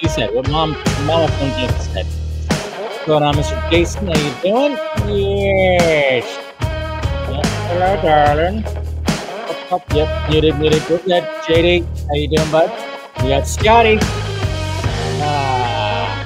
she 0.00 0.08
said. 0.08 0.34
What 0.34 0.48
mom, 0.50 0.72
mama 1.06 1.28
from 1.28 1.50
just 1.58 1.92
said. 1.92 2.06
What's 2.06 3.06
going 3.06 3.22
on, 3.22 3.34
Mr. 3.34 3.70
Jason? 3.70 4.06
How 4.06 4.14
you 4.14 4.32
doing? 4.42 4.72
Yes. 5.08 6.24
Yep. 7.30 7.46
Hello, 7.46 8.02
darling. 8.02 8.64
Up, 8.64 9.72
up, 9.72 9.94
yep. 9.94 10.30
Muted, 10.30 10.58
muted. 10.58 10.86
Good, 10.86 11.04
good. 11.04 11.24
JD, 11.46 11.84
how 12.06 12.14
you 12.14 12.28
doing, 12.28 12.50
bud? 12.50 12.70
We 13.22 13.30
got 13.30 13.46
Scotty. 13.46 13.98
Ah. 15.20 16.24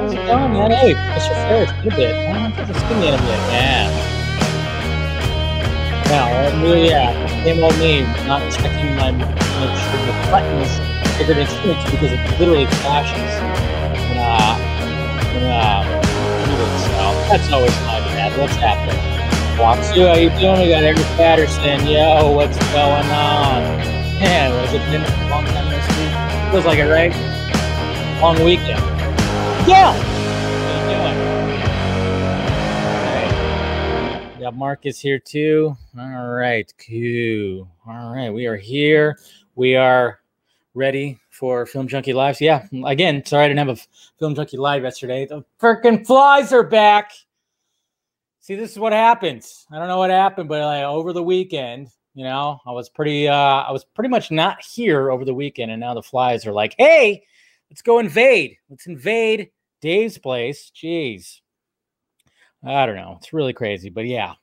How's 0.00 0.12
it 0.12 0.26
going, 0.26 0.52
man? 0.52 0.70
Hey, 0.70 0.94
Mr. 0.94 1.34
Ferris, 1.48 1.72
good 1.82 1.96
bit. 1.96 2.56
Put 2.56 2.66
the 2.68 2.74
skin 2.74 3.02
in 3.02 3.14
a 3.14 3.18
bit. 3.18 3.40
Yeah. 3.52 4.12
Now, 6.08 6.64
uh, 6.64 6.74
yeah, 6.74 7.26
same 7.42 7.62
old 7.62 7.76
me, 7.78 8.02
not 8.26 8.40
checking 8.52 8.94
my 8.96 9.10
the 9.10 10.12
buttons 10.30 10.85
it's 11.18 11.54
fixed 11.54 11.90
because 11.90 12.12
it 12.12 12.20
literally 12.38 12.66
flashes 12.66 13.16
when 14.08 14.18
uh 14.18 14.56
when 15.34 15.44
uh. 15.44 16.02
That's 17.28 17.50
always 17.50 17.72
my 17.82 17.98
bad. 18.00 18.38
What's 18.38 18.54
happening? 18.54 18.96
Watsu, 19.58 20.06
how 20.06 20.14
you 20.14 20.30
doing? 20.38 20.60
We 20.60 20.68
got 20.68 20.84
Eric 20.84 20.98
Patterson. 21.16 21.86
Yo, 21.86 22.30
what's 22.32 22.56
going 22.72 23.06
on? 23.10 23.62
Man, 24.20 24.52
was 24.62 24.72
it 24.72 24.78
been 24.90 25.02
a 25.02 25.28
long 25.28 25.44
time 25.46 25.68
this 25.70 25.86
week? 25.98 26.52
Feels 26.52 26.64
like 26.64 26.78
it, 26.78 26.88
right? 26.88 27.12
Long 28.20 28.42
weekend. 28.44 28.80
Yeah. 29.66 29.92
How 29.92 30.90
you 30.90 30.96
doing? 30.96 31.36
got 34.40 34.54
Marcus 34.54 35.00
here 35.00 35.18
too. 35.18 35.76
All 35.98 36.28
right, 36.28 36.72
cool. 36.86 37.68
All 37.86 38.14
right, 38.14 38.30
we 38.30 38.46
are 38.46 38.56
here. 38.56 39.18
We 39.56 39.74
are 39.74 40.20
ready 40.76 41.18
for 41.30 41.64
Film 41.66 41.88
Junkee 41.88 42.14
Live. 42.14 42.40
Yeah, 42.40 42.66
again, 42.84 43.24
sorry 43.24 43.44
I 43.44 43.48
didn't 43.48 43.66
have 43.66 43.78
a 43.78 43.82
Film 44.18 44.34
Junkee 44.34 44.58
Live 44.58 44.82
yesterday. 44.82 45.26
The 45.26 45.44
freaking 45.60 46.06
flies 46.06 46.52
are 46.52 46.62
back. 46.62 47.12
See, 48.40 48.54
this 48.54 48.72
is 48.72 48.78
what 48.78 48.92
happens. 48.92 49.66
I 49.72 49.78
don't 49.78 49.88
know 49.88 49.98
what 49.98 50.10
happened, 50.10 50.48
but 50.48 50.60
like 50.60 50.84
over 50.84 51.12
the 51.12 51.22
weekend, 51.22 51.88
you 52.14 52.24
know, 52.24 52.60
I 52.66 52.70
was 52.70 52.88
pretty, 52.88 53.26
uh, 53.26 53.34
I 53.34 53.72
was 53.72 53.84
pretty 53.84 54.10
much 54.10 54.30
not 54.30 54.62
here 54.62 55.10
over 55.10 55.24
the 55.24 55.34
weekend, 55.34 55.70
and 55.70 55.80
now 55.80 55.94
the 55.94 56.02
flies 56.02 56.46
are 56.46 56.52
like, 56.52 56.74
hey, 56.78 57.24
let's 57.70 57.82
go 57.82 57.98
invade. 57.98 58.56
Let's 58.70 58.86
invade 58.86 59.50
Dave's 59.80 60.18
place. 60.18 60.70
Jeez. 60.74 61.40
I 62.64 62.86
don't 62.86 62.96
know. 62.96 63.16
It's 63.18 63.32
really 63.32 63.52
crazy, 63.52 63.90
but 63.90 64.06
yeah. 64.06 64.34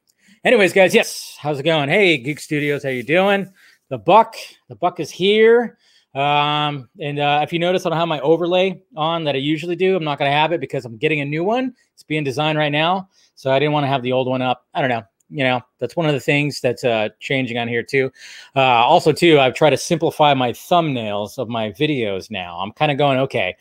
Anyways, 0.44 0.73
guys, 0.73 0.94
yes. 0.94 1.38
How's 1.39 1.59
it 1.59 1.63
going? 1.63 1.89
Hey, 1.89 2.17
Geek 2.17 2.39
Studios, 2.39 2.83
how 2.83 2.89
you 2.89 3.03
doing? 3.03 3.51
The 3.89 3.97
buck, 3.97 4.35
the 4.69 4.75
buck 4.75 5.00
is 5.00 5.11
here. 5.11 5.77
Um, 6.16 6.90
and 7.00 7.19
uh, 7.19 7.40
if 7.44 7.51
you 7.51 7.59
notice, 7.59 7.85
I 7.85 7.90
don't 7.90 7.97
have 7.97 8.07
my 8.07 8.19
overlay 8.19 8.81
on 8.96 9.24
that 9.24 9.35
I 9.35 9.40
usually 9.40 9.75
do. 9.75 9.96
I'm 9.96 10.03
not 10.03 10.19
going 10.19 10.29
to 10.29 10.35
have 10.35 10.51
it 10.51 10.62
because 10.62 10.85
I'm 10.85 10.97
getting 10.97 11.22
a 11.22 11.25
new 11.25 11.44
one. 11.44 11.74
It's 11.94 12.03
being 12.03 12.24
designed 12.24 12.57
right 12.57 12.72
now, 12.72 13.09
so 13.35 13.51
I 13.51 13.59
didn't 13.59 13.74
want 13.74 13.85
to 13.85 13.88
have 13.88 14.03
the 14.03 14.12
old 14.12 14.28
one 14.28 14.41
up. 14.41 14.66
I 14.74 14.81
don't 14.81 14.90
know. 14.90 15.03
You 15.29 15.44
know, 15.44 15.62
that's 15.79 15.96
one 15.96 16.06
of 16.06 16.13
the 16.13 16.19
things 16.19 16.62
that's 16.62 16.84
uh, 16.84 17.09
changing 17.19 17.57
on 17.57 17.68
here 17.68 17.81
too. 17.81 18.12
Uh, 18.56 18.59
also, 18.59 19.12
too, 19.12 19.40
I've 19.40 19.56
tried 19.56 19.72
to 19.72 19.78
simplify 19.78 20.35
my 20.35 20.51
thumbnails 20.51 21.40
of 21.40 21.50
my 21.50 21.72
videos 21.72 22.30
now. 22.30 22.59
I'm 22.59 22.72
kind 22.74 22.91
of 22.91 23.00
going, 23.00 23.18
okay, 23.19 23.56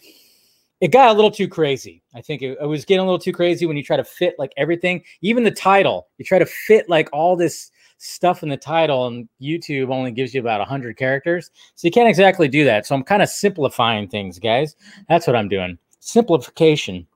it 0.82 0.90
got 0.90 1.10
a 1.10 1.12
little 1.14 1.30
too 1.30 1.48
crazy. 1.48 2.02
I 2.14 2.20
think 2.20 2.42
it, 2.42 2.58
it, 2.60 2.66
was 2.66 2.84
getting 2.84 3.00
a 3.00 3.04
little 3.04 3.18
too 3.18 3.32
crazy 3.32 3.64
when 3.64 3.76
you 3.76 3.84
try 3.84 3.96
to 3.96 4.04
fit 4.04 4.34
like 4.36 4.52
everything, 4.56 5.02
even 5.22 5.44
the 5.44 5.50
title. 5.50 6.08
You 6.18 6.24
try 6.24 6.40
to 6.40 6.44
fit 6.44 6.88
like 6.90 7.08
all 7.12 7.36
this 7.36 7.70
stuff 8.02 8.42
in 8.42 8.48
the 8.48 8.56
title, 8.56 9.06
and 9.06 9.28
YouTube 9.40 9.90
only 9.90 10.10
gives 10.10 10.34
you 10.34 10.40
about 10.40 10.58
100 10.58 10.96
characters. 10.96 11.50
So 11.74 11.86
you 11.86 11.92
can't 11.92 12.08
exactly 12.08 12.48
do 12.48 12.64
that. 12.64 12.86
So 12.86 12.94
I'm 12.94 13.04
kind 13.04 13.22
of 13.22 13.28
simplifying 13.28 14.08
things, 14.08 14.38
guys. 14.38 14.74
That's 15.08 15.26
what 15.26 15.36
I'm 15.36 15.48
doing 15.48 15.78
simplification. 16.00 17.06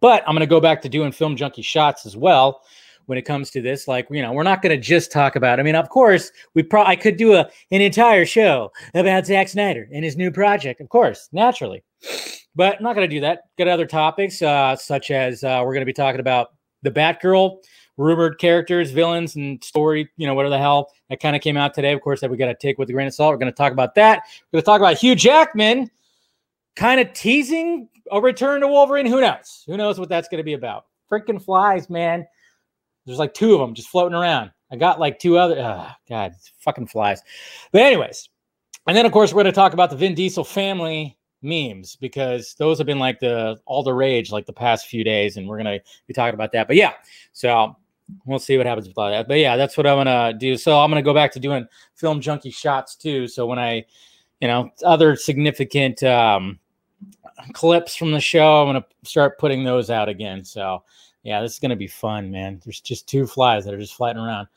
But 0.00 0.24
I'm 0.26 0.34
going 0.34 0.40
to 0.40 0.46
go 0.46 0.60
back 0.60 0.82
to 0.82 0.88
doing 0.88 1.12
film 1.12 1.36
junkee 1.36 1.64
shots 1.64 2.04
as 2.04 2.16
well 2.16 2.62
when 3.06 3.16
it 3.16 3.22
comes 3.22 3.50
to 3.52 3.62
this. 3.62 3.88
Like, 3.88 4.08
you 4.10 4.20
know, 4.20 4.32
we're 4.32 4.42
not 4.42 4.62
going 4.62 4.76
to 4.76 4.82
just 4.82 5.12
talk 5.12 5.36
about. 5.36 5.60
I 5.60 5.62
mean, 5.62 5.76
of 5.76 5.88
course, 5.88 6.32
we 6.54 6.62
probably 6.62 6.92
I 6.92 6.96
could 6.96 7.16
do 7.16 7.34
a 7.34 7.48
an 7.70 7.80
entire 7.80 8.26
show 8.26 8.72
about 8.94 9.26
Zack 9.26 9.48
Snyder 9.48 9.88
and 9.92 10.04
his 10.04 10.16
new 10.16 10.30
project. 10.30 10.80
Of 10.80 10.88
course, 10.88 11.28
naturally. 11.32 11.82
But 12.54 12.76
I'm 12.76 12.82
not 12.82 12.94
going 12.94 13.08
to 13.08 13.14
do 13.14 13.20
that. 13.20 13.42
Got 13.58 13.68
other 13.68 13.86
topics, 13.86 14.42
uh, 14.42 14.76
such 14.76 15.10
as 15.10 15.44
uh, 15.44 15.62
we're 15.64 15.72
going 15.72 15.82
to 15.82 15.86
be 15.86 15.92
talking 15.92 16.20
about 16.20 16.48
the 16.82 16.90
Batgirl, 16.90 17.58
rumored 17.96 18.38
characters, 18.38 18.90
villains, 18.90 19.36
and 19.36 19.62
story. 19.62 20.08
You 20.16 20.26
know, 20.26 20.34
whatever 20.34 20.50
the 20.50 20.58
hell 20.58 20.90
that 21.08 21.20
kind 21.20 21.36
of 21.36 21.42
came 21.42 21.56
out 21.56 21.74
today. 21.74 21.92
Of 21.92 22.00
course, 22.00 22.20
that 22.20 22.30
we 22.30 22.36
got 22.36 22.46
to 22.46 22.54
take 22.54 22.78
with 22.78 22.88
a 22.90 22.92
grain 22.92 23.06
of 23.06 23.14
salt. 23.14 23.32
We're 23.32 23.38
going 23.38 23.52
to 23.52 23.56
talk 23.56 23.72
about 23.72 23.94
that. 23.96 24.22
We're 24.52 24.58
going 24.58 24.62
to 24.62 24.66
talk 24.66 24.80
about 24.80 24.98
Hugh 24.98 25.14
Jackman, 25.14 25.90
kind 26.74 27.00
of 27.00 27.12
teasing 27.12 27.88
a 28.10 28.20
return 28.20 28.60
to 28.60 28.68
Wolverine. 28.68 29.06
Who 29.06 29.20
knows? 29.20 29.64
Who 29.66 29.76
knows 29.76 29.98
what 29.98 30.08
that's 30.08 30.28
going 30.28 30.38
to 30.38 30.44
be 30.44 30.54
about? 30.54 30.86
Freaking 31.10 31.42
flies, 31.42 31.88
man. 31.90 32.26
There's 33.04 33.18
like 33.18 33.34
two 33.34 33.54
of 33.54 33.60
them 33.60 33.74
just 33.74 33.88
floating 33.88 34.16
around. 34.16 34.50
I 34.70 34.76
got 34.76 34.98
like 34.98 35.18
two 35.18 35.38
other. 35.38 35.56
Oh, 35.58 35.88
God, 36.08 36.34
fucking 36.58 36.88
flies. 36.88 37.22
But 37.72 37.82
anyways, 37.82 38.28
and 38.86 38.96
then 38.96 39.06
of 39.06 39.12
course 39.12 39.32
we're 39.32 39.42
going 39.42 39.52
to 39.52 39.56
talk 39.56 39.72
about 39.72 39.90
the 39.90 39.96
Vin 39.96 40.14
Diesel 40.14 40.44
family 40.44 41.16
memes 41.42 41.96
because 41.96 42.54
those 42.58 42.78
have 42.78 42.86
been 42.86 42.98
like 42.98 43.20
the 43.20 43.58
all 43.66 43.82
the 43.82 43.92
rage 43.92 44.32
like 44.32 44.46
the 44.46 44.52
past 44.52 44.86
few 44.86 45.04
days, 45.04 45.36
and 45.36 45.48
we're 45.48 45.58
gonna 45.58 45.78
be 46.06 46.14
talking 46.14 46.34
about 46.34 46.52
that. 46.52 46.66
But 46.66 46.76
yeah, 46.76 46.92
so 47.32 47.76
we'll 48.24 48.38
see 48.38 48.56
what 48.56 48.66
happens 48.66 48.88
with 48.88 48.98
all 48.98 49.10
that. 49.10 49.28
But 49.28 49.38
yeah, 49.38 49.56
that's 49.56 49.76
what 49.76 49.86
I'm 49.86 49.98
gonna 49.98 50.32
do. 50.32 50.56
So 50.56 50.78
I'm 50.78 50.90
gonna 50.90 51.02
go 51.02 51.14
back 51.14 51.32
to 51.32 51.40
doing 51.40 51.66
film 51.94 52.20
junkee 52.20 52.54
shots 52.54 52.96
too. 52.96 53.28
So 53.28 53.46
when 53.46 53.58
I, 53.58 53.84
you 54.40 54.48
know, 54.48 54.70
other 54.84 55.16
significant 55.16 56.02
um, 56.02 56.58
clips 57.52 57.96
from 57.96 58.12
the 58.12 58.20
show, 58.20 58.62
I'm 58.62 58.68
gonna 58.68 58.84
start 59.04 59.38
putting 59.38 59.64
those 59.64 59.90
out 59.90 60.08
again. 60.08 60.44
So 60.44 60.82
yeah, 61.22 61.40
this 61.40 61.54
is 61.54 61.58
gonna 61.58 61.76
be 61.76 61.88
fun, 61.88 62.30
man. 62.30 62.60
There's 62.64 62.80
just 62.80 63.08
two 63.08 63.26
flies 63.26 63.64
that 63.64 63.74
are 63.74 63.78
just 63.78 63.94
flying 63.94 64.16
around. 64.16 64.48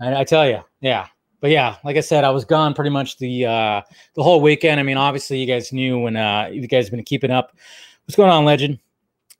I, 0.00 0.20
I 0.20 0.24
tell 0.24 0.48
you, 0.48 0.62
yeah, 0.80 1.06
but 1.40 1.50
yeah, 1.50 1.76
like 1.84 1.96
I 1.96 2.00
said, 2.00 2.24
I 2.24 2.30
was 2.30 2.44
gone 2.44 2.74
pretty 2.74 2.90
much 2.90 3.18
the 3.18 3.46
uh, 3.46 3.82
the 4.14 4.22
whole 4.22 4.40
weekend. 4.40 4.80
I 4.80 4.82
mean, 4.82 4.96
obviously, 4.96 5.38
you 5.38 5.46
guys 5.46 5.72
knew 5.72 5.98
when 5.98 6.16
uh, 6.16 6.48
you 6.52 6.66
guys 6.66 6.86
have 6.86 6.92
been 6.92 7.04
keeping 7.04 7.30
up. 7.30 7.56
What's 8.04 8.16
going 8.16 8.30
on, 8.30 8.44
Legend? 8.44 8.78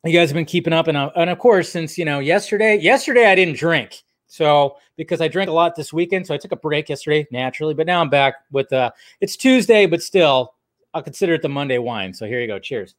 You 0.04 0.12
guys 0.12 0.30
have 0.30 0.36
been 0.36 0.44
keeping 0.44 0.72
up, 0.72 0.86
and 0.86 0.96
uh, 0.96 1.10
and 1.16 1.28
of 1.28 1.38
course, 1.38 1.68
since 1.68 1.98
you 1.98 2.04
know 2.04 2.20
yesterday, 2.20 2.78
yesterday 2.78 3.26
I 3.26 3.34
didn't 3.34 3.56
drink, 3.56 4.04
so 4.28 4.76
because 4.96 5.20
I 5.20 5.26
drank 5.26 5.50
a 5.50 5.52
lot 5.52 5.74
this 5.74 5.92
weekend, 5.92 6.26
so 6.26 6.34
I 6.34 6.38
took 6.38 6.52
a 6.52 6.56
break 6.56 6.88
yesterday 6.88 7.26
naturally. 7.32 7.74
But 7.74 7.86
now 7.86 8.00
I'm 8.00 8.08
back 8.08 8.34
with 8.52 8.72
uh, 8.72 8.92
it's 9.20 9.36
Tuesday, 9.36 9.86
but 9.86 10.00
still, 10.00 10.54
I'll 10.94 11.02
consider 11.02 11.34
it 11.34 11.42
the 11.42 11.48
Monday 11.48 11.78
wine. 11.78 12.14
So 12.14 12.26
here 12.26 12.40
you 12.40 12.46
go. 12.46 12.60
Cheers. 12.60 12.94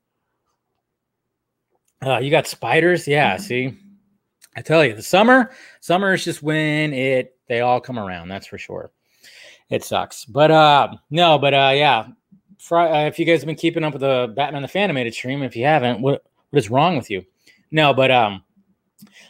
Uh, 2.06 2.18
you 2.18 2.30
got 2.30 2.48
spiders, 2.48 3.08
yeah. 3.08 3.36
Mm-hmm. 3.36 3.44
See, 3.44 3.78
I 4.58 4.62
tell 4.62 4.84
you, 4.84 4.94
the 4.94 5.02
summer, 5.02 5.52
summer 5.80 6.14
is 6.14 6.26
just 6.26 6.44
when 6.44 6.94
it 6.94 7.38
they 7.48 7.62
all 7.62 7.80
come 7.80 7.98
around. 7.98 8.28
That's 8.28 8.48
for 8.48 8.58
sure. 8.58 8.92
It 9.70 9.86
sucks, 9.86 10.26
but 10.26 10.52
uh, 10.52 10.90
no, 11.12 11.38
but 11.38 11.54
uh, 11.54 11.72
yeah, 11.76 12.08
uh, 12.72 13.06
if 13.08 13.20
you 13.20 13.26
guys 13.26 13.40
have 13.40 13.48
been 13.48 13.56
keeping 13.56 13.84
up 13.84 13.94
with 13.94 14.02
the 14.02 14.34
Batman 14.36 14.64
the 14.64 14.78
animated 14.78 15.14
stream, 15.14 15.44
if 15.44 15.56
you 15.56 15.64
haven't, 15.64 16.02
what 16.02 16.24
what 16.50 16.58
is 16.60 16.70
wrong 16.70 16.96
with 16.98 17.10
you? 17.10 17.24
No, 17.72 17.94
but 17.94 18.12
um, 18.12 18.44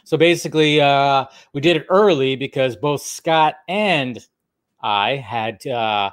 so 0.04 0.16
basically, 0.16 0.80
uh, 0.80 1.26
we 1.52 1.60
did 1.60 1.76
it 1.76 1.86
early 1.88 2.36
because 2.36 2.76
both 2.76 3.02
Scott 3.02 3.54
and 3.68 4.18
I 4.82 5.16
had 5.16 5.64
uh, 5.66 6.10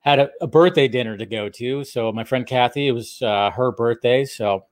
had 0.00 0.18
a, 0.18 0.30
a 0.40 0.46
birthday 0.46 0.88
dinner 0.88 1.16
to 1.16 1.26
go 1.26 1.48
to. 1.48 1.84
So 1.84 2.12
my 2.12 2.24
friend 2.24 2.46
Kathy, 2.46 2.88
it 2.88 2.92
was 2.92 3.22
uh, 3.22 3.50
her 3.50 3.72
birthday, 3.72 4.24
so 4.24 4.66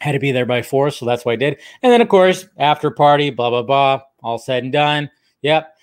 had 0.00 0.12
to 0.12 0.18
be 0.18 0.32
there 0.32 0.46
by 0.46 0.62
four. 0.62 0.90
So 0.90 1.06
that's 1.06 1.24
what 1.24 1.32
I 1.32 1.36
did. 1.36 1.60
And 1.82 1.92
then 1.92 2.00
of 2.00 2.08
course, 2.08 2.46
after 2.56 2.90
party, 2.90 3.30
blah 3.30 3.50
blah 3.50 3.62
blah, 3.62 4.02
all 4.22 4.38
said 4.38 4.62
and 4.62 4.72
done. 4.72 5.10
Yep, 5.42 5.74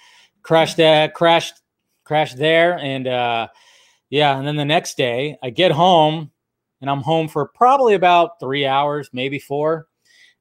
crashed 0.43 0.77
that, 0.77 1.13
crashed, 1.13 1.61
crashed 2.03 2.37
there, 2.37 2.77
and 2.77 3.07
uh, 3.07 3.47
yeah. 4.09 4.37
And 4.37 4.47
then 4.47 4.55
the 4.55 4.65
next 4.65 4.95
day, 4.95 5.37
I 5.43 5.49
get 5.49 5.71
home, 5.71 6.31
and 6.85 6.91
I'm 6.91 7.01
home 7.01 7.27
for 7.27 7.47
probably 7.47 7.95
about 7.95 8.39
three 8.39 8.63
hours, 8.63 9.09
maybe 9.11 9.39
four 9.39 9.87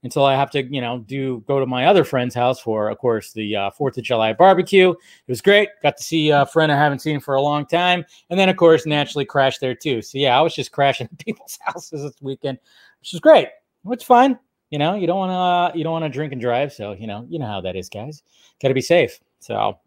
until 0.02 0.26
I 0.26 0.36
have 0.36 0.50
to, 0.50 0.62
you 0.62 0.82
know, 0.82 0.98
do 0.98 1.42
go 1.48 1.58
to 1.58 1.64
my 1.64 1.86
other 1.86 2.04
friend's 2.04 2.34
house 2.34 2.60
for, 2.60 2.90
of 2.90 2.98
course, 2.98 3.32
the 3.32 3.56
uh, 3.56 3.70
Fourth 3.70 3.96
of 3.96 4.04
July 4.04 4.34
barbecue. 4.34 4.90
It 4.90 4.98
was 5.26 5.40
great. 5.40 5.70
Got 5.82 5.96
to 5.96 6.02
see 6.02 6.28
a 6.28 6.44
friend 6.44 6.70
I 6.70 6.76
haven't 6.76 6.98
seen 6.98 7.18
for 7.18 7.32
a 7.32 7.40
long 7.40 7.64
time, 7.64 8.04
and 8.28 8.38
then 8.38 8.50
of 8.50 8.58
course 8.58 8.84
naturally 8.84 9.24
crashed 9.24 9.62
there 9.62 9.74
too. 9.74 10.02
So 10.02 10.18
yeah, 10.18 10.38
I 10.38 10.42
was 10.42 10.54
just 10.54 10.70
crashing 10.72 11.08
people's 11.18 11.58
houses 11.62 12.02
this 12.02 12.20
weekend, 12.20 12.58
which 13.00 13.14
is 13.14 13.20
great. 13.20 13.48
It's 13.86 14.04
fine. 14.04 14.38
You 14.68 14.78
know, 14.78 14.96
you 14.96 15.06
don't 15.06 15.16
want 15.16 15.72
to 15.72 15.78
you 15.78 15.82
don't 15.82 15.94
want 15.94 16.04
to 16.04 16.10
drink 16.10 16.32
and 16.34 16.42
drive, 16.42 16.74
so 16.74 16.92
you 16.92 17.06
know 17.06 17.24
you 17.26 17.38
know 17.38 17.46
how 17.46 17.62
that 17.62 17.74
is, 17.74 17.88
guys. 17.88 18.22
Got 18.60 18.68
to 18.68 18.74
be 18.74 18.82
safe. 18.82 19.18
So 19.40 19.78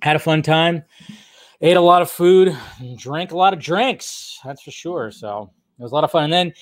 had 0.00 0.16
a 0.16 0.20
fun 0.20 0.40
time. 0.40 0.84
Ate 1.60 1.76
a 1.76 1.82
lot 1.82 2.00
of 2.00 2.10
food, 2.10 2.56
drank 2.96 3.32
a 3.32 3.36
lot 3.36 3.52
of 3.52 3.58
drinks. 3.58 4.38
That's 4.42 4.62
for 4.62 4.70
sure. 4.70 5.10
So 5.10 5.50
it 5.78 5.82
was 5.82 5.92
a 5.92 5.94
lot 5.94 6.04
of 6.04 6.10
fun. 6.10 6.24
And 6.24 6.32
then 6.32 6.52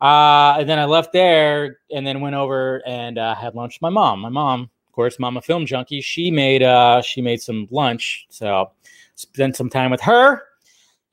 uh, 0.00 0.56
and 0.58 0.68
then 0.68 0.78
I 0.78 0.84
left 0.84 1.12
there 1.12 1.78
and 1.90 2.06
then 2.06 2.20
went 2.20 2.34
over 2.34 2.82
and 2.86 3.18
uh, 3.18 3.34
had 3.34 3.54
lunch 3.54 3.76
with 3.76 3.82
my 3.82 3.88
mom. 3.88 4.20
My 4.20 4.28
mom, 4.28 4.62
of 4.86 4.92
course, 4.92 5.18
mama 5.18 5.40
film 5.40 5.64
junkee. 5.64 6.02
She 6.02 6.30
made 6.30 6.62
uh, 6.62 7.00
she 7.00 7.22
made 7.22 7.40
some 7.40 7.66
lunch, 7.70 8.26
so 8.28 8.72
spent 9.14 9.56
some 9.56 9.70
time 9.70 9.90
with 9.90 10.02
her. 10.02 10.42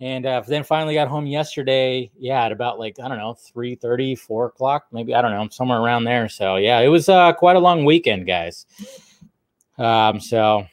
And 0.02 0.26
uh, 0.26 0.42
then 0.46 0.66
finally 0.66 0.96
got 0.96 1.08
home 1.08 1.26
yesterday. 1.26 2.12
Yeah, 2.18 2.44
at 2.44 2.52
about 2.52 2.78
like 2.78 3.00
I 3.00 3.08
don't 3.08 3.18
know, 3.18 3.36
3 3.36 3.76
30, 3.76 4.16
4 4.16 4.48
o'clock, 4.48 4.88
maybe 4.92 5.16
I 5.16 5.22
don't 5.22 5.32
know, 5.32 5.48
somewhere 5.50 5.80
around 5.80 6.04
there. 6.04 6.28
So 6.28 6.58
yeah, 6.58 6.80
it 6.80 6.90
was 6.90 7.08
uh, 7.08 7.32
quite 7.34 7.56
a 7.56 7.60
long 7.60 7.86
weekend, 7.86 8.28
guys. 8.28 8.66
Um, 9.78 10.20
so 10.20 10.66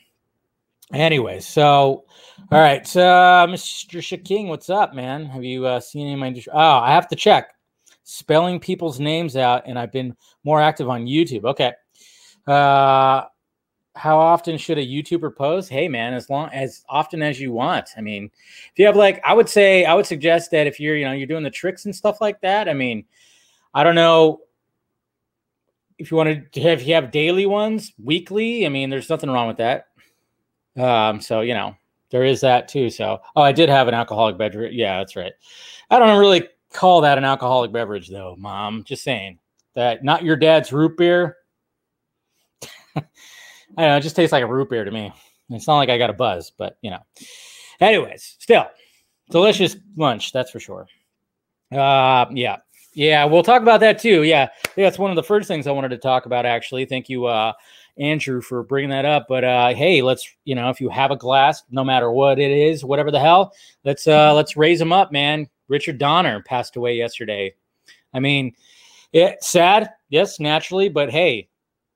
Anyway, 0.92 1.40
so 1.40 2.04
all 2.52 2.58
right, 2.58 2.84
uh, 2.96 3.46
Mr. 3.48 4.02
Shaking, 4.02 4.48
what's 4.48 4.70
up, 4.70 4.92
man? 4.92 5.24
Have 5.26 5.44
you 5.44 5.66
uh, 5.66 5.78
seen 5.78 6.06
any 6.08 6.14
of 6.14 6.18
my? 6.18 6.42
Oh, 6.52 6.78
I 6.78 6.92
have 6.92 7.06
to 7.08 7.16
check 7.16 7.54
spelling 8.02 8.58
people's 8.58 8.98
names 8.98 9.36
out, 9.36 9.62
and 9.66 9.78
I've 9.78 9.92
been 9.92 10.16
more 10.42 10.60
active 10.60 10.88
on 10.88 11.06
YouTube. 11.06 11.44
Okay. 11.44 11.72
Uh, 12.46 13.22
how 13.94 14.18
often 14.18 14.56
should 14.56 14.78
a 14.78 14.86
YouTuber 14.86 15.36
post? 15.36 15.68
Hey, 15.68 15.86
man, 15.86 16.14
as 16.14 16.28
long 16.28 16.48
as 16.52 16.84
often 16.88 17.22
as 17.22 17.40
you 17.40 17.52
want. 17.52 17.90
I 17.96 18.00
mean, 18.00 18.30
if 18.72 18.78
you 18.78 18.86
have 18.86 18.96
like, 18.96 19.20
I 19.24 19.34
would 19.34 19.48
say, 19.48 19.84
I 19.84 19.94
would 19.94 20.06
suggest 20.06 20.50
that 20.52 20.66
if 20.66 20.80
you're, 20.80 20.96
you 20.96 21.04
know, 21.04 21.12
you're 21.12 21.26
doing 21.26 21.44
the 21.44 21.50
tricks 21.50 21.84
and 21.84 21.94
stuff 21.94 22.20
like 22.20 22.40
that. 22.40 22.68
I 22.68 22.72
mean, 22.72 23.04
I 23.74 23.84
don't 23.84 23.94
know 23.94 24.40
if 25.98 26.10
you 26.10 26.16
want 26.16 26.52
to 26.52 26.60
have, 26.62 26.82
you 26.82 26.94
have 26.94 27.10
daily 27.10 27.46
ones, 27.46 27.92
weekly. 28.02 28.64
I 28.64 28.70
mean, 28.70 28.90
there's 28.90 29.10
nothing 29.10 29.30
wrong 29.30 29.48
with 29.48 29.58
that. 29.58 29.88
Um, 30.76 31.20
so 31.20 31.40
you 31.40 31.54
know, 31.54 31.76
there 32.10 32.24
is 32.24 32.40
that 32.42 32.68
too. 32.68 32.90
So, 32.90 33.20
oh, 33.36 33.42
I 33.42 33.52
did 33.52 33.68
have 33.68 33.88
an 33.88 33.94
alcoholic 33.94 34.36
beverage. 34.38 34.74
Yeah, 34.74 34.98
that's 34.98 35.16
right. 35.16 35.32
I 35.90 35.98
don't 35.98 36.18
really 36.18 36.48
call 36.72 37.00
that 37.00 37.18
an 37.18 37.24
alcoholic 37.24 37.72
beverage, 37.72 38.08
though, 38.08 38.36
Mom. 38.38 38.84
Just 38.84 39.02
saying 39.02 39.38
that 39.74 40.04
not 40.04 40.24
your 40.24 40.36
dad's 40.36 40.72
root 40.72 40.96
beer. 40.96 41.36
I 42.96 43.02
know. 43.76 43.96
It 43.96 44.02
just 44.02 44.16
tastes 44.16 44.32
like 44.32 44.44
a 44.44 44.46
root 44.46 44.70
beer 44.70 44.84
to 44.84 44.90
me. 44.90 45.12
It's 45.50 45.66
not 45.66 45.78
like 45.78 45.88
I 45.88 45.98
got 45.98 46.10
a 46.10 46.14
buzz, 46.14 46.52
but 46.56 46.78
you 46.82 46.90
know. 46.90 47.00
Anyways, 47.80 48.36
still 48.38 48.66
delicious 49.30 49.76
lunch, 49.96 50.32
that's 50.32 50.50
for 50.50 50.60
sure. 50.60 50.86
Uh, 51.72 52.26
yeah, 52.32 52.56
yeah, 52.92 53.24
we'll 53.24 53.42
talk 53.42 53.62
about 53.62 53.80
that 53.80 53.98
too. 53.98 54.22
Yeah, 54.22 54.48
that's 54.76 54.98
one 54.98 55.10
of 55.10 55.16
the 55.16 55.22
first 55.22 55.48
things 55.48 55.66
I 55.66 55.72
wanted 55.72 55.90
to 55.90 55.98
talk 55.98 56.26
about. 56.26 56.44
Actually, 56.46 56.84
thank 56.84 57.08
you, 57.08 57.26
uh, 57.26 57.52
Andrew, 57.98 58.40
for 58.40 58.62
bringing 58.62 58.90
that 58.90 59.04
up. 59.04 59.26
But 59.28 59.44
uh, 59.44 59.74
hey, 59.74 60.02
let's 60.02 60.28
you 60.44 60.54
know, 60.54 60.70
if 60.70 60.80
you 60.80 60.88
have 60.88 61.10
a 61.10 61.16
glass, 61.16 61.62
no 61.70 61.84
matter 61.84 62.10
what 62.10 62.38
it 62.38 62.50
is, 62.50 62.84
whatever 62.84 63.10
the 63.10 63.20
hell, 63.20 63.52
let's 63.84 64.06
uh, 64.06 64.34
let's 64.34 64.56
raise 64.56 64.78
them 64.78 64.92
up, 64.92 65.12
man. 65.12 65.48
Richard 65.68 65.98
Donner 65.98 66.42
passed 66.42 66.76
away 66.76 66.96
yesterday. 66.96 67.54
I 68.12 68.20
mean, 68.20 68.54
it 69.12 69.42
sad, 69.42 69.90
yes, 70.08 70.40
naturally, 70.40 70.88
but 70.88 71.10
hey, 71.10 71.48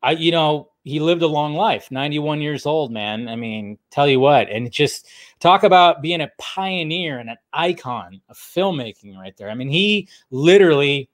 I 0.03 0.13
you 0.13 0.33
know 0.33 0.71
he 0.85 1.01
lived 1.01 1.23
a 1.23 1.27
long 1.27 1.55
life, 1.55 1.91
91 1.91 2.43
years 2.43 2.67
old, 2.67 2.93
man. 2.93 3.27
I 3.27 3.37
mean, 3.37 3.79
tell 3.91 4.07
you 4.07 4.21
what, 4.21 4.51
and 4.51 4.71
just 4.71 5.09
talk 5.41 5.63
about 5.63 6.03
being 6.03 6.21
a 6.21 6.31
pioneer 6.39 7.19
and 7.19 7.31
an 7.31 7.39
icon 7.53 8.21
of 8.29 8.37
filmmaking 8.37 9.17
right 9.17 9.37
there. 9.37 9.49
I 9.49 9.55
mean, 9.55 9.69
he 9.69 10.09
literally 10.31 11.09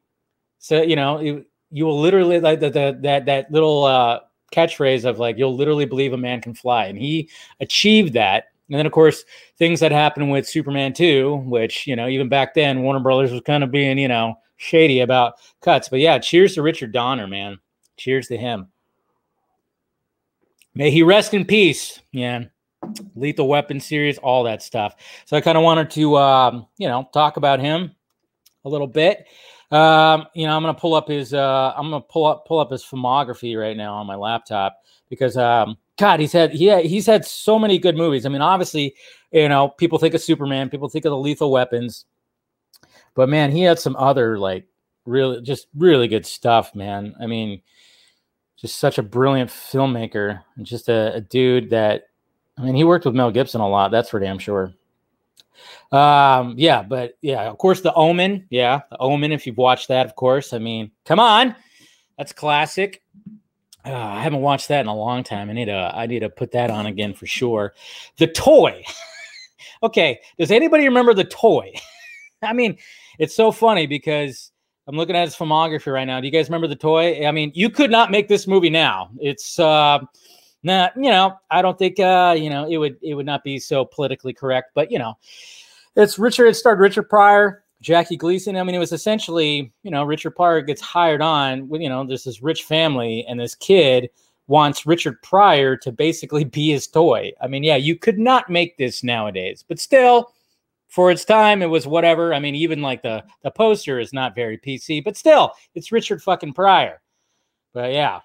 so 0.61 0.83
you 0.83 0.94
know, 0.94 1.21
you, 1.21 1.44
you 1.71 1.87
will 1.87 2.00
literally 2.00 2.38
like 2.38 2.61
the, 2.61 2.71
the 2.71 2.99
that 3.03 3.26
that 3.26 3.50
little 3.50 3.85
uh 3.85 4.21
catchphrase 4.50 5.05
of 5.05 5.19
like 5.19 5.38
you'll 5.38 5.56
literally 5.56 5.85
believe 5.85 6.12
a 6.12 6.17
man 6.17 6.41
can 6.41 6.55
fly 6.55 6.87
and 6.87 6.99
he 6.99 7.29
achieved 7.61 8.12
that 8.14 8.50
and 8.70 8.79
then, 8.79 8.87
of 8.87 8.93
course, 8.93 9.25
things 9.58 9.81
that 9.81 9.91
happened 9.91 10.31
with 10.31 10.49
Superman 10.49 10.93
2, 10.93 11.43
which, 11.47 11.88
you 11.88 11.97
know, 11.97 12.06
even 12.06 12.29
back 12.29 12.55
then, 12.55 12.82
Warner 12.82 13.00
Brothers 13.00 13.32
was 13.32 13.41
kind 13.41 13.64
of 13.64 13.73
being, 13.73 13.99
you 13.99 14.06
know, 14.06 14.38
shady 14.58 15.00
about 15.00 15.35
cuts. 15.61 15.88
But 15.88 15.99
yeah, 15.99 16.20
cheers 16.20 16.55
to 16.55 16.62
Richard 16.62 16.93
Donner, 16.93 17.26
man. 17.26 17.58
Cheers 17.97 18.29
to 18.29 18.37
him. 18.37 18.69
May 20.73 20.93
he 20.93 21.02
rest 21.02 21.35
in 21.35 21.44
peace. 21.44 22.00
Yeah. 22.12 22.44
Lethal 23.17 23.49
Weapon 23.49 23.81
series, 23.81 24.19
all 24.19 24.44
that 24.44 24.62
stuff. 24.62 24.94
So 25.26 25.37
I 25.37 25.41
kind 25.41 25.58
of 25.58 25.64
wanted 25.64 25.91
to, 25.91 26.17
um, 26.17 26.67
you 26.79 26.87
know, 26.87 27.08
talk 27.12 27.38
about 27.38 27.58
him 27.58 27.91
a 28.64 28.69
little 28.69 28.87
bit. 28.87 29.26
Um, 29.71 30.27
you 30.35 30.47
know, 30.47 30.57
I'm 30.57 30.63
gonna 30.63 30.75
pull 30.75 30.95
up 30.95 31.09
his, 31.09 31.33
uh, 31.33 31.73
I'm 31.77 31.91
gonna 31.91 32.00
pull 32.00 32.27
up 32.27 32.47
pull 32.47 32.59
up 32.59 32.71
his 32.71 32.83
filmography 32.83 33.59
right 33.59 33.77
now 33.77 33.95
on 33.95 34.07
my 34.07 34.17
laptop 34.17 34.79
because 35.09 35.37
um, 35.37 35.77
God, 35.97 36.19
he's 36.19 36.33
had 36.33 36.53
he 36.53 36.75
he's 36.83 37.07
had 37.07 37.25
so 37.25 37.59
many 37.59 37.79
good 37.79 37.97
movies. 37.97 38.27
I 38.27 38.31
mean, 38.31 38.43
obviously, 38.43 38.95
you 39.31 39.49
know, 39.49 39.69
people 39.69 39.99
think 39.99 40.15
of 40.15 40.23
Superman, 40.23 40.71
people 40.71 40.89
think 40.89 41.05
of 41.05 41.11
the 41.11 41.19
Lethal 41.19 41.53
Weapons, 41.53 42.07
but 43.15 43.29
man, 43.29 43.53
he 43.53 43.62
had 43.62 43.79
some 43.79 43.97
other 43.97 44.39
like 44.39 44.67
really 45.05 45.43
just 45.43 45.69
really 45.77 46.09
good 46.09 46.27
stuff, 46.27 46.75
man. 46.75 47.15
I 47.21 47.27
mean, 47.27 47.61
just 48.57 48.79
such 48.79 48.99
a 48.99 49.03
brilliant 49.03 49.50
filmmaker 49.50 50.43
and 50.57 50.67
just 50.67 50.89
a, 50.89 51.15
a 51.15 51.21
dude 51.21 51.71
that 51.71 52.05
I 52.59 52.62
mean, 52.62 52.75
he 52.75 52.85
worked 52.85 53.05
with 53.05 53.15
Mel 53.15 53.31
Gibson 53.31 53.61
a 53.61 53.69
lot. 53.69 53.91
That's 53.91 54.11
for 54.11 54.21
damn 54.21 54.39
sure. 54.39 54.75
Um, 55.93 56.55
yeah, 56.57 56.83
but 56.83 57.19
yeah, 57.21 57.43
of 57.43 57.59
course, 57.59 57.81
The 57.81 57.93
Omen. 57.95 58.47
Yeah, 58.50 58.81
The 58.90 58.99
Omen. 58.99 59.33
If 59.33 59.47
you've 59.47 59.57
watched 59.57 59.88
that, 59.88 60.07
of 60.07 60.14
course. 60.14 60.52
I 60.52 60.59
mean, 60.59 60.90
come 61.05 61.19
on, 61.19 61.55
that's 62.19 62.33
classic. 62.33 63.02
Uh, 63.85 63.95
I 63.95 64.21
haven't 64.21 64.43
watched 64.43 64.69
that 64.69 64.81
in 64.81 64.87
a 64.88 64.95
long 64.95 65.25
time. 65.25 65.49
I 65.49 65.52
need 65.55 65.67
to 65.67 65.93
I 65.95 66.07
need 66.07 66.21
to 66.21 66.29
put 66.29 66.52
that 66.52 66.71
on 66.71 66.87
again 66.87 67.14
for 67.14 67.26
sure. 67.26 67.75
The 68.19 68.26
toy. 68.26 68.85
okay, 69.83 70.21
does 70.38 70.50
anybody 70.50 70.85
remember 70.85 71.14
the 71.14 71.25
toy? 71.25 71.73
I 72.43 72.52
mean, 72.52 72.79
it's 73.19 73.35
so 73.35 73.50
funny 73.50 73.87
because 73.87 74.50
I'm 74.87 74.97
looking 74.97 75.17
at 75.17 75.25
his 75.25 75.37
filmography 75.37 75.93
right 75.93 76.05
now. 76.05 76.21
Do 76.21 76.26
you 76.26 76.33
guys 76.33 76.49
remember 76.49 76.67
the 76.67 76.76
toy? 76.76 77.26
I 77.26 77.33
mean, 77.33 77.52
you 77.55 77.71
could 77.71 77.90
not 77.90 78.11
make 78.11 78.29
this 78.29 78.47
movie 78.47 78.71
now. 78.71 79.11
It's 79.19 79.59
uh 79.59 80.00
not, 80.62 80.93
you 80.97 81.11
know, 81.11 81.38
I 81.50 81.62
don't 81.62 81.79
think 81.79 81.99
uh, 81.99 82.35
you 82.38 82.50
know, 82.50 82.67
it 82.67 82.76
would 82.76 82.97
it 83.02 83.14
would 83.14 83.26
not 83.26 83.45
be 83.45 83.59
so 83.59 83.85
politically 83.85 84.33
correct, 84.33 84.73
but 84.75 84.90
you 84.90 84.99
know, 84.99 85.14
it's 85.97 86.19
Richard 86.19 86.47
it 86.47 86.55
starred 86.55 86.81
Richard 86.81 87.09
Pryor, 87.09 87.64
Jackie 87.81 88.17
Gleason. 88.17 88.57
I 88.57 88.62
mean, 88.62 88.75
it 88.75 88.79
was 88.79 88.93
essentially, 88.93 89.73
you 89.83 89.90
know, 89.90 90.05
Richard 90.05 90.33
Pryor 90.33 90.61
gets 90.61 90.81
hired 90.81 91.23
on 91.23 91.69
with, 91.69 91.81
you 91.81 91.88
know, 91.88 92.05
there's 92.05 92.25
this 92.25 92.43
rich 92.43 92.64
family, 92.64 93.25
and 93.29 93.40
this 93.40 93.55
kid 93.55 94.11
wants 94.47 94.85
Richard 94.85 95.23
Pryor 95.23 95.76
to 95.76 95.93
basically 95.93 96.45
be 96.45 96.71
his 96.71 96.87
toy. 96.87 97.33
I 97.40 97.47
mean, 97.47 97.62
yeah, 97.62 97.76
you 97.76 97.97
could 97.97 98.19
not 98.19 98.50
make 98.50 98.76
this 98.76 99.02
nowadays, 99.02 99.64
but 99.67 99.79
still, 99.79 100.33
for 100.88 101.12
its 101.12 101.25
time, 101.25 101.62
it 101.62 101.71
was 101.71 101.87
whatever. 101.87 102.35
I 102.35 102.40
mean, 102.40 102.57
even 102.57 102.83
like 102.83 103.00
the 103.00 103.25
the 103.43 103.50
poster 103.50 103.99
is 103.99 104.12
not 104.12 104.35
very 104.35 104.59
PC, 104.59 105.02
but 105.02 105.17
still, 105.17 105.52
it's 105.75 105.93
Richard 105.93 106.23
fucking 106.23 106.52
Pryor. 106.52 107.00
But 107.73 107.93
yeah, 107.93 108.21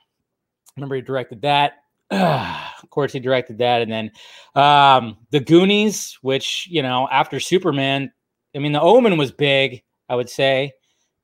remember 0.75 0.95
he 0.95 1.01
directed 1.01 1.41
that. 1.43 1.73
of 2.11 2.89
course, 2.89 3.11
he 3.13 3.19
directed 3.19 3.57
that, 3.59 3.81
and 3.81 3.91
then 3.91 4.11
um, 4.55 5.17
the 5.31 5.39
Goonies, 5.39 6.17
which 6.21 6.67
you 6.69 6.81
know, 6.81 7.07
after 7.11 7.39
Superman, 7.39 8.11
I 8.55 8.59
mean, 8.59 8.71
the 8.71 8.81
Omen 8.81 9.17
was 9.17 9.31
big, 9.31 9.83
I 10.09 10.15
would 10.15 10.29
say, 10.29 10.73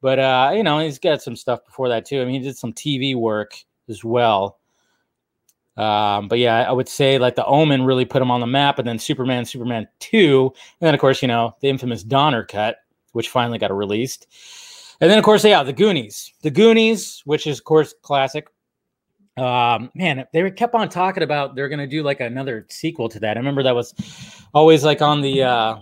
but 0.02 0.20
uh, 0.20 0.52
you 0.56 0.64
know, 0.64 0.80
he's 0.80 1.00
got 1.00 1.22
some 1.22 1.36
stuff 1.36 1.66
before 1.66 1.90
that 1.90 2.06
too. 2.06 2.22
I 2.22 2.26
mean, 2.26 2.42
he 2.42 2.48
did 2.48 2.58
some 2.58 2.74
TV 2.74 3.16
work 3.16 3.54
as 3.90 4.04
well. 4.04 4.60
Um, 5.78 6.28
but 6.28 6.40
yeah, 6.40 6.68
I 6.68 6.72
would 6.72 6.90
say 6.90 7.18
like 7.18 7.36
the 7.36 7.46
Omen 7.46 7.84
really 7.84 8.06
put 8.06 8.22
him 8.22 8.32
on 8.32 8.42
the 8.42 8.48
map, 8.48 8.80
and 8.80 8.88
then 8.88 9.00
Superman, 9.00 9.46
Superman 9.46 9.88
two, 10.00 10.52
and 10.80 10.88
then 10.88 10.94
of 10.94 11.00
course 11.00 11.22
you 11.22 11.28
know 11.28 11.56
the 11.62 11.70
infamous 11.70 12.04
Donner 12.04 12.44
cut. 12.44 12.78
which 13.14 13.30
finally 13.30 13.58
got 13.58 13.76
released. 13.76 14.28
And 15.02 15.10
then, 15.10 15.18
of 15.18 15.26
course, 15.26 15.44
yeah, 15.44 15.64
the 15.64 15.74
Goonies. 15.74 16.32
The 16.44 16.52
Goonies, 16.52 17.24
which 17.26 17.48
is, 17.48 17.58
of 17.58 17.66
course, 17.66 17.96
classic. 18.04 18.48
Um, 19.38 19.92
man, 19.96 20.26
they 20.34 20.50
kept 20.52 20.76
on 20.76 20.90
talking 20.90 21.24
about 21.24 21.56
they're 21.56 21.70
to 21.70 21.88
do 21.88 22.04
like 22.04 22.20
another 22.20 22.66
sequel 22.70 23.10
to 23.10 23.20
that. 23.22 23.38
I 23.38 23.40
remember 23.40 23.64
that 23.64 23.76
was 23.76 23.94
always 24.54 24.84
like 24.84 25.02
on 25.02 25.22
the 25.22 25.44
uh, 25.44 25.76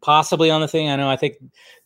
possibly 0.00 0.50
on 0.50 0.60
the 0.60 0.68
thing. 0.68 0.88
I 0.88 0.96
know. 0.96 1.08
I 1.08 1.16
think 1.16 1.36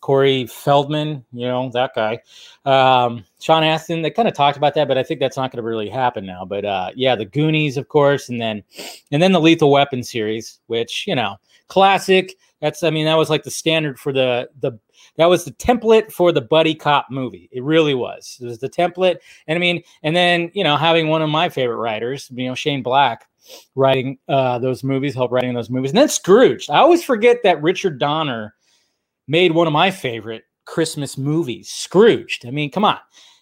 Corey 0.00 0.46
Feldman, 0.46 1.24
you 1.32 1.46
know 1.46 1.70
that 1.74 1.92
guy, 1.94 2.20
um, 2.64 3.24
Sean 3.40 3.62
Astin. 3.62 4.02
They 4.02 4.10
kind 4.10 4.28
of 4.28 4.34
talked 4.34 4.56
about 4.56 4.74
that, 4.74 4.88
but 4.88 4.98
I 4.98 5.02
think 5.02 5.20
that's 5.20 5.36
not 5.36 5.52
to 5.52 5.62
really 5.62 5.88
happen 5.88 6.24
now. 6.24 6.44
But 6.44 6.64
uh, 6.64 6.90
yeah, 6.96 7.14
the 7.14 7.26
Goonies, 7.26 7.76
of 7.76 7.88
course, 7.88 8.28
and 8.28 8.40
then 8.40 8.62
and 9.12 9.22
then 9.22 9.32
the 9.32 9.40
Lethal 9.40 9.70
Weapon 9.70 10.02
series, 10.02 10.58
which 10.66 11.06
you 11.06 11.14
know, 11.14 11.36
classic. 11.68 12.34
That's 12.60 12.82
I 12.82 12.90
mean 12.90 13.04
that 13.04 13.16
was 13.16 13.30
like 13.30 13.44
the 13.44 13.50
standard 13.50 14.00
for 14.00 14.12
the 14.12 14.48
the 14.60 14.72
that 15.18 15.26
was 15.26 15.44
the 15.44 15.50
template 15.52 16.10
for 16.10 16.32
the 16.32 16.40
buddy 16.40 16.74
cop 16.74 17.08
movie. 17.10 17.50
It 17.52 17.62
really 17.62 17.94
was. 17.94 18.38
It 18.40 18.46
was 18.46 18.58
the 18.58 18.70
template, 18.70 19.18
and 19.46 19.56
I 19.56 19.60
mean, 19.60 19.82
and 20.02 20.16
then 20.16 20.50
you 20.54 20.64
know 20.64 20.76
having 20.76 21.08
one 21.08 21.20
of 21.20 21.28
my 21.28 21.50
favorite 21.50 21.76
writers, 21.76 22.30
you 22.32 22.48
know 22.48 22.54
Shane 22.54 22.82
Black, 22.82 23.28
writing 23.74 24.18
uh, 24.28 24.58
those 24.58 24.82
movies, 24.82 25.14
help 25.14 25.32
writing 25.32 25.54
those 25.54 25.70
movies. 25.70 25.90
And 25.90 25.98
then 25.98 26.08
Scrooge. 26.08 26.70
I 26.70 26.78
always 26.78 27.04
forget 27.04 27.42
that 27.42 27.62
Richard 27.62 27.98
Donner 27.98 28.54
made 29.26 29.52
one 29.52 29.66
of 29.66 29.72
my 29.72 29.90
favorite 29.90 30.44
Christmas 30.64 31.18
movies, 31.18 31.68
Scrooged. 31.68 32.46
I 32.46 32.50
mean, 32.50 32.70
come 32.70 32.84
on. 32.84 32.98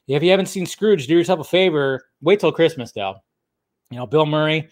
If 0.09 0.23
you 0.23 0.31
haven't 0.31 0.47
seen 0.47 0.67
Scrooge, 0.67 1.07
do 1.07 1.17
yourself 1.17 1.41
a 1.41 1.45
favor. 1.45 2.05
Wait 2.21 2.41
till 2.41 2.53
Christmas, 2.53 2.93
though. 2.93 3.17
You 3.91 3.99
know, 3.99 4.07
Bill 4.07 4.27
Murray, 4.27 4.69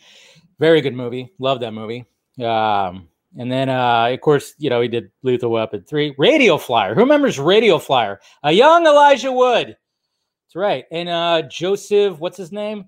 very 0.58 0.80
good 0.80 0.94
movie. 0.94 1.32
Love 1.38 1.60
that 1.60 1.72
movie. 1.72 2.04
Um, 2.42 3.08
and 3.36 3.50
then, 3.50 3.68
uh, 3.68 4.08
of 4.12 4.20
course, 4.20 4.54
you 4.58 4.70
know, 4.70 4.80
he 4.80 4.88
did 4.88 5.10
Lethal 5.22 5.50
Weapon 5.50 5.82
3. 5.82 6.14
Radio 6.18 6.56
Flyer. 6.56 6.94
Who 6.94 7.00
remembers 7.00 7.38
Radio 7.38 7.78
Flyer? 7.78 8.20
A 8.42 8.52
young 8.52 8.86
Elijah 8.86 9.32
Wood. 9.32 9.68
That's 9.68 10.56
right. 10.56 10.84
And 10.92 11.08
uh, 11.08 11.42
Joseph, 11.42 12.18
what's 12.18 12.36
his 12.36 12.52
name? 12.52 12.86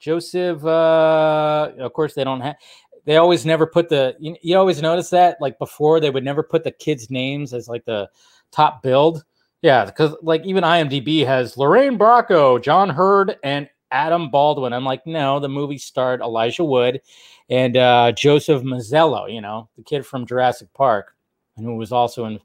Joseph, 0.00 0.64
uh, 0.64 1.72
of 1.78 1.92
course, 1.92 2.14
they 2.14 2.24
don't 2.24 2.40
have. 2.40 2.56
They 3.04 3.16
always 3.16 3.46
never 3.46 3.66
put 3.66 3.88
the. 3.88 4.16
You, 4.18 4.36
you 4.42 4.56
always 4.56 4.82
notice 4.82 5.10
that, 5.10 5.38
like 5.40 5.58
before, 5.58 6.00
they 6.00 6.10
would 6.10 6.24
never 6.24 6.42
put 6.42 6.64
the 6.64 6.72
kids' 6.72 7.10
names 7.10 7.54
as 7.54 7.68
like 7.68 7.84
the 7.84 8.08
top 8.50 8.82
build. 8.82 9.24
Yeah, 9.62 9.84
because 9.84 10.14
like 10.22 10.44
even 10.44 10.64
IMDb 10.64 11.24
has 11.24 11.56
Lorraine 11.56 11.98
Bracco, 11.98 12.62
John 12.62 12.90
Heard, 12.90 13.36
and 13.42 13.68
Adam 13.90 14.30
Baldwin. 14.30 14.72
I'm 14.72 14.84
like, 14.84 15.06
no, 15.06 15.40
the 15.40 15.48
movie 15.48 15.78
starred 15.78 16.20
Elijah 16.20 16.64
Wood 16.64 17.00
and 17.48 17.76
uh, 17.76 18.12
Joseph 18.12 18.62
Mazzello, 18.62 19.32
you 19.32 19.40
know, 19.40 19.68
the 19.76 19.82
kid 19.82 20.04
from 20.04 20.26
Jurassic 20.26 20.72
Park, 20.74 21.14
and 21.56 21.64
who 21.64 21.76
was 21.76 21.92
also 21.92 22.24
in, 22.26 22.40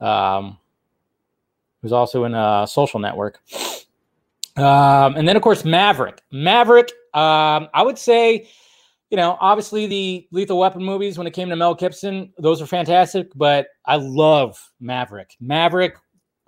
um, 0.00 0.58
was 1.82 1.92
also 1.92 2.24
in 2.24 2.34
a 2.34 2.38
uh, 2.38 2.66
Social 2.66 3.00
Network. 3.00 3.40
Um, 4.56 5.16
and 5.16 5.28
then, 5.28 5.36
of 5.36 5.42
course, 5.42 5.64
Maverick. 5.64 6.20
Maverick, 6.32 6.90
um, 7.14 7.68
I 7.72 7.82
would 7.82 7.98
say, 7.98 8.48
you 9.10 9.16
know, 9.16 9.36
obviously 9.40 9.86
the 9.86 10.26
Lethal 10.32 10.58
Weapon 10.58 10.82
movies, 10.82 11.16
when 11.16 11.26
it 11.26 11.32
came 11.32 11.48
to 11.48 11.56
Mel 11.56 11.74
Gibson, 11.74 12.32
those 12.38 12.60
are 12.60 12.66
fantastic, 12.66 13.28
but 13.34 13.68
I 13.86 13.96
love 13.96 14.58
Maverick. 14.80 15.36
Maverick, 15.40 15.96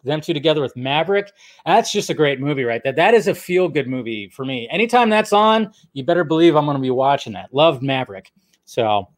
them 0.05 0.21
two 0.21 0.35
together 0.35 0.61
with 0.61 0.77
Maverick, 0.77 1.33
that's 1.65 1.93
just 1.93 2.11
a 2.11 2.15
great 2.15 2.41
movie, 2.41 2.65
right? 2.65 2.83
That 2.85 2.97
that 2.97 3.15
is 3.15 3.29
a 3.29 3.35
feel 3.35 3.69
good 3.69 3.89
movie 3.89 4.29
for 4.29 4.45
me. 4.45 4.69
Anytime 4.71 5.11
that's 5.11 5.33
on, 5.33 5.73
you 5.93 6.05
better 6.05 6.25
believe 6.25 6.57
I'm 6.57 6.65
going 6.65 6.77
to 6.77 6.83
be 6.83 6.91
watching 6.91 7.33
that. 7.35 7.53
Loved 7.53 7.83
Maverick. 7.83 8.33
So, 8.65 9.09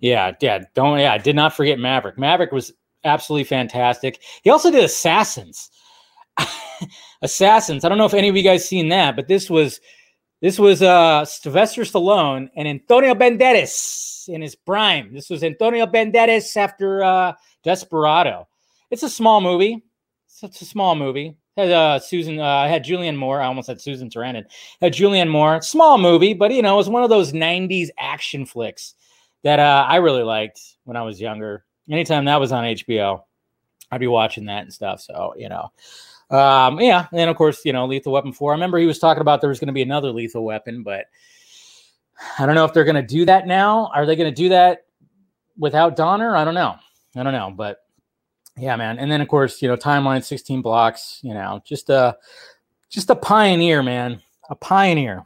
yeah, 0.00 0.32
yeah, 0.40 0.60
don't, 0.74 0.98
yeah, 0.98 1.12
I 1.12 1.18
did 1.18 1.36
not 1.36 1.54
forget 1.54 1.78
Maverick. 1.78 2.18
Maverick 2.18 2.52
was 2.52 2.72
absolutely 3.04 3.44
fantastic. 3.44 4.22
He 4.42 4.50
also 4.50 4.70
did 4.70 4.84
Assassins. 4.84 5.70
Assassins. 7.22 7.84
I 7.84 7.88
don't 7.88 7.98
know 7.98 8.06
if 8.06 8.14
any 8.14 8.28
of 8.28 8.36
you 8.36 8.42
guys 8.42 8.68
seen 8.68 8.88
that, 8.90 9.16
but 9.16 9.28
this 9.28 9.50
was 9.50 9.80
this 10.40 10.58
was 10.58 10.82
uh 10.82 11.24
Sylvester 11.24 11.82
Stallone 11.82 12.48
and 12.56 12.68
Antonio 12.68 13.14
Banderas 13.14 14.28
in 14.28 14.40
his 14.40 14.54
prime. 14.54 15.12
This 15.12 15.30
was 15.30 15.42
Antonio 15.42 15.86
Banderas 15.86 16.56
after 16.56 17.02
uh 17.02 17.32
Desperado. 17.64 18.46
It's 18.90 19.02
a 19.02 19.10
small 19.10 19.40
movie. 19.40 19.82
It's, 20.42 20.62
a 20.62 20.64
small 20.64 20.94
movie. 20.94 21.36
Had 21.56 21.70
uh 21.70 21.98
Susan 21.98 22.38
uh 22.38 22.68
had 22.68 22.84
Julianne 22.84 23.16
Moore. 23.16 23.40
I 23.40 23.46
almost 23.46 23.68
had 23.68 23.80
Susan 23.80 24.10
Sarandon. 24.10 24.44
Had 24.80 24.92
Julianne 24.92 25.30
Moore. 25.30 25.60
Small 25.62 25.98
movie, 25.98 26.34
but 26.34 26.52
you 26.52 26.62
know, 26.62 26.74
it 26.74 26.76
was 26.76 26.88
one 26.88 27.02
of 27.02 27.10
those 27.10 27.32
90s 27.32 27.88
action 27.98 28.46
flicks 28.46 28.94
that 29.42 29.58
uh 29.58 29.86
I 29.88 29.96
really 29.96 30.22
liked 30.22 30.60
when 30.84 30.96
I 30.96 31.02
was 31.02 31.20
younger. 31.20 31.64
Anytime 31.90 32.26
that 32.26 32.40
was 32.40 32.52
on 32.52 32.64
HBO, 32.64 33.22
I'd 33.90 34.00
be 34.00 34.06
watching 34.06 34.46
that 34.46 34.62
and 34.62 34.72
stuff. 34.72 35.00
So, 35.00 35.34
you 35.36 35.48
know. 35.48 35.72
Um, 36.30 36.78
yeah, 36.78 37.06
and 37.10 37.18
then 37.18 37.28
of 37.28 37.36
course, 37.36 37.64
you 37.64 37.72
know, 37.72 37.86
Lethal 37.86 38.12
Weapon 38.12 38.32
4. 38.32 38.52
I 38.52 38.54
remember 38.54 38.76
he 38.78 38.86
was 38.86 38.98
talking 38.98 39.22
about 39.22 39.40
there 39.40 39.48
was 39.48 39.58
going 39.58 39.68
to 39.68 39.72
be 39.72 39.82
another 39.82 40.10
Lethal 40.10 40.44
Weapon, 40.44 40.82
but 40.82 41.06
I 42.38 42.44
don't 42.44 42.54
know 42.54 42.66
if 42.66 42.74
they're 42.74 42.84
going 42.84 42.96
to 42.96 43.02
do 43.02 43.24
that 43.24 43.46
now. 43.46 43.90
Are 43.94 44.04
they 44.04 44.14
going 44.14 44.30
to 44.30 44.42
do 44.42 44.50
that 44.50 44.84
without 45.56 45.96
Donner? 45.96 46.36
I 46.36 46.44
don't 46.44 46.54
know. 46.54 46.76
I 47.16 47.22
don't 47.22 47.32
know, 47.32 47.50
but 47.56 47.78
yeah, 48.58 48.76
man. 48.76 48.98
And 48.98 49.10
then 49.10 49.20
of 49.20 49.28
course, 49.28 49.60
you 49.62 49.68
know, 49.68 49.76
timeline 49.76 50.24
16 50.24 50.62
blocks, 50.62 51.20
you 51.22 51.34
know, 51.34 51.60
just 51.64 51.90
a 51.90 52.16
just 52.90 53.10
a 53.10 53.16
pioneer, 53.16 53.82
man. 53.82 54.20
A 54.50 54.54
pioneer. 54.54 55.24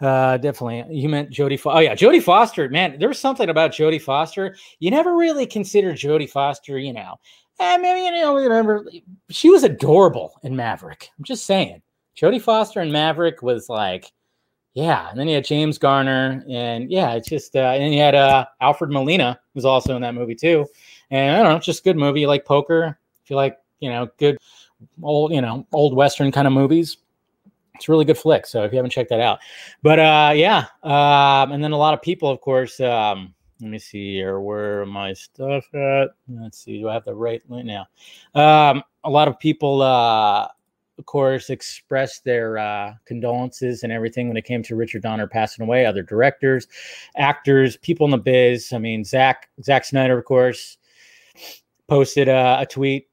Uh, 0.00 0.38
definitely. 0.38 0.84
You 0.96 1.08
meant 1.08 1.30
Jodie. 1.30 1.60
Fo- 1.60 1.72
oh 1.72 1.78
yeah, 1.78 1.94
Jodie 1.94 2.22
Foster. 2.22 2.68
Man, 2.68 2.98
there's 2.98 3.18
something 3.18 3.50
about 3.50 3.72
Jodie 3.72 4.00
Foster. 4.00 4.56
You 4.78 4.90
never 4.90 5.14
really 5.16 5.46
consider 5.46 5.92
Jodie 5.92 6.30
Foster. 6.30 6.78
You 6.78 6.94
know, 6.94 7.16
I 7.58 7.76
mean, 7.76 8.14
you 8.14 8.20
know, 8.20 8.34
remember 8.34 8.86
she 9.28 9.50
was 9.50 9.62
adorable 9.62 10.32
in 10.42 10.56
Maverick. 10.56 11.08
I'm 11.18 11.24
just 11.24 11.44
saying, 11.44 11.82
Jodie 12.16 12.40
Foster 12.40 12.80
in 12.80 12.90
Maverick 12.90 13.42
was 13.42 13.68
like, 13.68 14.10
yeah. 14.72 15.10
And 15.10 15.18
then 15.18 15.28
you 15.28 15.34
had 15.34 15.44
James 15.44 15.76
Garner, 15.76 16.44
and 16.48 16.90
yeah, 16.90 17.12
it's 17.12 17.28
just, 17.28 17.54
uh, 17.56 17.72
and 17.72 17.92
you 17.92 18.00
had 18.00 18.14
uh, 18.14 18.46
Alfred 18.60 18.90
Molina 18.90 19.38
was 19.54 19.64
also 19.64 19.96
in 19.96 20.02
that 20.02 20.14
movie 20.14 20.34
too. 20.34 20.66
And 21.10 21.36
I 21.36 21.42
don't 21.42 21.52
know, 21.52 21.56
it's 21.56 21.66
just 21.66 21.80
a 21.80 21.84
good 21.84 21.96
movie. 21.96 22.20
You 22.20 22.28
like 22.28 22.44
poker? 22.44 22.98
If 23.22 23.30
you 23.30 23.36
like, 23.36 23.58
you 23.80 23.90
know, 23.90 24.08
good 24.18 24.36
old, 25.02 25.32
you 25.32 25.40
know, 25.40 25.66
old 25.72 25.94
western 25.94 26.30
kind 26.32 26.46
of 26.46 26.52
movies, 26.52 26.98
it's 27.74 27.88
really 27.88 28.04
good 28.04 28.18
flick. 28.18 28.46
So 28.46 28.62
if 28.64 28.72
you 28.72 28.76
haven't 28.76 28.90
checked 28.90 29.10
that 29.10 29.20
out, 29.20 29.38
but 29.82 29.98
uh, 29.98 30.32
yeah, 30.34 30.66
um, 30.82 31.52
and 31.52 31.62
then 31.64 31.72
a 31.72 31.78
lot 31.78 31.94
of 31.94 32.02
people, 32.02 32.30
of 32.30 32.40
course. 32.40 32.80
Um, 32.80 33.34
let 33.60 33.70
me 33.70 33.78
see 33.78 34.14
here. 34.14 34.40
Where 34.40 34.86
my 34.86 35.12
stuff 35.12 35.66
at? 35.74 36.10
Let's 36.28 36.58
see. 36.58 36.78
Do 36.78 36.88
I 36.88 36.94
have 36.94 37.04
the 37.04 37.14
right 37.14 37.42
link 37.48 37.66
now? 37.66 37.86
Um, 38.34 38.82
a 39.04 39.10
lot 39.10 39.28
of 39.28 39.38
people, 39.38 39.82
uh, 39.82 40.48
of 40.98 41.06
course, 41.06 41.50
expressed 41.50 42.24
their 42.24 42.58
uh, 42.58 42.94
condolences 43.04 43.82
and 43.82 43.92
everything 43.92 44.28
when 44.28 44.36
it 44.36 44.44
came 44.44 44.62
to 44.62 44.76
Richard 44.76 45.02
Donner 45.02 45.26
passing 45.26 45.62
away. 45.62 45.84
Other 45.84 46.02
directors, 46.02 46.68
actors, 47.16 47.76
people 47.78 48.06
in 48.06 48.10
the 48.10 48.18
biz. 48.18 48.72
I 48.72 48.78
mean, 48.78 49.04
Zach 49.04 49.48
Zack 49.62 49.84
Snyder, 49.84 50.18
of 50.18 50.24
course, 50.24 50.78
posted 51.88 52.28
a, 52.28 52.60
a 52.60 52.66
tweet 52.66 53.08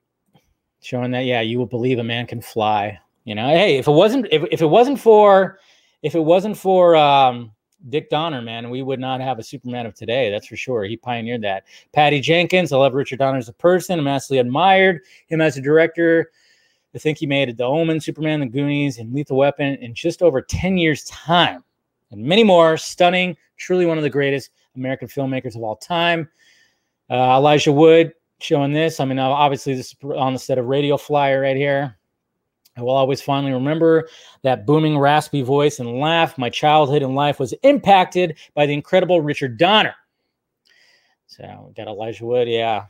showing 0.82 1.12
that 1.12 1.26
yeah, 1.26 1.42
you 1.42 1.58
will 1.58 1.66
believe 1.66 2.00
a 2.00 2.04
man 2.04 2.28
can 2.28 2.42
fly. 2.42 3.00
You 3.26 3.36
know, 3.36 3.48
hey, 3.50 3.78
if 3.78 3.88
it 3.88 3.92
wasn't 3.92 4.28
if, 4.32 4.44
if 4.52 4.62
it 4.62 4.68
wasn't 4.68 5.00
for 5.00 5.60
if 6.02 6.16
it 6.16 6.24
wasn't 6.24 6.58
for 6.58 6.96
um, 6.96 7.52
Dick 7.90 8.10
Donner, 8.10 8.42
man, 8.42 8.70
we 8.70 8.82
would 8.82 9.00
not 9.00 9.22
have 9.22 9.40
a 9.40 9.44
Superman 9.44 9.86
of 9.86 9.94
today. 9.94 10.32
That's 10.32 10.48
for 10.48 10.56
sure. 10.56 10.84
He 10.86 10.98
pioneered 10.98 11.42
that. 11.44 11.66
Patty 11.94 12.22
Jenkins, 12.22 12.72
I 12.72 12.78
love 12.78 12.94
Richard 12.94 13.20
Donner 13.20 13.38
as 13.38 13.50
a 13.50 13.54
person. 13.54 14.00
I'm 14.00 14.06
massively 14.06 14.40
admired 14.40 15.02
him 15.28 15.42
as 15.42 15.58
a 15.58 15.62
director. 15.62 16.32
I 16.96 17.00
think 17.00 17.18
he 17.18 17.28
made 17.28 17.56
The 17.58 17.64
Omen, 17.64 18.00
Superman, 18.00 18.40
The 18.40 18.48
Goonies, 18.48 18.98
and 18.98 19.14
Lethal 19.14 19.38
Weapon 19.38 19.76
in 19.76 19.94
just 19.94 20.22
over 20.22 20.42
10 20.42 20.78
years' 20.78 21.04
time. 21.06 21.64
And 22.12 22.24
many 22.24 22.44
more. 22.44 22.78
Stunning. 22.78 23.36
Truly 23.58 23.86
one 23.86 23.98
of 23.98 24.04
the 24.04 24.10
greatest 24.10 24.52
American 24.76 25.08
filmmakers 25.08 25.56
of 25.56 25.64
all 25.64 25.76
time. 25.76 26.30
Uh, 27.10 27.38
Elijah 27.38 27.72
Wood 27.72 28.14
showing 28.40 28.74
this. 28.74 29.00
I 29.00 29.06
mean, 29.06 29.20
obviously, 29.20 29.74
this 29.76 29.88
is 29.88 29.96
on 30.16 30.34
the 30.34 30.40
set 30.40 30.58
of 30.58 30.66
Radio 30.66 30.98
Flyer 30.98 31.42
right 31.42 31.58
here. 31.58 31.98
I 32.78 32.82
will 32.82 32.92
always 32.92 33.22
fondly 33.22 33.52
remember 33.52 34.08
that 34.44 34.68
booming, 34.68 35.00
raspy 35.00 35.42
voice 35.42 35.80
and 35.80 36.00
laugh. 36.00 36.38
My 36.38 36.50
childhood 36.50 37.02
and 37.02 37.16
life 37.16 37.40
was 37.40 37.54
impacted 37.64 38.38
by 38.54 38.68
the 38.68 38.74
incredible 38.74 39.20
Richard 39.22 39.58
Donner. 39.58 39.96
So 41.26 41.66
we 41.68 41.74
got 41.74 41.88
Elijah 41.88 42.26
Wood, 42.26 42.48
yeah, 42.48 42.86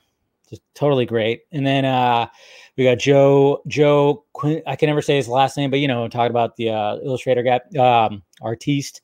just 0.50 0.62
totally 0.76 1.06
great. 1.06 1.44
And 1.54 1.66
then 1.66 1.86
uh, 1.86 2.28
we 2.76 2.84
got 2.84 3.00
Joe 3.00 3.62
Joe. 3.68 4.26
I 4.68 4.76
can 4.76 4.88
never 4.88 5.02
say 5.02 5.16
his 5.16 5.30
last 5.30 5.56
name, 5.56 5.70
but 5.70 5.80
you 5.80 5.88
know, 5.88 6.08
talking 6.10 6.32
about 6.32 6.58
the 6.58 6.70
uh, 6.70 6.98
illustrator 6.98 7.44
guy, 7.44 7.60
um, 7.80 8.22
artiste, 8.42 9.02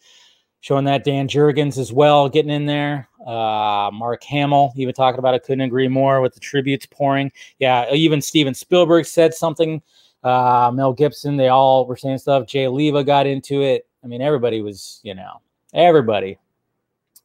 showing 0.60 0.86
that 0.86 1.06
Dan 1.06 1.28
Jurgens 1.28 1.78
as 1.78 1.94
well, 1.94 2.28
getting 2.28 2.52
in 2.52 2.66
there. 2.66 3.08
Uh, 3.26 3.90
Mark 3.94 4.24
Hamill 4.24 4.74
even 4.76 4.94
talking 4.94 5.20
about 5.20 5.34
it. 5.34 5.44
Couldn't 5.44 5.62
agree 5.62 5.88
more 5.88 6.22
with 6.22 6.34
the 6.34 6.40
tributes 6.40 6.86
pouring. 6.86 7.32
Yeah, 7.60 7.92
even 7.94 8.22
Steven 8.22 8.54
Spielberg 8.54 9.06
said 9.06 9.34
something 9.34 9.82
uh, 10.24 10.72
Mel 10.74 10.94
Gibson, 10.94 11.36
they 11.38 11.50
all 11.50 11.86
were 11.86 11.98
saying 11.98 12.18
stuff. 12.18 12.48
Jay 12.48 12.68
Leva 12.68 13.04
got 13.04 13.28
into 13.28 13.62
it. 13.62 13.88
I 14.04 14.08
mean, 14.08 14.22
everybody 14.22 14.62
was, 14.62 15.00
you 15.04 15.14
know, 15.14 15.42
everybody. 15.74 16.38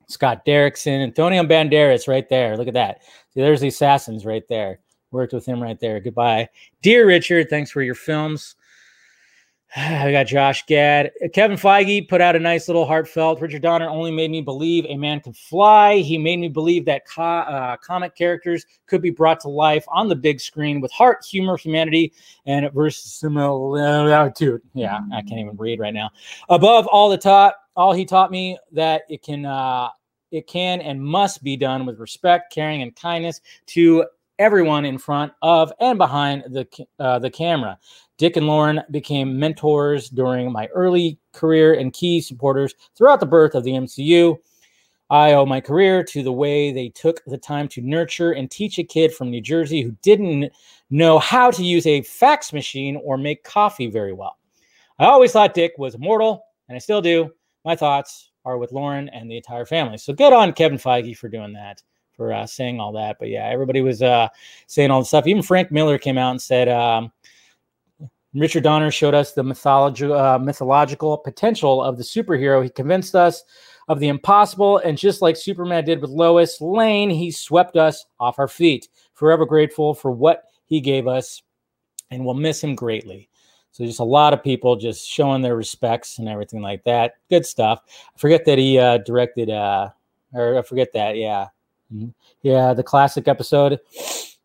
Scott 0.09 0.45
Derrickson, 0.45 1.03
Antonio 1.03 1.43
Banderas, 1.43 2.09
right 2.09 2.29
there. 2.29 2.57
Look 2.57 2.69
at 2.69 2.75
that. 2.75 3.03
See, 3.35 3.41
there's 3.41 3.61
the 3.61 3.69
assassins 3.69 4.25
right 4.25 4.47
there. 4.49 4.81
Worked 5.11 5.33
with 5.33 5.47
him 5.47 5.63
right 5.63 5.79
there. 5.79 6.01
Goodbye, 6.01 6.49
dear 6.83 7.07
Richard. 7.07 7.49
Thanks 7.49 7.71
for 7.71 7.83
your 7.83 7.95
films. 7.95 8.57
I 9.77 10.11
got 10.13 10.27
Josh 10.27 10.65
Gad. 10.67 11.11
Kevin 11.35 11.57
Feige 11.57 12.09
put 12.09 12.21
out 12.21 12.35
a 12.35 12.39
nice 12.39 12.69
little 12.69 12.87
heartfelt. 12.87 13.41
Richard 13.41 13.63
Donner 13.63 13.89
only 13.89 14.11
made 14.11 14.31
me 14.31 14.41
believe 14.41 14.87
a 14.87 14.97
man 14.97 15.21
can 15.21 15.35
fly. 15.35 15.97
He 15.99 16.17
made 16.17 16.39
me 16.39 16.49
believe 16.49 16.87
that 16.87 17.07
co- 17.07 17.23
uh, 17.23 17.77
comic 17.77 18.15
characters 18.15 18.65
could 18.87 19.03
be 19.03 19.11
brought 19.11 19.41
to 19.41 19.49
life 19.49 19.85
on 19.89 20.09
the 20.09 20.17
big 20.17 20.41
screen 20.41 20.81
with 20.81 20.91
heart, 20.93 21.25
humor, 21.25 21.57
humanity, 21.59 22.15
and 22.47 22.71
verisimilitude. 22.73 24.63
Yeah, 24.73 25.01
I 25.13 25.21
can't 25.21 25.41
even 25.41 25.57
read 25.57 25.81
right 25.81 25.95
now. 25.95 26.11
Above 26.49 26.87
all 26.87 27.11
the 27.11 27.19
taught, 27.19 27.55
all 27.77 27.93
he 27.93 28.07
taught 28.07 28.31
me 28.31 28.59
that 28.73 29.03
it 29.11 29.23
can, 29.23 29.45
uh, 29.45 29.91
it 30.31 30.47
can 30.47 30.81
and 30.81 31.03
must 31.03 31.43
be 31.43 31.57
done 31.57 31.85
with 31.85 31.99
respect, 31.99 32.53
caring, 32.53 32.83
and 32.83 32.97
kindness 32.97 33.41
to 33.67 34.07
everyone 34.39 34.85
in 34.85 34.99
front 34.99 35.33
of 35.43 35.73
and 35.81 35.99
behind 35.99 36.45
the 36.49 36.67
uh, 36.99 37.19
the 37.19 37.31
camera. 37.31 37.79
Dick 38.19 38.37
and 38.37 38.47
Lauren 38.47 38.83
became 38.91 39.39
mentors 39.39 40.11
during 40.11 40.53
my 40.53 40.67
early 40.75 41.19
career 41.33 41.75
and 41.75 41.93
key 41.93 42.21
supporters 42.21 42.75
throughout 42.97 43.21
the 43.21 43.27
birth 43.27 43.55
of 43.55 43.65
the 43.65 43.73
MCU. 43.73 44.37
I 45.11 45.33
owe 45.33 45.47
my 45.47 45.61
career 45.61 46.05
to 46.05 46.23
the 46.23 46.33
way 46.33 46.71
they 46.71 46.91
took 46.91 47.25
the 47.25 47.39
time 47.39 47.69
to 47.69 47.81
nurture 47.81 48.33
and 48.33 48.51
teach 48.51 48.79
a 48.79 48.85
kid 48.85 49.15
from 49.15 49.31
New 49.31 49.41
Jersey 49.41 49.81
who 49.81 49.93
didn't 50.03 50.53
know 50.91 51.19
how 51.19 51.51
to 51.51 51.65
use 51.65 51.87
a 51.87 52.03
fax 52.03 52.53
machine 52.53 53.01
or 53.03 53.17
make 53.17 53.45
coffee 53.45 53.87
very 53.87 54.13
well. 54.13 54.37
I 54.99 55.07
always 55.07 55.33
thought 55.33 55.55
Dick 55.55 55.73
was 55.79 55.95
immortal, 55.95 56.45
and 56.69 56.77
I 56.77 56.79
still 56.79 57.01
do. 57.01 57.33
My 57.65 57.77
thoughts 57.77 58.33
are 58.45 58.59
with 58.59 58.73
Lauren 58.73 59.09
and 59.11 59.31
the 59.31 59.37
entire 59.37 59.65
family. 59.65 59.97
So 59.97 60.13
good 60.13 60.33
on 60.33 60.53
Kevin 60.53 60.79
Feige 60.79 61.17
for 61.17 61.29
doing 61.29 61.53
that, 61.53 61.83
for 62.13 62.33
uh, 62.33 62.47
saying 62.47 62.81
all 62.81 62.93
that. 62.93 63.17
But 63.19 63.29
yeah, 63.29 63.47
everybody 63.47 63.81
was 63.81 64.03
uh, 64.03 64.29
saying 64.67 64.91
all 64.91 65.01
the 65.01 65.07
stuff. 65.07 65.27
Even 65.27 65.43
Frank 65.43 65.71
Miller 65.71 65.99
came 65.99 66.19
out 66.19 66.33
and 66.33 66.43
said, 66.43 66.69
um, 66.69 67.13
Richard 68.35 68.63
Donner 68.63 68.91
showed 68.91 69.15
us 69.15 69.33
the 69.33 69.43
mythology, 69.43 70.05
uh, 70.05 70.39
mythological 70.39 71.17
potential 71.17 71.83
of 71.83 71.97
the 71.97 72.05
superhero. 72.05 72.63
He 72.63 72.69
convinced 72.69 73.15
us 73.15 73.43
of 73.89 74.01
the 74.01 74.09
impossible, 74.09 74.79
and 74.79 74.99
just 74.99 75.23
like 75.23 75.35
Superman 75.35 75.85
did 75.85 76.03
with 76.03 76.11
Lois 76.11 76.61
Lane, 76.61 77.09
he 77.09 77.31
swept 77.31 77.77
us 77.77 78.05
off 78.21 78.39
our 78.39 78.49
feet. 78.49 78.89
Forever 79.15 79.47
grateful 79.47 79.95
for 79.95 80.11
what 80.11 80.45
he 80.67 80.81
gave 80.81 81.07
us, 81.09 81.43
and 82.11 82.25
we'll 82.25 82.35
miss 82.35 82.63
him 82.63 82.75
greatly. 82.75 83.31
So 83.73 83.87
just 83.87 84.01
a 84.01 84.05
lot 84.05 84.35
of 84.35 84.43
people 84.43 84.77
just 84.77 85.09
showing 85.09 85.41
their 85.41 85.57
respects 85.57 86.19
and 86.19 86.29
everything 86.29 86.61
like 86.61 86.85
that. 86.85 87.15
Good 87.31 87.47
stuff. 87.47 87.81
I 88.15 88.19
forget 88.19 88.45
that 88.45 88.59
he 88.59 88.79
uh, 88.79 88.99
directed, 88.99 89.49
uh, 89.49 89.89
or 90.35 90.59
I 90.59 90.63
forget 90.63 90.93
that, 90.93 91.17
yeah, 91.17 91.47
mm-hmm. 91.93 92.09
yeah, 92.43 92.75
the 92.75 92.83
classic 92.83 93.27
episode, 93.27 93.81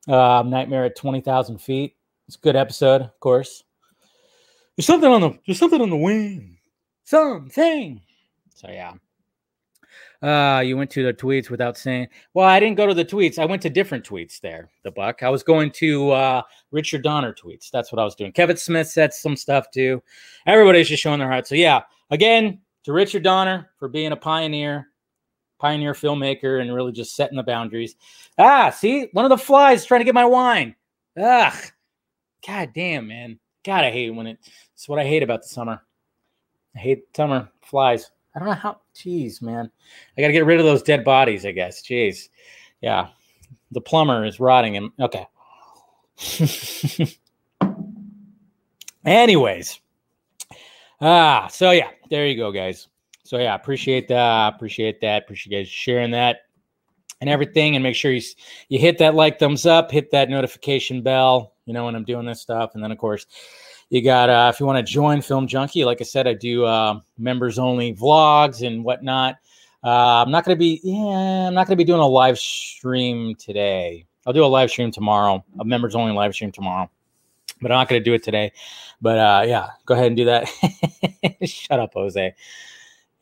uh, 0.07 0.43
Nightmare 0.45 0.85
at 0.85 0.95
Twenty 0.95 1.19
Thousand 1.19 1.59
Feet. 1.59 1.95
It's 2.27 2.37
a 2.37 2.39
good 2.39 2.55
episode, 2.55 3.01
of 3.01 3.19
course. 3.19 3.65
There's 4.75 4.85
something 4.85 5.09
on 5.09 5.21
the 5.21 5.39
there's 5.45 5.59
something 5.59 5.81
on 5.81 5.89
the 5.89 5.97
wing. 5.97 6.57
Something. 7.03 8.01
So 8.55 8.69
yeah. 8.69 8.93
Uh, 10.21 10.61
you 10.61 10.77
went 10.77 10.89
to 10.89 11.03
the 11.03 11.13
tweets 11.13 11.49
without 11.49 11.77
saying. 11.77 12.07
Well, 12.33 12.47
I 12.47 12.57
didn't 12.57 12.77
go 12.77 12.87
to 12.87 12.93
the 12.93 13.03
tweets. 13.03 13.37
I 13.37 13.45
went 13.45 13.61
to 13.63 13.69
different 13.69 14.05
tweets 14.05 14.39
there. 14.39 14.69
The 14.83 14.91
buck. 14.91 15.21
I 15.21 15.29
was 15.29 15.43
going 15.43 15.69
to 15.71 16.11
uh, 16.11 16.41
Richard 16.71 17.03
Donner 17.03 17.33
tweets. 17.33 17.69
That's 17.69 17.91
what 17.91 17.99
I 17.99 18.05
was 18.05 18.15
doing. 18.15 18.31
Kevin 18.31 18.55
Smith 18.55 18.87
said 18.87 19.13
some 19.13 19.35
stuff 19.35 19.69
too. 19.71 20.01
Everybody's 20.47 20.87
just 20.87 21.03
showing 21.03 21.19
their 21.19 21.29
heart. 21.29 21.45
So 21.45 21.55
yeah, 21.55 21.81
again 22.09 22.61
to 22.83 22.93
Richard 22.93 23.23
Donner 23.23 23.69
for 23.77 23.89
being 23.89 24.13
a 24.13 24.17
pioneer, 24.17 24.87
pioneer 25.59 25.93
filmmaker, 25.93 26.61
and 26.61 26.73
really 26.73 26.93
just 26.93 27.15
setting 27.15 27.37
the 27.37 27.43
boundaries. 27.43 27.95
Ah, 28.37 28.69
see, 28.69 29.09
one 29.11 29.25
of 29.25 29.29
the 29.29 29.37
flies 29.37 29.85
trying 29.85 30.01
to 30.01 30.05
get 30.05 30.13
my 30.13 30.25
wine. 30.25 30.75
Ugh, 31.21 31.53
god 32.47 32.71
damn, 32.73 33.07
man. 33.07 33.39
God, 33.63 33.83
I 33.83 33.91
hate 33.91 34.09
when 34.11 34.27
it. 34.27 34.39
It's 34.73 34.89
what 34.89 34.99
I 34.99 35.05
hate 35.05 35.23
about 35.23 35.41
the 35.43 35.47
summer. 35.47 35.81
I 36.75 36.79
hate 36.79 37.15
summer 37.15 37.49
flies. 37.61 38.11
I 38.35 38.39
don't 38.39 38.47
know 38.47 38.55
how. 38.55 38.79
Jeez, 38.95 39.41
man. 39.41 39.69
I 40.17 40.21
got 40.21 40.27
to 40.27 40.33
get 40.33 40.45
rid 40.45 40.59
of 40.59 40.65
those 40.65 40.83
dead 40.83 41.03
bodies. 41.03 41.45
I 41.45 41.51
guess. 41.51 41.81
Jeez. 41.81 42.29
Yeah. 42.81 43.09
The 43.71 43.81
plumber 43.81 44.25
is 44.25 44.39
rotting 44.39 44.75
him. 44.75 44.93
Okay. 44.99 45.25
Anyways. 49.05 49.79
Ah, 51.01 51.47
so 51.51 51.71
yeah, 51.71 51.89
there 52.09 52.27
you 52.27 52.37
go, 52.37 52.51
guys. 52.51 52.87
So 53.23 53.37
yeah, 53.37 53.55
appreciate 53.55 54.07
that. 54.09 54.55
Appreciate 54.55 55.01
that. 55.01 55.23
Appreciate 55.23 55.51
you 55.51 55.57
guys 55.59 55.69
sharing 55.69 56.11
that 56.11 56.41
and 57.21 57.29
everything. 57.29 57.75
And 57.75 57.83
make 57.83 57.95
sure 57.95 58.11
you 58.11 58.21
you 58.69 58.79
hit 58.79 58.97
that 58.99 59.15
like 59.15 59.39
thumbs 59.39 59.65
up, 59.65 59.91
hit 59.91 60.11
that 60.11 60.29
notification 60.29 61.01
bell 61.01 61.53
you 61.65 61.73
know, 61.73 61.85
when 61.85 61.95
I'm 61.95 62.03
doing 62.03 62.25
this 62.25 62.41
stuff. 62.41 62.71
And 62.73 62.83
then, 62.83 62.91
of 62.91 62.97
course, 62.97 63.25
you 63.89 64.01
got 64.01 64.29
uh, 64.29 64.51
if 64.53 64.59
you 64.59 64.65
want 64.65 64.85
to 64.85 64.91
join 64.91 65.21
Film 65.21 65.47
Junkee, 65.47 65.85
like 65.85 66.01
I 66.01 66.03
said, 66.03 66.27
I 66.27 66.33
do 66.33 66.65
uh, 66.65 66.99
members 67.17 67.59
only 67.59 67.93
vlogs 67.93 68.65
and 68.65 68.83
whatnot. 68.83 69.35
Uh, 69.83 70.23
I'm 70.23 70.31
not 70.31 70.45
going 70.45 70.55
to 70.55 70.59
be, 70.59 70.79
yeah, 70.83 71.47
I'm 71.47 71.53
not 71.53 71.67
going 71.67 71.77
to 71.77 71.83
be 71.83 71.83
doing 71.83 71.99
a 71.99 72.07
live 72.07 72.39
stream 72.39 73.35
today. 73.35 74.05
I'll 74.25 74.33
do 74.33 74.45
a 74.45 74.47
live 74.47 74.69
stream 74.69 74.91
tomorrow, 74.91 75.43
a 75.59 75.65
members 75.65 75.95
only 75.95 76.13
live 76.13 76.33
stream 76.33 76.53
tomorrow, 76.53 76.89
but 77.61 77.71
I'm 77.71 77.79
not 77.79 77.89
going 77.89 77.99
to 77.99 78.03
do 78.03 78.13
it 78.13 78.23
today. 78.23 78.53
But 79.01 79.19
uh, 79.19 79.43
yeah, 79.45 79.67
go 79.85 79.95
ahead 79.95 80.07
and 80.07 80.15
do 80.15 80.25
that. 80.25 80.47
Shut 81.43 81.81
up, 81.81 81.93
Jose. 81.93 82.33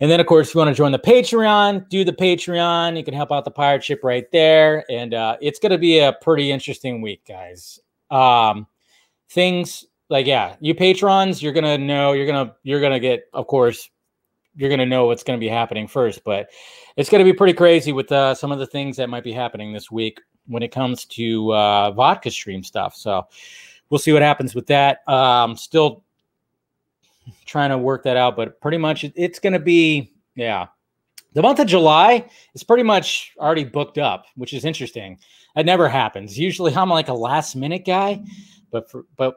And 0.01 0.11
then, 0.11 0.19
of 0.19 0.25
course, 0.25 0.49
if 0.49 0.55
you 0.55 0.59
want 0.59 0.69
to 0.69 0.75
join 0.75 0.91
the 0.91 0.99
Patreon, 0.99 1.87
do 1.87 2.03
the 2.03 2.11
Patreon. 2.11 2.97
You 2.97 3.03
can 3.03 3.13
help 3.13 3.31
out 3.31 3.45
the 3.45 3.51
pirate 3.51 3.83
ship 3.83 4.01
right 4.03 4.29
there. 4.31 4.83
And 4.89 5.13
uh, 5.13 5.37
it's 5.41 5.59
going 5.59 5.71
to 5.71 5.77
be 5.77 5.99
a 5.99 6.11
pretty 6.11 6.51
interesting 6.51 7.01
week, 7.01 7.21
guys. 7.25 7.79
Um, 8.09 8.67
things 9.29 9.85
like 10.11 10.27
yeah, 10.27 10.55
you 10.59 10.75
patrons, 10.75 11.41
you're 11.41 11.53
gonna 11.53 11.77
know, 11.77 12.11
you're 12.11 12.27
gonna 12.27 12.53
you're 12.63 12.81
gonna 12.81 12.99
get, 12.99 13.29
of 13.33 13.47
course, 13.47 13.89
you're 14.55 14.69
gonna 14.69 14.85
know 14.85 15.05
what's 15.05 15.23
gonna 15.23 15.39
be 15.39 15.47
happening 15.47 15.87
first, 15.87 16.23
but 16.25 16.49
it's 16.97 17.09
gonna 17.09 17.23
be 17.23 17.33
pretty 17.33 17.53
crazy 17.53 17.93
with 17.93 18.11
uh, 18.11 18.35
some 18.35 18.51
of 18.51 18.59
the 18.59 18.67
things 18.67 18.97
that 18.97 19.09
might 19.09 19.23
be 19.23 19.31
happening 19.31 19.71
this 19.71 19.89
week 19.89 20.19
when 20.47 20.61
it 20.61 20.71
comes 20.71 21.05
to 21.05 21.53
uh, 21.53 21.91
vodka 21.91 22.29
stream 22.29 22.61
stuff. 22.61 22.93
So 22.93 23.25
we'll 23.89 23.99
see 23.99 24.11
what 24.11 24.21
happens 24.21 24.53
with 24.53 24.67
that. 24.67 25.07
Um, 25.07 25.55
still 25.55 26.03
trying 27.45 27.69
to 27.69 27.77
work 27.77 28.03
that 28.03 28.17
out, 28.17 28.35
but 28.35 28.59
pretty 28.61 28.77
much 28.77 29.05
it's 29.15 29.39
going 29.39 29.53
to 29.53 29.59
be, 29.59 30.13
yeah. 30.35 30.67
The 31.33 31.41
month 31.41 31.59
of 31.59 31.67
July 31.67 32.29
is 32.55 32.63
pretty 32.63 32.83
much 32.83 33.31
already 33.37 33.63
booked 33.63 33.97
up, 33.97 34.25
which 34.35 34.53
is 34.53 34.65
interesting. 34.65 35.17
That 35.55 35.65
never 35.65 35.87
happens. 35.87 36.37
Usually 36.37 36.75
I'm 36.75 36.89
like 36.89 37.07
a 37.07 37.13
last 37.13 37.55
minute 37.55 37.85
guy, 37.85 38.21
but 38.69 38.89
for, 38.91 39.05
but 39.15 39.35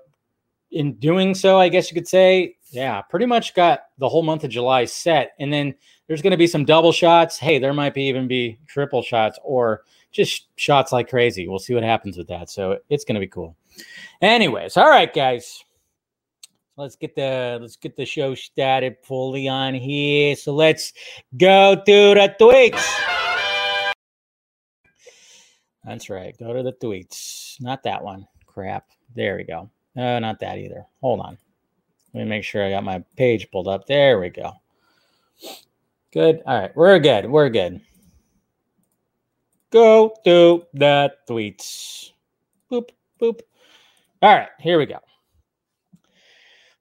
in 0.72 0.94
doing 0.94 1.34
so, 1.34 1.58
I 1.60 1.68
guess 1.68 1.90
you 1.90 1.94
could 1.94 2.08
say, 2.08 2.56
yeah, 2.70 3.00
pretty 3.00 3.26
much 3.26 3.54
got 3.54 3.84
the 3.98 4.08
whole 4.08 4.24
month 4.24 4.42
of 4.42 4.50
July 4.50 4.84
set. 4.86 5.34
And 5.38 5.52
then 5.52 5.74
there's 6.08 6.20
going 6.20 6.32
to 6.32 6.36
be 6.36 6.48
some 6.48 6.64
double 6.64 6.90
shots. 6.90 7.38
Hey, 7.38 7.60
there 7.60 7.72
might 7.72 7.94
be 7.94 8.08
even 8.08 8.26
be 8.26 8.58
triple 8.66 9.02
shots 9.02 9.38
or 9.44 9.82
just 10.10 10.48
shots 10.56 10.90
like 10.90 11.08
crazy. 11.08 11.46
We'll 11.46 11.60
see 11.60 11.74
what 11.74 11.84
happens 11.84 12.16
with 12.16 12.26
that. 12.28 12.50
So 12.50 12.78
it's 12.88 13.04
going 13.04 13.14
to 13.14 13.20
be 13.20 13.28
cool. 13.28 13.56
Anyways, 14.20 14.76
all 14.76 14.88
right, 14.88 15.12
guys. 15.12 15.64
Let's 16.76 16.96
get 16.96 17.14
the 17.14 17.58
let's 17.60 17.76
get 17.76 17.96
the 17.96 18.04
show 18.04 18.34
started 18.34 18.96
fully 19.04 19.46
on 19.46 19.74
here. 19.74 20.34
So 20.34 20.52
let's 20.52 20.92
go 21.36 21.76
to 21.76 21.82
the 21.84 22.34
tweets. 22.40 22.84
That's 25.84 26.10
right. 26.10 26.36
Go 26.36 26.52
to 26.52 26.64
the 26.64 26.72
tweets. 26.72 27.60
Not 27.60 27.84
that 27.84 28.02
one. 28.02 28.26
Crap. 28.46 28.88
There 29.14 29.36
we 29.36 29.44
go. 29.44 29.70
No, 29.94 30.18
not 30.18 30.40
that 30.40 30.58
either. 30.58 30.84
Hold 31.00 31.20
on. 31.20 31.38
Let 32.12 32.24
me 32.24 32.28
make 32.28 32.42
sure 32.42 32.64
I 32.64 32.70
got 32.70 32.82
my 32.82 33.04
page 33.16 33.48
pulled 33.52 33.68
up. 33.68 33.86
There 33.86 34.18
we 34.18 34.30
go. 34.30 34.52
Good. 36.12 36.42
All 36.44 36.60
right. 36.60 36.74
We're 36.74 36.98
good. 36.98 37.30
We're 37.30 37.50
good. 37.50 37.80
Go 39.70 40.14
to 40.24 40.64
the 40.74 41.12
tweets. 41.28 42.10
Boop, 42.70 42.88
boop. 43.20 43.40
All 44.22 44.34
right. 44.36 44.48
Here 44.58 44.78
we 44.78 44.86
go. 44.86 44.98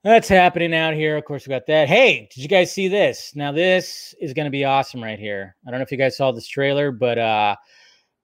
That's 0.04 0.28
happening 0.28 0.76
out 0.76 0.94
here. 0.96 1.16
Of 1.16 1.24
course, 1.24 1.48
we 1.48 1.52
got 1.52 1.66
that. 1.68 1.88
Hey, 1.88 2.28
did 2.34 2.42
you 2.42 2.50
guys 2.50 2.74
see 2.74 2.90
this? 2.90 3.34
Now, 3.36 3.54
this 3.54 4.14
is 4.20 4.34
going 4.34 4.46
to 4.46 4.52
be 4.52 4.66
awesome 4.66 5.02
right 5.02 5.18
here. 5.18 5.56
I 5.66 5.72
don't 5.72 5.80
know 5.80 5.84
if 5.84 5.94
you 5.94 5.98
guys 5.98 6.18
saw 6.18 6.34
this 6.34 6.46
trailer, 6.46 6.92
but 6.92 7.18
uh, 7.18 7.56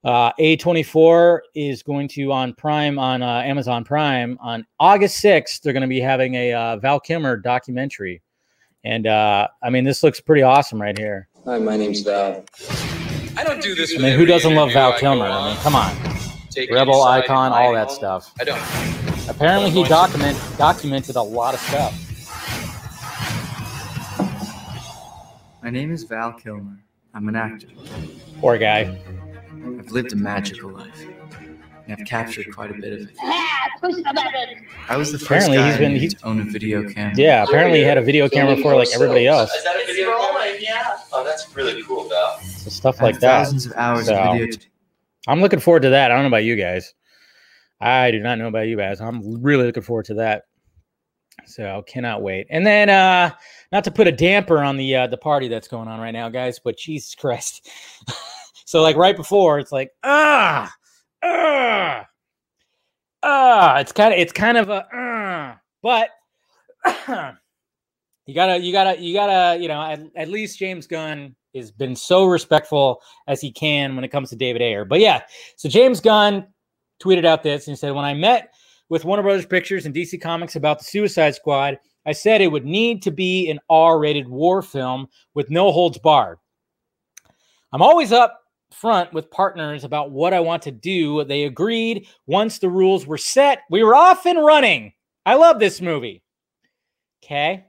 uh, 0.03 0.33
A24 0.33 1.39
is 1.55 1.81
going 1.81 2.09
to 2.09 2.33
on 2.33 2.53
Prime 2.53 2.99
on 2.99 3.21
uh, 3.21 3.41
Amazon 3.45 3.85
Prime 3.85 4.37
on 4.41 4.65
August 4.77 5.23
6th. 5.23 5.61
They're 5.61 5.71
going 5.71 5.81
to 5.81 5.87
be 5.87 6.01
having 6.01 6.35
a 6.35 6.53
uh, 6.53 6.77
Val 6.77 6.99
Kilmer 6.99 7.37
documentary, 7.37 8.21
and 8.83 9.07
uh, 9.07 9.47
I 9.63 9.69
mean 9.69 9.85
this 9.85 10.03
looks 10.03 10.19
pretty 10.19 10.41
awesome 10.41 10.81
right 10.81 10.97
here. 10.97 11.29
Hi, 11.45 11.59
my 11.59 11.77
name's 11.77 12.01
Val. 12.01 12.43
I 13.37 13.43
don't 13.45 13.61
do 13.61 13.73
this. 13.73 13.93
I 13.97 14.01
mean, 14.01 14.17
who 14.17 14.25
doesn't 14.25 14.53
love 14.53 14.73
Val 14.73 14.97
Kilmer? 14.97 15.25
I 15.25 15.53
mean, 15.53 15.61
come 15.61 15.75
on, 15.75 15.95
Rebel 16.71 17.03
icon, 17.03 17.53
all 17.53 17.73
that 17.73 17.91
stuff. 17.91 18.33
I 18.39 18.43
don't. 18.43 19.08
Apparently, 19.29 19.69
he 19.69 19.83
document 19.83 20.37
documented 20.57 21.15
a 21.15 21.21
lot 21.21 21.53
of 21.53 21.59
stuff. 21.61 21.93
My 25.63 25.69
name 25.69 25.91
is 25.91 26.03
Val 26.03 26.33
Kilmer. 26.33 26.79
I'm 27.13 27.27
an 27.29 27.35
actor. 27.35 27.67
Poor 28.39 28.57
guy. 28.57 28.99
I've 29.53 29.91
lived 29.91 30.13
a 30.13 30.15
magical 30.15 30.71
life. 30.71 31.05
And 31.87 31.97
I've 31.99 32.05
captured 32.07 32.53
quite 32.53 32.71
a 32.71 32.73
bit 32.73 32.93
of 32.93 32.99
it. 33.01 33.15
Push 33.81 33.95
the 33.95 34.03
button. 34.15 34.65
I 34.89 34.97
was 34.97 35.11
the 35.11 35.19
first 35.19 35.47
Apparently 35.47 35.57
guy 35.57 35.69
he's 35.69 35.77
been- 35.77 35.93
to 35.93 35.99
he's- 35.99 36.15
own 36.23 36.39
a 36.41 36.43
video 36.43 36.87
camera. 36.89 37.13
Yeah, 37.15 37.43
apparently 37.43 37.79
he 37.79 37.85
had 37.85 37.97
a 37.97 38.01
video 38.01 38.27
camera 38.29 38.55
before 38.55 38.75
like 38.75 38.89
everybody 38.93 39.27
else. 39.27 39.53
Is 39.53 39.63
that 39.63 39.75
a 39.75 39.85
video 39.85 40.05
camera? 40.17 40.49
Yeah. 40.59 40.97
Oh, 41.13 41.23
that's 41.23 41.55
really 41.55 41.81
cool, 41.83 42.07
Val. 42.09 42.39
So 42.41 42.69
stuff 42.69 43.01
like 43.01 43.15
that. 43.19 43.43
thousands 43.43 43.65
of 43.67 43.73
hours 43.75 44.07
So- 44.07 44.15
of 44.17 44.37
video. 44.39 44.57
I'm 45.27 45.41
looking 45.41 45.59
forward 45.59 45.83
to 45.83 45.89
that. 45.89 46.11
I 46.11 46.15
don't 46.15 46.23
know 46.23 46.27
about 46.29 46.43
you 46.43 46.55
guys. 46.55 46.93
I 47.81 48.11
do 48.11 48.19
not 48.19 48.37
know 48.37 48.47
about 48.47 48.67
you 48.67 48.77
guys. 48.77 49.01
I'm 49.01 49.41
really 49.41 49.65
looking 49.65 49.83
forward 49.83 50.05
to 50.05 50.15
that. 50.15 50.43
So 51.45 51.83
cannot 51.87 52.21
wait. 52.21 52.47
And 52.49 52.65
then 52.65 52.89
uh 52.89 53.31
not 53.71 53.83
to 53.85 53.91
put 53.91 54.07
a 54.07 54.11
damper 54.11 54.59
on 54.59 54.77
the 54.77 54.95
uh 54.95 55.07
the 55.07 55.17
party 55.17 55.47
that's 55.47 55.67
going 55.67 55.87
on 55.87 55.99
right 55.99 56.11
now, 56.11 56.29
guys, 56.29 56.59
but 56.59 56.77
Jesus 56.77 57.15
Christ. 57.15 57.69
so 58.65 58.83
like 58.83 58.95
right 58.95 59.15
before 59.15 59.57
it's 59.57 59.71
like 59.71 59.91
ah 60.03 60.71
ah 61.23 62.05
ah 63.23 63.77
it's 63.79 63.91
kind 63.91 64.13
of 64.13 64.19
it's 64.19 64.31
kind 64.31 64.57
of 64.57 64.69
a 64.69 64.85
uh, 64.95 65.55
but 65.81 66.09
you 68.27 68.35
gotta 68.35 68.59
you 68.59 68.71
gotta 68.71 69.01
you 69.01 69.13
gotta 69.13 69.59
you 69.59 69.67
know 69.67 69.81
at, 69.81 69.99
at 70.15 70.29
least 70.29 70.59
james 70.59 70.85
gunn 70.85 71.35
has 71.55 71.71
been 71.71 71.95
so 71.95 72.25
respectful 72.25 73.01
as 73.27 73.41
he 73.41 73.51
can 73.51 73.95
when 73.95 74.03
it 74.03 74.09
comes 74.09 74.29
to 74.29 74.35
david 74.35 74.61
ayer 74.61 74.85
but 74.85 74.99
yeah 74.99 75.21
so 75.55 75.67
james 75.67 75.99
gunn 75.99 76.45
tweeted 76.99 77.25
out 77.25 77.43
this 77.43 77.67
and 77.67 77.77
said 77.77 77.93
when 77.93 78.05
i 78.05 78.13
met 78.13 78.53
with 78.89 79.05
warner 79.05 79.23
brothers 79.23 79.45
pictures 79.45 79.85
and 79.85 79.95
dc 79.95 80.19
comics 80.21 80.55
about 80.55 80.79
the 80.79 80.85
suicide 80.85 81.35
squad 81.35 81.77
i 82.05 82.11
said 82.11 82.41
it 82.41 82.51
would 82.51 82.65
need 82.65 83.01
to 83.01 83.11
be 83.11 83.49
an 83.49 83.59
r-rated 83.69 84.27
war 84.27 84.61
film 84.61 85.07
with 85.33 85.49
no 85.49 85.71
holds 85.71 85.97
barred 85.97 86.37
i'm 87.73 87.81
always 87.81 88.11
up 88.11 88.41
front 88.71 89.11
with 89.13 89.31
partners 89.31 89.83
about 89.83 90.11
what 90.11 90.33
i 90.33 90.39
want 90.39 90.61
to 90.61 90.71
do 90.71 91.23
they 91.23 91.45
agreed 91.45 92.07
once 92.27 92.59
the 92.59 92.69
rules 92.69 93.07
were 93.07 93.17
set 93.17 93.61
we 93.69 93.83
were 93.83 93.95
off 93.95 94.25
and 94.25 94.45
running 94.45 94.93
i 95.25 95.33
love 95.33 95.59
this 95.59 95.81
movie 95.81 96.21
okay 97.23 97.65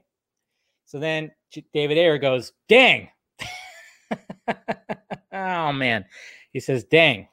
so 0.91 0.99
then 0.99 1.31
David 1.73 1.97
Ayer 1.97 2.17
goes, 2.17 2.51
dang. 2.67 3.07
oh, 5.31 5.71
man. 5.71 6.03
He 6.51 6.59
says, 6.59 6.83
dang. 6.83 7.29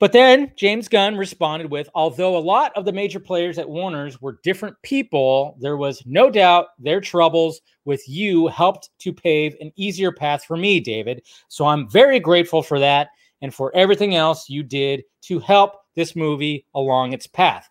But 0.00 0.12
then 0.12 0.52
James 0.56 0.86
Gunn 0.86 1.16
responded 1.16 1.70
with, 1.70 1.88
although 1.94 2.36
a 2.36 2.38
lot 2.38 2.72
of 2.76 2.84
the 2.84 2.92
major 2.92 3.18
players 3.18 3.58
at 3.58 3.68
Warner's 3.68 4.22
were 4.22 4.38
different 4.44 4.76
people, 4.82 5.56
there 5.60 5.76
was 5.76 6.02
no 6.06 6.30
doubt 6.30 6.68
their 6.78 7.00
troubles 7.00 7.60
with 7.84 8.08
you 8.08 8.46
helped 8.46 8.90
to 9.00 9.12
pave 9.12 9.56
an 9.60 9.72
easier 9.74 10.12
path 10.12 10.44
for 10.44 10.56
me, 10.56 10.78
David. 10.78 11.22
So 11.48 11.66
I'm 11.66 11.88
very 11.88 12.20
grateful 12.20 12.62
for 12.62 12.78
that 12.78 13.08
and 13.42 13.52
for 13.52 13.74
everything 13.74 14.14
else 14.14 14.48
you 14.48 14.62
did 14.62 15.02
to 15.22 15.40
help 15.40 15.80
this 15.96 16.14
movie 16.14 16.64
along 16.74 17.12
its 17.12 17.26
path. 17.26 17.68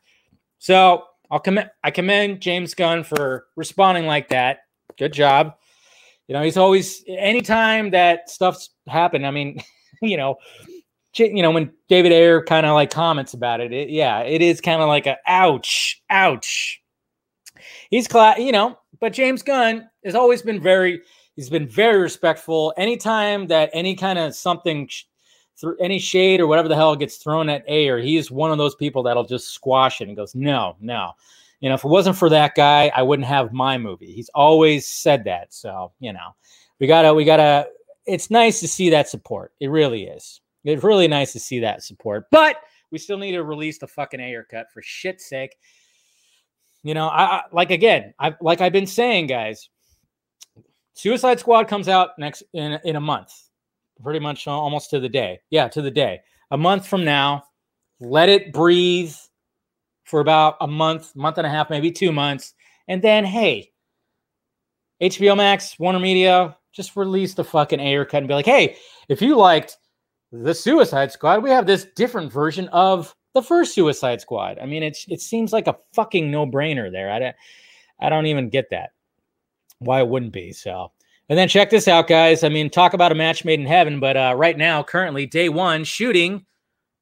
So 0.59 1.05
I'll 1.31 1.39
commend 1.39 1.69
I 1.83 1.91
commend 1.91 2.41
James 2.41 2.73
Gunn 2.73 3.03
for 3.03 3.47
responding 3.55 4.05
like 4.05 4.29
that. 4.29 4.59
Good 4.97 5.13
job. 5.13 5.55
You 6.27 6.33
know, 6.33 6.41
he's 6.41 6.57
always 6.57 7.03
anytime 7.07 7.91
that 7.91 8.29
stuff's 8.29 8.71
happened. 8.87 9.25
I 9.25 9.31
mean, 9.31 9.61
you 10.01 10.17
know, 10.17 10.35
you 11.19 11.41
know 11.41 11.51
when 11.51 11.71
David 11.89 12.11
Ayer 12.11 12.43
kind 12.43 12.65
of 12.65 12.73
like 12.73 12.89
comments 12.89 13.33
about 13.33 13.61
it, 13.61 13.73
it 13.73 13.89
yeah, 13.89 14.19
it 14.21 14.41
is 14.41 14.61
kind 14.61 14.81
of 14.81 14.87
like 14.87 15.05
a 15.07 15.17
ouch, 15.27 16.01
ouch. 16.09 16.81
He's 17.89 18.07
cla- 18.07 18.35
you 18.37 18.51
know, 18.51 18.77
but 18.99 19.13
James 19.13 19.41
Gunn 19.41 19.89
has 20.03 20.15
always 20.15 20.41
been 20.41 20.61
very 20.61 21.01
he's 21.35 21.49
been 21.49 21.67
very 21.67 22.01
respectful. 22.01 22.73
Anytime 22.77 23.47
that 23.47 23.69
any 23.73 23.95
kind 23.95 24.19
of 24.19 24.35
something 24.35 24.89
through 25.59 25.77
any 25.79 25.99
shade 25.99 26.39
or 26.39 26.47
whatever 26.47 26.67
the 26.67 26.75
hell 26.75 26.95
gets 26.95 27.17
thrown 27.17 27.49
at 27.49 27.63
Ayer, 27.67 27.99
he 27.99 28.17
is 28.17 28.29
one 28.29 28.51
of 28.51 28.57
those 28.57 28.75
people 28.75 29.03
that'll 29.03 29.25
just 29.25 29.53
squash 29.53 30.01
it 30.01 30.07
and 30.07 30.17
goes, 30.17 30.35
no, 30.35 30.75
no. 30.79 31.13
You 31.59 31.69
know, 31.69 31.75
if 31.75 31.83
it 31.83 31.89
wasn't 31.89 32.17
for 32.17 32.29
that 32.29 32.53
guy, 32.53 32.91
I 32.95 33.01
wouldn't 33.01 33.27
have 33.27 33.51
my 33.51 33.79
movie. 33.79 34.11
He's 34.11 34.29
always 34.35 34.85
said 34.85 35.23
that. 35.23 35.51
So, 35.53 35.91
you 35.99 36.13
know, 36.13 36.35
we 36.79 36.85
gotta, 36.85 37.13
we 37.13 37.25
gotta, 37.25 37.67
it's 38.05 38.29
nice 38.29 38.59
to 38.59 38.67
see 38.67 38.91
that 38.91 39.09
support. 39.09 39.53
It 39.59 39.69
really 39.69 40.03
is. 40.03 40.41
It's 40.63 40.83
really 40.83 41.07
nice 41.07 41.33
to 41.33 41.39
see 41.39 41.59
that 41.59 41.83
support. 41.83 42.25
But 42.31 42.57
we 42.91 42.97
still 42.97 43.17
need 43.17 43.33
to 43.33 43.43
release 43.43 43.77
the 43.77 43.87
fucking 43.87 44.19
Ayer 44.19 44.45
cut 44.49 44.67
for 44.73 44.81
shit's 44.81 45.29
sake. 45.29 45.55
You 46.83 46.93
know, 46.93 47.07
I, 47.07 47.23
I 47.23 47.41
like 47.51 47.71
again, 47.71 48.13
I 48.19 48.35
like 48.41 48.61
I've 48.61 48.73
been 48.73 48.87
saying, 48.87 49.27
guys. 49.27 49.69
Suicide 50.93 51.39
Squad 51.39 51.67
comes 51.67 51.87
out 51.87 52.11
next 52.17 52.43
in 52.53 52.79
in 52.83 52.95
a 52.95 53.01
month 53.01 53.31
pretty 54.01 54.19
much 54.19 54.47
almost 54.47 54.89
to 54.91 54.99
the 54.99 55.09
day. 55.09 55.39
Yeah, 55.49 55.67
to 55.69 55.81
the 55.81 55.91
day. 55.91 56.21
A 56.51 56.57
month 56.57 56.87
from 56.87 57.03
now, 57.03 57.43
let 57.99 58.29
it 58.29 58.53
breathe 58.53 59.13
for 60.03 60.19
about 60.19 60.55
a 60.61 60.67
month, 60.67 61.15
month 61.15 61.37
and 61.37 61.47
a 61.47 61.49
half, 61.49 61.69
maybe 61.69 61.91
two 61.91 62.11
months. 62.11 62.53
And 62.87 63.01
then, 63.01 63.25
hey, 63.25 63.71
HBO 65.01 65.35
Max, 65.35 65.77
Warner 65.79 65.99
Media, 65.99 66.55
just 66.73 66.95
release 66.95 67.33
the 67.33 67.43
fucking 67.43 67.79
Ayer 67.79 68.05
cut 68.05 68.19
and 68.19 68.27
be 68.27 68.33
like, 68.33 68.45
hey, 68.45 68.77
if 69.09 69.21
you 69.21 69.35
liked 69.35 69.77
the 70.31 70.53
Suicide 70.53 71.11
Squad, 71.11 71.43
we 71.43 71.49
have 71.49 71.65
this 71.65 71.87
different 71.95 72.31
version 72.31 72.67
of 72.69 73.15
the 73.33 73.41
first 73.41 73.73
Suicide 73.73 74.21
Squad. 74.21 74.59
I 74.59 74.65
mean, 74.65 74.83
it's 74.83 75.05
it 75.07 75.21
seems 75.21 75.53
like 75.53 75.67
a 75.67 75.77
fucking 75.93 76.29
no-brainer 76.29 76.91
there. 76.91 77.11
I 77.11 77.19
don't 77.19 77.35
I 77.99 78.09
don't 78.09 78.25
even 78.25 78.49
get 78.49 78.69
that. 78.71 78.91
Why 79.79 79.99
it 79.99 80.07
wouldn't 80.07 80.33
be. 80.33 80.53
So 80.53 80.91
and 81.29 81.37
then 81.37 81.49
check 81.49 81.69
this 81.69 81.87
out, 81.87 82.07
guys. 82.07 82.43
I 82.43 82.49
mean, 82.49 82.69
talk 82.69 82.93
about 82.93 83.11
a 83.11 83.15
match 83.15 83.43
made 83.43 83.59
in 83.59 83.65
heaven, 83.65 83.99
but 83.99 84.15
uh, 84.15 84.33
right 84.37 84.57
now, 84.57 84.81
currently, 84.81 85.25
day 85.25 85.49
one, 85.49 85.83
shooting 85.83 86.45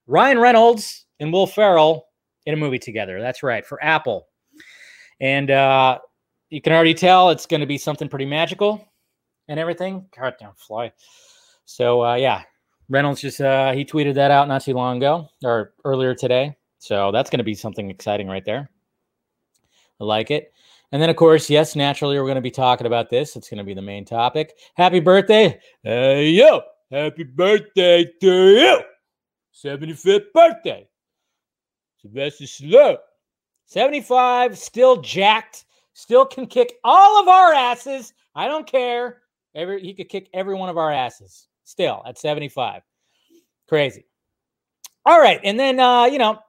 Ryan 0.08 0.40
Reynolds 0.40 1.06
and 1.20 1.32
Will 1.32 1.46
Ferrell 1.46 2.08
in 2.46 2.54
a 2.54 2.58
movie 2.58 2.80
together. 2.80 3.22
That's 3.22 3.44
right, 3.44 3.66
for 3.66 3.84
Apple. 3.84 4.28
And 5.20 5.52
uh, 5.52 6.00
you 6.50 6.60
can 6.60 6.74
already 6.74 6.96
tell 6.96 7.30
it's 7.30 7.46
going 7.46 7.62
to 7.62 7.68
be 7.68 7.78
something 7.78 8.10
pretty 8.10 8.26
magical 8.26 8.88
and 9.48 9.60
everything. 9.60 10.08
Goddamn 10.16 10.54
fly. 10.58 10.92
So, 11.66 12.04
uh, 12.04 12.16
yeah, 12.16 12.44
Reynolds 12.90 13.22
just, 13.22 13.42
uh, 13.42 13.72
he 13.72 13.84
tweeted 13.84 14.14
that 14.16 14.32
out 14.32 14.48
not 14.48 14.64
too 14.64 14.74
long 14.74 14.98
ago 14.98 15.28
or 15.44 15.74
earlier 15.84 16.14
today. 16.14 16.56
So 16.80 17.12
that's 17.12 17.30
going 17.30 17.40
to 17.40 17.44
be 17.44 17.56
something 17.56 17.90
exciting 17.90 18.28
right 18.28 18.46
there. 18.46 18.70
I 20.00 20.04
like 20.04 20.30
it. 20.32 20.54
And 20.92 21.02
then, 21.02 21.10
of 21.10 21.16
course, 21.16 21.50
yes, 21.50 21.76
naturally, 21.76 22.18
we're 22.18 22.26
going 22.26 22.36
to 22.36 22.42
be 22.42 22.52
talking 22.52 22.86
about 22.86 23.10
this. 23.10 23.36
It's 23.36 23.50
going 23.50 23.58
to 23.58 23.64
be 23.64 23.74
the 23.74 23.82
main 23.82 24.06
topic. 24.06 24.54
Happy 24.76 25.00
birthday. 25.00 25.60
Hey, 25.84 26.30
yo. 26.30 26.62
Happy 26.92 27.24
birthday 27.24 28.06
to 28.22 28.50
you. 28.50 28.82
75th 29.54 30.32
birthday. 30.34 30.88
Sylvester 31.98 32.44
Stallone. 32.44 32.98
75, 33.66 34.58
still 34.58 35.02
jacked, 35.02 35.66
still 35.94 36.26
can 36.26 36.46
kick 36.46 36.76
all 36.84 37.20
of 37.20 37.28
our 37.28 37.52
asses. 37.52 38.14
I 38.36 38.48
don't 38.48 38.68
care. 38.68 39.24
Every 39.56 39.82
he 39.82 39.94
could 39.94 40.10
kick 40.10 40.30
every 40.34 40.54
one 40.54 40.70
of 40.70 40.78
our 40.78 40.92
asses 40.92 41.48
still 41.66 42.02
at 42.06 42.18
75. 42.18 42.82
Crazy. 43.68 44.06
All 45.06 45.20
right. 45.20 45.40
And 45.44 45.60
then 45.60 45.80
uh, 45.80 46.06
you 46.06 46.18
know, 46.18 46.40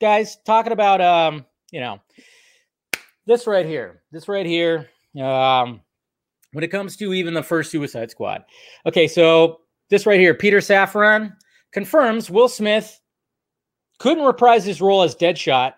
guys, 0.00 0.38
talking 0.46 0.72
about 0.72 1.00
um, 1.00 1.44
you 1.72 1.80
know, 1.80 2.00
this 3.26 3.46
right 3.46 3.66
here, 3.66 4.02
this 4.12 4.28
right 4.28 4.46
here, 4.46 4.88
um, 5.20 5.80
when 6.52 6.64
it 6.64 6.70
comes 6.70 6.96
to 6.96 7.12
even 7.12 7.34
the 7.34 7.42
first 7.42 7.70
Suicide 7.70 8.10
Squad. 8.10 8.44
Okay, 8.86 9.08
so 9.08 9.60
this 9.90 10.06
right 10.06 10.20
here, 10.20 10.34
Peter 10.34 10.58
Safran 10.58 11.34
confirms 11.72 12.30
Will 12.30 12.48
Smith 12.48 13.00
couldn't 13.98 14.24
reprise 14.24 14.64
his 14.64 14.80
role 14.80 15.02
as 15.02 15.16
Deadshot 15.16 15.74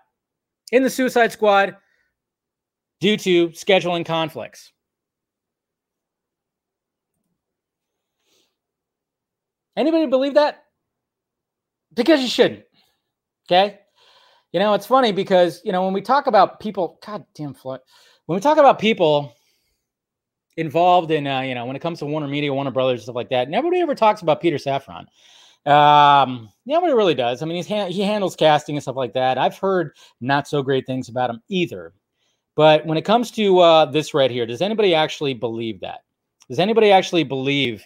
in 0.73 0.83
the 0.83 0.91
Suicide 0.91 1.33
Squad 1.33 1.77
due 3.01 3.17
to 3.17 3.49
scheduling 3.49 4.05
conflicts. 4.05 4.73
Anybody 9.77 10.07
believe 10.07 10.35
that? 10.35 10.65
Because 11.95 12.21
you 12.23 12.29
shouldn't. 12.29 12.65
Okay. 13.47 13.79
You 14.53 14.61
know, 14.61 14.75
it's 14.75 14.87
funny 14.87 15.13
because, 15.13 15.61
you 15.65 15.73
know, 15.73 15.85
when 15.85 15.93
we 15.93 16.01
talk 16.01 16.27
about 16.27 16.61
people, 16.61 16.99
God 17.05 17.25
damn, 17.35 17.55
Floyd, 17.55 17.81
when 18.27 18.37
we 18.37 18.41
talk 18.41 18.59
about 18.59 18.79
people 18.79 19.35
involved 20.57 21.11
in, 21.11 21.27
uh, 21.27 21.41
you 21.41 21.55
know, 21.55 21.67
when 21.67 21.77
it 21.77 21.83
comes 21.83 21.99
to 21.99 22.07
Warner 22.07 22.29
Media, 22.29 22.53
Warner 22.53 22.71
Brothers, 22.71 23.03
stuff 23.03 23.15
like 23.15 23.29
that, 23.31 23.51
nobody 23.51 23.81
ever 23.81 23.95
talks 23.95 24.23
about 24.23 24.41
Peter 24.41 24.57
Safran. 24.57 25.07
Um, 25.67 26.49
nobody 26.65 26.93
really 26.93 27.15
does. 27.15 27.43
I 27.43 27.47
mean, 27.47 27.57
he's 27.57 27.69
ha- 27.69 27.89
he 27.89 28.01
handles 28.03 28.37
casting 28.37 28.77
and 28.77 28.83
stuff 28.83 28.97
like 28.97 29.13
that. 29.15 29.37
I've 29.37 29.59
heard 29.59 29.97
not 30.21 30.47
so 30.49 30.63
great 30.63 30.87
things 30.87 31.09
about 31.09 31.29
him 31.29 31.43
either. 31.49 31.93
But 32.55 32.87
when 32.87 32.97
it 32.97 33.05
comes 33.05 33.31
to 33.33 33.59
uh, 33.59 33.85
this 33.87 34.15
right 34.15 34.31
here, 34.31 34.47
does 34.47 34.63
anybody 34.63 34.95
actually 34.95 35.35
believe 35.35 35.81
that? 35.81 36.01
Does 36.49 36.59
anybody 36.59 36.91
actually 36.91 37.25
believe 37.25 37.85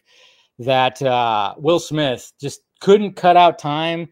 that 0.60 1.00
uh, 1.02 1.54
Will 1.58 1.80
Smith 1.80 2.32
just 2.40 2.60
couldn't 2.80 3.16
cut 3.16 3.36
out 3.36 3.58
time 3.58 4.08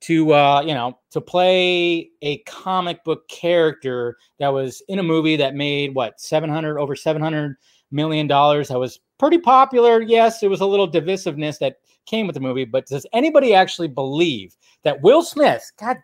to 0.00 0.32
uh, 0.32 0.62
you 0.64 0.74
know 0.74 0.98
to 1.10 1.20
play 1.20 2.08
a 2.22 2.38
comic 2.38 3.02
book 3.04 3.28
character 3.28 4.16
that 4.38 4.48
was 4.48 4.82
in 4.88 5.00
a 5.00 5.02
movie 5.02 5.36
that 5.36 5.54
made 5.54 5.94
what 5.94 6.20
700 6.20 6.78
over 6.78 6.94
700 6.94 7.56
million 7.90 8.26
dollars. 8.26 8.68
That 8.68 8.78
was 8.78 9.00
pretty 9.18 9.38
popular. 9.38 10.00
Yes, 10.00 10.42
it 10.42 10.48
was 10.48 10.60
a 10.60 10.66
little 10.66 10.90
divisiveness 10.90 11.58
that 11.58 11.76
came 12.06 12.26
with 12.26 12.34
the 12.34 12.40
movie, 12.40 12.64
but 12.64 12.86
does 12.86 13.06
anybody 13.12 13.52
actually 13.52 13.88
believe 13.88 14.56
that 14.84 15.02
Will 15.02 15.22
Smith, 15.22 15.70
God 15.78 15.98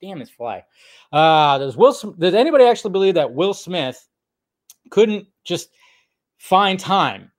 damn 0.00 0.18
this 0.18 0.30
fly, 0.30 0.64
uh, 1.12 1.58
does 1.58 1.76
Will, 1.76 1.92
does 2.18 2.34
anybody 2.34 2.64
actually 2.64 2.92
believe 2.92 3.14
that 3.14 3.32
Will 3.32 3.54
Smith 3.54 4.08
couldn't 4.90 5.26
just 5.44 5.68
find 6.38 6.80
time 6.80 7.30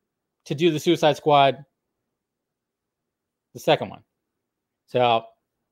to 0.46 0.56
do 0.56 0.72
the 0.72 0.80
Suicide 0.80 1.18
Squad, 1.18 1.66
the 3.56 3.60
second 3.60 3.90
one? 3.90 4.04
So, 4.86 5.24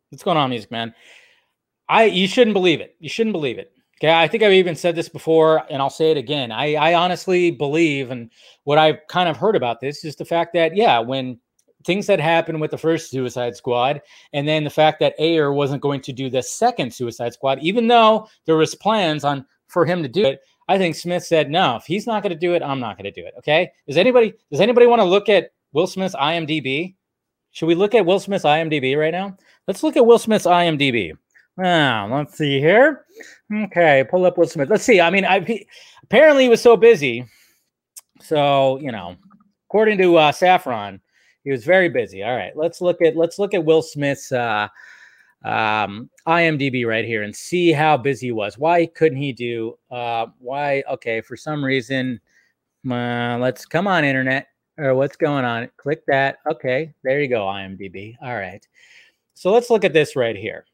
what's 0.10 0.24
going 0.24 0.38
on, 0.38 0.50
music 0.50 0.72
man? 0.72 0.96
I 1.88 2.06
you 2.06 2.28
shouldn't 2.28 2.56
believe 2.56 2.82
it. 2.82 2.96
You 3.00 3.10
shouldn't 3.10 3.34
believe 3.34 3.60
it. 3.60 3.72
Okay, 4.02 4.12
I 4.12 4.28
think 4.28 4.41
I've 4.41 4.54
even 4.54 4.76
said 4.76 4.96
this 4.96 5.08
before, 5.08 5.63
and 5.69 5.82
I'll 5.82 5.89
say 5.89 6.10
it 6.10 6.17
again. 6.17 6.52
I, 6.52 6.74
I 6.74 6.93
honestly 6.96 7.52
believe, 7.52 8.10
and 8.10 8.32
what 8.63 8.80
I've 8.80 8.98
kind 9.08 9.30
of 9.30 9.38
heard 9.38 9.56
about 9.56 9.80
this 9.80 10.04
is 10.04 10.15
the 10.15 10.26
fact 10.26 10.54
that 10.54 10.76
yeah, 10.76 10.98
when 11.00 11.39
things 11.86 12.08
that 12.08 12.19
happened 12.19 12.60
with 12.60 12.72
the 12.72 12.78
first 12.78 13.12
Suicide 13.12 13.56
Squad, 13.56 14.02
and 14.32 14.48
then 14.48 14.63
the 14.63 14.69
fact 14.69 15.00
that 15.02 15.15
Ayer 15.19 15.54
wasn't 15.54 15.82
going 15.82 16.02
to 16.02 16.13
do 16.13 16.30
the 16.30 16.41
second 16.41 16.93
Suicide 16.93 17.34
Squad, 17.34 17.60
even 17.60 17.88
though 17.88 18.28
there 18.46 18.58
was 18.58 18.74
plans 18.76 19.24
on 19.24 19.46
for 19.67 19.86
him 19.86 20.02
to 20.02 20.10
do 20.10 20.26
it. 20.26 20.39
I 20.69 20.78
think 20.78 20.96
Smith 20.96 21.24
said, 21.24 21.52
"No, 21.52 21.76
if 21.76 21.84
he's 21.84 22.08
not 22.08 22.24
going 22.24 22.32
to 22.34 22.39
do 22.39 22.54
it, 22.54 22.63
I'm 22.63 22.80
not 22.80 22.98
going 22.98 23.12
to 23.12 23.22
do 23.22 23.28
it." 23.28 23.34
Okay? 23.38 23.69
Does 23.88 23.98
anybody 23.98 24.34
does 24.50 24.62
anybody 24.62 24.86
want 24.86 25.02
to 25.02 25.06
look 25.06 25.28
at 25.28 25.52
Will 25.74 25.88
Smith's 25.88 26.15
IMDb? 26.15 26.96
Should 27.53 27.67
we 27.67 27.75
look 27.75 27.95
at 27.95 28.05
Will 28.05 28.19
Smith's 28.19 28.45
IMDb 28.45 28.97
right 28.97 29.11
now? 29.11 29.37
Let's 29.67 29.83
look 29.83 29.95
at 29.95 30.05
Will 30.05 30.19
Smith's 30.19 30.45
IMDb. 30.45 31.13
Now, 31.55 32.13
let's 32.13 32.35
see 32.35 32.59
here. 32.59 33.05
Okay, 33.53 34.03
pull 34.09 34.25
up 34.25 34.39
Will 34.39 34.47
Smith. 34.47 34.69
Let's 34.69 34.83
see. 34.83 34.99
I 34.99 35.11
mean, 35.11 35.23
I 35.23 35.63
apparently 36.03 36.43
he 36.43 36.49
was 36.49 36.61
so 36.61 36.75
busy. 36.75 37.25
So 38.19 38.79
you 38.79 38.91
know, 38.91 39.15
according 39.69 39.99
to 39.99 40.17
uh, 40.17 40.31
Safran, 40.31 40.99
he 41.43 41.51
was 41.51 41.63
very 41.63 41.89
busy. 41.89 42.23
All 42.23 42.35
right, 42.35 42.57
let's 42.57 42.81
look 42.81 43.01
at 43.03 43.15
let's 43.15 43.37
look 43.37 43.53
at 43.53 43.63
Will 43.63 43.83
Smith's 43.83 44.31
uh, 44.31 44.67
um, 45.45 46.09
IMDb 46.27 46.87
right 46.87 47.05
here 47.05 47.21
and 47.21 47.35
see 47.35 47.71
how 47.71 47.97
busy 47.97 48.27
he 48.27 48.31
was. 48.31 48.57
Why 48.57 48.87
couldn't 48.87 49.19
he 49.19 49.31
do? 49.31 49.77
Uh, 49.91 50.27
why? 50.39 50.83
Okay, 50.89 51.21
for 51.21 51.37
some 51.37 51.63
reason, 51.63 52.19
uh, 52.89 53.37
let's 53.39 53.67
come 53.67 53.85
on, 53.85 54.03
internet. 54.03 54.47
Or 54.77 54.95
what's 54.95 55.15
going 55.15 55.45
on? 55.45 55.69
Click 55.77 56.03
that. 56.07 56.38
Okay, 56.49 56.93
there 57.03 57.21
you 57.21 57.27
go, 57.27 57.41
IMDb. 57.41 58.15
All 58.21 58.36
right. 58.36 58.65
So 59.36 59.51
let's 59.51 59.69
look 59.69 59.83
at 59.83 59.93
this 59.93 60.15
right 60.15 60.36
here. 60.36 60.65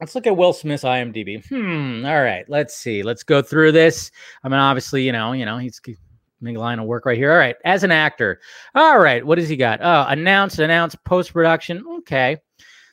Let's 0.00 0.14
look 0.14 0.26
at 0.26 0.36
Will 0.36 0.52
Smith's 0.52 0.84
IMDb. 0.84 1.44
Hmm. 1.46 2.04
All 2.04 2.22
right. 2.22 2.44
Let's 2.48 2.76
see. 2.76 3.02
Let's 3.02 3.22
go 3.22 3.40
through 3.42 3.72
this. 3.72 4.10
I 4.42 4.48
mean, 4.48 4.58
obviously, 4.58 5.04
you 5.04 5.12
know, 5.12 5.32
you 5.32 5.44
know, 5.44 5.58
he's 5.58 5.80
big 6.44 6.56
line 6.56 6.78
of 6.78 6.86
work 6.86 7.06
right 7.06 7.16
here. 7.16 7.32
All 7.32 7.38
right. 7.38 7.56
As 7.64 7.84
an 7.84 7.90
actor. 7.90 8.40
All 8.74 8.98
right. 8.98 9.24
What 9.24 9.38
has 9.38 9.48
he 9.48 9.56
got? 9.56 9.80
Oh, 9.82 10.04
announced, 10.08 10.58
announced, 10.58 11.02
post 11.04 11.32
production. 11.32 11.84
Okay. 11.98 12.36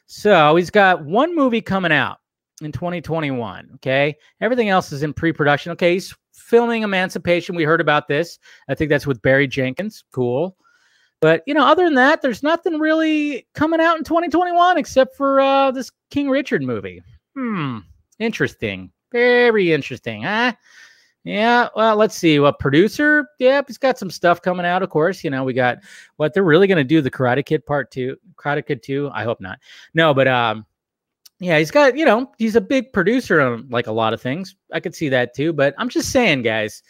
So 0.05 0.55
he's 0.55 0.69
got 0.69 1.03
one 1.03 1.35
movie 1.35 1.61
coming 1.61 1.91
out 1.91 2.17
in 2.61 2.71
2021. 2.71 3.71
Okay. 3.75 4.15
Everything 4.39 4.69
else 4.69 4.91
is 4.91 5.03
in 5.03 5.13
pre 5.13 5.33
production. 5.33 5.71
Okay. 5.73 5.93
He's 5.93 6.15
filming 6.51 6.83
Emancipation. 6.83 7.55
We 7.55 7.63
heard 7.63 7.81
about 7.81 8.09
this. 8.09 8.37
I 8.67 8.75
think 8.75 8.89
that's 8.89 9.07
with 9.07 9.21
Barry 9.21 9.47
Jenkins. 9.47 10.03
Cool. 10.11 10.55
But 11.21 11.43
you 11.47 11.53
know, 11.53 11.65
other 11.65 11.85
than 11.85 11.95
that, 11.95 12.21
there's 12.21 12.43
nothing 12.43 12.77
really 12.77 13.47
coming 13.55 13.79
out 13.79 13.97
in 13.97 14.03
2021 14.03 14.77
except 14.77 15.15
for 15.15 15.39
uh, 15.39 15.71
this 15.71 15.91
King 16.09 16.29
Richard 16.29 16.61
movie. 16.61 17.01
Hmm, 17.35 17.79
interesting, 18.19 18.91
very 19.11 19.71
interesting, 19.71 20.23
huh? 20.23 20.53
Yeah, 21.23 21.69
well, 21.75 21.95
let's 21.95 22.15
see. 22.15 22.39
What 22.39 22.57
producer? 22.57 23.27
Yep, 23.37 23.65
he's 23.67 23.77
got 23.77 23.99
some 23.99 24.09
stuff 24.09 24.41
coming 24.41 24.65
out. 24.65 24.81
Of 24.81 24.89
course, 24.89 25.23
you 25.23 25.29
know 25.29 25.43
we 25.43 25.53
got 25.53 25.77
what 26.17 26.33
they're 26.33 26.43
really 26.43 26.67
going 26.67 26.79
to 26.79 26.83
do. 26.83 26.99
The 26.99 27.11
Karate 27.11 27.45
Kid 27.45 27.65
Part 27.65 27.91
Two, 27.91 28.17
Karate 28.35 28.65
Kid 28.65 28.83
Two. 28.83 29.09
I 29.13 29.23
hope 29.23 29.39
not. 29.39 29.59
No, 29.93 30.13
but 30.13 30.27
um, 30.27 30.65
yeah, 31.41 31.57
he's 31.57 31.71
got 31.71 31.97
you 31.97 32.05
know 32.05 32.31
he's 32.37 32.55
a 32.55 32.61
big 32.61 32.93
producer 32.93 33.41
on 33.41 33.67
like 33.69 33.87
a 33.87 33.91
lot 33.91 34.13
of 34.13 34.21
things. 34.21 34.55
I 34.71 34.79
could 34.79 34.95
see 34.95 35.09
that 35.09 35.35
too. 35.35 35.51
But 35.51 35.75
I'm 35.77 35.89
just 35.89 36.11
saying, 36.11 36.43
guys, 36.43 36.81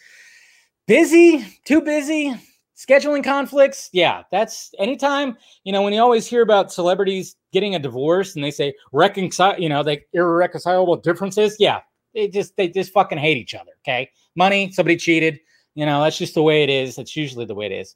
busy, 0.86 1.44
too 1.64 1.80
busy 1.80 2.34
scheduling 2.82 3.22
conflicts 3.22 3.88
yeah 3.92 4.22
that's 4.32 4.70
anytime 4.78 5.36
you 5.64 5.72
know 5.72 5.82
when 5.82 5.92
you 5.92 6.00
always 6.00 6.26
hear 6.26 6.42
about 6.42 6.72
celebrities 6.72 7.36
getting 7.52 7.74
a 7.74 7.78
divorce 7.78 8.34
and 8.34 8.42
they 8.42 8.50
say 8.50 8.72
reconcile 8.92 9.58
you 9.60 9.68
know 9.68 9.82
they 9.82 10.02
irreconcilable 10.14 10.96
differences 10.96 11.54
yeah 11.60 11.80
they 12.14 12.26
just 12.26 12.56
they 12.56 12.68
just 12.68 12.92
fucking 12.92 13.18
hate 13.18 13.36
each 13.36 13.54
other 13.54 13.72
okay 13.84 14.10
money 14.34 14.72
somebody 14.72 14.96
cheated 14.96 15.38
you 15.74 15.86
know 15.86 16.02
that's 16.02 16.18
just 16.18 16.34
the 16.34 16.42
way 16.42 16.62
it 16.62 16.70
is 16.70 16.96
that's 16.96 17.14
usually 17.14 17.44
the 17.44 17.54
way 17.54 17.66
it 17.66 17.72
is 17.72 17.94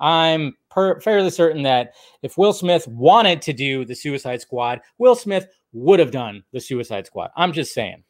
i'm 0.00 0.54
per- 0.70 1.00
fairly 1.00 1.30
certain 1.30 1.62
that 1.62 1.92
if 2.22 2.36
will 2.36 2.52
smith 2.52 2.86
wanted 2.88 3.40
to 3.40 3.52
do 3.52 3.84
the 3.84 3.94
suicide 3.94 4.40
squad 4.40 4.80
will 4.98 5.14
smith 5.14 5.46
would 5.76 6.00
have 6.00 6.10
done 6.10 6.42
the 6.52 6.60
suicide 6.60 7.06
squad 7.06 7.30
i'm 7.36 7.52
just 7.52 7.72
saying 7.74 8.02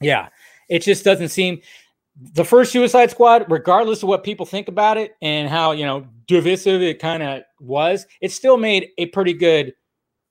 yeah 0.00 0.28
it 0.68 0.80
just 0.80 1.04
doesn't 1.04 1.28
seem 1.28 1.60
the 2.16 2.44
first 2.44 2.70
Suicide 2.70 3.10
Squad, 3.10 3.44
regardless 3.50 4.02
of 4.04 4.08
what 4.08 4.22
people 4.22 4.46
think 4.46 4.68
about 4.68 4.96
it 4.96 5.16
and 5.20 5.48
how 5.48 5.72
you 5.72 5.84
know 5.84 6.06
divisive 6.26 6.80
it 6.80 7.00
kind 7.00 7.22
of 7.22 7.42
was, 7.60 8.06
it 8.20 8.30
still 8.30 8.56
made 8.56 8.90
a 8.98 9.06
pretty 9.06 9.32
good 9.32 9.74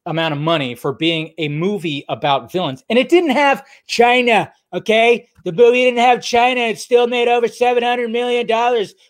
amount 0.06 0.34
of 0.34 0.40
money 0.40 0.76
for 0.76 0.94
being 0.94 1.34
a 1.38 1.48
movie 1.48 2.04
about 2.10 2.52
villains. 2.52 2.84
And 2.90 3.00
it 3.00 3.10
didn't 3.10 3.32
have 3.32 3.66
China, 3.88 4.52
okay? 4.74 5.28
The 5.46 5.52
movie 5.52 5.84
didn't 5.84 6.00
have 6.00 6.22
China. 6.22 6.62
It 6.62 6.80
still 6.80 7.08
made 7.08 7.28
over 7.28 7.48
$700 7.48 8.12
million. 8.12 8.48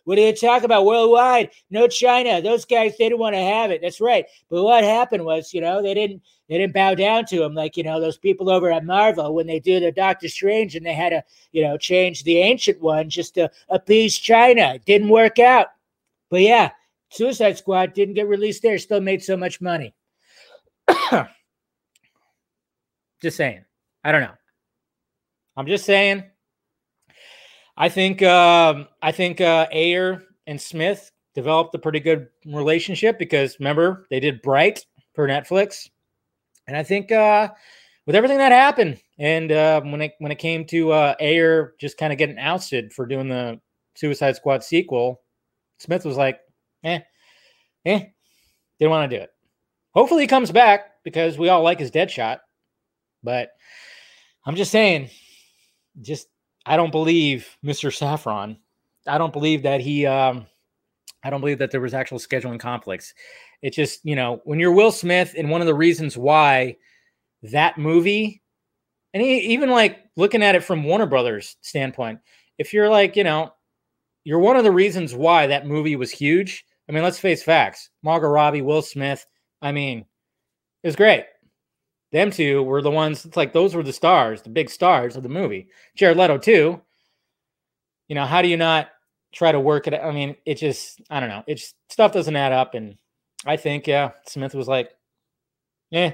What 0.04 0.18
are 0.18 0.22
you 0.22 0.36
talk 0.36 0.64
about 0.64 0.86
worldwide? 0.86 1.50
No 1.72 1.88
China. 1.88 2.42
Those 2.42 2.66
guys, 2.66 2.96
they 2.98 3.06
didn't 3.06 3.20
want 3.20 3.36
to 3.36 3.42
have 3.42 3.72
it. 3.72 3.82
That's 3.82 4.02
right. 4.02 4.26
But 4.50 4.64
what 4.64 4.84
happened 4.84 5.26
was, 5.26 5.54
you 5.54 5.62
know, 5.62 5.82
they 5.82 5.94
didn't 5.94 6.22
they 6.54 6.60
didn't 6.60 6.76
bow 6.76 6.94
down 6.94 7.26
to 7.26 7.42
him 7.42 7.56
like, 7.56 7.76
you 7.78 7.84
know, 7.84 8.00
those 8.00 8.20
people 8.20 8.48
over 8.48 8.72
at 8.72 8.86
Marvel 8.86 9.34
when 9.34 9.48
they 9.48 9.60
do 9.60 9.80
the 9.80 9.92
Doctor 9.92 10.28
Strange 10.28 10.76
and 10.76 10.86
they 10.86 10.94
had 10.94 11.10
to, 11.10 11.24
you 11.52 11.64
know, 11.64 11.78
change 11.78 12.24
the 12.24 12.38
ancient 12.38 12.80
one 12.80 13.10
just 13.10 13.34
to 13.34 13.50
appease 13.70 14.16
China. 14.16 14.76
It 14.76 14.86
didn't 14.86 15.10
work 15.10 15.40
out. 15.40 15.70
But 16.30 16.42
yeah, 16.42 16.70
Suicide 17.10 17.58
Squad 17.58 17.96
didn't 17.96 18.14
get 18.14 18.28
released 18.28 18.62
there, 18.62 18.78
still 18.78 19.02
made 19.02 19.24
so 19.24 19.36
much 19.36 19.62
money. 19.62 19.96
just 23.20 23.36
saying. 23.36 23.66
I 24.04 24.12
don't 24.12 24.22
know. 24.22 24.36
I'm 25.58 25.66
just 25.66 25.86
saying. 25.86 26.24
I 27.76 27.90
think 27.90 28.22
um, 28.22 28.88
I 29.02 29.12
think 29.12 29.42
uh, 29.42 29.66
Ayer 29.74 30.22
and 30.46 30.62
Smith 30.62 31.12
developed 31.34 31.74
a 31.74 31.80
pretty 31.80 32.00
good 32.00 32.28
relationship 32.46 33.18
because 33.18 33.58
remember 33.60 34.06
they 34.12 34.20
did 34.20 34.44
Bright 34.44 34.86
for 35.16 35.28
Netflix, 35.28 35.90
and 36.68 36.78
I 36.78 36.84
think 36.84 37.12
uh, 37.12 37.50
with 38.06 38.16
everything 38.16 38.38
that 38.38 38.52
happened 38.52 39.00
and 39.20 39.52
uh, 39.52 39.82
when 39.82 40.02
it 40.02 40.14
when 40.20 40.32
it 40.32 40.40
came 40.40 40.66
to 40.66 40.92
uh, 40.92 41.16
Ayer 41.20 41.74
just 41.80 41.98
kind 41.98 42.12
of 42.12 42.20
getting 42.20 42.38
ousted 42.38 42.94
for 42.94 43.06
doing 43.06 43.30
the 43.30 43.60
Suicide 43.96 44.36
Squad 44.36 44.64
sequel, 44.64 45.22
Smith 45.78 46.06
was 46.06 46.18
like, 46.18 46.40
eh, 46.84 47.00
eh, 47.86 48.06
didn't 48.80 48.92
want 48.92 49.10
to 49.10 49.18
do 49.18 49.22
it. 49.22 49.30
Hopefully 49.94 50.24
he 50.24 50.28
comes 50.28 50.52
back 50.52 51.04
because 51.04 51.38
we 51.38 51.50
all 51.50 51.62
like 51.62 51.80
his 51.80 51.92
Deadshot. 51.92 52.40
But 53.24 53.50
I'm 54.46 54.56
just 54.56 54.72
saying, 54.72 55.10
just 56.02 56.28
I 56.66 56.78
don't 56.78 56.92
believe 56.92 57.58
Mr. 57.64 57.90
Safran. 57.92 58.58
I 59.06 59.18
don't 59.18 59.34
believe 59.34 59.64
that 59.64 59.82
he 59.82 60.06
um 60.06 60.48
I 61.24 61.30
don't 61.30 61.42
believe 61.42 61.60
that 61.60 61.72
there 61.72 61.82
was 61.82 61.94
actual 61.94 62.20
scheduling 62.20 62.60
conflicts. 62.60 63.14
It 63.64 63.74
just, 63.74 64.02
you 64.04 64.16
know, 64.16 64.42
when 64.44 64.60
you're 64.60 64.74
Will 64.74 64.92
Smith 64.92 65.34
and 65.38 65.50
one 65.50 65.62
of 65.62 65.68
the 65.68 65.74
reasons 65.74 66.18
why 66.18 66.76
that 67.44 67.78
movie 67.78 68.44
and 69.14 69.24
even 69.24 69.70
like 69.70 70.00
looking 70.18 70.44
at 70.44 70.56
it 70.56 70.66
from 70.66 70.84
Warner 70.84 71.06
Brothers 71.06 71.56
standpoint, 71.62 72.20
if 72.58 72.74
you're 72.74 72.90
like, 72.90 73.16
you 73.16 73.24
know, 73.24 73.54
you're 74.26 74.40
one 74.40 74.58
of 74.58 74.66
the 74.66 74.72
reasons 74.72 75.16
why 75.16 75.48
that 75.48 75.66
movie 75.66 75.96
was 75.96 76.12
huge. 76.12 76.66
I 76.90 76.92
mean, 76.92 77.04
let's 77.04 77.20
face 77.20 77.42
facts. 77.42 77.90
Margot 78.04 78.28
Robbie, 78.28 78.62
Will 78.62 78.82
Smith, 78.82 79.26
I 79.62 79.72
mean, 79.72 80.06
it 80.84 80.88
was 80.88 80.98
great. 80.98 81.24
Them 82.12 82.32
two 82.32 82.64
were 82.64 82.82
the 82.82 82.92
ones, 82.92 83.26
it's 83.26 83.38
like 83.38 83.54
those 83.54 83.74
were 83.74 83.82
the 83.82 83.94
stars, 83.94 84.42
the 84.42 84.50
big 84.50 84.70
stars 84.70 85.16
of 85.16 85.24
the 85.24 85.30
movie. 85.30 85.70
Jared 85.96 86.18
Leto, 86.18 86.38
too. 86.38 86.82
You 88.10 88.16
know, 88.16 88.26
how 88.26 88.42
do 88.42 88.50
you 88.50 88.58
not 88.58 88.90
try 89.32 89.54
to 89.54 89.60
work 89.60 89.88
it? 89.88 89.94
I 89.94 90.12
mean, 90.12 90.36
it 90.46 90.56
just, 90.56 91.02
I 91.10 91.22
don't 91.22 91.30
know. 91.30 91.44
It's 91.48 91.74
stuff 91.90 92.12
doesn't 92.12 92.36
add 92.36 92.52
up. 92.52 92.76
And 92.76 92.98
I 93.46 93.58
think, 93.58 93.88
yeah, 93.88 94.12
Smith 94.28 94.54
was 94.54 94.68
like, 94.68 94.92
yeah. 95.90 96.14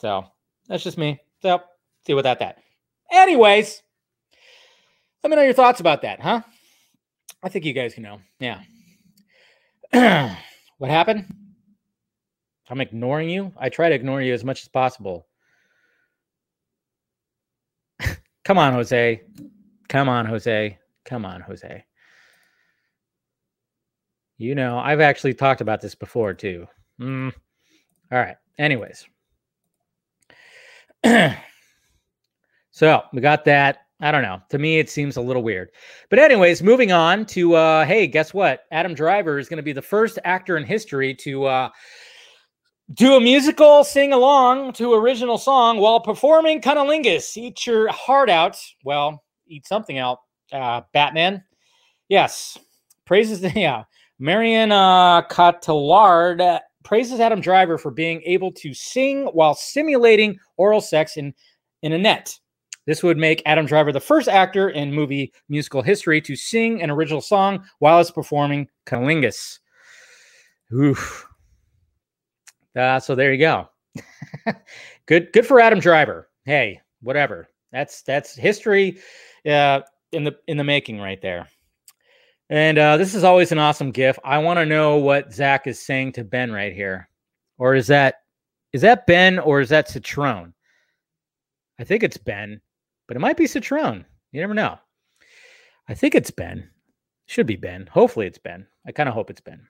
So 0.00 0.24
that's 0.68 0.82
just 0.82 0.98
me. 0.98 1.20
So 1.42 1.62
see 2.06 2.14
that 2.14 2.38
that. 2.38 2.58
Anyways, 3.12 3.82
let 5.22 5.30
me 5.30 5.36
know 5.36 5.42
your 5.42 5.52
thoughts 5.52 5.80
about 5.80 6.02
that, 6.02 6.20
huh? 6.20 6.42
I 7.42 7.48
think 7.48 7.64
you 7.64 7.72
guys 7.72 7.94
can 7.94 8.02
know. 8.02 8.20
Yeah. 8.38 8.60
what 10.78 10.90
happened? 10.90 11.26
I'm 12.68 12.80
ignoring 12.80 13.28
you. 13.28 13.52
I 13.58 13.68
try 13.68 13.88
to 13.88 13.94
ignore 13.94 14.22
you 14.22 14.32
as 14.32 14.44
much 14.44 14.62
as 14.62 14.68
possible. 14.68 15.26
Come 18.44 18.58
on, 18.58 18.72
Jose. 18.72 19.22
Come 19.88 20.08
on, 20.08 20.24
Jose. 20.26 20.78
Come 21.04 21.24
on, 21.24 21.40
Jose. 21.40 21.84
You 24.40 24.54
know, 24.54 24.78
I've 24.78 25.00
actually 25.00 25.34
talked 25.34 25.60
about 25.60 25.82
this 25.82 25.94
before 25.94 26.32
too. 26.32 26.66
Mm. 26.98 27.30
All 28.10 28.18
right. 28.18 28.36
Anyways. 28.58 29.06
so 32.70 33.02
we 33.12 33.20
got 33.20 33.44
that. 33.44 33.80
I 34.00 34.10
don't 34.10 34.22
know. 34.22 34.40
To 34.48 34.58
me, 34.58 34.78
it 34.78 34.88
seems 34.88 35.18
a 35.18 35.20
little 35.20 35.42
weird. 35.42 35.68
But, 36.08 36.20
anyways, 36.20 36.62
moving 36.62 36.90
on 36.90 37.26
to 37.26 37.54
uh, 37.54 37.84
hey, 37.84 38.06
guess 38.06 38.32
what? 38.32 38.62
Adam 38.72 38.94
Driver 38.94 39.38
is 39.38 39.46
going 39.50 39.58
to 39.58 39.62
be 39.62 39.74
the 39.74 39.82
first 39.82 40.18
actor 40.24 40.56
in 40.56 40.64
history 40.64 41.14
to 41.16 41.44
uh, 41.44 41.68
do 42.94 43.16
a 43.16 43.20
musical 43.20 43.84
sing 43.84 44.14
along 44.14 44.72
to 44.72 44.94
original 44.94 45.36
song 45.36 45.76
while 45.76 46.00
performing 46.00 46.62
cunnilingus. 46.62 47.36
Eat 47.36 47.66
your 47.66 47.88
heart 47.92 48.30
out. 48.30 48.58
Well, 48.84 49.22
eat 49.46 49.66
something 49.66 49.98
out. 49.98 50.20
Uh, 50.50 50.80
Batman. 50.94 51.44
Yes. 52.08 52.56
Praises, 53.04 53.42
the 53.42 53.50
yeah. 53.54 53.84
Marion 54.20 54.70
uh, 54.70 55.22
Cotillard 55.22 56.60
praises 56.84 57.20
Adam 57.20 57.40
Driver 57.40 57.78
for 57.78 57.90
being 57.90 58.22
able 58.26 58.52
to 58.52 58.74
sing 58.74 59.24
while 59.32 59.54
simulating 59.54 60.38
oral 60.58 60.82
sex 60.82 61.16
in, 61.16 61.32
in 61.82 61.92
Annette. 61.92 62.38
This 62.86 63.02
would 63.02 63.16
make 63.16 63.42
Adam 63.46 63.64
Driver 63.64 63.92
the 63.92 64.00
first 64.00 64.28
actor 64.28 64.68
in 64.68 64.92
movie 64.92 65.32
musical 65.48 65.80
history 65.80 66.20
to 66.20 66.36
sing 66.36 66.82
an 66.82 66.90
original 66.90 67.22
song 67.22 67.64
while 67.78 67.98
it's 67.98 68.10
performing 68.10 68.68
cunnilingus. 68.86 69.58
Oof. 70.72 71.26
Uh, 72.76 73.00
so 73.00 73.14
there 73.14 73.32
you 73.32 73.38
go. 73.38 73.68
good, 75.06 75.32
good 75.32 75.46
for 75.46 75.60
Adam 75.60 75.80
Driver. 75.80 76.28
Hey, 76.44 76.80
whatever. 77.00 77.48
That's 77.72 78.02
that's 78.02 78.34
history 78.34 78.98
uh, 79.46 79.80
in 80.12 80.24
the 80.24 80.36
in 80.46 80.56
the 80.56 80.64
making 80.64 80.98
right 80.98 81.20
there. 81.22 81.48
And 82.50 82.78
uh, 82.78 82.96
this 82.96 83.14
is 83.14 83.22
always 83.22 83.52
an 83.52 83.58
awesome 83.58 83.92
gif. 83.92 84.18
I 84.24 84.38
want 84.38 84.58
to 84.58 84.66
know 84.66 84.96
what 84.96 85.32
Zach 85.32 85.68
is 85.68 85.80
saying 85.80 86.12
to 86.12 86.24
Ben 86.24 86.50
right 86.50 86.72
here, 86.72 87.08
or 87.58 87.76
is 87.76 87.86
that 87.86 88.22
is 88.72 88.82
that 88.82 89.06
Ben 89.06 89.38
or 89.38 89.60
is 89.60 89.68
that 89.68 89.88
Citrone? 89.88 90.52
I 91.78 91.84
think 91.84 92.02
it's 92.02 92.16
Ben, 92.16 92.60
but 93.06 93.16
it 93.16 93.20
might 93.20 93.36
be 93.36 93.44
Citrone. 93.44 94.04
You 94.32 94.40
never 94.40 94.54
know. 94.54 94.78
I 95.88 95.94
think 95.94 96.16
it's 96.16 96.32
Ben. 96.32 96.68
Should 97.26 97.46
be 97.46 97.54
Ben. 97.56 97.88
Hopefully 97.92 98.26
it's 98.26 98.38
Ben. 98.38 98.66
I 98.84 98.90
kind 98.90 99.08
of 99.08 99.14
hope 99.14 99.30
it's 99.30 99.40
Ben. 99.40 99.64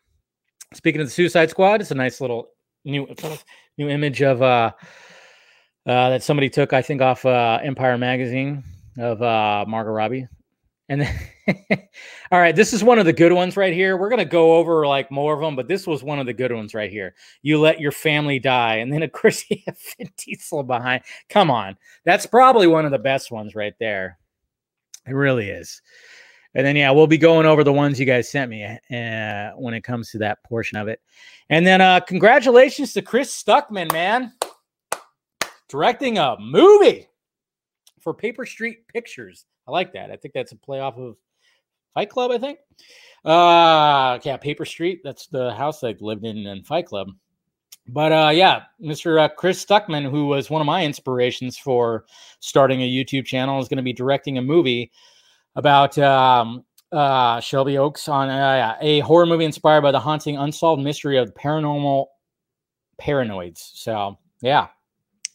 Speaking 0.73 1.03
of 1.03 1.07
the 1.07 1.13
Suicide 1.13 1.51
Squad, 1.51 1.83
it's 1.83 1.91
a 1.91 1.95
nice 1.95 2.19
little 2.19 2.49
new 2.87 3.07
new 3.77 3.91
image 3.91 4.23
of 4.23 4.41
uh, 4.41 4.73
uh 5.87 6.11
that 6.11 6.23
somebody 6.23 6.49
took, 6.49 6.73
I 6.73 6.81
think, 6.81 7.03
off 7.03 7.27
uh 7.27 7.59
Empire 7.63 7.99
magazine 7.99 8.65
of 8.99 9.21
uh 9.21 9.67
Margot 9.69 9.91
Robbie. 9.91 10.29
And 10.91 11.03
then, 11.03 11.19
all 12.33 12.41
right, 12.41 12.55
this 12.55 12.73
is 12.73 12.83
one 12.83 12.99
of 12.99 13.07
the 13.07 13.13
good 13.13 13.33
ones 13.33 13.57
right 13.57 13.73
here. 13.73 13.97
We're 13.97 14.11
gonna 14.11 14.25
go 14.25 14.57
over 14.57 14.89
like 14.89 15.09
more 15.09 15.33
of 15.33 15.41
them, 15.41 15.55
but 15.55 15.69
this 15.69 15.87
was 15.87 16.03
one 16.03 16.19
of 16.19 16.27
the 16.27 16.35
good 16.35 16.53
ones 16.53 16.75
right 16.75 16.91
here. 16.91 17.15
You 17.43 17.61
let 17.61 17.81
your 17.81 17.93
family 17.93 18.41
die, 18.41 18.77
and 18.79 18.93
then 18.93 19.05
of 19.05 19.13
course 19.13 19.45
you 19.51 19.59
have 19.67 19.79
Vin 19.97 20.11
Diesel 20.19 20.65
behind. 20.65 21.05
Come 21.29 21.49
on, 21.49 21.77
that's 22.05 22.27
probably 22.27 22.67
one 22.67 22.85
of 22.85 22.91
the 22.91 22.99
best 22.99 23.31
ones 23.31 23.55
right 23.55 23.75
there. 23.79 24.19
It 25.07 25.13
really 25.13 25.49
is. 25.49 25.81
And 26.55 26.67
then, 26.67 26.75
yeah, 26.75 26.91
we'll 26.91 27.07
be 27.07 27.17
going 27.17 27.47
over 27.47 27.63
the 27.63 27.73
ones 27.73 28.01
you 28.01 28.07
guys 28.07 28.29
sent 28.29 28.51
me 28.51 28.65
uh, 28.65 29.51
when 29.57 29.73
it 29.73 29.85
comes 29.85 30.11
to 30.11 30.19
that 30.19 30.43
portion 30.43 30.77
of 30.77 30.89
it. 30.89 31.01
And 31.49 31.65
then, 31.65 31.81
uh, 31.81 32.01
congratulations 32.01 32.93
to 32.95 33.03
Chris 33.03 33.31
Stuckman, 33.31 33.93
man, 33.93 34.33
directing 35.69 36.19
a 36.19 36.37
movie 36.41 37.09
for 38.01 38.13
Paper 38.13 38.45
Street 38.45 38.89
Pictures. 38.89 39.47
I 39.71 39.73
like 39.73 39.93
that. 39.93 40.11
I 40.11 40.17
think 40.17 40.35
that's 40.35 40.51
a 40.51 40.57
play 40.57 40.81
off 40.81 40.99
of 40.99 41.17
Fight 41.95 42.11
Club, 42.11 42.33
I 42.33 42.39
think. 42.39 42.59
Uh, 43.25 44.19
yeah, 44.25 44.37
Paper 44.37 44.65
Street. 44.65 45.01
That's 45.05 45.29
the 45.29 45.53
house 45.55 45.85
I 45.85 45.95
lived 46.01 46.25
in 46.25 46.39
in 46.39 46.65
Fight 46.65 46.87
Club. 46.87 47.11
But 47.87 48.13
uh, 48.13 48.31
yeah, 48.33 48.63
Mr. 48.83 49.21
Uh, 49.21 49.29
Chris 49.29 49.65
Stuckman, 49.65 50.11
who 50.11 50.27
was 50.27 50.51
one 50.51 50.61
of 50.61 50.67
my 50.67 50.85
inspirations 50.85 51.57
for 51.57 52.05
starting 52.41 52.83
a 52.83 52.91
YouTube 52.91 53.27
channel, 53.27 53.61
is 53.61 53.69
going 53.69 53.77
to 53.77 53.83
be 53.83 53.93
directing 53.93 54.39
a 54.39 54.43
movie 54.43 54.91
about 55.55 55.97
um, 55.99 56.65
uh, 56.91 57.39
Shelby 57.41 57.79
Oaks 57.79 58.09
on 58.09 58.29
uh, 58.29 58.77
a 58.81 59.01
horror 59.01 59.27
movie 59.27 59.45
inspired 59.45 59.83
by 59.83 59.93
the 59.93 60.01
haunting, 60.01 60.37
unsolved 60.37 60.83
mystery 60.83 61.17
of 61.17 61.29
the 61.29 61.33
paranormal 61.33 62.07
paranoids. 63.01 63.71
So, 63.75 64.19
yeah, 64.41 64.69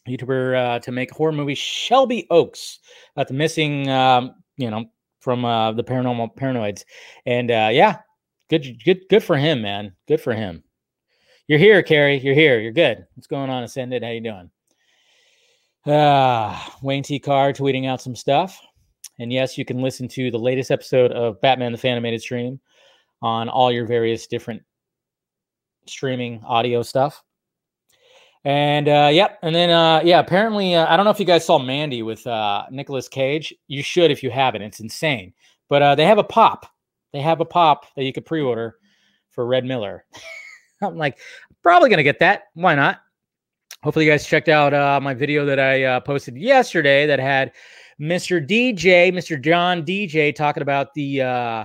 YouTuber 0.06 0.56
uh, 0.56 0.78
to 0.80 0.92
make 0.92 1.10
a 1.10 1.14
horror 1.14 1.32
movie 1.32 1.54
Shelby 1.54 2.26
Oaks 2.30 2.80
about 3.14 3.28
the 3.28 3.34
missing, 3.34 3.88
um, 3.88 4.34
you 4.56 4.70
know, 4.70 4.84
from 5.20 5.44
uh, 5.44 5.72
the 5.72 5.84
paranormal 5.84 6.36
paranoids. 6.36 6.84
And 7.26 7.50
uh, 7.50 7.70
yeah, 7.72 7.98
good, 8.48 8.82
good, 8.84 9.00
good 9.10 9.24
for 9.24 9.36
him, 9.36 9.62
man. 9.62 9.94
Good 10.08 10.20
for 10.20 10.34
him. 10.34 10.62
You're 11.48 11.58
here, 11.58 11.82
Carrie. 11.82 12.18
You're 12.18 12.34
here. 12.34 12.58
You're 12.58 12.72
good. 12.72 13.06
What's 13.14 13.28
going 13.28 13.50
on, 13.50 13.62
Ascended? 13.62 14.02
How 14.02 14.10
you 14.10 14.20
doing? 14.20 14.50
Uh, 15.86 16.58
Wayne 16.82 17.02
T. 17.02 17.18
Carr 17.18 17.52
tweeting 17.52 17.86
out 17.86 18.00
some 18.00 18.16
stuff. 18.16 18.60
And 19.18 19.32
yes, 19.32 19.56
you 19.56 19.64
can 19.64 19.80
listen 19.80 20.08
to 20.08 20.30
the 20.30 20.38
latest 20.38 20.70
episode 20.70 21.12
of 21.12 21.40
Batman 21.40 21.72
the 21.72 21.78
Fanimated 21.78 22.20
Stream 22.20 22.60
on 23.22 23.48
all 23.48 23.72
your 23.72 23.86
various 23.86 24.26
different 24.26 24.62
streaming 25.86 26.42
audio 26.44 26.82
stuff. 26.82 27.22
And 28.46 28.88
uh, 28.88 29.10
yep, 29.12 29.40
and 29.42 29.52
then 29.52 29.70
uh, 29.70 30.02
yeah, 30.04 30.20
apparently 30.20 30.76
uh, 30.76 30.86
I 30.86 30.96
don't 30.96 31.04
know 31.04 31.10
if 31.10 31.18
you 31.18 31.26
guys 31.26 31.44
saw 31.44 31.58
Mandy 31.58 32.02
with 32.02 32.24
uh, 32.28 32.62
Nicolas 32.70 33.08
Cage. 33.08 33.52
You 33.66 33.82
should 33.82 34.12
if 34.12 34.22
you 34.22 34.30
haven't. 34.30 34.62
It's 34.62 34.78
insane. 34.78 35.34
But 35.68 35.82
uh, 35.82 35.94
they 35.96 36.04
have 36.04 36.18
a 36.18 36.24
pop. 36.24 36.64
They 37.12 37.20
have 37.20 37.40
a 37.40 37.44
pop 37.44 37.86
that 37.96 38.04
you 38.04 38.12
could 38.12 38.24
pre-order 38.24 38.76
for 39.32 39.44
Red 39.46 39.64
Miller. 39.64 40.04
I'm 40.80 40.96
like, 40.96 41.18
probably 41.60 41.90
gonna 41.90 42.04
get 42.04 42.20
that. 42.20 42.44
Why 42.54 42.76
not? 42.76 43.00
Hopefully, 43.82 44.04
you 44.04 44.12
guys 44.12 44.24
checked 44.24 44.48
out 44.48 44.72
uh, 44.72 45.00
my 45.02 45.12
video 45.12 45.44
that 45.44 45.58
I 45.58 45.82
uh, 45.82 45.98
posted 45.98 46.36
yesterday 46.36 47.04
that 47.04 47.18
had 47.18 47.50
Mr. 48.00 48.40
DJ, 48.40 49.12
Mr. 49.12 49.42
John 49.42 49.82
DJ, 49.82 50.32
talking 50.32 50.62
about 50.62 50.94
the 50.94 51.20
uh, 51.20 51.64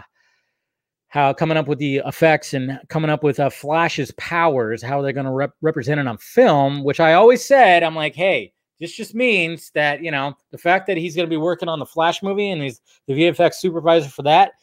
how 1.11 1.33
coming 1.33 1.57
up 1.57 1.67
with 1.67 1.77
the 1.77 2.01
effects 2.05 2.53
and 2.53 2.79
coming 2.87 3.09
up 3.09 3.21
with 3.21 3.39
uh, 3.39 3.49
Flash's 3.49 4.11
powers, 4.11 4.81
how 4.81 5.01
they're 5.01 5.11
going 5.11 5.25
to 5.25 5.31
rep- 5.31 5.55
represent 5.61 5.99
it 5.99 6.07
on 6.07 6.17
film. 6.17 6.83
Which 6.83 7.01
I 7.01 7.13
always 7.13 7.43
said, 7.43 7.83
I'm 7.83 7.95
like, 7.95 8.15
hey, 8.15 8.53
this 8.79 8.93
just 8.93 9.13
means 9.13 9.71
that 9.75 10.01
you 10.01 10.09
know 10.09 10.35
the 10.51 10.57
fact 10.57 10.87
that 10.87 10.97
he's 10.97 11.15
going 11.15 11.27
to 11.27 11.29
be 11.29 11.37
working 11.37 11.69
on 11.69 11.79
the 11.79 11.85
Flash 11.85 12.23
movie 12.23 12.49
and 12.49 12.61
he's 12.61 12.81
the 13.07 13.13
VFX 13.13 13.55
supervisor 13.55 14.09
for 14.09 14.23
that 14.23 14.53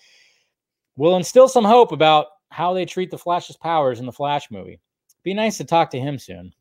will 0.97 1.17
instill 1.17 1.49
some 1.49 1.65
hope 1.65 1.93
about 1.93 2.27
how 2.51 2.73
they 2.73 2.85
treat 2.85 3.11
the 3.11 3.19
Flash's 3.19 3.57
powers 3.57 4.01
in 4.01 4.07
the 4.07 4.13
Flash 4.13 4.51
movie. 4.51 4.81
Be 5.23 5.35
nice 5.35 5.59
to 5.59 5.65
talk 5.65 5.91
to 5.91 6.01
him 6.01 6.19
soon. 6.19 6.53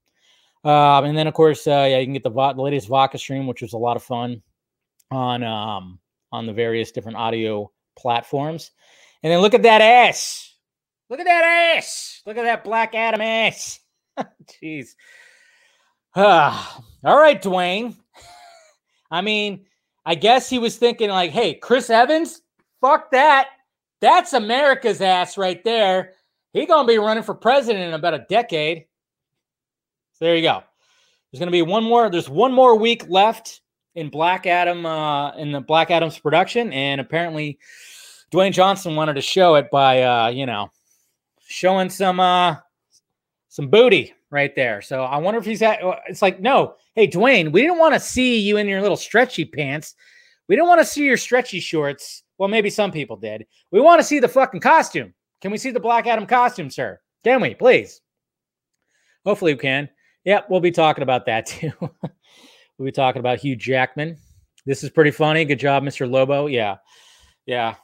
Um, 0.64 1.06
and 1.06 1.18
then, 1.18 1.28
of 1.28 1.34
course, 1.34 1.66
uh, 1.66 1.88
yeah, 1.90 2.00
you 2.00 2.06
can 2.06 2.14
get 2.14 2.24
the, 2.24 2.30
the 2.30 2.62
latest 2.62 2.90
Vodka 2.90 3.18
stream, 3.18 3.48
which 3.48 3.62
was 3.62 3.74
a 3.74 3.78
lot 3.78 3.96
of 3.96 4.04
fun 4.04 4.42
on 5.12 5.44
um, 5.44 6.00
on 6.32 6.46
the 6.46 6.54
various 6.54 6.92
different 6.92 7.18
audio 7.18 7.72
platforms. 7.98 8.72
And 9.24 9.32
then 9.32 9.40
look 9.40 9.54
at 9.54 9.64
that 9.64 9.82
ass. 9.82 10.56
Look 11.10 11.20
at 11.20 11.26
that 11.26 11.76
ass. 11.78 12.22
Look 12.26 12.38
at 12.38 12.44
that 12.44 12.64
Black 12.64 12.94
Adam 12.94 13.22
ass. 13.22 13.80
Jeez. 14.46 14.96
All 16.16 16.84
right, 17.04 17.42
Dwayne. 17.42 17.96
I 19.12 19.22
mean, 19.22 19.66
I 20.06 20.16
guess 20.16 20.50
he 20.50 20.60
was 20.60 20.78
thinking 20.78 21.10
like, 21.10 21.32
hey, 21.32 21.54
Chris 21.54 21.90
Evans, 21.90 22.42
fuck 22.82 23.12
that. 23.12 23.50
That's 24.02 24.34
America's 24.34 25.02
ass 25.02 25.38
right 25.38 25.64
there. 25.64 26.14
He 26.54 26.66
gonna 26.66 26.88
be 26.88 26.98
running 26.98 27.24
for 27.24 27.34
president 27.34 27.86
in 27.86 27.94
about 27.94 28.14
a 28.14 28.26
decade. 28.30 28.86
There 30.20 30.36
you 30.36 30.42
go. 30.42 30.64
There's 31.32 31.40
gonna 31.40 31.52
be 31.52 31.62
one 31.62 31.84
more. 31.84 32.10
There's 32.10 32.30
one 32.30 32.52
more 32.52 32.78
week 32.78 33.08
left 33.10 33.62
in 33.96 34.10
Black 34.10 34.46
Adam 34.46 34.86
uh, 34.86 35.36
in 35.36 35.52
the 35.52 35.62
Black 35.62 35.92
Adam's 35.92 36.18
production, 36.18 36.72
and 36.74 37.02
apparently 37.02 37.60
Dwayne 38.32 38.52
Johnson 38.52 38.96
wanted 38.96 39.14
to 39.14 39.22
show 39.22 39.56
it 39.56 39.70
by 39.72 40.04
uh, 40.04 40.28
you 40.30 40.46
know 40.46 40.72
showing 41.48 41.90
some 41.90 42.20
uh, 42.20 42.56
some 43.48 43.70
booty 43.70 44.14
right 44.30 44.56
there. 44.56 44.82
So 44.82 45.04
I 45.04 45.18
wonder 45.18 45.40
if 45.40 45.46
he's 45.46 45.62
at. 45.62 45.82
Uh, 45.84 45.96
it's 46.08 46.22
like 46.22 46.40
no, 46.40 46.76
hey 46.96 47.08
Dwayne, 47.08 47.52
we 47.52 47.62
didn't 47.62 47.80
want 47.80 47.94
to 47.94 48.00
see 48.00 48.40
you 48.40 48.58
in 48.58 48.68
your 48.68 48.82
little 48.82 48.98
stretchy 48.98 49.46
pants. 49.46 49.96
We 50.48 50.56
didn't 50.56 50.68
want 50.68 50.82
to 50.82 50.86
see 50.86 51.06
your 51.06 51.18
stretchy 51.18 51.60
shorts. 51.60 52.24
Well, 52.38 52.50
maybe 52.50 52.70
some 52.70 52.92
people 52.92 53.18
did. 53.18 53.46
We 53.72 53.82
want 53.82 54.00
to 54.00 54.04
see 54.06 54.20
the 54.20 54.28
fucking 54.28 54.62
costume. 54.62 55.14
Can 55.42 55.52
we 55.52 55.58
see 55.58 55.72
the 55.72 55.80
Black 55.80 56.08
Adam 56.08 56.26
costume, 56.26 56.70
sir? 56.70 57.00
Can 57.24 57.42
we, 57.42 57.56
please? 57.56 58.02
Hopefully 59.26 59.54
we 59.54 59.60
can. 59.60 59.90
Yep, 60.24 60.48
we'll 60.50 60.60
be 60.60 60.72
talking 60.72 61.04
about 61.04 61.26
that 61.26 61.46
too. 61.48 61.72
We'll 61.80 62.86
be 62.86 62.92
talking 62.92 63.20
about 63.20 63.40
Hugh 63.40 63.56
Jackman. 63.56 64.18
This 64.66 64.84
is 64.84 64.90
pretty 64.90 65.12
funny. 65.12 65.46
Good 65.46 65.60
job, 65.60 65.84
Mr. 65.84 66.10
Lobo. 66.10 66.48
Yeah. 66.48 66.78
Yeah. 67.46 67.76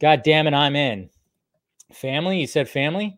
God 0.00 0.22
damn 0.24 0.46
it, 0.46 0.54
I'm 0.54 0.76
in. 0.76 1.10
Family. 1.92 2.40
You 2.40 2.46
said 2.46 2.68
family. 2.68 3.16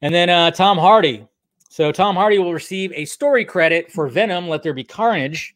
And 0.00 0.14
then 0.14 0.30
uh, 0.30 0.50
Tom 0.50 0.78
Hardy. 0.78 1.26
So 1.68 1.90
Tom 1.90 2.16
Hardy 2.16 2.38
will 2.38 2.52
receive 2.52 2.92
a 2.92 3.04
story 3.04 3.44
credit 3.44 3.90
for 3.90 4.06
Venom, 4.08 4.48
Let 4.48 4.62
There 4.62 4.74
Be 4.74 4.84
Carnage. 4.84 5.54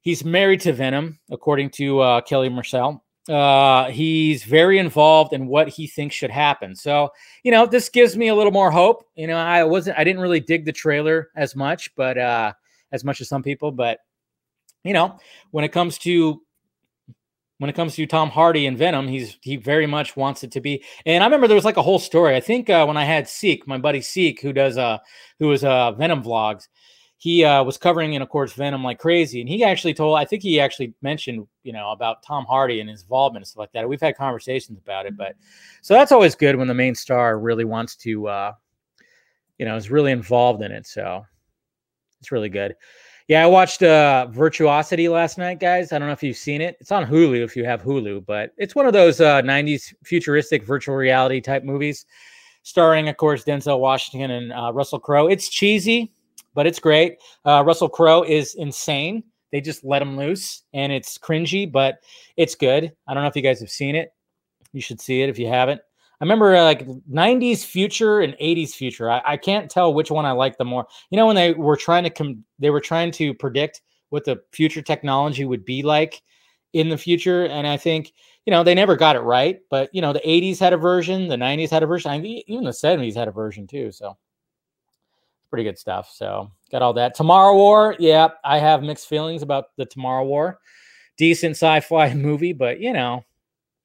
He's 0.00 0.24
married 0.24 0.60
to 0.62 0.72
Venom, 0.72 1.18
according 1.30 1.70
to 1.70 2.00
uh, 2.00 2.20
Kelly 2.20 2.48
Marcel. 2.48 3.02
uh, 3.28 3.90
he's 3.90 4.44
very 4.44 4.78
involved 4.78 5.32
in 5.32 5.46
what 5.46 5.68
he 5.68 5.86
thinks 5.86 6.14
should 6.14 6.30
happen. 6.30 6.74
So, 6.76 7.10
you 7.42 7.50
know, 7.50 7.66
this 7.66 7.88
gives 7.88 8.16
me 8.16 8.28
a 8.28 8.34
little 8.34 8.52
more 8.52 8.70
hope. 8.70 9.04
You 9.16 9.26
know, 9.26 9.36
I 9.36 9.64
wasn't, 9.64 9.98
I 9.98 10.04
didn't 10.04 10.22
really 10.22 10.40
dig 10.40 10.64
the 10.64 10.72
trailer 10.72 11.30
as 11.34 11.56
much, 11.56 11.94
but 11.96 12.16
uh, 12.16 12.52
as 12.92 13.04
much 13.04 13.20
as 13.20 13.28
some 13.28 13.42
people, 13.42 13.72
but 13.72 13.98
you 14.84 14.92
know, 14.92 15.18
when 15.50 15.64
it 15.64 15.72
comes 15.72 15.98
to 15.98 16.40
when 17.58 17.70
it 17.70 17.76
comes 17.76 17.94
to 17.94 18.06
Tom 18.06 18.30
Hardy 18.30 18.66
and 18.66 18.76
Venom, 18.76 19.08
he's 19.08 19.38
he 19.40 19.56
very 19.56 19.86
much 19.86 20.16
wants 20.16 20.44
it 20.44 20.52
to 20.52 20.60
be. 20.60 20.84
And 21.06 21.22
I 21.22 21.26
remember 21.26 21.46
there 21.46 21.54
was 21.54 21.64
like 21.64 21.78
a 21.78 21.82
whole 21.82 21.98
story. 21.98 22.36
I 22.36 22.40
think 22.40 22.68
uh, 22.68 22.84
when 22.84 22.96
I 22.96 23.04
had 23.04 23.28
Seek, 23.28 23.66
my 23.66 23.78
buddy 23.78 24.00
Seek, 24.00 24.40
who 24.40 24.52
does 24.52 24.76
uh 24.76 24.98
who 25.38 25.48
was 25.48 25.64
uh 25.64 25.92
Venom 25.92 26.22
vlogs, 26.22 26.68
he 27.18 27.44
uh, 27.44 27.64
was 27.64 27.78
covering 27.78 28.12
in, 28.12 28.22
of 28.22 28.28
course, 28.28 28.52
Venom 28.52 28.84
like 28.84 28.98
crazy. 28.98 29.40
And 29.40 29.48
he 29.48 29.64
actually 29.64 29.94
told, 29.94 30.18
I 30.18 30.24
think 30.24 30.42
he 30.42 30.60
actually 30.60 30.92
mentioned, 31.00 31.46
you 31.62 31.72
know, 31.72 31.90
about 31.90 32.22
Tom 32.22 32.44
Hardy 32.44 32.80
and 32.80 32.90
his 32.90 33.02
involvement 33.02 33.42
and 33.42 33.48
stuff 33.48 33.60
like 33.60 33.72
that. 33.72 33.88
We've 33.88 34.00
had 34.00 34.16
conversations 34.16 34.78
about 34.78 35.06
it, 35.06 35.16
but 35.16 35.34
so 35.80 35.94
that's 35.94 36.12
always 36.12 36.34
good 36.34 36.56
when 36.56 36.68
the 36.68 36.74
main 36.74 36.94
star 36.94 37.38
really 37.38 37.64
wants 37.64 37.96
to, 37.96 38.28
uh, 38.28 38.52
you 39.58 39.64
know, 39.64 39.76
is 39.76 39.90
really 39.90 40.12
involved 40.12 40.62
in 40.62 40.72
it. 40.72 40.86
So 40.86 41.24
it's 42.20 42.32
really 42.32 42.50
good. 42.50 42.74
Yeah, 43.28 43.42
I 43.42 43.46
watched 43.46 43.82
uh, 43.82 44.26
Virtuosity 44.30 45.08
last 45.08 45.36
night, 45.36 45.58
guys. 45.58 45.92
I 45.92 45.98
don't 45.98 46.06
know 46.06 46.12
if 46.12 46.22
you've 46.22 46.36
seen 46.36 46.60
it. 46.60 46.76
It's 46.80 46.92
on 46.92 47.04
Hulu 47.04 47.42
if 47.42 47.56
you 47.56 47.64
have 47.64 47.82
Hulu, 47.82 48.24
but 48.24 48.52
it's 48.56 48.76
one 48.76 48.86
of 48.86 48.92
those 48.92 49.20
uh, 49.20 49.42
90s 49.42 49.92
futuristic 50.04 50.64
virtual 50.64 50.94
reality 50.94 51.40
type 51.40 51.64
movies 51.64 52.06
starring, 52.62 53.08
of 53.08 53.16
course, 53.16 53.44
Denzel 53.44 53.80
Washington 53.80 54.30
and 54.30 54.52
uh, 54.52 54.72
Russell 54.72 55.00
Crowe. 55.00 55.26
It's 55.26 55.48
cheesy 55.48 56.12
but 56.56 56.66
it's 56.66 56.80
great. 56.80 57.18
Uh, 57.44 57.62
Russell 57.64 57.88
Crowe 57.88 58.22
is 58.22 58.56
insane. 58.56 59.22
They 59.52 59.60
just 59.60 59.84
let 59.84 60.02
him 60.02 60.16
loose, 60.16 60.62
and 60.72 60.90
it's 60.90 61.16
cringy, 61.18 61.70
but 61.70 61.98
it's 62.36 62.56
good. 62.56 62.92
I 63.06 63.14
don't 63.14 63.22
know 63.22 63.28
if 63.28 63.36
you 63.36 63.42
guys 63.42 63.60
have 63.60 63.70
seen 63.70 63.94
it. 63.94 64.12
You 64.72 64.80
should 64.80 65.00
see 65.00 65.22
it 65.22 65.28
if 65.28 65.38
you 65.38 65.46
haven't. 65.46 65.80
I 66.20 66.24
remember 66.24 66.56
uh, 66.56 66.62
like 66.62 66.86
90s 66.86 67.64
future 67.64 68.20
and 68.20 68.34
80s 68.34 68.70
future. 68.70 69.10
I, 69.10 69.22
I, 69.26 69.36
can't 69.36 69.70
tell 69.70 69.92
which 69.92 70.10
one 70.10 70.24
I 70.24 70.32
like 70.32 70.56
the 70.56 70.64
more. 70.64 70.86
You 71.10 71.16
know, 71.16 71.26
when 71.26 71.36
they 71.36 71.52
were 71.52 71.76
trying 71.76 72.04
to 72.04 72.10
come, 72.10 72.42
they 72.58 72.70
were 72.70 72.80
trying 72.80 73.10
to 73.12 73.34
predict 73.34 73.82
what 74.08 74.24
the 74.24 74.40
future 74.50 74.80
technology 74.80 75.44
would 75.44 75.64
be 75.64 75.82
like 75.82 76.22
in 76.72 76.88
the 76.88 76.96
future. 76.96 77.44
And 77.44 77.66
I 77.66 77.76
think, 77.76 78.12
you 78.46 78.50
know, 78.50 78.62
they 78.62 78.74
never 78.74 78.96
got 78.96 79.16
it 79.16 79.20
right. 79.20 79.60
But, 79.68 79.90
you 79.92 80.00
know, 80.00 80.14
the 80.14 80.20
80s 80.20 80.58
had 80.58 80.72
a 80.72 80.78
version, 80.78 81.28
the 81.28 81.36
90s 81.36 81.70
had 81.70 81.82
a 81.82 81.86
version, 81.86 82.10
I 82.10 82.18
even 82.18 82.64
the 82.64 82.70
70s 82.70 83.14
had 83.14 83.28
a 83.28 83.32
version 83.32 83.66
too. 83.66 83.92
So 83.92 84.16
pretty 85.50 85.64
good 85.64 85.78
stuff. 85.78 86.10
So 86.14 86.50
got 86.70 86.82
all 86.82 86.94
that. 86.94 87.14
Tomorrow 87.14 87.54
War, 87.54 87.94
yeah, 87.98 88.28
I 88.42 88.58
have 88.58 88.82
mixed 88.82 89.08
feelings 89.08 89.42
about 89.42 89.76
the 89.76 89.84
Tomorrow 89.84 90.24
War. 90.24 90.60
Decent 91.18 91.52
sci-fi 91.52 92.14
movie, 92.14 92.52
but 92.52 92.80
you 92.80 92.92
know, 92.92 93.24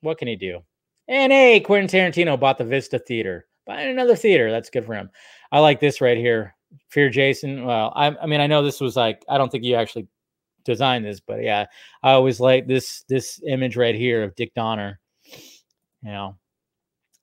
what 0.02 0.18
can 0.18 0.28
he 0.28 0.36
do? 0.36 0.62
And 1.08 1.32
hey, 1.32 1.60
Quentin 1.60 1.88
Tarantino 1.88 2.40
bought 2.40 2.58
the 2.58 2.66
Vista 2.66 3.00
Theater. 3.00 3.48
Buying 3.66 3.90
another 3.90 4.16
theater. 4.16 4.50
That's 4.50 4.70
good 4.70 4.86
for 4.86 4.96
him. 4.96 5.10
I 5.52 5.60
like 5.60 5.80
this 5.80 6.02
right 6.02 6.18
here. 6.18 6.56
Fear 6.90 7.10
Jason. 7.10 7.66
Well, 7.66 7.92
I, 7.96 8.08
I 8.08 8.26
mean, 8.26 8.42
I 8.42 8.48
know 8.48 8.64
this 8.64 8.82
was 8.82 8.96
like, 8.96 9.24
I 9.30 9.38
don't 9.38 9.52
think 9.52 9.64
you 9.64 9.76
actually 9.76 10.08
designed 10.64 11.06
this, 11.06 11.20
but 11.20 11.44
yeah, 11.44 11.66
I 12.04 12.12
always 12.12 12.40
like 12.40 12.68
this 12.68 13.04
this 13.08 13.42
image 13.48 13.76
right 13.76 13.96
here 13.96 14.24
of 14.24 14.36
Dick 14.36 14.54
Donner. 14.54 15.00
You 16.04 16.12
know, 16.12 16.38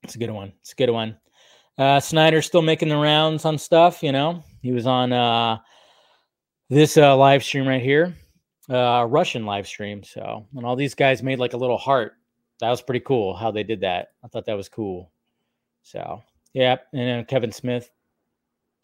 it's 0.03 0.15
a 0.15 0.19
good 0.19 0.31
one. 0.31 0.53
It's 0.61 0.71
a 0.71 0.75
good 0.75 0.89
one. 0.89 1.17
Uh, 1.77 1.99
Snyder's 1.99 2.45
still 2.45 2.61
making 2.61 2.89
the 2.89 2.97
rounds 2.97 3.45
on 3.45 3.57
stuff. 3.57 4.03
You 4.03 4.11
know, 4.11 4.43
he 4.61 4.71
was 4.71 4.85
on 4.85 5.11
uh, 5.13 5.57
this 6.69 6.97
uh, 6.97 7.15
live 7.15 7.43
stream 7.43 7.67
right 7.67 7.81
here, 7.81 8.15
uh, 8.69 9.05
Russian 9.09 9.45
live 9.45 9.67
stream. 9.67 10.03
So, 10.03 10.45
and 10.55 10.65
all 10.65 10.75
these 10.75 10.95
guys 10.95 11.23
made 11.23 11.39
like 11.39 11.53
a 11.53 11.57
little 11.57 11.77
heart. 11.77 12.13
That 12.59 12.69
was 12.69 12.81
pretty 12.81 13.01
cool 13.01 13.33
how 13.33 13.51
they 13.51 13.63
did 13.63 13.81
that. 13.81 14.13
I 14.23 14.27
thought 14.27 14.45
that 14.45 14.57
was 14.57 14.69
cool. 14.69 15.11
So, 15.83 16.21
yeah, 16.53 16.77
and 16.93 17.01
then 17.01 17.25
Kevin 17.25 17.51
Smith. 17.51 17.89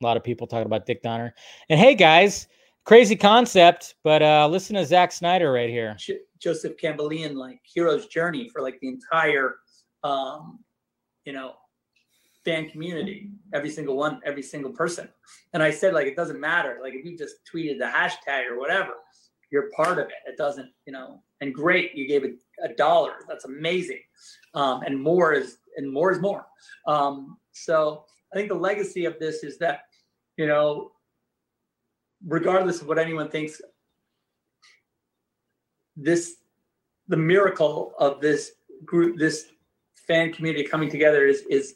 A 0.02 0.06
lot 0.06 0.18
of 0.18 0.24
people 0.24 0.46
talking 0.46 0.66
about 0.66 0.86
Dick 0.86 1.02
Donner. 1.02 1.34
And 1.70 1.80
hey, 1.80 1.96
guys, 1.96 2.48
crazy 2.84 3.16
concept, 3.16 3.96
but 4.04 4.22
uh, 4.22 4.48
listen 4.48 4.76
to 4.76 4.86
Zack 4.86 5.12
Snyder 5.12 5.52
right 5.52 5.70
here. 5.70 5.98
Joseph 6.40 6.78
Campbellian, 6.78 7.36
like 7.36 7.62
hero's 7.64 8.08
journey 8.08 8.50
for 8.50 8.62
like 8.62 8.80
the 8.82 8.90
entire, 8.90 9.56
um, 10.04 10.60
you 11.24 11.34
know, 11.34 11.54
fan 12.44 12.70
community, 12.70 13.32
every 13.54 13.70
single 13.70 13.96
one, 13.96 14.22
every 14.26 14.44
single 14.44 14.72
person. 14.72 15.10
And 15.54 15.64
I 15.64 15.72
said, 15.72 15.94
like, 15.94 16.06
it 16.06 16.16
doesn't 16.16 16.40
matter. 16.40 16.78
Like, 16.82 16.94
if 16.94 17.04
you 17.04 17.18
just 17.18 17.38
tweeted 17.52 17.80
the 17.80 17.86
hashtag 17.86 18.48
or 18.50 18.60
whatever, 18.60 18.92
you're 19.52 19.70
part 19.76 20.00
of 20.00 20.08
it. 20.08 20.14
It 20.28 20.38
doesn't, 20.38 20.70
you 20.86 20.94
know, 20.94 21.22
and 21.42 21.54
great, 21.54 21.96
you 21.96 22.08
gave 22.08 22.24
it 22.24 22.36
a 22.64 22.70
dollar. 22.70 23.14
That's 23.28 23.46
amazing. 23.46 24.02
Um, 24.54 24.82
and 24.84 25.00
more 25.00 25.34
is, 25.34 25.58
and 25.78 25.92
more 25.92 26.12
is 26.12 26.20
more. 26.20 26.46
Um, 26.88 27.38
so 27.52 28.06
I 28.34 28.36
think 28.36 28.50
the 28.50 28.56
legacy 28.56 29.06
of 29.06 29.20
this 29.20 29.44
is 29.44 29.58
that, 29.60 29.82
you 30.38 30.48
know, 30.48 30.92
regardless 32.26 32.82
of 32.82 32.88
what 32.88 32.98
anyone 32.98 33.30
thinks, 33.30 33.62
this, 35.96 36.38
the 37.08 37.18
miracle 37.18 37.94
of 38.00 38.20
this 38.22 38.54
group, 38.84 39.18
this 39.18 39.48
fan 40.08 40.34
community 40.34 40.64
coming 40.64 40.90
together 40.90 41.26
is, 41.28 41.44
is, 41.50 41.76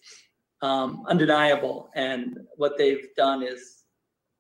um, 0.61 1.05
undeniable. 1.07 1.89
And 1.95 2.39
what 2.57 2.77
they've 2.77 3.07
done 3.15 3.43
is 3.43 3.83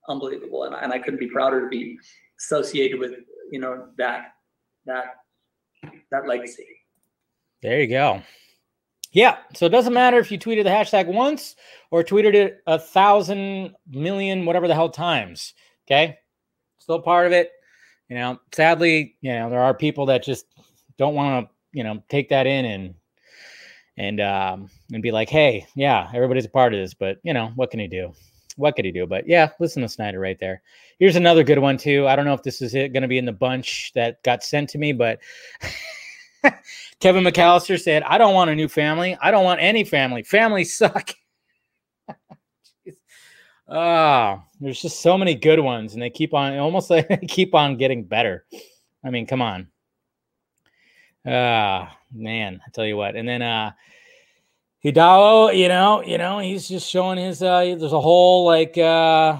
unbelievable. 0.07 0.63
And, 0.63 0.75
and 0.75 0.91
I 0.91 0.99
couldn't 0.99 1.19
be 1.19 1.27
prouder 1.27 1.61
to 1.61 1.67
be 1.67 1.97
associated 2.39 2.99
with, 2.99 3.13
you 3.51 3.59
know, 3.59 3.87
that, 3.97 4.33
that, 4.85 5.15
that 6.11 6.27
legacy. 6.27 6.67
There 7.61 7.81
you 7.81 7.87
go. 7.87 8.21
Yeah. 9.11 9.37
So 9.55 9.65
it 9.65 9.69
doesn't 9.69 9.93
matter 9.93 10.17
if 10.17 10.31
you 10.31 10.37
tweeted 10.37 10.63
the 10.63 10.69
hashtag 10.69 11.07
once 11.07 11.55
or 11.91 12.03
tweeted 12.03 12.35
it 12.35 12.61
a 12.67 12.77
thousand 12.77 13.75
million, 13.89 14.45
whatever 14.45 14.67
the 14.67 14.75
hell 14.75 14.89
times. 14.89 15.53
Okay. 15.87 16.17
Still 16.77 17.01
part 17.01 17.27
of 17.27 17.33
it. 17.33 17.51
You 18.07 18.15
know, 18.15 18.39
sadly, 18.53 19.17
you 19.21 19.33
know, 19.33 19.49
there 19.49 19.61
are 19.61 19.73
people 19.73 20.05
that 20.07 20.23
just 20.23 20.45
don't 20.97 21.15
want 21.15 21.47
to, 21.47 21.51
you 21.77 21.83
know, 21.83 22.03
take 22.09 22.29
that 22.29 22.47
in 22.47 22.65
and 22.65 22.95
and 23.97 24.21
um, 24.21 24.69
and 24.91 25.03
be 25.03 25.11
like, 25.11 25.29
hey, 25.29 25.67
yeah, 25.75 26.09
everybody's 26.13 26.45
a 26.45 26.49
part 26.49 26.73
of 26.73 26.79
this, 26.79 26.93
but 26.93 27.17
you 27.23 27.33
know, 27.33 27.51
what 27.55 27.69
can 27.69 27.79
he 27.79 27.87
do? 27.87 28.13
What 28.59 28.75
could 28.75 28.83
he 28.83 28.91
do? 28.91 29.07
But 29.07 29.25
yeah, 29.25 29.51
listen 29.59 29.81
to 29.83 29.89
Snyder 29.89 30.19
right 30.19 30.37
there. 30.37 30.61
Here's 30.99 31.15
another 31.15 31.43
good 31.43 31.59
one 31.59 31.77
too. 31.77 32.07
I 32.07 32.15
don't 32.15 32.25
know 32.25 32.33
if 32.33 32.43
this 32.43 32.61
is 32.61 32.73
going 32.73 33.01
to 33.01 33.07
be 33.07 33.17
in 33.17 33.25
the 33.25 33.31
bunch 33.31 33.93
that 33.95 34.21
got 34.23 34.43
sent 34.43 34.69
to 34.71 34.77
me, 34.77 34.91
but 34.91 35.19
Kevin 36.99 37.23
McAllister 37.23 37.81
said, 37.81 38.03
"I 38.03 38.17
don't 38.17 38.33
want 38.33 38.49
a 38.49 38.55
new 38.55 38.67
family. 38.67 39.17
I 39.21 39.31
don't 39.31 39.45
want 39.45 39.61
any 39.61 39.85
family. 39.85 40.23
Families 40.23 40.75
suck." 40.75 41.11
oh, 43.69 44.43
there's 44.59 44.81
just 44.81 45.01
so 45.01 45.17
many 45.17 45.35
good 45.35 45.61
ones, 45.61 45.93
and 45.93 46.01
they 46.01 46.09
keep 46.09 46.33
on 46.33 46.57
almost 46.57 46.89
like 46.89 47.07
they 47.07 47.17
keep 47.17 47.55
on 47.55 47.77
getting 47.77 48.03
better. 48.03 48.45
I 49.05 49.09
mean, 49.09 49.25
come 49.25 49.41
on. 49.41 49.67
Ah, 51.25 51.97
man, 52.13 52.59
I 52.65 52.69
tell 52.71 52.85
you 52.85 52.97
what. 52.97 53.15
And 53.15 53.27
then 53.27 53.41
uh 53.41 53.71
Hidalgo, 54.79 55.53
you 55.53 55.67
know, 55.67 56.01
you 56.03 56.17
know, 56.17 56.39
he's 56.39 56.67
just 56.67 56.89
showing 56.89 57.17
his 57.17 57.43
uh 57.43 57.75
there's 57.77 57.93
a 57.93 57.99
whole 57.99 58.45
like 58.45 58.77
uh 58.77 59.39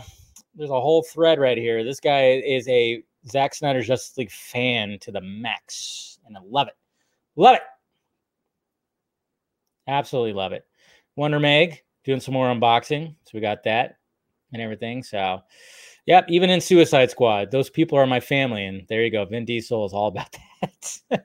there's 0.55 0.69
a 0.69 0.79
whole 0.81 1.03
thread 1.03 1.39
right 1.39 1.57
here. 1.57 1.83
This 1.83 1.99
guy 1.99 2.41
is 2.45 2.67
a 2.67 3.03
Zack 3.29 3.53
Snyder 3.53 3.81
Justice 3.81 4.17
League 4.17 4.31
fan 4.31 4.97
to 5.01 5.11
the 5.11 5.21
max, 5.21 6.19
and 6.25 6.35
I 6.35 6.41
love 6.45 6.67
it. 6.67 6.75
Love 7.35 7.55
it. 7.55 7.61
Absolutely 9.87 10.33
love 10.33 10.51
it. 10.51 10.65
Wonder 11.15 11.39
Meg 11.39 11.83
doing 12.03 12.19
some 12.19 12.33
more 12.33 12.53
unboxing. 12.53 13.15
So 13.23 13.31
we 13.33 13.39
got 13.39 13.63
that 13.63 13.97
and 14.51 14.61
everything. 14.61 15.03
So 15.03 15.41
Yep, 16.09 16.25
even 16.29 16.49
in 16.49 16.59
Suicide 16.59 17.11
Squad, 17.11 17.51
those 17.51 17.69
people 17.69 17.95
are 17.95 18.07
my 18.07 18.19
family, 18.19 18.65
and 18.65 18.83
there 18.89 19.03
you 19.03 19.11
go. 19.11 19.25
Vin 19.25 19.45
Diesel 19.45 19.85
is 19.85 19.93
all 19.93 20.07
about 20.07 20.35
that. 20.61 21.23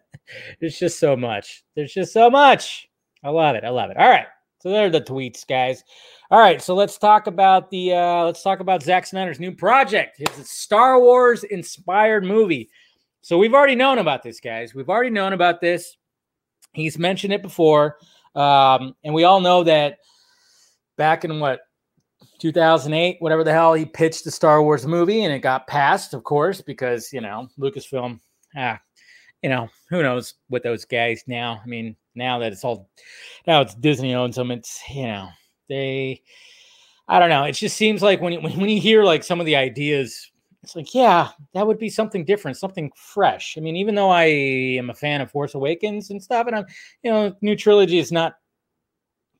There's 0.60 0.78
just 0.78 0.98
so 0.98 1.16
much. 1.16 1.64
There's 1.74 1.94
just 1.94 2.12
so 2.12 2.28
much. 2.28 2.90
I 3.24 3.30
love 3.30 3.56
it. 3.56 3.64
I 3.64 3.70
love 3.70 3.90
it. 3.90 3.96
All 3.96 4.08
right, 4.08 4.26
so 4.60 4.70
there 4.70 4.86
are 4.86 4.90
the 4.90 5.00
tweets, 5.00 5.46
guys. 5.46 5.82
All 6.30 6.38
right, 6.38 6.60
so 6.62 6.74
let's 6.74 6.98
talk 6.98 7.26
about 7.26 7.70
the 7.70 7.94
uh, 7.94 8.24
let's 8.24 8.42
talk 8.42 8.60
about 8.60 8.82
Zack 8.82 9.06
Snyder's 9.06 9.40
new 9.40 9.52
project, 9.52 10.18
his 10.18 10.50
Star 10.50 11.00
Wars 11.00 11.44
inspired 11.44 12.24
movie. 12.24 12.68
So 13.22 13.38
we've 13.38 13.54
already 13.54 13.74
known 13.74 13.98
about 13.98 14.22
this, 14.22 14.38
guys. 14.38 14.74
We've 14.74 14.90
already 14.90 15.10
known 15.10 15.32
about 15.32 15.60
this. 15.60 15.96
He's 16.74 16.98
mentioned 16.98 17.32
it 17.32 17.42
before, 17.42 17.96
um, 18.34 18.94
and 19.02 19.14
we 19.14 19.24
all 19.24 19.40
know 19.40 19.64
that 19.64 19.98
back 20.96 21.24
in 21.24 21.40
what 21.40 21.60
2008, 22.38 23.16
whatever 23.20 23.44
the 23.44 23.52
hell, 23.52 23.74
he 23.74 23.84
pitched 23.84 24.24
the 24.24 24.30
Star 24.30 24.62
Wars 24.62 24.86
movie 24.86 25.24
and 25.24 25.32
it 25.32 25.40
got 25.40 25.66
passed, 25.66 26.14
of 26.14 26.24
course, 26.24 26.60
because, 26.60 27.12
you 27.12 27.20
know, 27.20 27.48
Lucasfilm, 27.58 28.20
ah, 28.56 28.78
you 29.42 29.48
know, 29.48 29.68
who 29.88 30.02
knows 30.02 30.34
what 30.48 30.62
those 30.62 30.84
guys 30.84 31.24
now. 31.26 31.60
I 31.62 31.66
mean, 31.66 31.96
now 32.14 32.38
that 32.38 32.52
it's 32.52 32.64
all, 32.64 32.88
now 33.46 33.60
it's 33.60 33.74
Disney 33.74 34.14
owns 34.14 34.36
them, 34.36 34.50
it's, 34.50 34.80
you 34.90 35.06
know, 35.06 35.28
they, 35.68 36.22
I 37.08 37.18
don't 37.18 37.30
know. 37.30 37.44
It 37.44 37.52
just 37.52 37.76
seems 37.76 38.02
like 38.02 38.20
when 38.20 38.32
you, 38.32 38.40
when 38.40 38.68
you 38.68 38.80
hear 38.80 39.04
like 39.04 39.24
some 39.24 39.40
of 39.40 39.46
the 39.46 39.56
ideas 39.56 40.30
it's 40.64 40.74
like, 40.74 40.94
yeah, 40.94 41.28
that 41.52 41.66
would 41.66 41.78
be 41.78 41.90
something 41.90 42.24
different, 42.24 42.56
something 42.56 42.90
fresh. 42.96 43.56
I 43.56 43.60
mean, 43.60 43.76
even 43.76 43.94
though 43.94 44.08
I 44.08 44.24
am 44.24 44.88
a 44.88 44.94
fan 44.94 45.20
of 45.20 45.30
Force 45.30 45.54
Awakens 45.54 46.10
and 46.10 46.22
stuff, 46.22 46.46
and 46.46 46.56
I'm, 46.56 46.66
you 47.02 47.10
know, 47.10 47.36
new 47.42 47.54
trilogy 47.54 47.98
is 47.98 48.10
not 48.10 48.36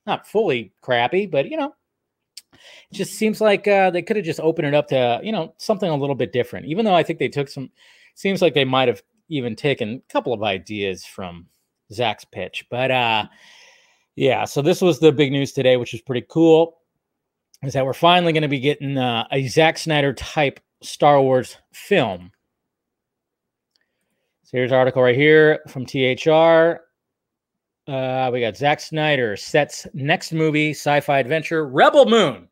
not 0.07 0.27
fully 0.27 0.75
crappy, 0.83 1.27
but 1.27 1.49
you 1.51 1.57
know, 1.57 1.75
it 2.53 2.95
just 2.95 3.15
seems 3.15 3.41
like 3.41 3.67
uh, 3.67 3.91
they 3.91 4.03
could 4.03 4.17
have 4.17 4.25
just 4.25 4.39
opened 4.39 4.69
it 4.69 4.75
up 4.75 4.87
to 4.89 5.21
you 5.25 5.33
know 5.33 5.55
something 5.57 5.91
a 5.91 5.97
little 5.97 6.15
bit 6.15 6.33
different. 6.33 6.67
Even 6.67 6.85
though 6.85 6.95
I 6.95 7.03
think 7.03 7.19
they 7.19 7.29
took 7.29 7.49
some, 7.49 7.71
seems 8.15 8.43
like 8.43 8.53
they 8.53 8.67
might 8.67 8.89
have 8.89 9.03
even 9.31 9.57
taken 9.57 10.03
a 10.07 10.13
couple 10.13 10.35
of 10.35 10.43
ideas 10.43 11.07
from 11.07 11.47
Zach's 11.93 12.25
pitch, 12.25 12.67
but 12.71 12.91
uh, 12.91 13.27
yeah. 14.17 14.45
So 14.45 14.63
this 14.63 14.81
was 14.81 15.01
the 15.01 15.13
big 15.13 15.33
news 15.33 15.53
today, 15.53 15.77
which 15.77 15.95
is 15.95 16.01
pretty 16.01 16.27
cool. 16.29 16.79
Is 17.63 17.73
that 17.73 17.85
we're 17.85 17.93
finally 17.93 18.33
going 18.33 18.43
to 18.43 18.49
be 18.49 18.61
getting 18.61 18.99
uh, 18.99 19.27
a 19.33 19.47
Zack 19.49 19.79
Snyder 19.79 20.13
type 20.13 20.61
Star 20.83 21.21
Wars 21.21 21.57
film. 21.73 22.31
So 24.43 24.59
here's 24.59 24.71
an 24.71 24.77
article 24.77 25.03
right 25.03 25.17
here 25.17 25.61
from 25.69 25.87
THR. 25.87 26.81
Uh, 27.91 28.31
we 28.33 28.41
got 28.41 28.57
Zack 28.57 28.81
Snyder 28.81 29.37
sets 29.37 29.87
next 29.95 30.33
movie 30.33 30.71
sci-fi 30.71 31.19
adventure 31.19 31.67
Rebel 31.67 32.07
Moon 32.07 32.49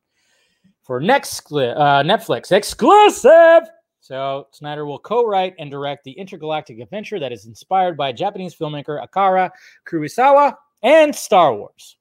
for 0.82 1.00
next 1.00 1.50
uh, 1.52 2.02
Netflix 2.02 2.52
exclusive. 2.52 3.68
So 4.12 4.46
Snyder 4.50 4.84
will 4.84 4.98
co-write 4.98 5.54
and 5.58 5.70
direct 5.70 6.04
the 6.04 6.12
intergalactic 6.12 6.80
adventure 6.80 7.18
that 7.18 7.32
is 7.32 7.46
inspired 7.46 7.96
by 7.96 8.12
Japanese 8.12 8.54
filmmaker 8.54 9.02
Akira 9.02 9.50
Kurosawa 9.86 10.54
and 10.82 11.16
Star 11.16 11.54
Wars. 11.54 11.96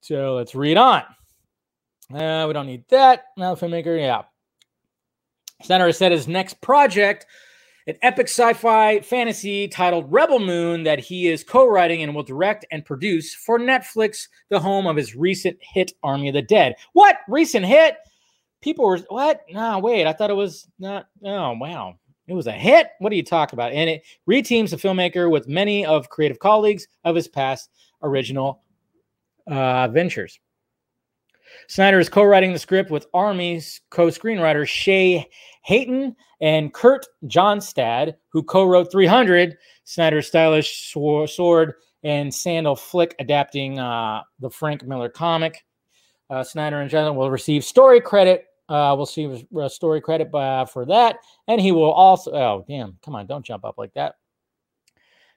So 0.00 0.34
let's 0.34 0.54
read 0.54 0.78
on. 0.78 1.02
Uh, 2.10 2.46
we 2.46 2.54
don't 2.54 2.64
need 2.64 2.88
that. 2.88 3.24
Now, 3.36 3.54
filmmaker, 3.54 4.00
yeah. 4.00 4.22
Snyder 5.62 5.84
has 5.84 5.98
said 5.98 6.10
his 6.10 6.26
next 6.26 6.58
project 6.62 7.26
an 7.86 7.96
epic 8.00 8.28
sci-fi 8.28 9.00
fantasy 9.00 9.68
titled 9.68 10.10
Rebel 10.10 10.38
Moon 10.38 10.84
that 10.84 11.00
he 11.00 11.28
is 11.28 11.44
co-writing 11.44 12.02
and 12.02 12.14
will 12.14 12.22
direct 12.22 12.64
and 12.70 12.82
produce 12.82 13.34
for 13.34 13.58
Netflix, 13.58 14.28
the 14.48 14.58
home 14.58 14.86
of 14.86 14.96
his 14.96 15.14
recent 15.14 15.58
hit 15.60 15.92
Army 16.02 16.28
of 16.28 16.34
the 16.34 16.40
Dead. 16.40 16.76
What 16.94 17.18
recent 17.28 17.66
hit? 17.66 17.96
People 18.62 18.86
were 18.86 18.98
what? 19.08 19.42
No, 19.50 19.78
wait, 19.78 20.06
I 20.06 20.12
thought 20.12 20.30
it 20.30 20.34
was 20.34 20.66
not. 20.78 21.08
Oh, 21.24 21.52
wow. 21.52 21.96
It 22.28 22.34
was 22.34 22.46
a 22.46 22.52
hit. 22.52 22.88
What 23.00 23.12
are 23.12 23.16
you 23.16 23.24
talking 23.24 23.56
about? 23.56 23.72
And 23.72 23.90
it 23.90 24.04
reteams 24.30 24.70
the 24.70 24.76
filmmaker 24.76 25.30
with 25.30 25.48
many 25.48 25.84
of 25.84 26.08
creative 26.08 26.38
colleagues 26.38 26.86
of 27.04 27.16
his 27.16 27.28
past 27.28 27.68
original 28.02 28.62
uh, 29.48 29.88
ventures. 29.88 30.38
Snyder 31.68 31.98
is 31.98 32.08
co-writing 32.08 32.52
the 32.52 32.58
script 32.58 32.90
with 32.90 33.06
Army's 33.12 33.80
co-screenwriter 33.90 34.66
Shay 34.66 35.28
Hatten 35.62 36.16
and 36.40 36.72
Kurt 36.72 37.06
Johnstad, 37.26 38.14
who 38.30 38.42
co-wrote 38.42 38.90
300, 38.90 39.56
Snyder's 39.84 40.28
stylish 40.28 40.92
sword 40.92 41.74
and 42.04 42.34
sandal 42.34 42.76
flick 42.76 43.14
adapting 43.18 43.78
uh, 43.78 44.22
the 44.40 44.50
Frank 44.50 44.84
Miller 44.84 45.08
comic. 45.08 45.64
Uh, 46.30 46.42
Snyder 46.42 46.80
and 46.80 46.90
general 46.90 47.14
will 47.14 47.30
receive 47.30 47.64
story 47.64 48.00
credit. 48.00 48.46
Uh, 48.72 48.94
we'll 48.96 49.04
see 49.04 49.46
a 49.60 49.68
story 49.68 50.00
credit 50.00 50.34
uh, 50.34 50.64
for 50.64 50.86
that, 50.86 51.18
and 51.46 51.60
he 51.60 51.72
will 51.72 51.92
also. 51.92 52.32
Oh, 52.32 52.64
damn! 52.66 52.96
Come 53.04 53.14
on, 53.14 53.26
don't 53.26 53.44
jump 53.44 53.66
up 53.66 53.76
like 53.76 53.92
that. 53.92 54.14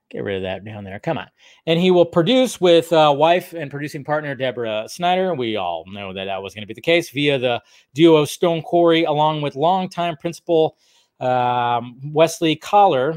Get 0.10 0.24
rid 0.24 0.38
of 0.38 0.44
that 0.44 0.64
down 0.64 0.86
there. 0.86 1.00
Come 1.00 1.18
on. 1.18 1.28
And 1.66 1.78
he 1.78 1.92
will 1.92 2.06
produce 2.06 2.62
with 2.62 2.94
uh, 2.94 3.14
wife 3.18 3.54
and 3.54 3.70
producing 3.70 4.06
partner 4.06 4.36
Deborah 4.36 4.86
Snyder. 4.88 5.34
We 5.34 5.58
all 5.58 5.84
know 5.88 6.14
that 6.14 6.26
that 6.26 6.42
was 6.42 6.54
going 6.54 6.62
to 6.62 6.68
be 6.68 6.76
the 6.76 6.82
case 6.82 7.10
via 7.10 7.38
the 7.38 7.62
duo 7.94 8.24
Stone 8.24 8.62
Quarry, 8.62 9.04
along 9.04 9.42
with 9.42 9.56
longtime 9.56 10.16
principal 10.18 10.78
um, 11.20 12.00
Wesley 12.14 12.56
Coller, 12.56 13.16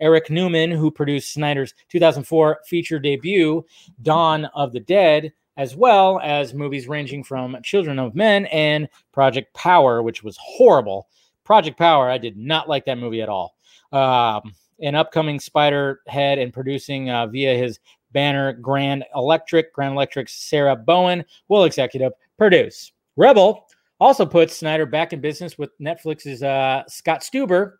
Eric 0.00 0.30
Newman, 0.30 0.70
who 0.70 0.90
produced 0.90 1.34
Snyder's 1.34 1.74
2004 1.90 2.60
feature 2.64 3.00
debut, 3.00 3.64
Dawn 4.00 4.44
of 4.54 4.72
the 4.72 4.80
Dead, 4.80 5.32
as 5.58 5.74
well 5.74 6.20
as 6.22 6.54
movies 6.54 6.88
ranging 6.88 7.22
from 7.22 7.56
Children 7.62 7.98
of 7.98 8.14
Men 8.14 8.46
and 8.46 8.88
Project 9.12 9.52
Power, 9.54 10.02
which 10.02 10.22
was 10.22 10.38
horrible. 10.40 11.08
Project 11.44 11.76
Power, 11.76 12.08
I 12.08 12.16
did 12.16 12.36
not 12.36 12.68
like 12.68 12.84
that 12.86 12.96
movie 12.96 13.20
at 13.20 13.28
all. 13.28 13.56
Um, 13.92 14.54
an 14.80 14.94
upcoming 14.94 15.40
Spider 15.40 16.00
Head 16.06 16.38
and 16.38 16.52
producing 16.52 17.10
uh, 17.10 17.26
via 17.26 17.56
his 17.56 17.80
banner 18.12 18.52
Grand 18.52 19.04
Electric. 19.16 19.72
Grand 19.72 19.94
Electric's 19.94 20.34
Sarah 20.34 20.76
Bowen 20.76 21.24
will 21.48 21.64
executive 21.64 22.12
produce. 22.38 22.92
Rebel 23.16 23.66
also 23.98 24.24
puts 24.24 24.56
Snyder 24.56 24.86
back 24.86 25.12
in 25.12 25.20
business 25.20 25.58
with 25.58 25.76
Netflix's 25.80 26.44
uh, 26.44 26.84
Scott 26.86 27.22
Stuber, 27.22 27.72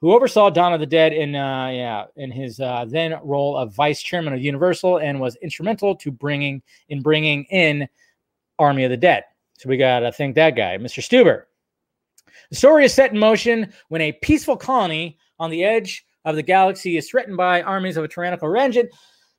who 0.00 0.12
oversaw 0.12 0.50
Dawn 0.50 0.72
of 0.72 0.80
the 0.80 0.86
Dead 0.86 1.12
in 1.12 1.34
uh, 1.34 1.68
yeah 1.68 2.04
in 2.16 2.30
his 2.30 2.60
uh, 2.60 2.86
then 2.88 3.18
role 3.22 3.56
of 3.56 3.74
vice 3.74 4.02
chairman 4.02 4.32
of 4.32 4.40
Universal 4.40 4.98
and 4.98 5.20
was 5.20 5.36
instrumental 5.36 5.94
to 5.96 6.10
bringing 6.10 6.62
in 6.88 7.02
bringing 7.02 7.44
in 7.44 7.88
Army 8.58 8.84
of 8.84 8.90
the 8.90 8.96
Dead. 8.96 9.24
So 9.58 9.68
we 9.68 9.76
got 9.76 10.00
to 10.00 10.12
thank 10.12 10.34
that 10.36 10.56
guy, 10.56 10.78
Mr. 10.78 11.02
Stuber. 11.02 11.42
The 12.50 12.56
story 12.56 12.84
is 12.84 12.94
set 12.94 13.12
in 13.12 13.18
motion 13.18 13.72
when 13.88 14.00
a 14.00 14.12
peaceful 14.12 14.56
colony 14.56 15.18
on 15.38 15.50
the 15.50 15.64
edge 15.64 16.04
of 16.24 16.36
the 16.36 16.42
galaxy 16.42 16.96
is 16.96 17.08
threatened 17.08 17.36
by 17.36 17.62
armies 17.62 17.96
of 17.96 18.04
a 18.04 18.08
tyrannical 18.08 18.48
regent 18.48 18.90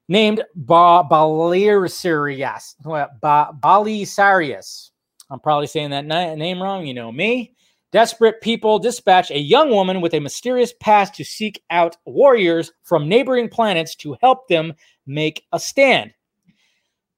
named 0.08 0.44
ba- 0.56 1.04
Balisarius. 1.10 2.76
Ba- 2.84 3.52
Balisarius. 3.60 4.90
I'm 5.30 5.40
probably 5.40 5.68
saying 5.68 5.92
that 5.92 6.06
na- 6.06 6.36
name 6.36 6.62
wrong. 6.62 6.86
You 6.86 6.94
know 6.94 7.12
me. 7.12 7.56
Desperate 7.92 8.40
people 8.40 8.80
dispatch 8.80 9.32
a 9.32 9.40
young 9.40 9.70
woman 9.70 10.00
with 10.00 10.14
a 10.14 10.20
mysterious 10.20 10.74
past 10.80 11.14
to 11.16 11.26
seek 11.26 11.62
out 11.70 11.98
warriors 12.06 12.72
from 12.84 13.10
neighboring 13.10 13.50
planets 13.50 13.96
to 13.96 14.16
help 14.22 14.48
them 14.48 14.74
make 15.06 15.46
a 15.52 15.60
stand. 15.60 16.14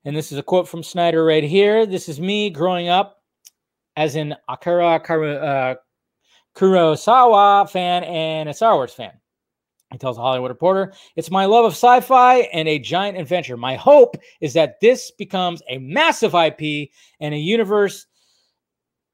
And 0.03 0.17
this 0.17 0.31
is 0.31 0.37
a 0.37 0.43
quote 0.43 0.67
from 0.67 0.81
Snyder 0.81 1.23
right 1.23 1.43
here. 1.43 1.85
This 1.85 2.09
is 2.09 2.19
me 2.19 2.49
growing 2.49 2.89
up 2.89 3.21
as 3.95 4.15
an 4.15 4.35
Akira 4.49 4.95
uh, 4.95 5.75
Kurosawa 6.55 7.69
fan 7.69 8.03
and 8.03 8.49
a 8.49 8.53
Star 8.53 8.75
Wars 8.75 8.93
fan. 8.93 9.11
He 9.91 9.99
tells 9.99 10.17
a 10.17 10.21
Hollywood 10.21 10.49
Reporter, 10.49 10.93
It's 11.15 11.29
my 11.29 11.45
love 11.45 11.65
of 11.65 11.73
sci 11.73 11.99
fi 12.01 12.37
and 12.51 12.67
a 12.67 12.79
giant 12.79 13.17
adventure. 13.17 13.57
My 13.57 13.75
hope 13.75 14.17
is 14.41 14.53
that 14.53 14.79
this 14.81 15.11
becomes 15.11 15.61
a 15.69 15.77
massive 15.77 16.33
IP 16.33 16.89
and 17.19 17.33
a 17.33 17.37
universe 17.37 18.07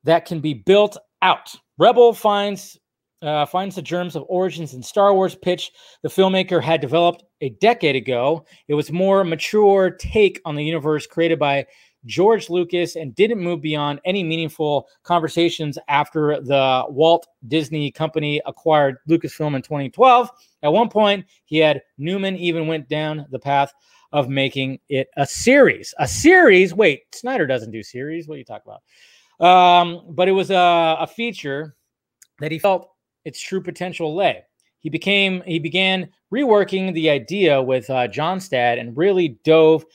that 0.06 0.26
can 0.26 0.40
be 0.40 0.54
built 0.54 0.98
out. 1.22 1.56
Rebel 1.78 2.14
finds 2.14 2.78
uh, 3.22 3.46
finds 3.46 3.76
the 3.76 3.82
germs 3.82 4.16
of 4.16 4.24
origins 4.30 4.74
in 4.74 4.82
Star 4.82 5.14
Wars 5.14 5.36
pitch 5.36 5.72
the 6.04 6.10
filmmaker 6.10 6.64
had 6.64 6.80
developed 6.80 7.24
a 7.42 7.50
decade 7.50 7.96
ago. 7.96 8.46
It 8.70 8.76
was 8.76 8.92
more 8.92 9.24
mature 9.24 9.92
take 9.92 10.40
on 10.46 10.56
the 10.56 10.64
universe 10.64 11.06
created 11.06 11.38
by 11.38 11.66
George 12.06 12.50
Lucas 12.50 12.96
and 12.96 13.14
didn't 13.16 13.42
move 13.42 13.62
beyond 13.62 14.00
any 14.06 14.24
meaningful 14.24 14.88
conversations 15.04 15.78
after 15.90 16.40
the 16.40 16.86
Walt 16.88 17.28
Disney 17.48 17.92
Company 17.92 18.42
acquired 18.46 18.98
Lucasfilm 19.10 19.56
in 19.56 19.62
2012. 19.62 20.30
At 20.64 20.74
one 20.74 20.90
point, 20.90 21.26
he 21.46 21.58
had 21.58 21.82
Newman 21.98 22.38
even 22.38 22.68
went 22.68 22.88
down 22.88 23.26
the 23.32 23.40
path 23.40 23.74
of 24.12 24.30
making 24.30 24.80
it 24.90 25.10
a 25.18 25.26
series. 25.26 25.94
A 26.00 26.08
series? 26.08 26.74
Wait, 26.74 27.02
Snyder 27.14 27.46
doesn't 27.46 27.72
do 27.72 27.84
series. 27.84 28.28
What 28.28 28.36
are 28.36 28.40
you 28.40 28.46
talking 28.46 28.64
about? 28.72 28.82
Um, 29.40 30.02
but 30.10 30.28
it 30.28 30.34
was 30.34 30.52
a, 30.52 30.98
a 31.00 31.08
feature 31.08 31.76
that 32.40 32.52
he 32.52 32.60
felt 32.60 32.90
its 33.26 33.40
true 33.40 33.62
potential 33.62 34.16
lay. 34.16 34.44
He 34.80 34.90
became 34.90 35.42
he 35.46 35.60
began 35.60 36.10
reworking 36.34 36.94
the 36.94 37.10
idea 37.10 37.62
with 37.62 37.90
uh, 37.90 38.08
Johnstad 38.08 38.80
and 38.80 38.96
really 38.96 39.40
dove 39.44 39.86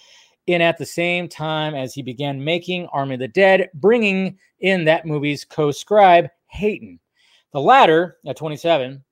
in 0.47 0.61
at 0.61 0.77
the 0.77 0.87
same 0.87 1.29
time 1.29 1.75
as 1.75 1.95
he 1.95 2.03
began 2.03 2.45
making 2.45 2.87
Army 2.87 3.15
of 3.15 3.21
the 3.21 3.29
Dead, 3.29 3.71
bringing 3.75 4.39
in 4.61 4.85
that 4.85 5.07
movie's 5.07 5.45
co 5.45 5.71
scribe, 5.71 6.29
Hatten. 6.47 6.99
The 7.53 7.61
latter, 7.61 8.19
at 8.27 8.37
27, 8.37 9.03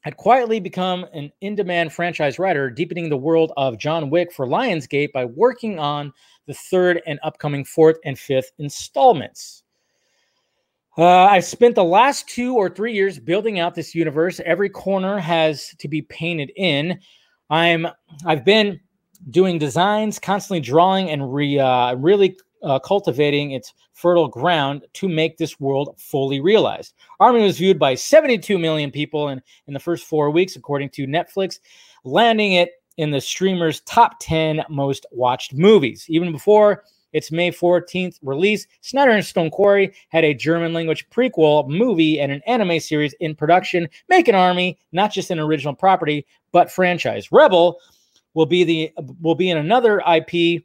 had 0.00 0.16
quietly 0.16 0.60
become 0.60 1.06
an 1.12 1.30
in 1.40 1.54
demand 1.54 1.92
franchise 1.92 2.38
writer, 2.38 2.70
deepening 2.70 3.08
the 3.08 3.16
world 3.16 3.52
of 3.56 3.78
John 3.78 4.10
Wick 4.10 4.32
for 4.32 4.46
Lionsgate 4.46 5.12
by 5.12 5.24
working 5.24 5.78
on 5.78 6.12
the 6.46 6.54
third 6.54 7.02
and 7.06 7.18
upcoming 7.22 7.64
fourth 7.64 7.98
and 8.04 8.18
fifth 8.18 8.52
installments. 8.58 9.63
Uh, 10.96 11.24
I've 11.24 11.44
spent 11.44 11.74
the 11.74 11.84
last 11.84 12.28
two 12.28 12.54
or 12.54 12.68
three 12.68 12.92
years 12.92 13.18
building 13.18 13.58
out 13.58 13.74
this 13.74 13.94
universe. 13.94 14.40
Every 14.44 14.68
corner 14.68 15.18
has 15.18 15.74
to 15.78 15.88
be 15.88 16.02
painted 16.02 16.52
in. 16.56 17.00
I'm 17.50 17.88
I've 18.24 18.44
been 18.44 18.80
doing 19.30 19.58
designs, 19.58 20.18
constantly 20.18 20.60
drawing, 20.60 21.10
and 21.10 21.34
re, 21.34 21.58
uh, 21.58 21.94
really 21.96 22.36
uh, 22.62 22.78
cultivating 22.78 23.50
its 23.50 23.74
fertile 23.92 24.28
ground 24.28 24.84
to 24.94 25.08
make 25.08 25.36
this 25.36 25.58
world 25.58 25.94
fully 25.98 26.40
realized. 26.40 26.94
Army 27.18 27.42
was 27.42 27.58
viewed 27.58 27.78
by 27.78 27.94
72 27.94 28.56
million 28.58 28.90
people 28.90 29.28
in, 29.28 29.42
in 29.66 29.74
the 29.74 29.80
first 29.80 30.04
four 30.06 30.30
weeks, 30.30 30.56
according 30.56 30.90
to 30.90 31.06
Netflix, 31.06 31.58
landing 32.04 32.52
it 32.52 32.70
in 32.96 33.10
the 33.10 33.20
streamer's 33.20 33.80
top 33.80 34.16
10 34.20 34.64
most 34.68 35.06
watched 35.10 35.54
movies. 35.54 36.06
Even 36.08 36.30
before 36.30 36.84
its 37.14 37.32
May 37.32 37.50
14th 37.50 38.18
release, 38.22 38.66
Snyder 38.82 39.12
and 39.12 39.24
Stone 39.24 39.50
Quarry 39.50 39.94
had 40.10 40.24
a 40.24 40.34
German 40.34 40.74
language 40.74 41.08
prequel 41.08 41.66
movie 41.66 42.20
and 42.20 42.30
an 42.30 42.42
anime 42.46 42.80
series 42.80 43.14
in 43.20 43.34
production. 43.34 43.88
Make 44.10 44.28
an 44.28 44.34
army, 44.34 44.78
not 44.92 45.12
just 45.12 45.30
an 45.30 45.40
original 45.40 45.74
property, 45.74 46.26
but 46.52 46.70
franchise. 46.70 47.32
Rebel 47.32 47.80
will 48.34 48.46
be 48.46 48.64
the 48.64 48.92
will 49.22 49.34
be 49.34 49.48
in 49.48 49.56
another 49.56 50.00
IP 50.00 50.64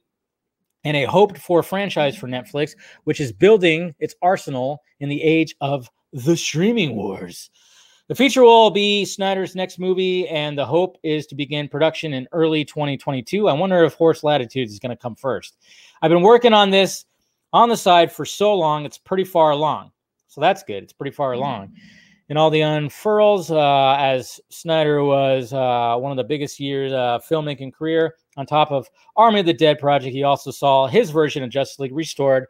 and 0.83 0.97
a 0.97 1.03
hoped 1.03 1.37
for 1.37 1.61
franchise 1.63 2.15
for 2.15 2.27
Netflix, 2.27 2.75
which 3.03 3.19
is 3.21 3.31
building 3.31 3.93
its 3.99 4.15
arsenal 4.21 4.81
in 4.99 5.09
the 5.09 5.21
age 5.21 5.55
of 5.61 5.89
the 6.13 6.35
streaming 6.35 6.95
wars. 6.95 7.49
The 8.09 8.15
feature 8.15 8.41
will 8.41 8.71
be 8.71 9.05
Snyder's 9.05 9.55
next 9.55 9.77
movie, 9.77 10.27
and 10.29 10.57
the 10.57 10.65
hope 10.65 10.97
is 11.03 11.27
to 11.27 11.35
begin 11.35 11.67
production 11.67 12.11
in 12.13 12.27
early 12.31 12.65
2022. 12.65 13.47
I 13.47 13.53
wonder 13.53 13.83
if 13.83 13.93
Horse 13.93 14.23
Latitudes 14.23 14.73
is 14.73 14.79
going 14.79 14.89
to 14.89 14.99
come 14.99 15.15
first. 15.15 15.57
I've 16.01 16.09
been 16.09 16.21
working 16.21 16.53
on 16.53 16.69
this 16.69 17.05
on 17.51 17.69
the 17.69 17.77
side 17.77 18.11
for 18.11 18.25
so 18.25 18.55
long, 18.55 18.85
it's 18.85 18.97
pretty 18.97 19.23
far 19.23 19.51
along. 19.51 19.91
So 20.27 20.39
that's 20.39 20.63
good. 20.63 20.83
It's 20.83 20.93
pretty 20.93 21.15
far 21.15 21.33
along. 21.33 21.73
And 22.29 22.37
all 22.37 22.51
the 22.51 22.61
unfurls, 22.61 23.49
uh, 23.49 23.95
as 23.99 24.39
Snyder 24.49 25.03
was 25.03 25.51
uh, 25.51 25.97
one 25.97 26.11
of 26.11 26.17
the 26.17 26.23
biggest 26.23 26.59
years 26.59 26.93
uh, 26.93 27.19
filmmaking 27.27 27.73
career, 27.73 28.15
on 28.37 28.45
top 28.45 28.71
of 28.71 28.87
Army 29.17 29.39
of 29.39 29.47
the 29.47 29.53
Dead 29.53 29.79
project, 29.79 30.13
he 30.13 30.23
also 30.23 30.51
saw 30.51 30.87
his 30.87 31.09
version 31.09 31.43
of 31.43 31.49
Justice 31.49 31.79
League 31.79 31.95
restored 31.95 32.45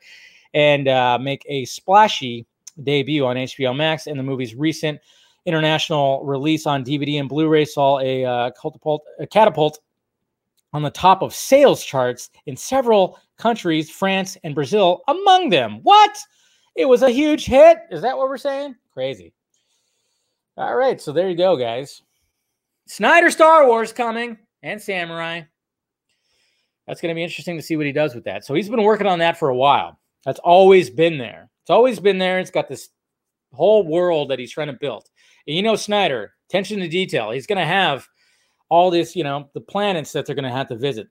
and 0.54 0.90
uh, 0.90 1.18
make 1.20 1.46
a 1.48 1.64
splashy 1.64 2.46
debut 2.84 3.26
on 3.26 3.38
HBO 3.38 3.76
Max. 3.76 4.08
And 4.08 4.20
the 4.20 4.24
movie's 4.24 4.54
recent 4.54 5.00
international 5.46 6.26
release 6.26 6.68
on 6.68 6.84
DVD 6.84 7.20
and 7.20 7.30
Blu-ray 7.30 7.64
saw 7.64 8.00
a, 8.00 8.26
uh, 8.26 8.52
catapult, 8.62 9.04
a 9.20 9.26
catapult 9.26 9.80
on 10.74 10.84
the 10.84 10.92
top 10.92 11.22
of 11.22 11.34
sales 11.34 11.84
charts 11.84 12.30
in 12.46 12.58
several 12.58 13.18
countries, 13.40 13.90
France 13.90 14.38
and 14.44 14.54
Brazil 14.54 15.02
among 15.08 15.50
them. 15.50 15.80
What? 15.82 16.16
It 16.76 16.86
was 16.86 17.02
a 17.02 17.10
huge 17.10 17.46
hit. 17.46 17.80
Is 17.90 18.02
that 18.04 18.18
what 18.18 18.30
we're 18.30 18.38
saying? 18.38 18.76
Crazy. 18.94 19.34
All 20.58 20.76
right, 20.76 21.02
so 21.02 21.12
there 21.12 21.30
you 21.30 21.38
go, 21.38 21.58
guys. 21.58 22.04
Snyder 22.86 23.32
Star 23.32 23.66
Wars 23.66 23.94
coming 23.94 24.38
and 24.62 24.82
Samurai. 24.82 25.42
That's 26.86 27.02
going 27.02 27.14
to 27.14 27.16
be 27.16 27.24
interesting 27.24 27.56
to 27.56 27.62
see 27.62 27.78
what 27.78 27.86
he 27.86 27.92
does 27.92 28.16
with 28.16 28.26
that. 28.26 28.44
So 28.44 28.54
he's 28.54 28.70
been 28.70 28.84
working 28.84 29.08
on 29.08 29.20
that 29.20 29.38
for 29.38 29.50
a 29.50 29.56
while. 29.56 30.00
That's 30.26 30.40
always 30.40 30.90
been 30.90 31.18
there. 31.18 31.50
It's 31.62 31.70
always 31.70 32.00
been 32.00 32.18
there. 32.18 32.40
It's 32.40 32.52
got 32.52 32.68
this 32.68 32.90
whole 33.54 33.88
world 33.88 34.30
that 34.30 34.40
he's 34.40 34.52
trying 34.52 34.68
to 34.68 34.74
build. 34.74 35.08
And 35.48 35.56
you 35.56 35.62
know, 35.62 35.76
Snyder, 35.76 36.34
attention 36.50 36.80
to 36.80 36.88
detail. 36.88 37.32
He's 37.32 37.48
going 37.48 37.60
to 37.60 37.66
have 37.66 38.08
all 38.70 38.90
this, 38.92 39.16
you 39.16 39.24
know, 39.24 39.50
the 39.54 39.62
planets 39.62 40.12
that 40.14 40.26
they're 40.26 40.36
going 40.36 40.44
to 40.44 40.52
have 40.52 40.68
to 40.70 40.78
visit. 40.78 41.08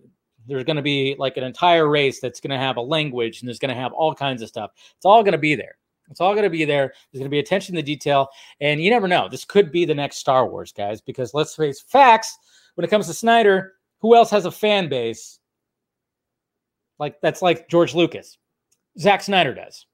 There's 0.49 0.65
going 0.65 0.77
to 0.77 0.83
be 0.83 1.15
like 1.19 1.37
an 1.37 1.45
entire 1.45 1.89
race 1.89 2.21
that's 2.21 2.41
going 2.41 2.51
to 2.51 2.59
have 2.59 2.77
a 2.77 2.81
language 2.81 3.41
and 3.41 3.49
there's 3.49 3.59
going 3.59 3.75
to 3.75 3.81
have 3.81 3.93
all 3.93 4.15
kinds 4.15 4.43
of 4.43 4.49
stuff. 4.49 4.73
It's 4.97 5.05
all 5.05 5.23
going 5.23 5.33
to 5.33 5.39
be 5.39 5.55
there. 5.55 5.77
It's 6.11 6.21
all 6.21 6.33
going 6.33 6.45
to 6.45 6.51
be 6.51 6.65
there. 6.65 6.95
There's 7.13 7.21
going 7.21 7.31
to 7.31 7.35
be 7.35 7.39
attention 7.39 7.75
to 7.75 7.83
detail. 7.83 8.29
And 8.61 8.83
you 8.83 8.91
never 8.91 9.07
know. 9.07 9.29
This 9.29 9.45
could 9.45 9.71
be 9.71 9.85
the 9.85 9.95
next 9.95 10.17
Star 10.17 10.49
Wars, 10.49 10.73
guys, 10.73 11.01
because 11.01 11.35
let's 11.35 11.55
face 11.55 11.81
facts 11.81 12.37
when 12.75 12.85
it 12.85 12.91
comes 12.91 13.07
to 13.07 13.15
Snyder, 13.15 13.75
who 14.01 14.15
else 14.15 14.31
has 14.31 14.47
a 14.47 14.51
fan 14.51 14.89
base 14.89 15.39
like 16.99 17.21
that's 17.21 17.43
like 17.43 17.69
George 17.69 17.95
Lucas. 17.95 18.39
Zack 18.99 19.23
Snyder 19.23 19.55
does. 19.55 19.87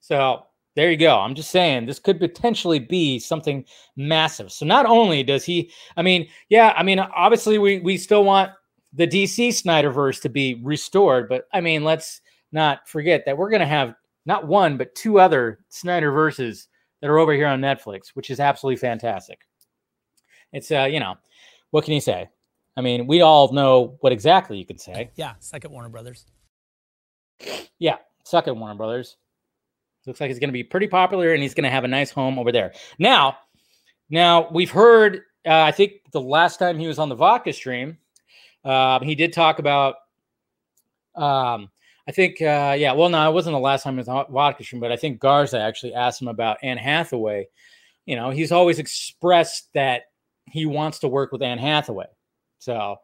So 0.00 0.44
there 0.74 0.90
you 0.90 0.96
go. 0.96 1.18
I'm 1.18 1.34
just 1.34 1.50
saying 1.50 1.86
this 1.86 1.98
could 1.98 2.18
potentially 2.18 2.78
be 2.78 3.18
something 3.18 3.64
massive. 3.96 4.52
So 4.52 4.64
not 4.66 4.86
only 4.86 5.22
does 5.22 5.44
he, 5.44 5.70
I 5.96 6.02
mean, 6.02 6.28
yeah, 6.48 6.72
I 6.76 6.82
mean, 6.82 6.98
obviously 6.98 7.58
we 7.58 7.80
we 7.80 7.96
still 7.96 8.24
want 8.24 8.52
the 8.92 9.06
DC 9.06 9.48
Snyderverse 9.48 10.20
to 10.22 10.28
be 10.28 10.60
restored, 10.62 11.28
but 11.28 11.46
I 11.52 11.60
mean, 11.60 11.84
let's 11.84 12.20
not 12.52 12.88
forget 12.88 13.24
that 13.26 13.36
we're 13.36 13.50
going 13.50 13.60
to 13.60 13.66
have 13.66 13.94
not 14.26 14.46
one 14.46 14.76
but 14.76 14.94
two 14.94 15.20
other 15.20 15.60
Snyderverses 15.70 16.66
that 17.00 17.10
are 17.10 17.18
over 17.18 17.32
here 17.32 17.46
on 17.46 17.60
Netflix, 17.60 18.08
which 18.14 18.30
is 18.30 18.40
absolutely 18.40 18.76
fantastic. 18.76 19.40
It's 20.52 20.70
uh, 20.70 20.88
you 20.90 21.00
know, 21.00 21.16
what 21.70 21.84
can 21.84 21.94
you 21.94 22.00
say? 22.00 22.28
I 22.76 22.80
mean, 22.80 23.06
we 23.06 23.22
all 23.22 23.52
know 23.52 23.96
what 24.00 24.12
exactly 24.12 24.56
you 24.56 24.64
could 24.64 24.80
say. 24.80 25.10
Yeah, 25.16 25.34
second 25.40 25.72
Warner 25.72 25.88
Brothers. 25.88 26.26
Yeah, 27.78 27.96
second 28.24 28.58
Warner 28.58 28.76
Brothers. 28.76 29.16
Looks 30.06 30.20
like 30.20 30.28
he's 30.28 30.38
going 30.38 30.48
to 30.48 30.54
be 30.54 30.64
pretty 30.64 30.86
popular, 30.86 31.34
and 31.34 31.42
he's 31.42 31.52
going 31.52 31.64
to 31.64 31.70
have 31.70 31.84
a 31.84 31.88
nice 31.88 32.10
home 32.10 32.38
over 32.38 32.50
there. 32.50 32.72
Now, 32.98 33.36
now 34.08 34.48
we've 34.50 34.70
heard. 34.70 35.22
Uh, 35.46 35.62
I 35.62 35.70
think 35.70 35.92
the 36.12 36.20
last 36.20 36.58
time 36.58 36.78
he 36.78 36.86
was 36.86 36.98
on 36.98 37.08
the 37.08 37.14
Vodka 37.14 37.52
stream, 37.52 37.98
uh, 38.64 39.00
he 39.00 39.14
did 39.14 39.32
talk 39.32 39.58
about. 39.58 39.96
Um, 41.14 41.70
I 42.06 42.12
think, 42.12 42.40
uh, 42.40 42.74
yeah, 42.78 42.92
well, 42.92 43.10
no, 43.10 43.28
it 43.28 43.34
wasn't 43.34 43.54
the 43.54 43.60
last 43.60 43.82
time 43.82 43.94
he 43.94 43.98
was 43.98 44.08
on 44.08 44.24
Vodka 44.30 44.64
stream, 44.64 44.80
but 44.80 44.90
I 44.90 44.96
think 44.96 45.20
Garza 45.20 45.60
actually 45.60 45.92
asked 45.92 46.22
him 46.22 46.28
about 46.28 46.56
Anne 46.62 46.78
Hathaway. 46.78 47.48
You 48.06 48.16
know, 48.16 48.30
he's 48.30 48.50
always 48.50 48.78
expressed 48.78 49.68
that 49.74 50.04
he 50.46 50.64
wants 50.64 51.00
to 51.00 51.08
work 51.08 51.32
with 51.32 51.42
Anne 51.42 51.58
Hathaway. 51.58 52.06
So 52.60 52.96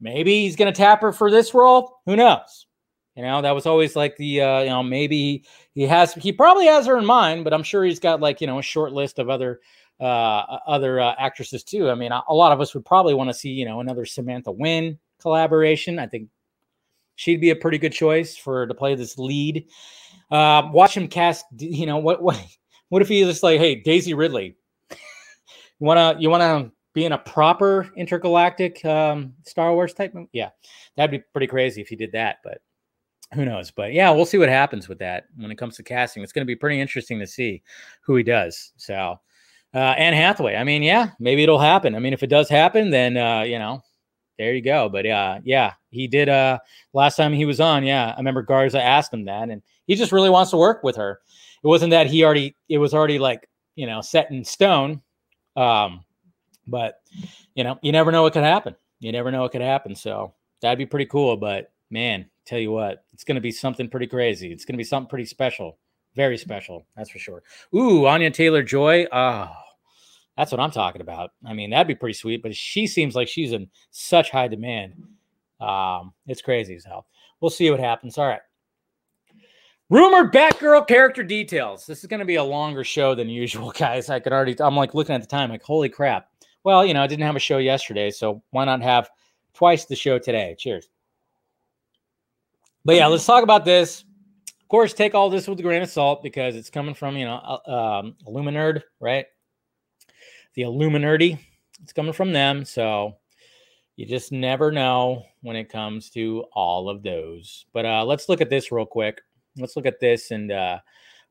maybe 0.00 0.42
he's 0.42 0.56
going 0.56 0.72
to 0.72 0.76
tap 0.76 1.02
her 1.02 1.12
for 1.12 1.30
this 1.30 1.54
role. 1.54 1.98
Who 2.06 2.16
knows? 2.16 2.66
You 3.14 3.22
know, 3.22 3.42
that 3.42 3.54
was 3.54 3.66
always 3.66 3.94
like 3.94 4.16
the, 4.16 4.40
uh, 4.40 4.60
you 4.60 4.70
know, 4.70 4.82
maybe 4.82 5.44
he 5.74 5.82
has, 5.82 6.14
he 6.14 6.32
probably 6.32 6.66
has 6.66 6.86
her 6.86 6.98
in 6.98 7.06
mind, 7.06 7.44
but 7.44 7.54
I'm 7.54 7.62
sure 7.62 7.84
he's 7.84 8.00
got 8.00 8.20
like, 8.20 8.40
you 8.40 8.48
know, 8.48 8.58
a 8.58 8.62
short 8.62 8.92
list 8.92 9.20
of 9.20 9.30
other, 9.30 9.60
uh, 10.00 10.58
other 10.66 11.00
uh, 11.00 11.14
actresses 11.18 11.64
too. 11.64 11.90
I 11.90 11.94
mean, 11.94 12.12
a, 12.12 12.34
lot 12.34 12.52
of 12.52 12.60
us 12.60 12.74
would 12.74 12.84
probably 12.84 13.14
want 13.14 13.30
to 13.30 13.34
see, 13.34 13.50
you 13.50 13.64
know, 13.64 13.80
another 13.80 14.04
Samantha 14.04 14.52
Win 14.52 14.98
collaboration. 15.20 15.98
I 15.98 16.06
think 16.06 16.28
she'd 17.16 17.40
be 17.40 17.50
a 17.50 17.56
pretty 17.56 17.78
good 17.78 17.92
choice 17.92 18.36
for 18.36 18.66
to 18.66 18.74
play 18.74 18.94
this 18.94 19.18
lead. 19.18 19.66
Uh, 20.30 20.62
watch 20.72 20.96
him 20.96 21.08
cast, 21.08 21.46
you 21.58 21.86
know, 21.86 21.98
what, 21.98 22.22
what, 22.22 22.40
what 22.88 23.02
if 23.02 23.08
he 23.08 23.24
just 23.24 23.42
like, 23.42 23.58
hey, 23.58 23.74
Daisy 23.74 24.14
Ridley, 24.14 24.56
you 24.90 24.96
wanna, 25.80 26.16
you 26.18 26.30
wanna 26.30 26.70
be 26.94 27.04
in 27.04 27.12
a 27.12 27.18
proper 27.18 27.90
intergalactic 27.96 28.84
um, 28.84 29.34
Star 29.44 29.72
Wars 29.72 29.94
type 29.94 30.14
movie. 30.14 30.28
Yeah, 30.32 30.50
that'd 30.96 31.10
be 31.10 31.24
pretty 31.32 31.46
crazy 31.46 31.80
if 31.80 31.88
he 31.88 31.96
did 31.96 32.12
that, 32.12 32.38
but 32.42 32.60
who 33.34 33.44
knows? 33.44 33.70
But 33.70 33.92
yeah, 33.92 34.10
we'll 34.10 34.26
see 34.26 34.38
what 34.38 34.48
happens 34.48 34.88
with 34.88 34.98
that 34.98 35.26
when 35.36 35.50
it 35.50 35.58
comes 35.58 35.76
to 35.76 35.82
casting. 35.82 36.22
It's 36.22 36.32
going 36.32 36.42
to 36.42 36.46
be 36.46 36.56
pretty 36.56 36.80
interesting 36.80 37.18
to 37.18 37.26
see 37.26 37.62
who 38.00 38.16
he 38.16 38.22
does. 38.22 38.72
So, 38.76 39.20
uh, 39.74 39.78
Anne 39.78 40.14
Hathaway. 40.14 40.56
I 40.56 40.64
mean, 40.64 40.82
yeah, 40.82 41.10
maybe 41.18 41.42
it'll 41.42 41.58
happen. 41.58 41.94
I 41.94 41.98
mean, 41.98 42.12
if 42.12 42.22
it 42.22 42.28
does 42.28 42.48
happen, 42.48 42.90
then 42.90 43.16
uh, 43.16 43.42
you 43.42 43.58
know, 43.58 43.82
there 44.38 44.54
you 44.54 44.62
go. 44.62 44.88
But 44.88 45.06
uh, 45.06 45.40
yeah, 45.44 45.74
he 45.90 46.06
did. 46.06 46.28
Uh, 46.28 46.58
last 46.92 47.16
time 47.16 47.32
he 47.32 47.44
was 47.44 47.60
on, 47.60 47.84
yeah, 47.84 48.12
I 48.12 48.18
remember 48.18 48.42
Garza 48.42 48.82
asked 48.82 49.12
him 49.12 49.24
that, 49.26 49.50
and 49.50 49.62
he 49.86 49.94
just 49.94 50.12
really 50.12 50.30
wants 50.30 50.50
to 50.52 50.56
work 50.56 50.82
with 50.82 50.96
her. 50.96 51.20
It 51.62 51.66
wasn't 51.66 51.90
that 51.90 52.06
he 52.06 52.24
already. 52.24 52.54
It 52.68 52.78
was 52.78 52.94
already 52.94 53.18
like 53.18 53.48
you 53.76 53.86
know 53.86 54.00
set 54.00 54.30
in 54.30 54.44
stone. 54.44 55.02
Um, 55.56 56.04
but 56.66 57.00
you 57.54 57.64
know, 57.64 57.78
you 57.82 57.92
never 57.92 58.12
know 58.12 58.22
what 58.22 58.32
could 58.32 58.44
happen. 58.44 58.76
You 59.00 59.12
never 59.12 59.30
know 59.30 59.42
what 59.42 59.52
could 59.52 59.60
happen. 59.60 59.94
So 59.94 60.34
that'd 60.60 60.78
be 60.78 60.86
pretty 60.86 61.06
cool. 61.06 61.36
But 61.36 61.72
man, 61.90 62.26
tell 62.44 62.58
you 62.58 62.70
what, 62.70 63.04
it's 63.12 63.24
going 63.24 63.36
to 63.36 63.40
be 63.40 63.50
something 63.50 63.88
pretty 63.88 64.06
crazy. 64.06 64.52
It's 64.52 64.64
going 64.64 64.74
to 64.74 64.78
be 64.78 64.84
something 64.84 65.08
pretty 65.08 65.24
special. 65.24 65.78
Very 66.18 66.36
special. 66.36 66.84
That's 66.96 67.08
for 67.08 67.18
sure. 67.18 67.42
Ooh, 67.74 68.06
Anya 68.06 68.30
Taylor 68.30 68.62
Joy. 68.62 69.06
Oh, 69.10 69.50
that's 70.36 70.52
what 70.52 70.60
I'm 70.60 70.70
talking 70.70 71.00
about. 71.00 71.30
I 71.46 71.54
mean, 71.54 71.70
that'd 71.70 71.86
be 71.86 71.94
pretty 71.94 72.12
sweet. 72.12 72.42
But 72.42 72.54
she 72.54 72.86
seems 72.86 73.14
like 73.14 73.28
she's 73.28 73.52
in 73.52 73.70
such 73.90 74.30
high 74.30 74.48
demand. 74.48 74.94
Um, 75.60 76.12
it's 76.26 76.42
crazy 76.42 76.74
as 76.74 76.84
hell. 76.84 77.06
We'll 77.40 77.50
see 77.50 77.70
what 77.70 77.80
happens. 77.80 78.18
All 78.18 78.26
right. 78.26 78.40
Rumored 79.88 80.34
Batgirl 80.34 80.86
character 80.86 81.22
details. 81.22 81.86
This 81.86 82.00
is 82.00 82.06
going 82.06 82.20
to 82.20 82.26
be 82.26 82.34
a 82.34 82.44
longer 82.44 82.84
show 82.84 83.14
than 83.14 83.30
usual, 83.30 83.70
guys. 83.78 84.10
I 84.10 84.20
could 84.20 84.34
already, 84.34 84.54
I'm 84.60 84.76
like 84.76 84.92
looking 84.92 85.14
at 85.14 85.22
the 85.22 85.26
time, 85.26 85.48
like, 85.48 85.62
holy 85.62 85.88
crap 85.88 86.28
well, 86.64 86.84
you 86.84 86.94
know, 86.94 87.02
I 87.02 87.06
didn't 87.06 87.24
have 87.24 87.36
a 87.36 87.40
show 87.40 87.56
yesterday, 87.56 88.10
so 88.10 88.42
why 88.50 88.64
not 88.64 88.82
have 88.82 89.08
twice 89.54 89.86
the 89.86 89.96
show 89.96 90.18
today? 90.18 90.54
Cheers. 90.58 90.88
But 92.84 92.96
yeah, 92.96 93.06
let's 93.06 93.24
talk 93.26 93.42
about 93.42 93.64
this. 93.64 94.04
Of 94.68 94.70
course, 94.70 94.92
take 94.92 95.14
all 95.14 95.30
this 95.30 95.48
with 95.48 95.58
a 95.60 95.62
grain 95.62 95.80
of 95.80 95.88
salt 95.88 96.22
because 96.22 96.54
it's 96.54 96.68
coming 96.68 96.94
from, 96.94 97.16
you 97.16 97.24
know, 97.24 97.36
uh, 97.66 98.00
um, 98.00 98.16
Illuminerd, 98.26 98.82
right? 99.00 99.24
The 100.56 100.60
Illuminati. 100.60 101.38
It's 101.82 101.94
coming 101.94 102.12
from 102.12 102.34
them. 102.34 102.66
So 102.66 103.16
you 103.96 104.04
just 104.04 104.30
never 104.30 104.70
know 104.70 105.24
when 105.40 105.56
it 105.56 105.70
comes 105.70 106.10
to 106.10 106.44
all 106.52 106.90
of 106.90 107.02
those. 107.02 107.64
But 107.72 107.86
uh, 107.86 108.04
let's 108.04 108.28
look 108.28 108.42
at 108.42 108.50
this 108.50 108.70
real 108.70 108.84
quick. 108.84 109.22
Let's 109.56 109.74
look 109.74 109.86
at 109.86 110.00
this 110.00 110.32
and 110.32 110.52
uh, 110.52 110.80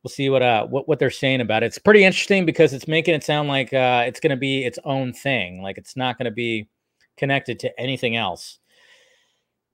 we'll 0.01 0.09
see 0.09 0.31
what 0.31 0.41
uh 0.41 0.65
what, 0.65 0.87
what 0.87 0.97
they're 0.97 1.11
saying 1.11 1.41
about 1.41 1.61
it. 1.61 1.67
It's 1.67 1.77
pretty 1.77 2.05
interesting 2.05 2.43
because 2.43 2.73
it's 2.73 2.87
making 2.87 3.13
it 3.13 3.23
sound 3.23 3.49
like 3.49 3.71
uh 3.71 4.03
it's 4.07 4.19
going 4.19 4.31
to 4.31 4.35
be 4.35 4.65
its 4.65 4.79
own 4.83 5.13
thing, 5.13 5.61
like 5.61 5.77
it's 5.77 5.95
not 5.95 6.17
going 6.17 6.25
to 6.25 6.31
be 6.31 6.67
connected 7.17 7.59
to 7.59 7.79
anything 7.79 8.15
else. 8.15 8.57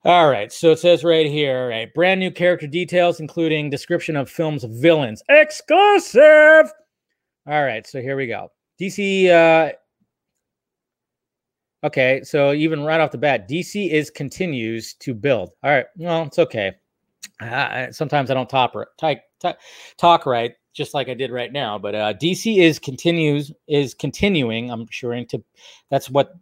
All 0.06 0.30
right, 0.30 0.52
so 0.52 0.72
it 0.72 0.80
says 0.80 1.06
right 1.06 1.26
here, 1.26 1.70
right, 1.70 1.94
brand 1.94 2.20
new 2.20 2.30
character 2.30 2.68
details, 2.68 3.22
including 3.22 3.70
description 3.70 4.18
of 4.18 4.30
film's 4.30 4.66
villains, 4.66 5.24
exclusive. 5.30 6.74
All 7.48 7.64
right, 7.64 7.88
so 7.88 8.02
here 8.02 8.18
we 8.18 8.28
go. 8.28 8.50
DC. 8.82 9.30
Uh, 9.30 9.72
okay, 11.86 12.22
so 12.24 12.52
even 12.52 12.84
right 12.84 13.00
off 13.00 13.12
the 13.12 13.18
bat, 13.18 13.48
DC 13.48 13.92
is 13.92 14.10
continues 14.10 14.94
to 14.96 15.14
build. 15.14 15.52
All 15.64 15.72
right, 15.72 15.86
well, 15.96 16.24
it's 16.24 16.40
okay. 16.40 16.74
Uh, 17.40 17.90
sometimes 17.94 18.30
I 18.30 18.34
don't 18.34 18.50
top, 18.50 18.74
type, 19.00 19.22
talk, 19.40 19.58
talk 19.98 20.26
right, 20.26 20.52
just 20.74 20.94
like 20.94 21.08
I 21.08 21.14
did 21.14 21.32
right 21.32 21.54
now. 21.54 21.80
But 21.80 21.96
uh, 21.96 22.14
DC 22.16 22.58
is 22.62 22.78
continues 22.78 23.54
is 23.70 23.94
continuing. 23.94 24.70
I'm 24.70 24.86
sure 24.90 25.14
into 25.14 25.42
that's 25.90 26.10
what 26.10 26.34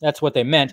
that's 0.00 0.22
what 0.22 0.32
they 0.32 0.44
meant. 0.44 0.72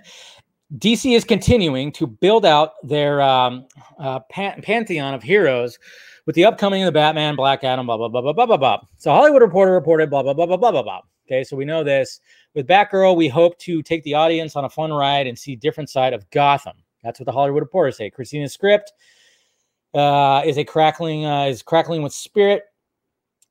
DC 0.78 1.16
is 1.16 1.24
continuing 1.24 1.92
to 1.94 2.08
build 2.08 2.46
out 2.46 2.74
their 2.84 3.22
um, 3.22 3.66
uh, 4.00 4.20
pan- 4.30 4.62
pantheon 4.62 5.14
of 5.14 5.22
heroes 5.22 5.78
with 6.26 6.36
the 6.36 6.46
upcoming 6.46 6.86
the 6.86 6.92
Batman, 6.92 7.36
Black 7.36 7.64
Adam, 7.64 7.86
blah 7.86 7.98
blah 7.98 8.08
blah 8.08 8.22
blah 8.22 8.34
blah 8.34 8.46
blah 8.46 8.58
blah. 8.58 8.80
So 8.98 9.12
Hollywood 9.12 9.42
Reporter 9.42 9.74
reported 9.74 10.10
blah 10.10 10.24
blah 10.24 10.34
blah 10.34 10.46
blah 10.46 10.58
blah 10.58 10.72
blah 10.72 10.84
blah. 10.84 11.02
Okay, 11.28 11.44
so 11.44 11.56
we 11.56 11.66
know 11.66 11.84
this. 11.84 12.20
With 12.56 12.68
Batgirl, 12.68 13.16
we 13.16 13.28
hope 13.28 13.58
to 13.60 13.82
take 13.82 14.04
the 14.04 14.14
audience 14.14 14.56
on 14.56 14.66
a 14.66 14.70
fun 14.70 14.92
ride 14.92 15.28
and 15.28 15.38
see 15.38 15.56
different 15.56 15.90
side 15.90 16.14
of 16.14 16.30
Gotham. 16.30 16.76
That's 17.04 17.20
what 17.20 17.26
the 17.26 17.32
Hollywood 17.32 17.64
Reporter 17.64 17.92
say. 17.92 18.10
Christina's 18.10 18.54
script 18.54 18.94
uh, 19.94 20.42
is 20.46 20.58
a 20.58 20.64
crackling 20.64 21.26
uh, 21.26 21.46
is 21.46 21.62
crackling 21.62 22.02
with 22.02 22.14
spirit. 22.14 22.64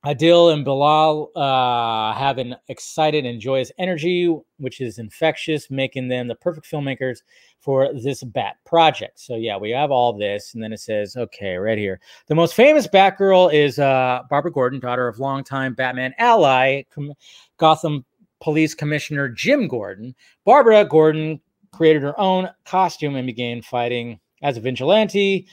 Adil 0.04 0.52
and 0.52 0.64
Bilal 0.64 1.30
uh, 1.36 2.14
have 2.14 2.38
an 2.38 2.56
excited 2.68 3.26
and 3.26 3.38
joyous 3.38 3.70
energy, 3.78 4.34
which 4.56 4.80
is 4.80 4.98
infectious, 4.98 5.70
making 5.70 6.08
them 6.08 6.26
the 6.26 6.34
perfect 6.34 6.70
filmmakers 6.70 7.18
for 7.60 7.92
this 7.92 8.24
Bat 8.24 8.56
project. 8.64 9.20
So 9.20 9.36
yeah, 9.36 9.58
we 9.58 9.70
have 9.70 9.90
all 9.90 10.14
this, 10.14 10.54
and 10.54 10.62
then 10.62 10.72
it 10.72 10.80
says, 10.80 11.16
okay, 11.16 11.56
right 11.56 11.76
here, 11.76 12.00
the 12.28 12.34
most 12.34 12.54
famous 12.54 12.86
Batgirl 12.86 13.52
is 13.52 13.78
uh, 13.78 14.20
Barbara 14.30 14.52
Gordon, 14.52 14.80
daughter 14.80 15.06
of 15.06 15.18
longtime 15.18 15.74
Batman 15.74 16.14
ally, 16.16 16.84
Com- 16.94 17.12
Gotham 17.58 18.06
Police 18.40 18.74
Commissioner 18.74 19.28
Jim 19.28 19.68
Gordon. 19.68 20.14
Barbara 20.46 20.86
Gordon 20.86 21.40
created 21.72 22.00
her 22.00 22.18
own 22.18 22.48
costume 22.64 23.16
and 23.16 23.26
began 23.26 23.60
fighting 23.60 24.18
as 24.42 24.56
a 24.56 24.60
vigilante 24.60 25.46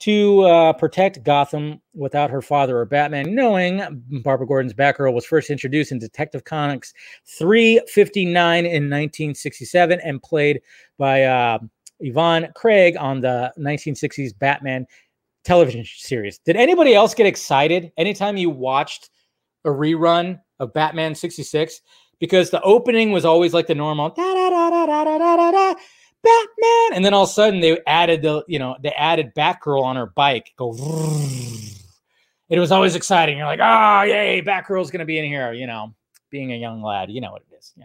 to 0.00 0.42
uh, 0.42 0.72
protect 0.72 1.22
Gotham 1.22 1.80
without 1.94 2.30
her 2.30 2.40
father 2.40 2.78
or 2.78 2.86
Batman 2.86 3.34
knowing. 3.34 3.82
Barbara 4.22 4.46
Gordon's 4.46 4.72
Batgirl 4.72 5.12
was 5.12 5.26
first 5.26 5.50
introduced 5.50 5.92
in 5.92 5.98
Detective 5.98 6.44
Comics 6.44 6.94
359 7.26 8.64
in 8.64 8.64
1967 8.64 10.00
and 10.02 10.22
played 10.22 10.62
by 10.96 11.24
uh, 11.24 11.58
Yvonne 12.00 12.48
Craig 12.56 12.96
on 12.98 13.20
the 13.20 13.52
1960s 13.58 14.36
Batman 14.38 14.86
television 15.44 15.84
series. 15.84 16.38
Did 16.38 16.56
anybody 16.56 16.94
else 16.94 17.14
get 17.14 17.26
excited 17.26 17.92
anytime 17.98 18.38
you 18.38 18.48
watched 18.48 19.10
a 19.66 19.68
rerun 19.68 20.40
of 20.60 20.72
Batman 20.72 21.14
66? 21.14 21.82
Because 22.18 22.50
the 22.50 22.62
opening 22.62 23.12
was 23.12 23.26
always 23.26 23.52
like 23.52 23.66
the 23.66 23.74
normal 23.74 24.10
da 24.10 24.34
da 24.34 24.50
da 24.50 24.70
da 24.70 24.86
da 24.86 25.04
da 25.04 25.36
da 25.36 25.50
da 25.50 25.74
Batman. 26.22 26.96
And 26.96 27.04
then 27.04 27.14
all 27.14 27.24
of 27.24 27.30
a 27.30 27.32
sudden 27.32 27.60
they 27.60 27.78
added 27.86 28.22
the, 28.22 28.44
you 28.46 28.58
know, 28.58 28.76
they 28.82 28.90
added 28.90 29.34
Batgirl 29.34 29.82
on 29.82 29.96
her 29.96 30.06
bike. 30.06 30.52
Go. 30.56 30.74
It 32.48 32.58
was 32.58 32.72
always 32.72 32.96
exciting. 32.96 33.38
You're 33.38 33.46
like, 33.46 33.60
oh, 33.62 34.02
yay, 34.02 34.42
Batgirl's 34.42 34.90
going 34.90 35.00
to 35.00 35.06
be 35.06 35.18
in 35.18 35.24
here. 35.24 35.52
You 35.52 35.66
know, 35.66 35.94
being 36.30 36.52
a 36.52 36.56
young 36.56 36.82
lad, 36.82 37.10
you 37.10 37.20
know 37.20 37.32
what 37.32 37.42
it 37.50 37.56
is. 37.56 37.72
Yeah. 37.76 37.84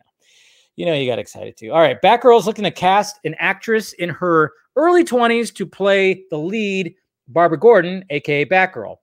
You 0.76 0.86
know, 0.86 0.94
you 0.94 1.10
got 1.10 1.20
excited 1.20 1.56
too. 1.56 1.72
All 1.72 1.80
right. 1.80 2.02
Batgirl's 2.02 2.46
looking 2.48 2.64
to 2.64 2.72
cast 2.72 3.20
an 3.24 3.36
actress 3.40 3.94
in 3.94 4.10
her 4.10 4.52
early 4.76 5.06
20s 5.06 5.54
to 5.56 5.66
play 5.66 6.24
the 6.30 6.38
lead, 6.38 6.96
Barbara 7.28 7.60
Gordon, 7.60 8.04
aka 8.10 8.46
Batgirl. 8.46 8.98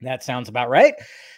That 0.00 0.22
sounds 0.22 0.48
about 0.48 0.68
right. 0.68 0.94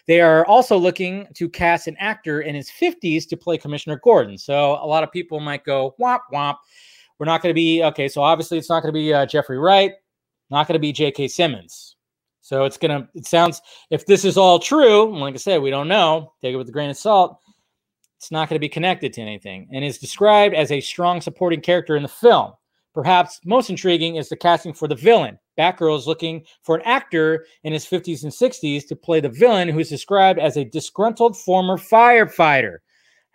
They 0.06 0.20
are 0.20 0.46
also 0.46 0.76
looking 0.76 1.26
to 1.34 1.48
cast 1.48 1.86
an 1.86 1.96
actor 1.98 2.42
in 2.42 2.54
his 2.54 2.70
50s 2.70 3.28
to 3.28 3.36
play 3.36 3.58
Commissioner 3.58 4.00
Gordon. 4.02 4.38
So 4.38 4.72
a 4.82 4.86
lot 4.86 5.02
of 5.02 5.12
people 5.12 5.40
might 5.40 5.64
go, 5.64 5.94
womp, 6.00 6.20
womp. 6.32 6.56
We're 7.18 7.26
not 7.26 7.42
going 7.42 7.50
to 7.50 7.54
be 7.54 7.82
okay. 7.84 8.08
So 8.08 8.22
obviously, 8.22 8.58
it's 8.58 8.68
not 8.68 8.82
going 8.82 8.92
to 8.92 8.98
be 8.98 9.12
uh, 9.12 9.26
Jeffrey 9.26 9.58
Wright, 9.58 9.92
not 10.50 10.66
going 10.66 10.74
to 10.74 10.80
be 10.80 10.92
J.K. 10.92 11.28
Simmons. 11.28 11.96
So 12.40 12.64
it's 12.64 12.76
gonna. 12.76 13.08
It 13.14 13.26
sounds. 13.26 13.62
If 13.90 14.04
this 14.04 14.24
is 14.24 14.36
all 14.36 14.58
true, 14.58 15.18
like 15.18 15.34
I 15.34 15.38
said, 15.38 15.62
we 15.62 15.70
don't 15.70 15.88
know. 15.88 16.34
Take 16.42 16.52
it 16.52 16.56
with 16.56 16.68
a 16.68 16.72
grain 16.72 16.90
of 16.90 16.96
salt. 16.96 17.38
It's 18.18 18.30
not 18.30 18.48
going 18.48 18.56
to 18.56 18.60
be 18.60 18.68
connected 18.68 19.12
to 19.14 19.22
anything, 19.22 19.68
and 19.72 19.84
is 19.84 19.98
described 19.98 20.54
as 20.54 20.70
a 20.70 20.80
strong 20.80 21.20
supporting 21.20 21.60
character 21.60 21.96
in 21.96 22.02
the 22.02 22.08
film. 22.08 22.52
Perhaps 22.94 23.40
most 23.44 23.70
intriguing 23.70 24.16
is 24.16 24.28
the 24.28 24.36
casting 24.36 24.72
for 24.72 24.86
the 24.86 24.94
villain. 24.94 25.38
Batgirl 25.58 25.98
is 25.98 26.06
looking 26.06 26.44
for 26.62 26.76
an 26.76 26.82
actor 26.84 27.44
in 27.64 27.72
his 27.72 27.84
50s 27.84 28.22
and 28.22 28.32
60s 28.32 28.86
to 28.88 28.94
play 28.94 29.20
the 29.20 29.28
villain, 29.28 29.68
who 29.68 29.80
is 29.80 29.88
described 29.88 30.38
as 30.38 30.56
a 30.56 30.64
disgruntled 30.64 31.36
former 31.36 31.76
firefighter. 31.76 32.78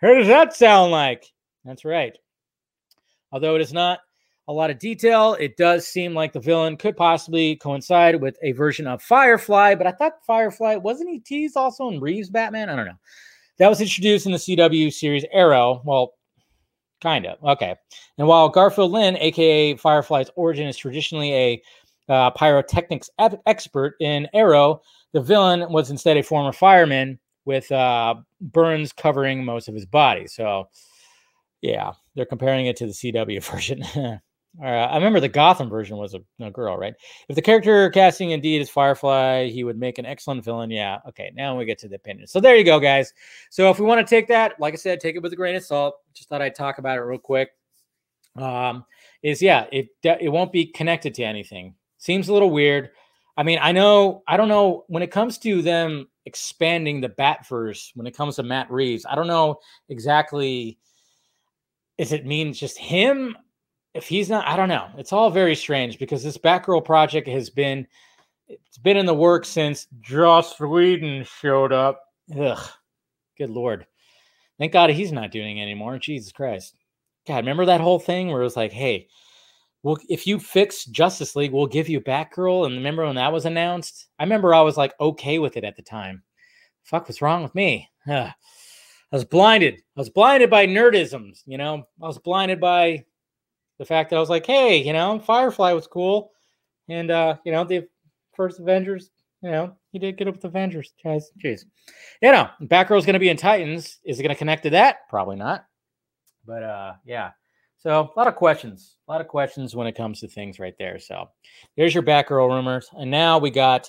How 0.00 0.14
does 0.14 0.28
that 0.28 0.54
sound 0.54 0.92
like? 0.92 1.26
That's 1.64 1.84
right. 1.84 2.16
Although 3.32 3.56
it 3.56 3.62
is 3.62 3.72
not 3.72 4.00
a 4.48 4.52
lot 4.52 4.70
of 4.70 4.78
detail, 4.78 5.34
it 5.34 5.56
does 5.56 5.86
seem 5.86 6.14
like 6.14 6.32
the 6.32 6.40
villain 6.40 6.76
could 6.76 6.96
possibly 6.96 7.56
coincide 7.56 8.20
with 8.20 8.36
a 8.42 8.52
version 8.52 8.86
of 8.86 9.02
Firefly, 9.02 9.74
but 9.76 9.86
I 9.86 9.92
thought 9.92 10.24
Firefly 10.26 10.76
wasn't 10.76 11.10
he 11.10 11.20
teased 11.20 11.56
also 11.56 11.88
in 11.88 12.00
Reeves 12.00 12.30
Batman? 12.30 12.68
I 12.68 12.76
don't 12.76 12.86
know. 12.86 12.98
That 13.58 13.68
was 13.68 13.80
introduced 13.80 14.26
in 14.26 14.32
the 14.32 14.38
CW 14.38 14.92
series 14.92 15.24
Arrow. 15.32 15.82
Well, 15.84 16.14
kind 17.00 17.26
of. 17.26 17.42
Okay. 17.44 17.76
And 18.18 18.26
while 18.26 18.48
Garfield 18.48 18.90
Lynn, 18.90 19.16
aka 19.18 19.76
Firefly's 19.76 20.30
origin, 20.34 20.66
is 20.66 20.76
traditionally 20.76 21.34
a 21.34 21.62
uh, 22.08 22.30
pyrotechnics 22.30 23.10
ep- 23.18 23.40
expert 23.46 23.94
in 24.00 24.28
Arrow, 24.34 24.82
the 25.12 25.20
villain 25.20 25.70
was 25.70 25.90
instead 25.90 26.16
a 26.16 26.22
former 26.22 26.52
fireman 26.52 27.18
with 27.44 27.70
uh, 27.70 28.14
burns 28.40 28.92
covering 28.92 29.44
most 29.44 29.68
of 29.68 29.74
his 29.74 29.86
body. 29.86 30.26
So, 30.26 30.68
yeah, 31.62 31.92
they're 32.14 32.26
comparing 32.26 32.66
it 32.66 32.76
to 32.76 32.86
the 32.86 32.92
CW 32.92 33.42
version. 33.52 33.82
uh, 34.62 34.64
I 34.64 34.96
remember 34.96 35.20
the 35.20 35.28
Gotham 35.28 35.68
version 35.68 35.96
was 35.96 36.14
a, 36.14 36.20
a, 36.44 36.50
girl, 36.50 36.76
right? 36.76 36.94
If 37.28 37.36
the 37.36 37.42
character 37.42 37.88
casting 37.90 38.30
indeed 38.30 38.60
is 38.60 38.70
Firefly, 38.70 39.48
he 39.48 39.64
would 39.64 39.78
make 39.78 39.98
an 39.98 40.06
excellent 40.06 40.44
villain. 40.44 40.70
Yeah. 40.70 40.98
Okay. 41.08 41.30
Now 41.34 41.56
we 41.56 41.64
get 41.64 41.78
to 41.78 41.88
the 41.88 41.96
opinion. 41.96 42.26
So 42.26 42.40
there 42.40 42.56
you 42.56 42.64
go, 42.64 42.80
guys. 42.80 43.12
So 43.50 43.70
if 43.70 43.78
we 43.78 43.86
want 43.86 44.06
to 44.06 44.10
take 44.10 44.28
that, 44.28 44.58
like 44.58 44.74
I 44.74 44.76
said, 44.76 45.00
take 45.00 45.16
it 45.16 45.22
with 45.22 45.32
a 45.32 45.36
grain 45.36 45.56
of 45.56 45.64
salt. 45.64 45.96
Just 46.14 46.28
thought 46.28 46.42
I'd 46.42 46.54
talk 46.54 46.78
about 46.78 46.98
it 46.98 47.02
real 47.02 47.18
quick. 47.18 47.50
Um, 48.36 48.84
is 49.22 49.42
yeah, 49.42 49.66
it 49.72 49.88
it 50.02 50.30
won't 50.30 50.52
be 50.52 50.66
connected 50.66 51.14
to 51.14 51.24
anything. 51.24 51.74
Seems 51.98 52.28
a 52.28 52.32
little 52.32 52.50
weird. 52.50 52.90
I 53.36 53.42
mean, 53.42 53.58
I 53.60 53.72
know, 53.72 54.22
I 54.26 54.36
don't 54.36 54.48
know 54.48 54.84
when 54.88 55.02
it 55.02 55.10
comes 55.10 55.38
to 55.38 55.62
them 55.62 56.08
expanding 56.26 57.00
the 57.00 57.08
Batverse, 57.08 57.90
when 57.94 58.06
it 58.06 58.16
comes 58.16 58.36
to 58.36 58.42
Matt 58.42 58.70
Reeves, 58.70 59.06
I 59.08 59.14
don't 59.14 59.26
know 59.26 59.60
exactly 59.88 60.78
is 62.00 62.12
it 62.12 62.24
mean 62.24 62.54
just 62.54 62.78
him? 62.78 63.36
If 63.92 64.08
he's 64.08 64.30
not, 64.30 64.46
I 64.48 64.56
don't 64.56 64.70
know. 64.70 64.88
It's 64.96 65.12
all 65.12 65.28
very 65.28 65.54
strange 65.54 65.98
because 65.98 66.24
this 66.24 66.38
Batgirl 66.38 66.82
project 66.82 67.28
has 67.28 67.50
been 67.50 67.86
it's 68.48 68.78
been 68.78 68.96
in 68.96 69.04
the 69.04 69.14
works 69.14 69.50
since 69.50 69.86
Joss 70.00 70.58
Whedon 70.58 71.24
showed 71.24 71.72
up. 71.72 72.00
Ugh, 72.36 72.68
good 73.36 73.50
lord. 73.50 73.86
Thank 74.58 74.72
God 74.72 74.88
he's 74.88 75.12
not 75.12 75.30
doing 75.30 75.58
it 75.58 75.62
anymore. 75.62 75.98
Jesus 75.98 76.32
Christ. 76.32 76.74
God, 77.26 77.36
remember 77.36 77.66
that 77.66 77.82
whole 77.82 77.98
thing 77.98 78.28
where 78.28 78.40
it 78.40 78.44
was 78.44 78.56
like, 78.56 78.72
hey, 78.72 79.06
well, 79.82 79.98
if 80.08 80.26
you 80.26 80.38
fix 80.40 80.86
Justice 80.86 81.36
League, 81.36 81.52
we'll 81.52 81.66
give 81.66 81.88
you 81.88 82.00
Batgirl. 82.00 82.64
And 82.64 82.76
remember 82.76 83.04
when 83.04 83.16
that 83.16 83.32
was 83.32 83.44
announced? 83.44 84.08
I 84.18 84.22
remember 84.22 84.54
I 84.54 84.62
was 84.62 84.78
like 84.78 84.94
okay 85.00 85.38
with 85.38 85.58
it 85.58 85.64
at 85.64 85.76
the 85.76 85.82
time. 85.82 86.22
Fuck, 86.82 87.08
what's 87.08 87.20
wrong 87.20 87.42
with 87.42 87.54
me? 87.54 87.90
Ugh. 88.08 88.30
I 89.12 89.16
was 89.16 89.24
blinded. 89.24 89.74
I 89.96 90.00
was 90.00 90.10
blinded 90.10 90.50
by 90.50 90.66
nerdisms, 90.66 91.42
you 91.46 91.58
know. 91.58 91.86
I 92.02 92.06
was 92.06 92.18
blinded 92.18 92.60
by 92.60 93.04
the 93.78 93.84
fact 93.84 94.10
that 94.10 94.16
I 94.16 94.20
was 94.20 94.30
like, 94.30 94.46
hey, 94.46 94.76
you 94.76 94.92
know, 94.92 95.18
Firefly 95.18 95.72
was 95.72 95.86
cool. 95.86 96.32
And 96.88 97.10
uh, 97.10 97.36
you 97.44 97.52
know, 97.52 97.64
the 97.64 97.88
first 98.34 98.60
Avengers, 98.60 99.10
you 99.42 99.50
know, 99.50 99.74
he 99.92 99.98
did 99.98 100.16
get 100.16 100.28
up 100.28 100.34
with 100.34 100.44
Avengers, 100.44 100.92
guys. 101.02 101.30
Jeez. 101.42 101.64
You 102.22 102.30
know, 102.30 102.48
Batgirl's 102.62 103.06
gonna 103.06 103.18
be 103.18 103.28
in 103.28 103.36
Titans. 103.36 103.98
Is 104.04 104.20
it 104.20 104.22
gonna 104.22 104.34
connect 104.34 104.62
to 104.64 104.70
that? 104.70 105.08
Probably 105.08 105.36
not. 105.36 105.66
But 106.46 106.62
uh, 106.62 106.92
yeah. 107.04 107.30
So 107.78 108.12
a 108.14 108.18
lot 108.18 108.28
of 108.28 108.36
questions, 108.36 108.96
a 109.08 109.12
lot 109.12 109.22
of 109.22 109.28
questions 109.28 109.74
when 109.74 109.86
it 109.86 109.96
comes 109.96 110.20
to 110.20 110.28
things 110.28 110.58
right 110.58 110.74
there. 110.78 110.98
So 110.98 111.30
there's 111.76 111.94
your 111.94 112.02
Batgirl 112.02 112.54
rumors. 112.54 112.90
And 112.92 113.10
now 113.10 113.38
we 113.38 113.50
got 113.50 113.88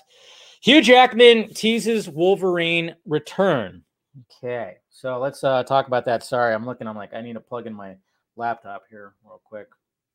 Hugh 0.62 0.82
Jackman 0.82 1.54
teases 1.54 2.08
Wolverine 2.08 2.96
return. 3.06 3.84
Okay. 4.20 4.78
So 4.90 5.20
let's 5.20 5.44
uh, 5.44 5.64
talk 5.64 5.88
about 5.88 6.06
that. 6.06 6.24
Sorry, 6.24 6.54
I'm 6.54 6.66
looking. 6.66 6.88
I'm 6.88 6.98
like, 6.98 7.14
I 7.14 7.22
need 7.22 7.34
to 7.34 7.40
plug 7.40 7.68
in 7.68 7.74
my 7.74 7.96
laptop 8.36 8.84
here 8.90 9.14
real 9.24 9.42
quick. 9.44 9.68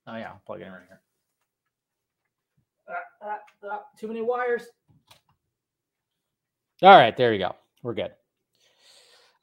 Oh 0.06 0.16
yeah, 0.16 0.28
I'll 0.28 0.42
plug 0.46 0.60
it 0.60 0.66
in 0.66 0.72
right 0.72 0.82
here. 0.86 1.00
Uh, 2.88 3.26
uh, 3.26 3.74
uh, 3.74 3.78
too 3.98 4.06
many 4.06 4.20
wires. 4.20 4.64
All 6.82 6.96
right, 6.96 7.16
there 7.16 7.32
you 7.32 7.38
go. 7.38 7.56
We're 7.82 7.94
good. 7.94 8.12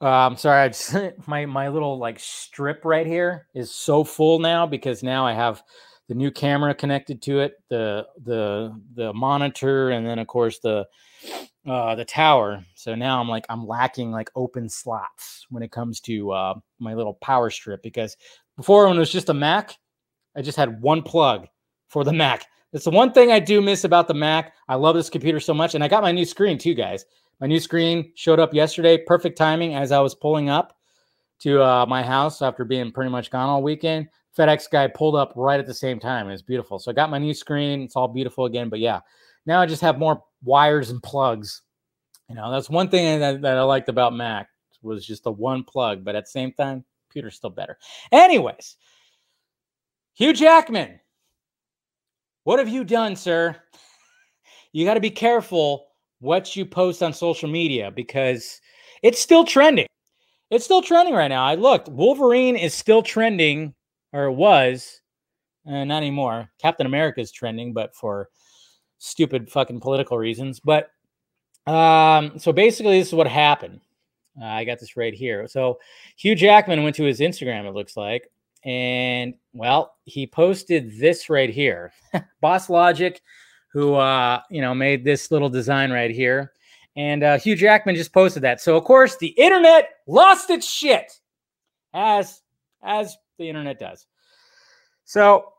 Um, 0.00 0.36
sorry, 0.36 0.62
I 0.62 0.68
just, 0.68 0.94
my 1.26 1.46
my 1.46 1.68
little 1.68 1.98
like 1.98 2.18
strip 2.20 2.84
right 2.84 3.06
here 3.06 3.48
is 3.54 3.70
so 3.70 4.04
full 4.04 4.38
now 4.38 4.66
because 4.66 5.02
now 5.02 5.26
I 5.26 5.32
have 5.32 5.62
the 6.08 6.14
new 6.14 6.30
camera 6.30 6.74
connected 6.74 7.22
to 7.22 7.40
it, 7.40 7.54
the 7.70 8.06
the 8.24 8.80
the 8.94 9.12
monitor, 9.12 9.90
and 9.90 10.06
then 10.06 10.18
of 10.18 10.26
course 10.26 10.58
the 10.58 10.86
uh, 11.66 11.94
the 11.94 12.04
tower. 12.04 12.64
So 12.74 12.94
now 12.94 13.20
I'm 13.20 13.28
like 13.28 13.46
I'm 13.48 13.66
lacking 13.66 14.10
like 14.10 14.30
open 14.34 14.68
slots 14.68 15.46
when 15.50 15.62
it 15.62 15.72
comes 15.72 16.00
to 16.00 16.30
uh, 16.32 16.54
my 16.78 16.94
little 16.94 17.14
power 17.14 17.50
strip 17.50 17.82
because 17.82 18.16
before 18.56 18.86
when 18.86 18.96
it 18.96 19.00
was 19.00 19.12
just 19.12 19.28
a 19.28 19.34
Mac, 19.34 19.76
I 20.36 20.42
just 20.42 20.58
had 20.58 20.80
one 20.80 21.02
plug 21.02 21.46
for 21.88 22.04
the 22.04 22.12
Mac. 22.12 22.46
It's 22.72 22.84
the 22.84 22.90
one 22.90 23.12
thing 23.12 23.30
I 23.30 23.38
do 23.38 23.60
miss 23.60 23.84
about 23.84 24.08
the 24.08 24.14
Mac. 24.14 24.54
I 24.68 24.74
love 24.74 24.96
this 24.96 25.08
computer 25.08 25.40
so 25.40 25.54
much. 25.54 25.74
And 25.74 25.84
I 25.84 25.88
got 25.88 26.02
my 26.02 26.12
new 26.12 26.24
screen 26.24 26.58
too, 26.58 26.74
guys. 26.74 27.04
My 27.40 27.46
new 27.46 27.60
screen 27.60 28.12
showed 28.16 28.40
up 28.40 28.52
yesterday. 28.52 28.98
Perfect 28.98 29.38
timing 29.38 29.74
as 29.74 29.92
I 29.92 30.00
was 30.00 30.14
pulling 30.14 30.48
up 30.48 30.76
to 31.40 31.62
uh, 31.62 31.86
my 31.86 32.02
house 32.02 32.42
after 32.42 32.64
being 32.64 32.90
pretty 32.90 33.10
much 33.10 33.30
gone 33.30 33.48
all 33.48 33.62
weekend. 33.62 34.08
FedEx 34.36 34.68
guy 34.70 34.88
pulled 34.88 35.14
up 35.14 35.32
right 35.36 35.60
at 35.60 35.66
the 35.66 35.74
same 35.74 36.00
time. 36.00 36.28
It's 36.28 36.42
beautiful. 36.42 36.78
So 36.80 36.90
I 36.90 36.94
got 36.94 37.10
my 37.10 37.18
new 37.18 37.34
screen. 37.34 37.82
It's 37.82 37.94
all 37.94 38.08
beautiful 38.08 38.46
again. 38.46 38.68
But 38.68 38.80
yeah, 38.80 39.00
now 39.46 39.60
I 39.60 39.66
just 39.66 39.82
have 39.82 39.98
more 39.98 40.24
wires 40.44 40.90
and 40.90 41.02
plugs. 41.02 41.62
You 42.28 42.36
know, 42.36 42.50
that's 42.50 42.70
one 42.70 42.88
thing 42.88 43.20
that, 43.20 43.42
that 43.42 43.58
I 43.58 43.62
liked 43.62 43.88
about 43.88 44.14
Mac 44.14 44.48
was 44.82 45.06
just 45.06 45.24
the 45.24 45.32
one 45.32 45.64
plug. 45.64 46.04
But 46.04 46.14
at 46.14 46.24
the 46.24 46.30
same 46.30 46.52
time, 46.52 46.84
computer's 47.08 47.36
still 47.36 47.50
better. 47.50 47.78
Anyways, 48.12 48.76
Hugh 50.14 50.32
Jackman, 50.32 51.00
what 52.44 52.58
have 52.58 52.68
you 52.68 52.84
done, 52.84 53.16
sir? 53.16 53.56
You 54.72 54.84
got 54.84 54.94
to 54.94 55.00
be 55.00 55.10
careful 55.10 55.86
what 56.20 56.56
you 56.56 56.64
post 56.66 57.02
on 57.02 57.12
social 57.12 57.48
media 57.48 57.90
because 57.90 58.60
it's 59.02 59.20
still 59.20 59.44
trending. 59.44 59.86
It's 60.50 60.64
still 60.64 60.82
trending 60.82 61.14
right 61.14 61.28
now. 61.28 61.44
I 61.44 61.54
looked, 61.54 61.88
Wolverine 61.88 62.56
is 62.56 62.74
still 62.74 63.02
trending, 63.02 63.74
or 64.12 64.24
it 64.24 64.32
was, 64.32 65.00
uh, 65.66 65.84
not 65.84 65.98
anymore. 65.98 66.50
Captain 66.60 66.86
America 66.86 67.20
is 67.20 67.32
trending, 67.32 67.72
but 67.72 67.94
for 67.94 68.28
stupid 69.04 69.50
fucking 69.50 69.80
political 69.80 70.16
reasons. 70.18 70.60
But 70.60 70.90
um, 71.66 72.38
so 72.38 72.52
basically, 72.52 72.98
this 72.98 73.08
is 73.08 73.14
what 73.14 73.26
happened. 73.26 73.80
Uh, 74.40 74.46
I 74.46 74.64
got 74.64 74.80
this 74.80 74.96
right 74.96 75.14
here. 75.14 75.46
So 75.46 75.78
Hugh 76.16 76.34
Jackman 76.34 76.82
went 76.82 76.96
to 76.96 77.04
his 77.04 77.20
Instagram, 77.20 77.68
it 77.68 77.74
looks 77.74 77.96
like, 77.96 78.30
and 78.64 79.34
well, 79.52 79.94
he 80.04 80.26
posted 80.26 80.98
this 80.98 81.30
right 81.30 81.50
here. 81.50 81.92
Boss 82.40 82.68
Logic, 82.68 83.20
who 83.72 83.94
uh, 83.94 84.40
you 84.50 84.60
know 84.60 84.74
made 84.74 85.04
this 85.04 85.30
little 85.30 85.50
design 85.50 85.92
right 85.92 86.10
here, 86.10 86.52
and 86.96 87.22
uh, 87.22 87.38
Hugh 87.38 87.56
Jackman 87.56 87.94
just 87.94 88.12
posted 88.12 88.42
that. 88.42 88.60
So 88.60 88.76
of 88.76 88.84
course, 88.84 89.16
the 89.16 89.28
internet 89.28 89.90
lost 90.06 90.50
its 90.50 90.68
shit, 90.68 91.12
as 91.92 92.42
as 92.82 93.16
the 93.38 93.48
internet 93.48 93.78
does. 93.78 94.06
So 95.04 95.52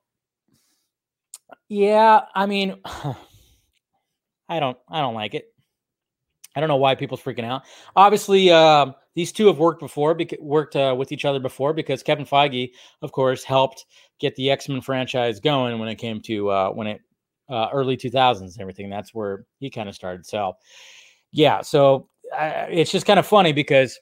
yeah, 1.69 2.21
I 2.33 2.45
mean, 2.45 2.81
I 4.49 4.59
don't 4.59 4.77
I 4.89 5.01
don't 5.01 5.15
like 5.15 5.33
it. 5.33 5.45
I 6.55 6.61
don't 6.61 6.69
know 6.69 6.77
why 6.77 6.95
people's 6.95 7.21
freaking 7.21 7.43
out. 7.43 7.63
Obviously, 7.95 8.49
uh, 8.49 8.91
these 9.13 9.33
two 9.33 9.47
have 9.47 9.59
worked 9.59 9.81
before, 9.81 10.17
worked 10.39 10.75
uh, 10.75 10.95
with 10.97 11.11
each 11.11 11.25
other 11.25 11.39
before, 11.39 11.73
because 11.73 12.01
Kevin 12.01 12.25
Feige, 12.25 12.71
of 13.01 13.11
course, 13.11 13.43
helped 13.43 13.85
get 14.19 14.35
the 14.35 14.49
X 14.49 14.69
Men 14.69 14.81
franchise 14.81 15.39
going 15.39 15.77
when 15.79 15.89
it 15.89 15.95
came 15.95 16.21
to 16.21 16.49
uh, 16.49 16.69
when 16.69 16.87
it 16.87 17.01
uh, 17.49 17.67
early 17.73 17.97
2000s 17.97 18.41
and 18.41 18.61
everything. 18.61 18.89
That's 18.89 19.13
where 19.13 19.45
he 19.59 19.69
kind 19.69 19.89
of 19.89 19.95
started. 19.95 20.25
So, 20.25 20.53
yeah, 21.31 21.61
so 21.61 22.07
it's 22.33 22.91
just 22.91 23.05
kind 23.05 23.19
of 23.19 23.27
funny 23.27 23.51
because 23.51 23.99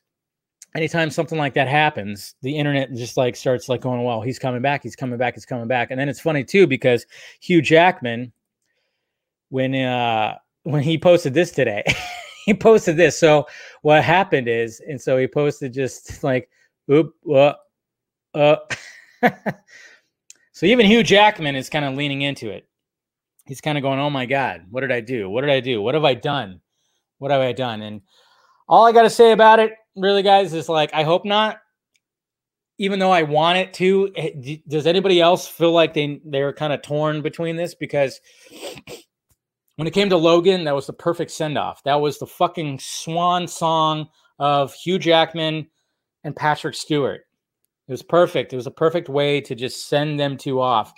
anytime 0.75 1.09
something 1.09 1.37
like 1.37 1.53
that 1.55 1.67
happens, 1.67 2.35
the 2.41 2.57
internet 2.57 2.93
just 2.93 3.17
like 3.17 3.35
starts 3.35 3.69
like 3.69 3.81
going, 3.81 4.03
"Well, 4.03 4.21
he's 4.21 4.39
coming 4.39 4.61
back, 4.61 4.83
he's 4.83 4.95
coming 4.95 5.17
back, 5.17 5.33
he's 5.35 5.45
coming 5.45 5.67
back," 5.67 5.91
and 5.91 5.99
then 5.99 6.09
it's 6.09 6.19
funny 6.19 6.43
too 6.43 6.67
because 6.67 7.05
Hugh 7.41 7.61
Jackman, 7.61 8.31
when 9.53 9.75
uh 9.75 10.35
when 10.63 10.81
he 10.81 10.97
posted 10.97 11.35
this 11.35 11.51
today. 11.51 11.83
he 12.45 12.55
posted 12.55 12.97
this. 12.97 13.19
So 13.19 13.45
what 13.83 14.03
happened 14.03 14.47
is, 14.47 14.81
and 14.87 14.99
so 14.99 15.15
he 15.15 15.27
posted 15.27 15.71
just 15.71 16.23
like, 16.23 16.49
oop, 16.91 17.13
uh, 17.31 17.53
uh. 18.33 18.55
so 20.53 20.65
even 20.65 20.87
Hugh 20.87 21.03
Jackman 21.03 21.55
is 21.55 21.69
kind 21.69 21.85
of 21.85 21.93
leaning 21.93 22.23
into 22.23 22.49
it. 22.49 22.67
He's 23.45 23.61
kind 23.61 23.77
of 23.77 23.83
going, 23.83 23.99
oh 23.99 24.09
my 24.09 24.25
God, 24.25 24.65
what 24.71 24.81
did 24.81 24.91
I 24.91 25.01
do? 25.01 25.29
What 25.29 25.41
did 25.41 25.51
I 25.51 25.59
do? 25.59 25.81
What 25.81 25.93
have 25.93 26.05
I 26.05 26.15
done? 26.15 26.59
What 27.19 27.29
have 27.29 27.41
I 27.41 27.51
done? 27.51 27.83
And 27.83 28.01
all 28.67 28.87
I 28.87 28.91
got 28.91 29.03
to 29.03 29.09
say 29.09 29.33
about 29.33 29.59
it, 29.59 29.73
really, 29.95 30.23
guys, 30.23 30.53
is 30.53 30.67
like, 30.67 30.93
I 30.93 31.03
hope 31.03 31.25
not. 31.25 31.59
Even 32.79 32.97
though 32.97 33.11
I 33.11 33.21
want 33.21 33.59
it 33.59 33.73
to, 33.75 34.11
eh, 34.15 34.57
does 34.67 34.87
anybody 34.87 35.21
else 35.21 35.47
feel 35.47 35.73
like 35.73 35.93
they 35.93 36.19
they're 36.25 36.53
kind 36.53 36.73
of 36.73 36.81
torn 36.81 37.21
between 37.21 37.55
this? 37.55 37.75
Because 37.75 38.19
when 39.75 39.87
it 39.87 39.93
came 39.93 40.09
to 40.09 40.17
Logan, 40.17 40.65
that 40.65 40.75
was 40.75 40.87
the 40.87 40.93
perfect 40.93 41.31
send 41.31 41.57
off. 41.57 41.83
That 41.83 42.01
was 42.01 42.19
the 42.19 42.27
fucking 42.27 42.79
swan 42.79 43.47
song 43.47 44.07
of 44.39 44.73
Hugh 44.73 44.99
Jackman 44.99 45.67
and 46.23 46.35
Patrick 46.35 46.75
Stewart. 46.75 47.21
It 47.87 47.91
was 47.91 48.03
perfect. 48.03 48.53
It 48.53 48.55
was 48.55 48.67
a 48.67 48.71
perfect 48.71 49.09
way 49.09 49.41
to 49.41 49.55
just 49.55 49.87
send 49.87 50.19
them 50.19 50.37
two 50.37 50.61
off. 50.61 50.93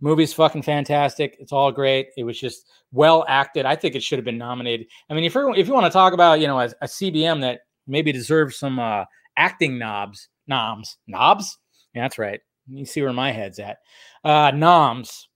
Movie's 0.00 0.32
fucking 0.32 0.62
fantastic. 0.62 1.36
It's 1.40 1.52
all 1.52 1.72
great. 1.72 2.08
It 2.16 2.22
was 2.22 2.38
just 2.38 2.70
well 2.92 3.24
acted. 3.28 3.66
I 3.66 3.74
think 3.74 3.96
it 3.96 4.02
should 4.02 4.18
have 4.18 4.24
been 4.24 4.38
nominated. 4.38 4.86
I 5.10 5.14
mean, 5.14 5.24
if 5.24 5.34
you 5.34 5.52
if 5.54 5.66
you 5.66 5.74
want 5.74 5.86
to 5.86 5.92
talk 5.92 6.12
about 6.12 6.40
you 6.40 6.46
know 6.46 6.60
a, 6.60 6.70
a 6.80 6.86
CBM 6.86 7.40
that 7.40 7.60
maybe 7.88 8.12
deserves 8.12 8.56
some 8.56 8.78
uh, 8.78 9.04
acting 9.36 9.78
knobs, 9.78 10.28
noms, 10.46 10.98
knobs. 11.08 11.58
Yeah, 11.94 12.02
that's 12.02 12.18
right. 12.18 12.40
You 12.68 12.84
see 12.84 13.02
where 13.02 13.12
my 13.12 13.32
head's 13.32 13.58
at. 13.58 13.78
Uh, 14.22 14.52
noms 14.52 15.28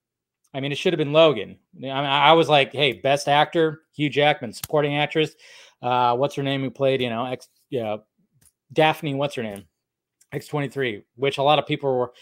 I 0.54 0.60
mean, 0.60 0.72
it 0.72 0.78
should 0.78 0.92
have 0.92 0.98
been 0.98 1.12
Logan. 1.12 1.58
I, 1.76 1.80
mean, 1.80 1.90
I 1.90 2.32
was 2.32 2.48
like, 2.48 2.72
hey, 2.72 2.92
best 2.92 3.28
actor, 3.28 3.82
Hugh 3.94 4.10
Jackman, 4.10 4.52
supporting 4.52 4.96
actress. 4.96 5.34
Uh, 5.80 6.14
what's 6.16 6.34
her 6.34 6.42
name 6.42 6.60
who 6.62 6.70
played, 6.70 7.00
you 7.00 7.10
know, 7.10 7.24
X, 7.24 7.48
yeah, 7.70 7.96
Daphne, 8.72 9.14
what's 9.14 9.34
her 9.34 9.42
name? 9.42 9.64
X23, 10.32 11.02
which 11.16 11.38
a 11.38 11.42
lot 11.42 11.58
of 11.58 11.66
people 11.66 11.96
were 11.96 12.12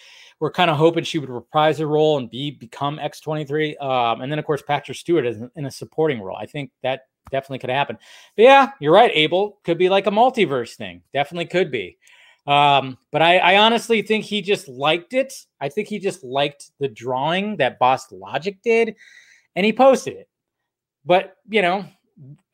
were 0.41 0.51
kind 0.51 0.71
of 0.71 0.79
hoping 0.79 1.05
she 1.05 1.19
would 1.19 1.29
reprise 1.29 1.79
her 1.79 1.87
role 1.87 2.19
and 2.19 2.31
be 2.31 2.51
become 2.51 2.99
X23. 2.99 3.81
Um, 3.81 4.23
and 4.23 4.33
then 4.33 4.39
of 4.39 4.47
course 4.47 4.63
Patrick 4.63 4.97
Stewart 4.97 5.27
is 5.27 5.39
in 5.55 5.67
a 5.67 5.71
supporting 5.71 6.21
role. 6.21 6.37
I 6.37 6.47
think 6.47 6.73
that 6.83 7.03
definitely 7.31 7.59
could 7.59 7.71
happen. 7.71 7.99
But 8.37 8.43
yeah, 8.43 8.71
you're 8.81 8.93
right. 8.93 9.11
Abel 9.15 9.59
could 9.65 9.79
be 9.79 9.91
like 9.91 10.07
a 10.07 10.11
multiverse 10.11 10.75
thing. 10.75 11.03
Definitely 11.13 11.47
could 11.47 11.71
be. 11.71 11.99
Um, 12.47 12.97
but 13.13 13.23
I, 13.23 13.39
I, 13.39 13.57
honestly 13.59 14.01
think 14.03 14.25
he 14.25 14.41
just 14.41 14.67
liked 14.67 15.13
it. 15.13 15.35
I 15.61 15.69
think 15.69 15.89
he 15.89 15.99
just 15.99 16.25
liked 16.25 16.71
the 16.81 16.89
drawing 16.89 17.59
that 17.59 17.79
Boss 17.79 18.11
Logic 18.11 18.57
did, 18.65 18.97
and 19.55 19.67
he 19.67 19.73
posted 19.73 20.15
it. 20.15 20.29
But 21.05 21.37
you 21.49 21.61
know, 21.61 21.85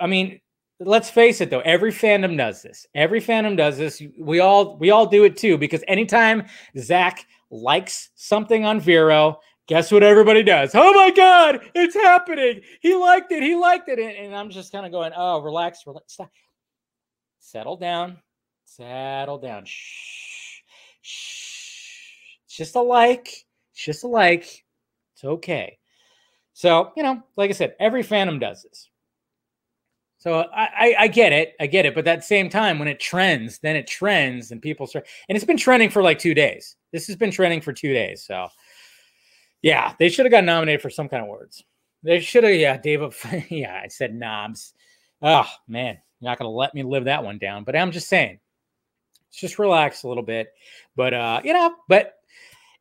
I 0.00 0.06
mean, 0.06 0.40
let's 0.80 1.08
face 1.08 1.40
it 1.40 1.50
though, 1.50 1.60
every 1.60 1.92
fandom 1.92 2.36
does 2.36 2.62
this. 2.62 2.86
Every 2.94 3.20
fandom 3.20 3.56
does 3.56 3.78
this. 3.78 4.02
We 4.18 4.40
all 4.40 4.76
we 4.76 4.90
all 4.90 5.06
do 5.06 5.24
it 5.24 5.36
too, 5.36 5.56
because 5.56 5.84
anytime 5.86 6.46
Zach 6.76 7.24
likes 7.50 8.10
something 8.16 8.64
on 8.64 8.80
Vero, 8.80 9.38
guess 9.68 9.92
what 9.92 10.02
everybody 10.02 10.42
does? 10.42 10.72
Oh 10.74 10.92
my 10.94 11.10
god, 11.10 11.60
it's 11.74 11.94
happening. 11.94 12.60
He 12.80 12.94
liked 12.94 13.30
it, 13.30 13.42
he 13.42 13.54
liked 13.54 13.88
it. 13.88 13.98
And, 13.98 14.34
I'm 14.34 14.50
just 14.50 14.72
kind 14.72 14.84
of 14.84 14.92
going, 14.92 15.12
oh, 15.16 15.40
relax, 15.40 15.86
relax, 15.86 16.14
stop. 16.14 16.30
Settle 17.38 17.76
down 17.76 18.18
Settle 18.76 19.38
down. 19.38 19.64
Shh. 19.64 20.60
Shh. 21.00 22.36
It's 22.44 22.56
just 22.56 22.76
a 22.76 22.80
like. 22.80 23.28
It's 23.72 23.84
just 23.84 24.04
a 24.04 24.08
like. 24.08 24.64
It's 25.14 25.24
okay. 25.24 25.78
So, 26.52 26.92
you 26.96 27.02
know, 27.02 27.22
like 27.36 27.50
I 27.50 27.54
said, 27.54 27.74
every 27.80 28.02
fandom 28.02 28.38
does 28.38 28.62
this. 28.62 28.90
So 30.18 30.40
I, 30.40 30.64
I, 30.64 30.94
I, 31.00 31.08
get 31.08 31.32
it. 31.32 31.54
I 31.60 31.66
get 31.66 31.86
it. 31.86 31.94
But 31.94 32.06
at 32.06 32.16
the 32.16 32.22
same 32.22 32.50
time, 32.50 32.78
when 32.78 32.88
it 32.88 33.00
trends, 33.00 33.58
then 33.60 33.76
it 33.76 33.86
trends 33.86 34.50
and 34.50 34.60
people 34.60 34.86
start, 34.86 35.06
and 35.28 35.36
it's 35.36 35.44
been 35.44 35.56
trending 35.56 35.88
for 35.88 36.02
like 36.02 36.18
two 36.18 36.34
days. 36.34 36.76
This 36.92 37.06
has 37.06 37.16
been 37.16 37.30
trending 37.30 37.60
for 37.60 37.72
two 37.72 37.94
days. 37.94 38.24
So 38.24 38.48
yeah, 39.62 39.94
they 39.98 40.08
should 40.08 40.26
have 40.26 40.32
got 40.32 40.44
nominated 40.44 40.82
for 40.82 40.90
some 40.90 41.08
kind 41.08 41.22
of 41.22 41.28
awards. 41.28 41.64
They 42.02 42.20
should 42.20 42.44
have, 42.44 42.54
yeah, 42.54 42.76
David. 42.76 43.14
yeah, 43.48 43.80
I 43.82 43.88
said 43.88 44.14
knobs. 44.14 44.74
Oh 45.22 45.48
man, 45.66 45.98
you're 46.20 46.30
not 46.30 46.38
gonna 46.38 46.50
let 46.50 46.74
me 46.74 46.82
live 46.82 47.04
that 47.04 47.24
one 47.24 47.38
down. 47.38 47.64
But 47.64 47.76
I'm 47.76 47.92
just 47.92 48.08
saying, 48.08 48.38
just 49.36 49.58
relax 49.58 50.02
a 50.02 50.08
little 50.08 50.22
bit. 50.22 50.48
But 50.94 51.14
uh, 51.14 51.40
you 51.44 51.52
know, 51.52 51.74
but 51.88 52.14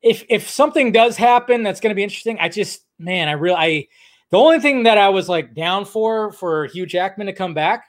if 0.01 0.23
if 0.29 0.49
something 0.49 0.91
does 0.91 1.17
happen 1.17 1.63
that's 1.63 1.79
going 1.79 1.91
to 1.91 1.95
be 1.95 2.03
interesting, 2.03 2.37
I 2.39 2.49
just 2.49 2.85
man, 2.99 3.27
I 3.27 3.33
really 3.33 3.55
I 3.55 3.87
the 4.31 4.37
only 4.37 4.59
thing 4.59 4.83
that 4.83 4.97
I 4.97 5.09
was 5.09 5.29
like 5.29 5.53
down 5.53 5.85
for 5.85 6.31
for 6.31 6.67
Hugh 6.67 6.85
Jackman 6.85 7.27
to 7.27 7.33
come 7.33 7.53
back 7.53 7.85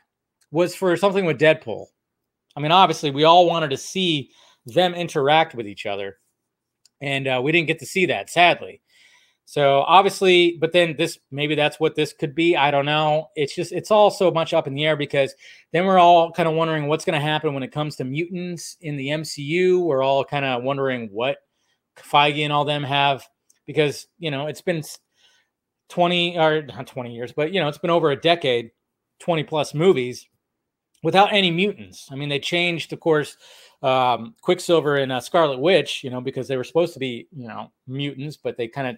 was 0.51 0.75
for 0.75 0.97
something 0.97 1.25
with 1.25 1.39
Deadpool. 1.39 1.87
I 2.57 2.61
mean, 2.61 2.73
obviously, 2.73 3.11
we 3.11 3.25
all 3.25 3.47
wanted 3.47 3.71
to 3.71 3.77
see 3.77 4.31
them 4.65 4.95
interact 4.95 5.55
with 5.55 5.67
each 5.67 5.87
other, 5.87 6.19
and 7.01 7.29
uh, 7.29 7.41
we 7.43 7.53
didn't 7.53 7.69
get 7.69 7.81
to 7.81 7.87
see 7.87 8.07
that, 8.07 8.31
sadly. 8.31 8.81
So 9.49 9.83
obviously, 9.83 10.59
but 10.61 10.73
then 10.73 10.97
this 10.99 11.21
maybe 11.31 11.55
that's 11.55 11.79
what 11.79 11.95
this 11.95 12.13
could 12.13 12.35
be. 12.35 12.57
I 12.57 12.73
don't 12.73 12.85
know. 12.85 13.29
It's 13.37 13.55
just 13.55 13.71
it's 13.71 13.93
all 13.93 14.11
so 14.11 14.33
much 14.33 14.53
up 14.53 14.67
in 14.67 14.75
the 14.75 14.85
air 14.85 14.97
because 14.97 15.35
then 15.73 15.87
we're 15.87 16.01
all 16.01 16.33
kind 16.33 16.49
of 16.49 16.57
wondering 16.57 16.89
what's 16.89 17.05
going 17.05 17.19
to 17.19 17.25
happen 17.25 17.55
when 17.55 17.63
it 17.63 17.71
comes 17.71 17.95
to 17.97 18.05
mutants 18.05 18.77
in 18.81 18.97
the 18.97 19.09
MCU. 19.09 19.81
We're 19.81 20.03
all 20.03 20.25
kind 20.25 20.45
of 20.45 20.65
wondering 20.65 21.11
what 21.13 21.39
Feige 21.97 22.43
and 22.43 22.53
all 22.53 22.65
them 22.65 22.83
have 22.83 23.25
because 23.67 24.09
you 24.19 24.33
know 24.33 24.49
it's 24.49 24.63
been 24.63 24.83
20 25.91 26.37
or 26.39 26.63
not 26.63 26.89
20 26.89 27.15
years, 27.15 27.33
but 27.33 27.53
you 27.53 27.61
know 27.61 27.69
it's 27.69 27.79
been 27.79 27.91
over 27.91 28.11
a 28.11 28.21
decade, 28.21 28.73
20 29.21 29.45
plus 29.45 29.75
movies 29.75 30.27
without 31.05 31.33
any 31.33 31.53
mutants. 31.53 32.09
I 32.11 32.17
mean, 32.17 32.29
they 32.29 32.41
changed, 32.41 32.93
of 32.93 32.99
course, 32.99 33.37
um, 33.81 34.35
Quicksilver 34.43 34.97
and 34.97 35.13
uh, 35.13 35.21
Scarlet 35.21 35.61
Witch, 35.61 36.03
you 36.03 36.11
know, 36.11 36.21
because 36.21 36.49
they 36.49 36.57
were 36.57 36.65
supposed 36.65 36.95
to 36.95 36.99
be, 36.99 37.29
you 37.31 37.47
know, 37.47 37.71
mutants, 37.87 38.37
but 38.37 38.57
they 38.57 38.67
kind 38.67 38.89
of 38.89 38.97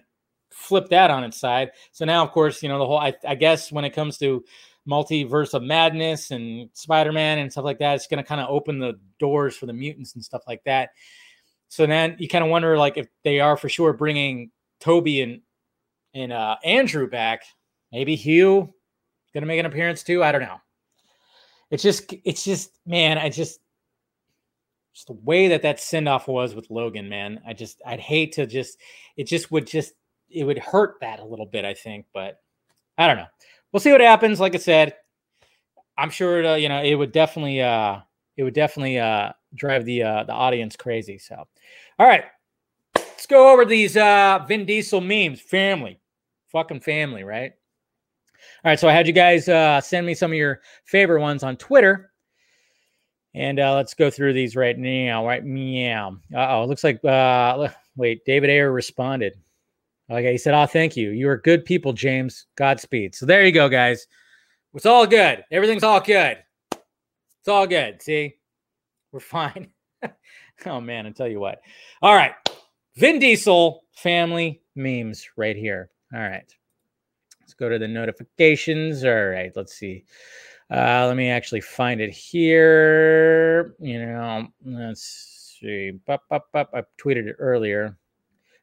flip 0.51 0.89
that 0.89 1.11
on 1.11 1.23
its 1.23 1.37
side. 1.37 1.71
So 1.91 2.05
now, 2.05 2.23
of 2.23 2.31
course, 2.31 2.61
you 2.63 2.69
know 2.69 2.79
the 2.79 2.85
whole. 2.85 2.99
I, 2.99 3.13
I 3.27 3.35
guess 3.35 3.71
when 3.71 3.85
it 3.85 3.91
comes 3.91 4.17
to 4.19 4.43
multiverse 4.87 5.53
of 5.53 5.63
madness 5.63 6.31
and 6.31 6.69
Spider-Man 6.73 7.39
and 7.39 7.51
stuff 7.51 7.65
like 7.65 7.79
that, 7.79 7.95
it's 7.95 8.07
going 8.07 8.23
to 8.23 8.27
kind 8.27 8.41
of 8.41 8.49
open 8.49 8.79
the 8.79 8.99
doors 9.19 9.55
for 9.55 9.65
the 9.65 9.73
mutants 9.73 10.15
and 10.15 10.23
stuff 10.23 10.43
like 10.47 10.63
that. 10.63 10.89
So 11.67 11.85
then 11.85 12.15
you 12.19 12.27
kind 12.27 12.43
of 12.43 12.49
wonder, 12.49 12.77
like, 12.77 12.97
if 12.97 13.07
they 13.23 13.39
are 13.39 13.57
for 13.57 13.69
sure 13.69 13.93
bringing 13.93 14.51
Tobey 14.79 15.21
and 15.21 15.41
and 16.13 16.33
uh, 16.33 16.55
Andrew 16.63 17.07
back. 17.07 17.43
Maybe 17.91 18.15
Hugh 18.15 18.71
going 19.33 19.41
to 19.41 19.47
make 19.47 19.59
an 19.59 19.65
appearance 19.65 20.03
too. 20.03 20.23
I 20.23 20.31
don't 20.31 20.41
know. 20.41 20.61
It's 21.71 21.83
just, 21.83 22.13
it's 22.23 22.43
just, 22.43 22.71
man, 22.85 23.17
I 23.17 23.29
just, 23.29 23.59
just 24.93 25.07
the 25.07 25.13
way 25.13 25.47
that 25.47 25.61
that 25.63 25.79
send 25.79 26.07
off 26.07 26.27
was 26.27 26.55
with 26.55 26.69
Logan, 26.69 27.09
man. 27.09 27.41
I 27.47 27.53
just, 27.53 27.81
I'd 27.85 27.99
hate 27.99 28.33
to 28.33 28.45
just, 28.45 28.79
it 29.17 29.25
just 29.25 29.51
would 29.51 29.67
just, 29.67 29.93
it 30.29 30.43
would 30.43 30.59
hurt 30.59 30.95
that 31.01 31.19
a 31.19 31.25
little 31.25 31.45
bit, 31.45 31.65
I 31.65 31.73
think, 31.73 32.05
but 32.13 32.41
I 32.97 33.07
don't 33.07 33.17
know. 33.17 33.27
We'll 33.71 33.79
see 33.79 33.91
what 33.91 34.01
happens. 34.01 34.39
Like 34.39 34.55
I 34.55 34.59
said, 34.59 34.95
I'm 35.97 36.09
sure, 36.09 36.45
uh, 36.45 36.55
you 36.55 36.69
know, 36.69 36.81
it 36.81 36.95
would 36.95 37.11
definitely, 37.11 37.61
uh, 37.61 37.99
it 38.37 38.43
would 38.43 38.53
definitely 38.53 38.99
uh, 38.99 39.31
drive 39.55 39.85
the 39.85 40.03
uh, 40.03 40.23
the 40.23 40.33
audience 40.33 40.75
crazy. 40.75 41.17
So, 41.17 41.35
all 41.97 42.07
right, 42.07 42.25
let's 42.95 43.25
go 43.25 43.51
over 43.51 43.65
these 43.65 43.97
uh, 43.97 44.43
Vin 44.47 44.65
Diesel 44.65 45.01
memes. 45.01 45.41
Family, 45.41 45.99
fucking 46.51 46.79
family, 46.79 47.23
right? 47.23 47.51
All 48.63 48.71
right, 48.71 48.79
so 48.79 48.87
I 48.87 48.93
had 48.93 49.07
you 49.07 49.13
guys 49.13 49.49
uh, 49.49 49.81
send 49.81 50.05
me 50.05 50.13
some 50.13 50.31
of 50.31 50.37
your 50.37 50.61
favorite 50.85 51.21
ones 51.21 51.43
on 51.43 51.57
Twitter. 51.57 52.11
And 53.35 53.59
uh, 53.59 53.75
let's 53.75 53.93
go 53.93 54.09
through 54.09 54.33
these 54.33 54.55
right 54.55 54.77
now. 54.77 55.25
Right 55.25 55.45
meow. 55.45 56.17
Uh 56.33 56.47
oh, 56.49 56.63
it 56.63 56.67
looks 56.67 56.83
like 56.83 57.03
uh 57.05 57.69
wait, 57.95 58.25
David 58.25 58.49
Ayer 58.49 58.71
responded. 58.71 59.37
Okay, 60.11 60.31
he 60.31 60.37
said, 60.37 60.53
Oh, 60.55 60.65
thank 60.65 60.97
you. 60.97 61.11
You 61.11 61.29
are 61.29 61.37
good 61.37 61.65
people, 61.65 61.93
James. 61.93 62.47
Godspeed. 62.55 63.13
So 63.13 63.25
there 63.25 63.45
you 63.45 63.51
go, 63.51 63.69
guys. 63.69 64.07
It's 64.73 64.85
all 64.85 65.07
good. 65.07 65.43
Everything's 65.51 65.83
all 65.83 65.99
good. 65.99 66.37
It's 66.71 67.47
all 67.47 67.67
good. 67.67 68.01
See, 68.01 68.35
we're 69.11 69.19
fine. 69.19 69.71
oh 70.65 70.81
man, 70.81 71.07
I 71.07 71.11
tell 71.11 71.27
you 71.27 71.39
what. 71.39 71.61
All 72.01 72.15
right, 72.15 72.33
Vin 72.95 73.19
Diesel 73.19 73.83
family 73.95 74.61
memes 74.75 75.27
right 75.37 75.55
here. 75.55 75.89
All 76.13 76.19
right, 76.19 76.51
let's 77.41 77.53
go 77.53 77.69
to 77.69 77.79
the 77.79 77.87
notifications. 77.87 79.03
All 79.03 79.27
right, 79.27 79.51
let's 79.55 79.75
see. 79.75 80.05
Uh, 80.71 81.07
let 81.07 81.17
me 81.17 81.29
actually 81.29 81.61
find 81.61 81.99
it 81.99 82.11
here. 82.11 83.75
You 83.79 84.05
know, 84.05 84.47
let's 84.63 85.57
see. 85.59 85.91
Bup, 86.05 86.23
bup, 86.29 86.45
bup. 86.53 86.69
I 86.73 86.83
tweeted 87.01 87.27
it 87.27 87.37
earlier. 87.39 87.97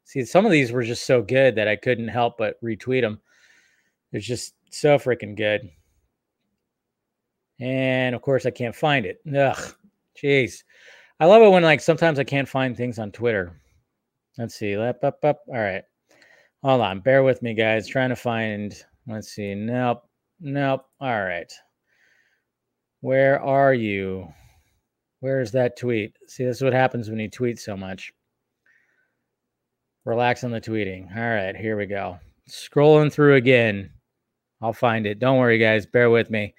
See, 0.06 0.24
some 0.24 0.46
of 0.46 0.52
these 0.52 0.70
were 0.70 0.84
just 0.84 1.04
so 1.04 1.20
good 1.20 1.56
that 1.56 1.66
I 1.66 1.74
couldn't 1.74 2.06
help 2.06 2.38
but 2.38 2.62
retweet 2.62 3.00
them. 3.00 3.20
They're 4.12 4.20
just 4.20 4.54
so 4.70 4.98
freaking 4.98 5.36
good. 5.36 5.68
And 7.58 8.14
of 8.14 8.22
course, 8.22 8.46
I 8.46 8.50
can't 8.50 8.74
find 8.74 9.04
it. 9.04 9.18
Ugh, 9.36 9.74
jeez. 10.16 10.62
I 11.18 11.26
love 11.26 11.42
it 11.42 11.50
when 11.50 11.64
like 11.64 11.80
sometimes 11.80 12.20
I 12.20 12.24
can't 12.24 12.48
find 12.48 12.76
things 12.76 13.00
on 13.00 13.10
Twitter. 13.10 13.60
Let's 14.38 14.54
see. 14.54 14.76
Up, 14.76 15.02
up, 15.02 15.24
up. 15.24 15.40
All 15.48 15.54
right. 15.54 15.82
Hold 16.62 16.82
on. 16.82 17.00
Bear 17.00 17.24
with 17.24 17.42
me, 17.42 17.54
guys. 17.54 17.88
Trying 17.88 18.10
to 18.10 18.16
find. 18.16 18.80
Let's 19.08 19.32
see. 19.32 19.56
Nope. 19.56 20.04
Nope. 20.38 20.86
All 21.00 21.24
right. 21.24 21.52
Where 23.00 23.40
are 23.42 23.74
you? 23.74 24.28
Where's 25.18 25.50
that 25.52 25.76
tweet? 25.76 26.16
See, 26.28 26.44
this 26.44 26.58
is 26.58 26.62
what 26.62 26.74
happens 26.74 27.10
when 27.10 27.18
you 27.18 27.28
tweet 27.28 27.58
so 27.58 27.76
much. 27.76 28.12
Relax 30.06 30.44
on 30.44 30.52
the 30.52 30.60
tweeting. 30.60 31.14
All 31.16 31.22
right, 31.22 31.56
here 31.56 31.76
we 31.76 31.84
go. 31.84 32.20
Scrolling 32.48 33.12
through 33.12 33.34
again. 33.34 33.90
I'll 34.62 34.72
find 34.72 35.04
it. 35.04 35.18
Don't 35.18 35.38
worry, 35.38 35.58
guys. 35.58 35.84
Bear 35.84 36.10
with 36.10 36.30
me. 36.30 36.54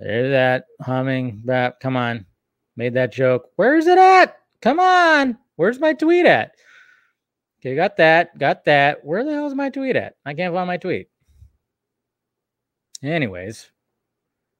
There's 0.00 0.32
that 0.32 0.66
humming. 0.80 1.40
Back. 1.44 1.78
Come 1.78 1.96
on. 1.96 2.26
Made 2.76 2.94
that 2.94 3.12
joke. 3.12 3.50
Where's 3.54 3.86
it 3.86 3.96
at? 3.96 4.38
Come 4.60 4.80
on. 4.80 5.38
Where's 5.54 5.78
my 5.78 5.92
tweet 5.92 6.26
at? 6.26 6.56
Okay, 7.60 7.76
got 7.76 7.96
that. 7.98 8.36
Got 8.38 8.64
that. 8.64 9.04
Where 9.04 9.22
the 9.22 9.32
hell 9.32 9.46
is 9.46 9.54
my 9.54 9.70
tweet 9.70 9.94
at? 9.94 10.16
I 10.26 10.34
can't 10.34 10.52
find 10.52 10.66
my 10.66 10.76
tweet. 10.76 11.08
Anyways, 13.04 13.70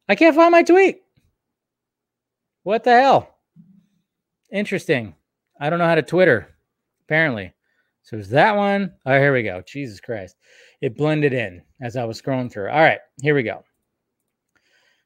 I 0.09 0.15
can't 0.15 0.37
find 0.37 0.53
my 0.53 0.63
tweet. 0.63 1.03
What 2.63 2.85
the 2.85 2.93
hell? 2.93 3.39
Interesting. 4.53 5.17
I 5.61 5.69
don't 5.69 5.81
know 5.81 5.87
how 5.87 5.97
to 5.97 6.03
Twitter, 6.03 6.55
apparently. 7.03 7.53
So 8.05 8.17
is 8.17 8.29
that 8.31 8.55
one? 8.55 8.93
Oh, 9.07 9.19
here 9.19 9.33
we 9.33 9.43
go. 9.43 9.63
Jesus 9.67 9.99
Christ. 9.99 10.37
It 10.83 10.97
blended 10.97 11.33
in 11.33 11.63
as 11.81 11.97
I 11.97 12.05
was 12.05 12.21
scrolling 12.21 12.53
through. 12.53 12.69
All 12.69 12.81
right, 12.83 13.01
here 13.23 13.35
we 13.35 13.43
go. 13.43 13.65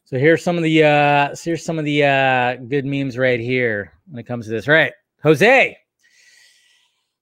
So 0.04 0.18
here's 0.18 0.42
some 0.42 0.56
of 0.56 0.64
the 0.64 0.82
uh 0.82 1.34
so 1.34 1.50
here's 1.50 1.64
some 1.64 1.78
of 1.78 1.84
the 1.84 2.02
uh 2.02 2.56
good 2.56 2.84
memes 2.84 3.16
right 3.16 3.38
here 3.38 3.92
when 4.08 4.18
it 4.18 4.26
comes 4.26 4.46
to 4.46 4.50
this. 4.50 4.66
Right. 4.66 4.92
Jose. 5.22 5.76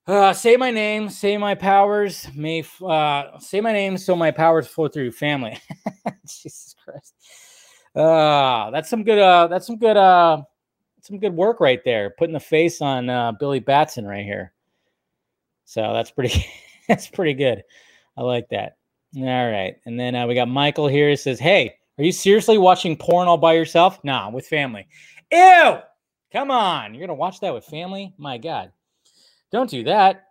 Uh, 0.06 0.32
say 0.32 0.56
my 0.56 0.70
name, 0.70 1.10
say 1.10 1.36
my 1.36 1.54
powers 1.54 2.26
may 2.34 2.64
uh 2.82 3.38
say 3.38 3.60
my 3.60 3.72
name 3.72 3.98
so 3.98 4.16
my 4.16 4.30
powers 4.30 4.66
flow 4.66 4.88
through 4.88 5.12
family. 5.12 5.58
Jesus 6.22 6.74
Christ. 6.82 7.14
Uh 7.94 8.70
that's 8.70 8.88
some 8.88 9.04
good 9.04 9.18
uh 9.18 9.48
that's 9.48 9.66
some 9.66 9.76
good 9.76 9.96
uh 9.98 10.40
some 11.02 11.18
good 11.18 11.34
work 11.34 11.60
right 11.60 11.80
there. 11.84 12.14
Putting 12.16 12.34
the 12.34 12.40
face 12.40 12.80
on 12.80 13.10
uh 13.10 13.32
Billy 13.32 13.60
Batson 13.60 14.06
right 14.06 14.24
here. 14.24 14.54
So 15.66 15.92
that's 15.92 16.10
pretty 16.10 16.46
that's 16.88 17.08
pretty 17.08 17.34
good. 17.34 17.62
I 18.16 18.22
like 18.22 18.48
that. 18.48 18.78
All 19.18 19.50
right. 19.50 19.76
And 19.84 20.00
then 20.00 20.14
uh, 20.14 20.26
we 20.26 20.34
got 20.34 20.48
Michael 20.48 20.88
here. 20.88 21.10
He 21.10 21.16
says, 21.16 21.38
Hey, 21.38 21.74
are 21.98 22.04
you 22.04 22.12
seriously 22.12 22.56
watching 22.56 22.96
porn 22.96 23.28
all 23.28 23.36
by 23.36 23.52
yourself? 23.52 24.02
Nah, 24.04 24.30
with 24.30 24.46
family. 24.46 24.86
Ew! 25.30 25.78
Come 26.32 26.50
on. 26.50 26.94
You're 26.94 27.00
going 27.06 27.08
to 27.08 27.14
watch 27.14 27.40
that 27.40 27.54
with 27.54 27.64
family? 27.64 28.14
My 28.18 28.38
God. 28.38 28.72
Don't 29.52 29.70
do 29.70 29.84
that. 29.84 30.24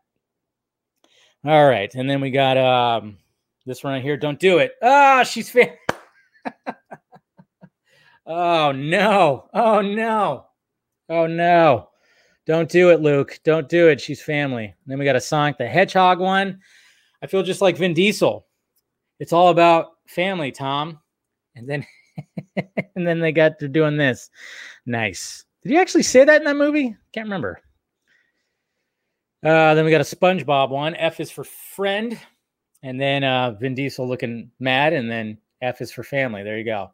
All 1.45 1.67
right. 1.67 1.93
And 1.93 2.09
then 2.09 2.21
we 2.21 2.31
got 2.31 2.57
um 2.57 3.17
this 3.65 3.83
one 3.83 3.93
right 3.93 4.01
here. 4.03 4.17
Don't 4.17 4.39
do 4.39 4.59
it. 4.59 4.73
Ah, 4.81 5.21
oh, 5.21 5.23
she's 5.23 5.49
fam- 5.49 5.69
Oh 8.27 8.71
no. 8.71 9.47
Oh 9.53 9.81
no. 9.81 10.47
Oh 11.09 11.27
no. 11.27 11.89
Don't 12.45 12.69
do 12.69 12.91
it, 12.91 13.01
Luke. 13.01 13.39
Don't 13.43 13.67
do 13.67 13.89
it. 13.89 13.99
She's 13.99 14.21
family. 14.21 14.65
And 14.65 14.75
then 14.85 14.99
we 14.99 15.05
got 15.05 15.15
a 15.15 15.21
Sonic 15.21 15.57
the 15.57 15.67
Hedgehog 15.67 16.19
one. 16.19 16.59
I 17.21 17.27
feel 17.27 17.43
just 17.43 17.61
like 17.61 17.77
Vin 17.77 17.93
Diesel. 17.93 18.45
It's 19.19 19.33
all 19.33 19.49
about 19.49 19.93
family, 20.07 20.51
Tom. 20.51 20.99
And 21.55 21.67
then 21.67 21.85
and 22.95 23.07
then 23.07 23.19
they 23.19 23.31
got 23.31 23.59
to 23.59 23.67
doing 23.67 23.97
this. 23.97 24.29
Nice. 24.85 25.45
Did 25.63 25.71
he 25.71 25.77
actually 25.77 26.03
say 26.03 26.23
that 26.23 26.41
in 26.41 26.45
that 26.45 26.55
movie? 26.55 26.95
Can't 27.13 27.25
remember. 27.25 27.59
Uh, 29.43 29.73
then 29.73 29.85
we 29.85 29.91
got 29.91 30.01
a 30.01 30.15
SpongeBob 30.15 30.69
one. 30.69 30.95
F 30.95 31.19
is 31.19 31.31
for 31.31 31.43
friend. 31.43 32.19
And 32.83 33.01
then 33.01 33.23
uh, 33.23 33.51
Vin 33.51 33.73
Diesel 33.73 34.07
looking 34.07 34.51
mad. 34.59 34.93
And 34.93 35.09
then 35.09 35.39
F 35.61 35.81
is 35.81 35.91
for 35.91 36.03
family. 36.03 36.43
There 36.43 36.57
you 36.57 36.65
go. 36.65 36.91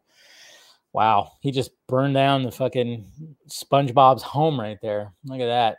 Wow. 0.93 1.31
He 1.41 1.51
just 1.51 1.71
burned 1.87 2.13
down 2.13 2.43
the 2.43 2.51
fucking 2.51 3.05
SpongeBob's 3.49 4.23
home 4.23 4.59
right 4.59 4.77
there. 4.81 5.13
Look 5.25 5.39
at 5.39 5.45
that. 5.45 5.77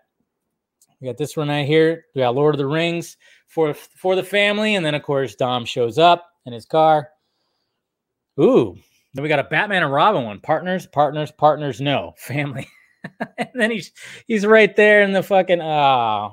We 1.01 1.09
got 1.09 1.19
this 1.19 1.37
one 1.37 1.49
right 1.49 1.67
here. 1.67 2.05
We 2.15 2.21
got 2.21 2.35
Lord 2.35 2.55
of 2.55 2.59
the 2.59 2.67
Rings 2.67 3.17
for 3.49 3.75
for 3.75 4.15
the 4.15 4.23
family, 4.23 4.77
and 4.77 4.87
then 4.87 4.95
of 4.95 5.03
course 5.03 5.35
Dom 5.35 5.65
shows 5.65 5.99
up 5.99 6.29
in 6.47 6.53
his 6.53 6.65
car. 6.65 7.09
Ooh, 8.41 8.77
then 9.13 9.23
we 9.23 9.29
got 9.29 9.41
a 9.41 9.45
Batman 9.45 9.83
and 9.83 9.93
Robin 9.93 10.25
one. 10.25 10.41
Partners, 10.41 10.87
partners, 10.87 11.33
partners. 11.33 11.81
No 11.81 12.15
family. 12.19 12.69
and 13.37 13.51
then 13.55 13.73
he's 13.73 13.91
he's 14.29 14.47
right 14.47 14.75
there 14.77 15.03
in 15.03 15.13
the 15.13 15.25
fucking. 15.25 15.61
Oh, 15.61 16.31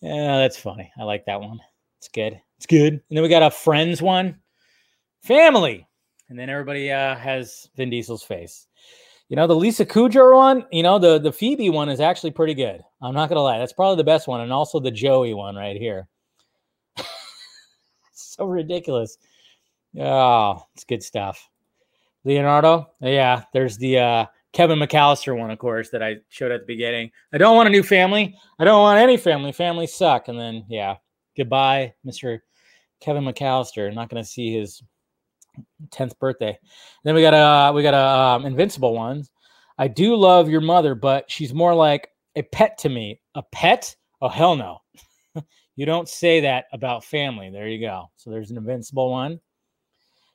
yeah, 0.00 0.38
that's 0.38 0.58
funny. 0.58 0.90
I 0.98 1.04
like 1.04 1.26
that 1.26 1.40
one. 1.40 1.60
It's 1.98 2.08
good. 2.08 2.40
It's 2.56 2.66
good. 2.66 2.94
And 2.94 3.02
then 3.10 3.22
we 3.22 3.28
got 3.28 3.42
a 3.42 3.50
friends 3.50 4.00
one. 4.00 4.40
Family, 5.22 5.86
and 6.28 6.38
then 6.38 6.48
everybody 6.48 6.90
uh, 6.90 7.14
has 7.16 7.68
Vin 7.76 7.90
Diesel's 7.90 8.22
face. 8.22 8.66
You 9.28 9.36
know, 9.36 9.46
the 9.46 9.56
Lisa 9.56 9.86
Kudrow 9.86 10.34
one, 10.36 10.66
you 10.70 10.82
know, 10.82 10.98
the, 10.98 11.18
the 11.18 11.32
Phoebe 11.32 11.70
one 11.70 11.88
is 11.88 12.00
actually 12.00 12.30
pretty 12.30 12.54
good. 12.54 12.82
I'm 13.00 13.14
not 13.14 13.28
going 13.28 13.36
to 13.36 13.42
lie. 13.42 13.58
That's 13.58 13.72
probably 13.72 13.96
the 13.96 14.04
best 14.04 14.28
one. 14.28 14.40
And 14.40 14.52
also 14.52 14.80
the 14.80 14.90
Joey 14.90 15.32
one 15.32 15.56
right 15.56 15.76
here. 15.76 16.08
so 18.12 18.44
ridiculous. 18.44 19.16
Oh, 19.98 20.62
it's 20.74 20.84
good 20.84 21.02
stuff. 21.02 21.48
Leonardo. 22.24 22.90
Yeah, 23.00 23.44
there's 23.52 23.78
the 23.78 23.98
uh, 23.98 24.26
Kevin 24.52 24.78
McAllister 24.78 25.38
one, 25.38 25.50
of 25.50 25.58
course, 25.58 25.90
that 25.90 26.02
I 26.02 26.16
showed 26.28 26.52
at 26.52 26.60
the 26.60 26.66
beginning. 26.66 27.10
I 27.32 27.38
don't 27.38 27.56
want 27.56 27.68
a 27.68 27.72
new 27.72 27.82
family. 27.82 28.36
I 28.58 28.64
don't 28.64 28.80
want 28.80 29.00
any 29.00 29.16
family. 29.16 29.52
Families 29.52 29.94
suck. 29.94 30.28
And 30.28 30.38
then, 30.38 30.64
yeah, 30.68 30.96
goodbye, 31.36 31.94
Mr. 32.06 32.40
Kevin 33.00 33.24
McAllister. 33.24 33.92
Not 33.94 34.10
going 34.10 34.22
to 34.22 34.28
see 34.28 34.52
his 34.52 34.82
10th 35.88 36.18
birthday. 36.18 36.58
Then 37.04 37.14
we 37.14 37.22
got 37.22 37.34
a 37.34 37.72
we 37.72 37.82
got 37.82 37.94
a 37.94 38.36
um, 38.36 38.46
invincible 38.46 38.94
one. 38.94 39.24
I 39.78 39.88
do 39.88 40.14
love 40.14 40.48
your 40.48 40.60
mother, 40.60 40.94
but 40.94 41.30
she's 41.30 41.52
more 41.52 41.74
like 41.74 42.08
a 42.36 42.42
pet 42.42 42.78
to 42.78 42.88
me. 42.88 43.20
A 43.34 43.42
pet? 43.42 43.94
Oh 44.20 44.28
hell 44.28 44.56
no. 44.56 44.78
You 45.76 45.86
don't 45.86 46.08
say 46.08 46.38
that 46.42 46.66
about 46.72 47.02
family. 47.02 47.50
There 47.50 47.66
you 47.66 47.80
go. 47.80 48.08
So 48.14 48.30
there's 48.30 48.52
an 48.52 48.56
invincible 48.56 49.10
one. 49.10 49.40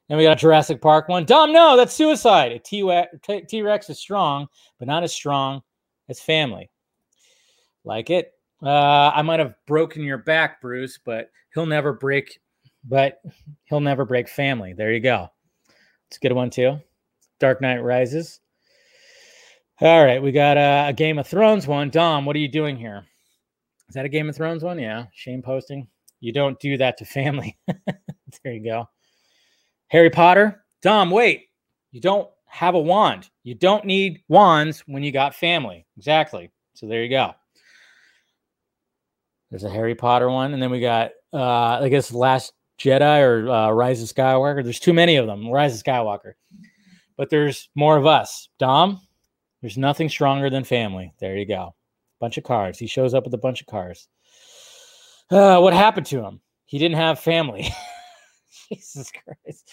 Then 0.09 0.17
we 0.17 0.25
got 0.25 0.33
a 0.33 0.35
Jurassic 0.35 0.81
Park 0.81 1.07
one. 1.07 1.23
Dumb, 1.23 1.53
no, 1.53 1.77
that's 1.77 1.93
suicide. 1.93 2.51
A 2.51 2.59
T 2.59 2.81
Rex 2.83 3.89
is 3.89 3.99
strong, 3.99 4.47
but 4.79 4.87
not 4.87 5.03
as 5.03 5.13
strong 5.13 5.61
as 6.09 6.19
family. 6.19 6.69
Like 7.85 8.09
it. 8.09 8.33
Uh, 8.61 9.11
I 9.15 9.21
might 9.21 9.39
have 9.39 9.55
broken 9.65 10.03
your 10.03 10.17
back, 10.17 10.59
Bruce, 10.59 10.99
but 11.03 11.31
he'll 11.53 11.65
never 11.65 11.93
break. 11.93 12.41
But 12.83 13.21
he'll 13.65 13.81
never 13.81 14.05
break 14.05 14.29
family. 14.29 14.73
There 14.73 14.91
you 14.91 14.99
go. 14.99 15.29
It's 16.07 16.17
a 16.17 16.19
good 16.19 16.33
one 16.33 16.49
too. 16.49 16.79
Dark 17.39 17.61
Knight 17.61 17.83
Rises. 17.83 18.39
All 19.81 20.03
right, 20.03 20.21
we 20.21 20.31
got 20.31 20.57
a, 20.57 20.89
a 20.89 20.93
Game 20.93 21.19
of 21.19 21.27
Thrones 21.27 21.65
one. 21.65 21.89
Dom, 21.89 22.25
what 22.25 22.35
are 22.35 22.39
you 22.39 22.49
doing 22.49 22.75
here? 22.77 23.05
Is 23.87 23.95
that 23.95 24.05
a 24.05 24.09
Game 24.09 24.29
of 24.29 24.35
Thrones 24.35 24.63
one? 24.63 24.77
Yeah. 24.77 25.05
Shame 25.13 25.41
posting. 25.41 25.87
You 26.19 26.33
don't 26.33 26.59
do 26.59 26.77
that 26.77 26.97
to 26.97 27.05
family. 27.05 27.57
there 27.67 28.53
you 28.53 28.63
go. 28.63 28.89
Harry 29.87 30.09
Potter. 30.09 30.63
Dom, 30.81 31.11
wait. 31.11 31.45
You 31.91 32.01
don't 32.01 32.29
have 32.45 32.75
a 32.75 32.79
wand. 32.79 33.29
You 33.43 33.55
don't 33.55 33.85
need 33.85 34.21
wands 34.27 34.83
when 34.85 35.01
you 35.01 35.11
got 35.11 35.33
family. 35.33 35.85
Exactly. 35.97 36.51
So 36.73 36.87
there 36.87 37.03
you 37.03 37.09
go. 37.09 37.33
There's 39.49 39.63
a 39.63 39.69
Harry 39.69 39.95
Potter 39.95 40.29
one, 40.29 40.53
and 40.53 40.61
then 40.61 40.69
we 40.69 40.79
got 40.79 41.11
uh 41.33 41.79
I 41.81 41.89
guess 41.89 42.11
Last 42.11 42.53
Jedi 42.79 43.21
or 43.21 43.49
uh, 43.49 43.71
Rise 43.71 44.01
of 44.01 44.09
Skywalker. 44.09 44.63
There's 44.63 44.79
too 44.79 44.93
many 44.93 45.17
of 45.17 45.27
them. 45.27 45.49
Rise 45.49 45.77
of 45.79 45.83
Skywalker, 45.83 46.33
but 47.17 47.29
there's 47.29 47.69
more 47.75 47.97
of 47.97 48.05
us. 48.05 48.49
Dom, 48.57 49.01
there's 49.61 49.77
nothing 49.77 50.09
stronger 50.09 50.49
than 50.49 50.63
family. 50.63 51.13
There 51.19 51.37
you 51.37 51.45
go. 51.45 51.75
Bunch 52.19 52.37
of 52.37 52.43
cars. 52.43 52.79
He 52.79 52.87
shows 52.87 53.13
up 53.13 53.23
with 53.25 53.33
a 53.33 53.37
bunch 53.37 53.61
of 53.61 53.67
cars. 53.67 54.07
Uh, 55.29 55.59
what 55.59 55.73
happened 55.73 56.05
to 56.07 56.23
him? 56.23 56.41
He 56.65 56.79
didn't 56.79 56.97
have 56.97 57.19
family. 57.19 57.69
Jesus 58.69 59.11
Christ. 59.11 59.69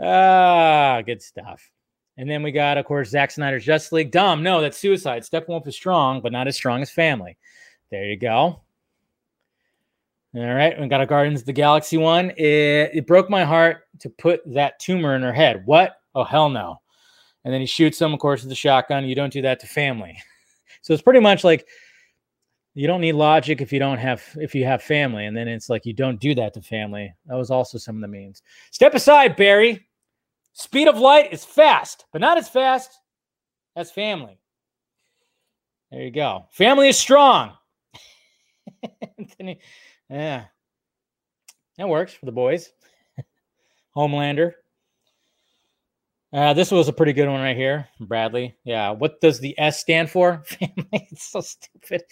Ah, 0.00 1.02
good 1.04 1.22
stuff. 1.22 1.70
And 2.16 2.28
then 2.28 2.42
we 2.42 2.52
got, 2.52 2.78
of 2.78 2.84
course, 2.84 3.10
Zack 3.10 3.30
Snyder's 3.30 3.64
Justice 3.64 3.92
League. 3.92 4.10
Dom, 4.10 4.42
No, 4.42 4.60
that's 4.60 4.76
suicide. 4.76 5.22
Steppenwolf 5.22 5.66
is 5.66 5.74
strong, 5.74 6.20
but 6.20 6.32
not 6.32 6.48
as 6.48 6.56
strong 6.56 6.82
as 6.82 6.90
family. 6.90 7.36
There 7.90 8.04
you 8.04 8.16
go. 8.16 8.60
All 10.32 10.54
right, 10.54 10.80
we 10.80 10.86
got 10.86 11.00
a 11.00 11.06
Guardians 11.06 11.40
of 11.40 11.46
the 11.46 11.52
Galaxy 11.52 11.96
one. 11.96 12.30
It, 12.36 12.90
it 12.94 13.06
broke 13.06 13.28
my 13.28 13.44
heart 13.44 13.88
to 13.98 14.08
put 14.08 14.40
that 14.54 14.78
tumor 14.78 15.16
in 15.16 15.22
her 15.22 15.32
head. 15.32 15.62
What? 15.66 15.96
Oh, 16.14 16.22
hell 16.22 16.48
no. 16.48 16.80
And 17.44 17.52
then 17.52 17.60
he 17.60 17.66
shoots 17.66 18.00
him, 18.00 18.14
of 18.14 18.20
course, 18.20 18.42
with 18.42 18.48
the 18.48 18.54
shotgun. 18.54 19.06
You 19.06 19.16
don't 19.16 19.32
do 19.32 19.42
that 19.42 19.60
to 19.60 19.66
family. 19.66 20.16
So 20.82 20.94
it's 20.94 21.02
pretty 21.02 21.20
much 21.20 21.44
like 21.44 21.66
you 22.72 22.86
don't 22.86 23.02
need 23.02 23.12
logic 23.12 23.60
if 23.60 23.70
you 23.70 23.78
don't 23.78 23.98
have 23.98 24.24
if 24.36 24.54
you 24.54 24.64
have 24.64 24.82
family. 24.82 25.26
And 25.26 25.36
then 25.36 25.46
it's 25.46 25.68
like 25.68 25.84
you 25.84 25.92
don't 25.92 26.18
do 26.18 26.34
that 26.36 26.54
to 26.54 26.62
family. 26.62 27.12
That 27.26 27.34
was 27.34 27.50
also 27.50 27.76
some 27.76 27.96
of 27.96 28.00
the 28.00 28.08
means. 28.08 28.40
Step 28.70 28.94
aside, 28.94 29.36
Barry. 29.36 29.86
Speed 30.54 30.88
of 30.88 30.96
light 30.96 31.34
is 31.34 31.44
fast, 31.44 32.06
but 32.12 32.22
not 32.22 32.38
as 32.38 32.48
fast 32.48 32.98
as 33.76 33.90
family. 33.90 34.40
There 35.90 36.00
you 36.00 36.10
go. 36.10 36.46
Family 36.50 36.88
is 36.88 36.96
strong. 36.96 37.52
Yeah. 40.10 40.44
That 41.78 41.88
works 41.88 42.12
for 42.12 42.26
the 42.26 42.32
boys. 42.32 42.70
Homelander. 43.96 44.52
Uh, 46.32 46.52
this 46.52 46.70
was 46.70 46.88
a 46.88 46.92
pretty 46.92 47.12
good 47.12 47.28
one 47.28 47.40
right 47.40 47.56
here, 47.56 47.88
Bradley. 48.00 48.56
Yeah. 48.64 48.90
What 48.90 49.20
does 49.20 49.40
the 49.40 49.58
S 49.58 49.80
stand 49.80 50.10
for? 50.10 50.42
Family. 50.46 51.08
it's 51.10 51.30
so 51.30 51.40
stupid. 51.40 52.02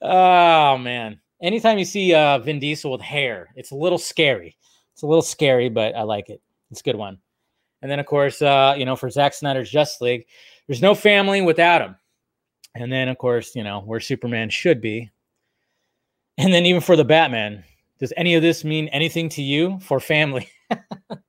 Oh 0.00 0.78
man. 0.78 1.20
Anytime 1.42 1.78
you 1.78 1.84
see 1.84 2.14
uh, 2.14 2.38
Vin 2.38 2.60
Diesel 2.60 2.92
with 2.92 3.00
hair, 3.00 3.48
it's 3.56 3.72
a 3.72 3.76
little 3.76 3.98
scary. 3.98 4.56
It's 4.92 5.02
a 5.02 5.06
little 5.06 5.22
scary, 5.22 5.68
but 5.68 5.96
I 5.96 6.02
like 6.02 6.28
it. 6.28 6.40
It's 6.70 6.80
a 6.80 6.84
good 6.84 6.96
one. 6.96 7.18
And 7.82 7.90
then, 7.90 7.98
of 7.98 8.06
course, 8.06 8.40
uh, 8.40 8.74
you 8.78 8.84
know, 8.84 8.94
for 8.94 9.10
Zack 9.10 9.34
Snyder's 9.34 9.68
Just 9.68 10.00
League, 10.00 10.26
there's 10.68 10.80
no 10.80 10.94
family 10.94 11.42
without 11.42 11.82
him. 11.82 11.96
And 12.76 12.92
then, 12.92 13.08
of 13.08 13.18
course, 13.18 13.56
you 13.56 13.64
know, 13.64 13.80
where 13.80 13.98
Superman 13.98 14.50
should 14.50 14.80
be, 14.80 15.10
and 16.38 16.52
then 16.52 16.66
even 16.66 16.80
for 16.80 16.96
the 16.96 17.04
Batman, 17.04 17.64
does 17.98 18.12
any 18.16 18.34
of 18.34 18.42
this 18.42 18.64
mean 18.64 18.88
anything 18.88 19.28
to 19.30 19.42
you 19.42 19.78
for 19.80 20.00
family? 20.00 20.48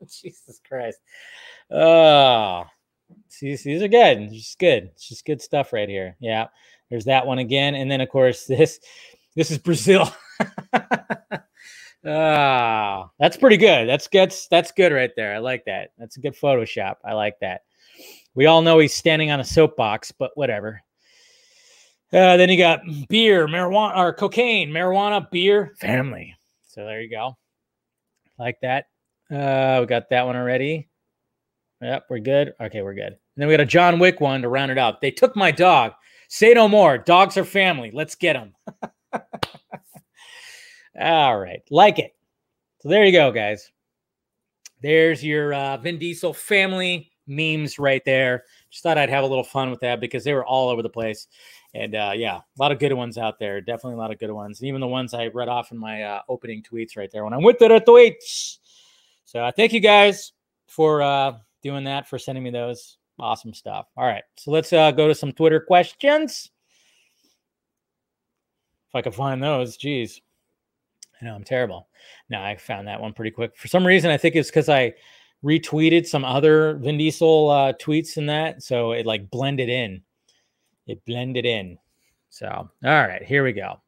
Jesus 0.08 0.60
Christ. 0.68 1.00
Oh, 1.70 2.66
see, 3.28 3.56
these 3.56 3.84
are 3.84 3.88
good. 3.88 4.20
It's 4.20 4.36
just 4.36 4.60
good. 4.60 4.84
It's 4.94 5.08
just 5.08 5.26
good 5.26 5.42
stuff 5.42 5.74
right 5.74 5.90
here. 5.90 6.16
Yeah. 6.20 6.48
There's 6.90 7.06
that 7.06 7.26
one 7.26 7.40
again. 7.40 7.76
And 7.76 7.90
then 7.90 8.02
of 8.02 8.10
course 8.10 8.46
this 8.48 8.80
this 9.36 9.52
is 9.52 9.58
Brazil. 9.58 10.12
Ah, 12.06 13.10
that's 13.18 13.38
pretty 13.38 13.56
good. 13.56 13.88
That's 13.88 14.10
good. 14.10 14.34
That's 14.52 14.74
good 14.74 14.92
right 14.92 15.12
there. 15.16 15.34
I 15.34 15.38
like 15.38 15.64
that. 15.66 15.92
That's 15.98 16.18
a 16.18 16.20
good 16.20 16.36
Photoshop. 16.36 16.96
I 17.06 17.14
like 17.14 17.40
that. 17.40 17.62
We 18.36 18.46
all 18.46 18.62
know 18.62 18.80
he's 18.80 18.94
standing 18.94 19.32
on 19.32 19.40
a 19.40 19.46
soapbox, 19.46 20.12
but 20.12 20.32
whatever. 20.36 20.82
Uh, 22.14 22.38
then 22.38 22.50
you 22.50 22.58
got 22.58 22.82
beer, 23.10 23.48
marijuana, 23.48 23.98
or 23.98 24.14
cocaine, 24.14 24.70
marijuana, 24.70 25.30
beer, 25.32 25.74
family. 25.80 26.36
So 26.68 26.86
there 26.86 27.02
you 27.02 27.10
go. 27.10 27.36
Like 28.38 28.60
that. 28.62 28.86
Uh, 29.32 29.80
we 29.82 29.88
got 29.88 30.10
that 30.12 30.26
one 30.26 30.36
already. 30.36 30.90
Yep, 31.82 32.06
we're 32.10 32.20
good. 32.20 32.54
Okay, 32.62 32.84
we're 32.84 32.94
good. 32.94 33.08
And 33.08 33.18
then 33.36 33.48
we 33.48 33.54
got 33.56 33.62
a 33.62 33.66
John 33.66 33.98
Wick 33.98 34.22
one 34.22 34.44
to 34.44 34.50
round 34.50 34.72
it 34.72 34.78
out. 34.78 35.02
They 35.02 35.10
took 35.10 35.36
my 35.36 35.50
dog. 35.50 35.94
Say 36.30 36.54
no 36.54 36.68
more. 36.68 37.00
Dogs 37.00 37.36
are 37.36 37.44
family. 37.44 37.90
Let's 37.92 38.16
get 38.16 38.34
them. 38.34 38.54
All 41.00 41.40
right, 41.40 41.64
like 41.72 41.98
it. 41.98 42.16
So 42.82 42.90
there 42.90 43.06
you 43.06 43.12
go, 43.12 43.32
guys. 43.32 43.72
There's 44.84 45.24
your 45.24 45.54
uh, 45.54 45.78
Vin 45.78 45.98
Diesel 45.98 46.34
family 46.34 47.12
memes 47.26 47.80
right 47.80 48.04
there. 48.06 48.44
Just 48.70 48.84
thought 48.84 48.98
I'd 48.98 49.10
have 49.10 49.24
a 49.24 49.28
little 49.28 49.44
fun 49.44 49.72
with 49.72 49.80
that 49.80 50.00
because 50.00 50.24
they 50.24 50.34
were 50.34 50.46
all 50.46 50.70
over 50.70 50.82
the 50.82 50.90
place. 50.90 51.28
And 51.76 51.96
uh, 51.96 52.12
yeah, 52.16 52.38
a 52.38 52.44
lot 52.60 52.72
of 52.72 52.80
good 52.80 52.94
ones 52.94 53.18
out 53.18 53.40
there. 53.40 53.60
Definitely 53.60 53.96
a 53.96 53.98
lot 53.98 54.12
of 54.12 54.20
good 54.20 54.32
ones. 54.32 54.60
And 54.60 54.68
even 54.68 54.80
the 54.80 54.88
ones 54.88 55.14
I 55.14 55.28
read 55.28 55.50
off 55.50 55.72
in 55.72 55.78
my 55.78 56.04
uh, 56.04 56.22
opening 56.30 56.62
tweets 56.62 56.96
right 56.96 57.10
there 57.12 57.24
when 57.24 57.34
I 57.34 57.38
went 57.38 57.58
to 57.60 57.68
the 57.68 57.82
tweets. 57.82 58.60
So 59.26 59.44
uh, 59.44 59.52
thank 59.52 59.74
you 59.74 59.80
guys 59.80 60.34
for 60.68 61.02
uh, 61.02 61.34
doing 61.64 61.84
that, 61.86 62.08
for 62.08 62.20
sending 62.20 62.44
me 62.44 62.52
those. 62.52 62.98
Awesome 63.20 63.54
stuff. 63.54 63.88
All 63.98 64.06
right. 64.06 64.24
So 64.38 64.52
let's 64.52 64.72
uh, 64.72 64.92
go 64.92 65.08
to 65.08 65.16
some 65.16 65.32
Twitter 65.32 65.60
questions. 65.60 66.52
If 68.90 68.96
I 68.96 69.02
can 69.02 69.12
find 69.12 69.42
those, 69.42 69.78
geez. 69.78 70.22
I 71.20 71.26
know 71.26 71.36
I'm 71.36 71.44
terrible. 71.44 71.88
No, 72.30 72.42
I 72.42 72.56
found 72.58 72.88
that 72.88 73.02
one 73.02 73.14
pretty 73.14 73.32
quick. 73.32 73.56
For 73.56 73.68
some 73.68 73.86
reason, 73.86 74.12
I 74.12 74.18
think 74.18 74.36
it's 74.36 74.50
because 74.50 74.70
I 74.70 74.94
retweeted 75.44 76.06
some 76.06 76.26
other 76.26 76.76
Vin 76.76 76.98
Diesel 76.98 77.50
uh, 77.50 77.74
tweets 77.74 78.18
and 78.18 78.30
that. 78.30 78.62
So 78.62 78.92
it 78.92 79.06
like 79.06 79.30
blended 79.32 79.70
in 79.70 80.02
it 80.88 81.04
blended 81.06 81.46
in. 81.46 81.78
So, 82.30 82.48
all 82.48 82.70
right, 82.84 83.24
here 83.24 83.44
we 83.44 83.54
go. 83.54 83.82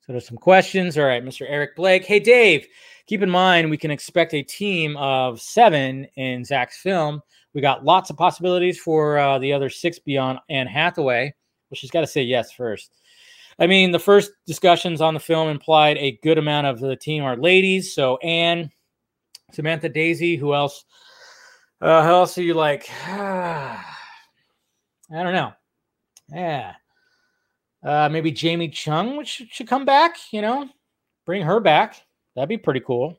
So 0.00 0.12
there's 0.12 0.26
some 0.26 0.38
questions. 0.38 0.96
All 0.96 1.04
right, 1.04 1.24
Mr. 1.24 1.46
Eric 1.48 1.76
Blake. 1.76 2.04
Hey, 2.04 2.18
Dave, 2.18 2.66
keep 3.06 3.22
in 3.22 3.30
mind 3.30 3.68
we 3.68 3.76
can 3.76 3.90
expect 3.90 4.34
a 4.34 4.42
team 4.42 4.96
of 4.96 5.40
seven 5.40 6.06
in 6.16 6.44
Zach's 6.44 6.78
film. 6.78 7.20
We 7.52 7.60
got 7.60 7.84
lots 7.84 8.10
of 8.10 8.16
possibilities 8.16 8.78
for 8.78 9.18
uh, 9.18 9.38
the 9.38 9.52
other 9.52 9.68
six 9.68 9.98
beyond 9.98 10.38
Anne 10.48 10.66
Hathaway. 10.66 11.34
Well, 11.70 11.76
she's 11.76 11.90
got 11.90 12.00
to 12.00 12.06
say 12.06 12.22
yes 12.22 12.52
first. 12.52 12.96
I 13.58 13.66
mean, 13.66 13.92
the 13.92 13.98
first 13.98 14.32
discussions 14.46 15.00
on 15.02 15.12
the 15.14 15.20
film 15.20 15.48
implied 15.48 15.98
a 15.98 16.18
good 16.22 16.38
amount 16.38 16.66
of 16.66 16.80
the 16.80 16.96
team 16.96 17.22
are 17.22 17.36
ladies. 17.36 17.94
So 17.94 18.16
Anne, 18.18 18.70
Samantha 19.52 19.88
Daisy, 19.90 20.36
who 20.36 20.54
else? 20.54 20.84
Uh, 21.80 22.02
who 22.02 22.10
else 22.10 22.38
are 22.38 22.42
you 22.42 22.54
like? 22.54 22.88
I 23.06 23.82
don't 25.10 25.34
know. 25.34 25.52
Yeah. 26.32 26.74
Uh, 27.82 28.08
maybe 28.10 28.30
Jamie 28.30 28.68
Chung 28.68 29.16
which 29.16 29.28
should, 29.28 29.52
should 29.52 29.68
come 29.68 29.84
back, 29.84 30.16
you 30.32 30.42
know, 30.42 30.68
bring 31.24 31.42
her 31.42 31.60
back. 31.60 32.02
That'd 32.34 32.48
be 32.48 32.58
pretty 32.58 32.80
cool. 32.80 33.18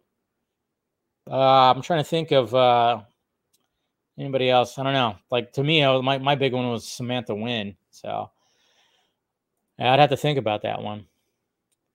Uh, 1.30 1.74
I'm 1.74 1.82
trying 1.82 2.04
to 2.04 2.10
think 2.10 2.32
of 2.32 2.54
uh, 2.54 3.02
anybody 4.18 4.50
else. 4.50 4.78
I 4.78 4.84
don't 4.84 4.94
know. 4.94 5.16
Like 5.30 5.54
to 5.54 5.64
me, 5.64 5.82
my, 6.02 6.18
my 6.18 6.36
big 6.36 6.54
one 6.54 6.70
was 6.70 6.88
Samantha 6.88 7.36
Win. 7.36 7.76
So 7.90 8.30
I'd 9.80 10.00
have 10.00 10.10
to 10.10 10.18
think 10.18 10.38
about 10.38 10.62
that 10.64 10.82
one. 10.82 11.06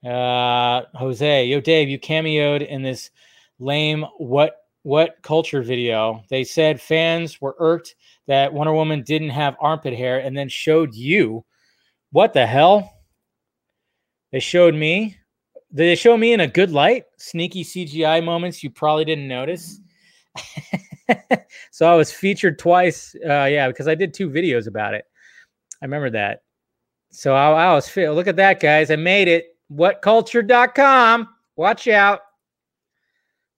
Uh, 0.04 0.82
Jose, 0.94 1.46
yo, 1.46 1.60
Dave, 1.60 1.88
you 1.88 1.98
cameoed 1.98 2.66
in 2.66 2.82
this 2.82 3.10
lame 3.58 4.04
what 4.18 4.65
what 4.86 5.16
culture 5.22 5.62
video. 5.62 6.22
They 6.30 6.44
said 6.44 6.80
fans 6.80 7.40
were 7.40 7.56
irked 7.58 7.96
that 8.28 8.52
Wonder 8.52 8.72
Woman 8.72 9.02
didn't 9.02 9.30
have 9.30 9.56
armpit 9.58 9.94
hair 9.94 10.20
and 10.20 10.38
then 10.38 10.48
showed 10.48 10.94
you. 10.94 11.44
What 12.12 12.32
the 12.32 12.46
hell? 12.46 12.92
They 14.30 14.38
showed 14.38 14.76
me. 14.76 15.16
Did 15.74 15.88
they 15.88 15.96
show 15.96 16.16
me 16.16 16.34
in 16.34 16.38
a 16.38 16.46
good 16.46 16.70
light? 16.70 17.02
Sneaky 17.18 17.64
CGI 17.64 18.24
moments 18.24 18.62
you 18.62 18.70
probably 18.70 19.04
didn't 19.04 19.26
notice. 19.26 19.80
so 21.72 21.90
I 21.90 21.96
was 21.96 22.12
featured 22.12 22.56
twice. 22.56 23.12
Uh, 23.16 23.46
yeah, 23.46 23.66
because 23.66 23.88
I 23.88 23.96
did 23.96 24.14
two 24.14 24.30
videos 24.30 24.68
about 24.68 24.94
it. 24.94 25.04
I 25.82 25.84
remember 25.84 26.10
that. 26.10 26.42
So 27.10 27.34
I, 27.34 27.50
I 27.50 27.74
was 27.74 27.96
look 27.96 28.28
at 28.28 28.36
that, 28.36 28.60
guys. 28.60 28.92
I 28.92 28.96
made 28.96 29.26
it. 29.26 29.46
Whatculture.com. 29.68 31.28
Watch 31.56 31.88
out. 31.88 32.20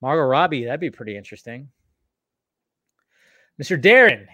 Margot 0.00 0.22
Robbie, 0.22 0.64
that'd 0.64 0.80
be 0.80 0.90
pretty 0.90 1.16
interesting. 1.16 1.68
Mr. 3.60 3.80
Darren, 3.80 4.26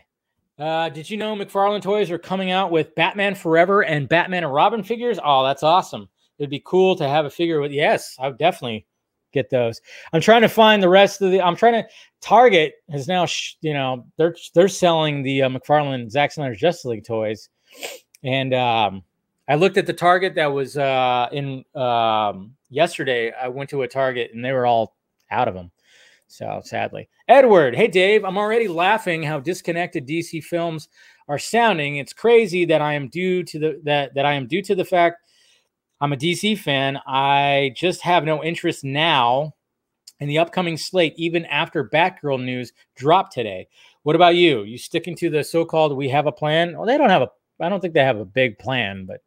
uh, 0.59 0.89
did 0.91 1.09
you 1.09 1.17
know 1.17 1.35
McFarlane 1.35 1.83
Toys 1.83 2.11
are 2.11 2.19
coming 2.19 2.51
out 2.51 2.71
with 2.71 2.95
Batman 2.95 3.35
Forever 3.35 3.83
and 3.83 4.09
Batman 4.09 4.45
and 4.45 4.53
Robin 4.53 4.83
figures? 4.83 5.19
Oh, 5.25 5.45
that's 5.45 5.63
awesome. 5.63 6.09
It'd 6.39 6.51
be 6.51 6.63
cool 6.65 6.95
to 6.97 7.09
have 7.09 7.25
a 7.25 7.31
figure 7.31 7.61
with. 7.61 7.73
Yes, 7.73 8.17
I 8.21 8.29
would 8.29 8.39
definitely 8.39 8.87
get 9.33 9.51
those. 9.51 9.81
I'm 10.13 10.21
trying 10.21 10.43
to 10.43 10.49
find 10.49 10.83
the 10.83 10.89
rest 10.89 11.23
of 11.23 11.31
the. 11.31 11.41
I'm 11.41 11.57
trying 11.57 11.83
to. 11.83 11.89
Target 12.21 12.75
has 12.91 13.09
now, 13.09 13.27
sh- 13.27 13.55
you 13.61 13.73
know, 13.73 14.07
they're 14.17 14.35
they're 14.55 14.69
selling 14.69 15.23
the 15.23 15.43
uh, 15.43 15.49
McFarlane 15.49 16.11
Zack 16.11 16.33
Snyder's 16.33 16.59
Justice 16.59 16.87
League 16.87 17.05
toys, 17.05 17.49
and 18.23 18.55
um, 18.55 19.03
I 19.49 19.57
looked 19.57 19.77
at 19.77 19.87
the 19.87 19.93
Target 19.93 20.35
that 20.37 20.47
was 20.47 20.77
uh, 20.77 21.29
in 21.33 21.65
um, 21.75 22.53
yesterday. 22.71 23.33
I 23.33 23.49
went 23.49 23.71
to 23.71 23.83
a 23.83 23.89
Target 23.89 24.31
and 24.35 24.45
they 24.45 24.53
were 24.53 24.67
all 24.67 24.94
out 25.31 25.49
of 25.49 25.55
them. 25.55 25.71
So 26.27 26.61
sadly, 26.65 27.09
Edward, 27.29 27.77
hey 27.77 27.87
Dave, 27.87 28.25
I'm 28.25 28.39
already 28.39 28.69
laughing 28.69 29.23
how 29.23 29.41
disconnected 29.41 30.07
DC 30.07 30.43
films 30.43 30.89
are 31.29 31.39
sounding. 31.39 31.97
It's 31.97 32.13
crazy 32.13 32.65
that 32.65 32.83
I 32.83 32.95
am 32.95 33.09
due 33.09 33.43
to 33.45 33.59
the 33.59 33.81
that 33.85 34.15
that 34.15 34.27
I 34.27 34.35
am 34.35 34.47
due 34.47 34.63
to 34.63 34.75
the 34.75 34.85
fact 34.85 35.25
I'm 36.01 36.13
a 36.13 36.17
DC 36.17 36.59
fan. 36.59 36.99
I 37.07 37.73
just 37.77 38.03
have 38.03 38.25
no 38.25 38.43
interest 38.43 38.85
now 38.85 39.55
in 40.21 40.29
the 40.29 40.39
upcoming 40.39 40.77
slate, 40.77 41.15
even 41.17 41.45
after 41.47 41.89
Batgirl 41.89 42.43
news 42.43 42.73
dropped 42.97 43.33
today. 43.33 43.69
What 44.03 44.17
about 44.17 44.35
you? 44.37 44.63
You 44.63 44.77
sticking 44.77 45.17
to 45.17 45.31
the 45.31 45.43
so-called 45.43 45.97
"we 45.97 46.09
have 46.09 46.27
a 46.27 46.33
plan"? 46.33 46.77
Well, 46.77 46.87
they 46.87 46.99
don't 46.99 47.11
have 47.11 47.23
a. 47.23 47.31
I 47.61 47.69
don't 47.69 47.81
think 47.81 47.95
they 47.95 48.05
have 48.05 48.19
a 48.19 48.25
big 48.25 48.59
plan, 48.59 49.07
but 49.07 49.21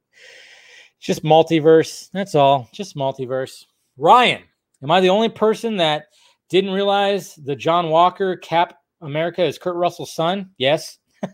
just 1.00 1.24
multiverse. 1.24 2.10
That's 2.12 2.36
all. 2.36 2.70
Just 2.74 2.96
multiverse. 2.96 3.66
Ryan, 3.98 4.44
am 4.84 4.92
I 4.92 5.02
the 5.02 5.10
only 5.10 5.30
person 5.30 5.78
that 5.78 6.06
didn't 6.50 6.72
realize 6.72 7.36
the 7.36 7.56
John 7.56 7.90
Walker 7.90 8.38
Cap 8.38 8.76
America 9.02 9.44
is 9.44 9.58
Kurt 9.58 9.76
Russell's 9.76 10.14
son? 10.14 10.52
Yes. 10.58 10.98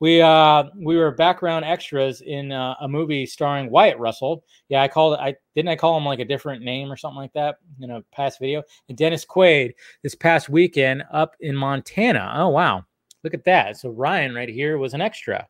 we 0.00 0.20
uh 0.20 0.64
we 0.76 0.96
were 0.96 1.12
background 1.12 1.64
extras 1.64 2.20
in 2.20 2.50
uh, 2.50 2.74
a 2.80 2.88
movie 2.88 3.26
starring 3.26 3.70
Wyatt 3.70 3.98
Russell. 3.98 4.44
Yeah, 4.68 4.82
I 4.82 4.88
called. 4.88 5.18
I 5.20 5.36
didn't 5.54 5.68
I 5.68 5.76
call 5.76 5.96
him 5.96 6.04
like 6.04 6.18
a 6.18 6.24
different 6.24 6.62
name 6.62 6.90
or 6.90 6.96
something 6.96 7.18
like 7.18 7.32
that 7.34 7.56
in 7.80 7.90
a 7.90 8.02
past 8.12 8.40
video. 8.40 8.62
And 8.88 8.98
Dennis 8.98 9.24
Quaid 9.24 9.72
this 10.02 10.14
past 10.14 10.48
weekend 10.48 11.04
up 11.12 11.36
in 11.40 11.54
Montana. 11.54 12.32
Oh 12.34 12.48
wow, 12.48 12.84
look 13.22 13.34
at 13.34 13.44
that. 13.44 13.76
So 13.76 13.90
Ryan 13.90 14.34
right 14.34 14.48
here 14.48 14.78
was 14.78 14.94
an 14.94 15.00
extra. 15.00 15.46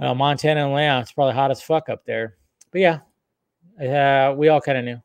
Uh, 0.00 0.14
Montana 0.14 0.64
and 0.64 0.74
Leon. 0.74 1.02
It's 1.02 1.12
probably 1.12 1.34
hot 1.34 1.50
as 1.50 1.62
fuck 1.62 1.88
up 1.88 2.04
there. 2.04 2.36
But 2.72 2.80
yeah, 2.80 4.30
uh, 4.30 4.34
we 4.34 4.48
all 4.48 4.60
kind 4.60 4.78
of 4.78 4.84
knew. 4.84 5.02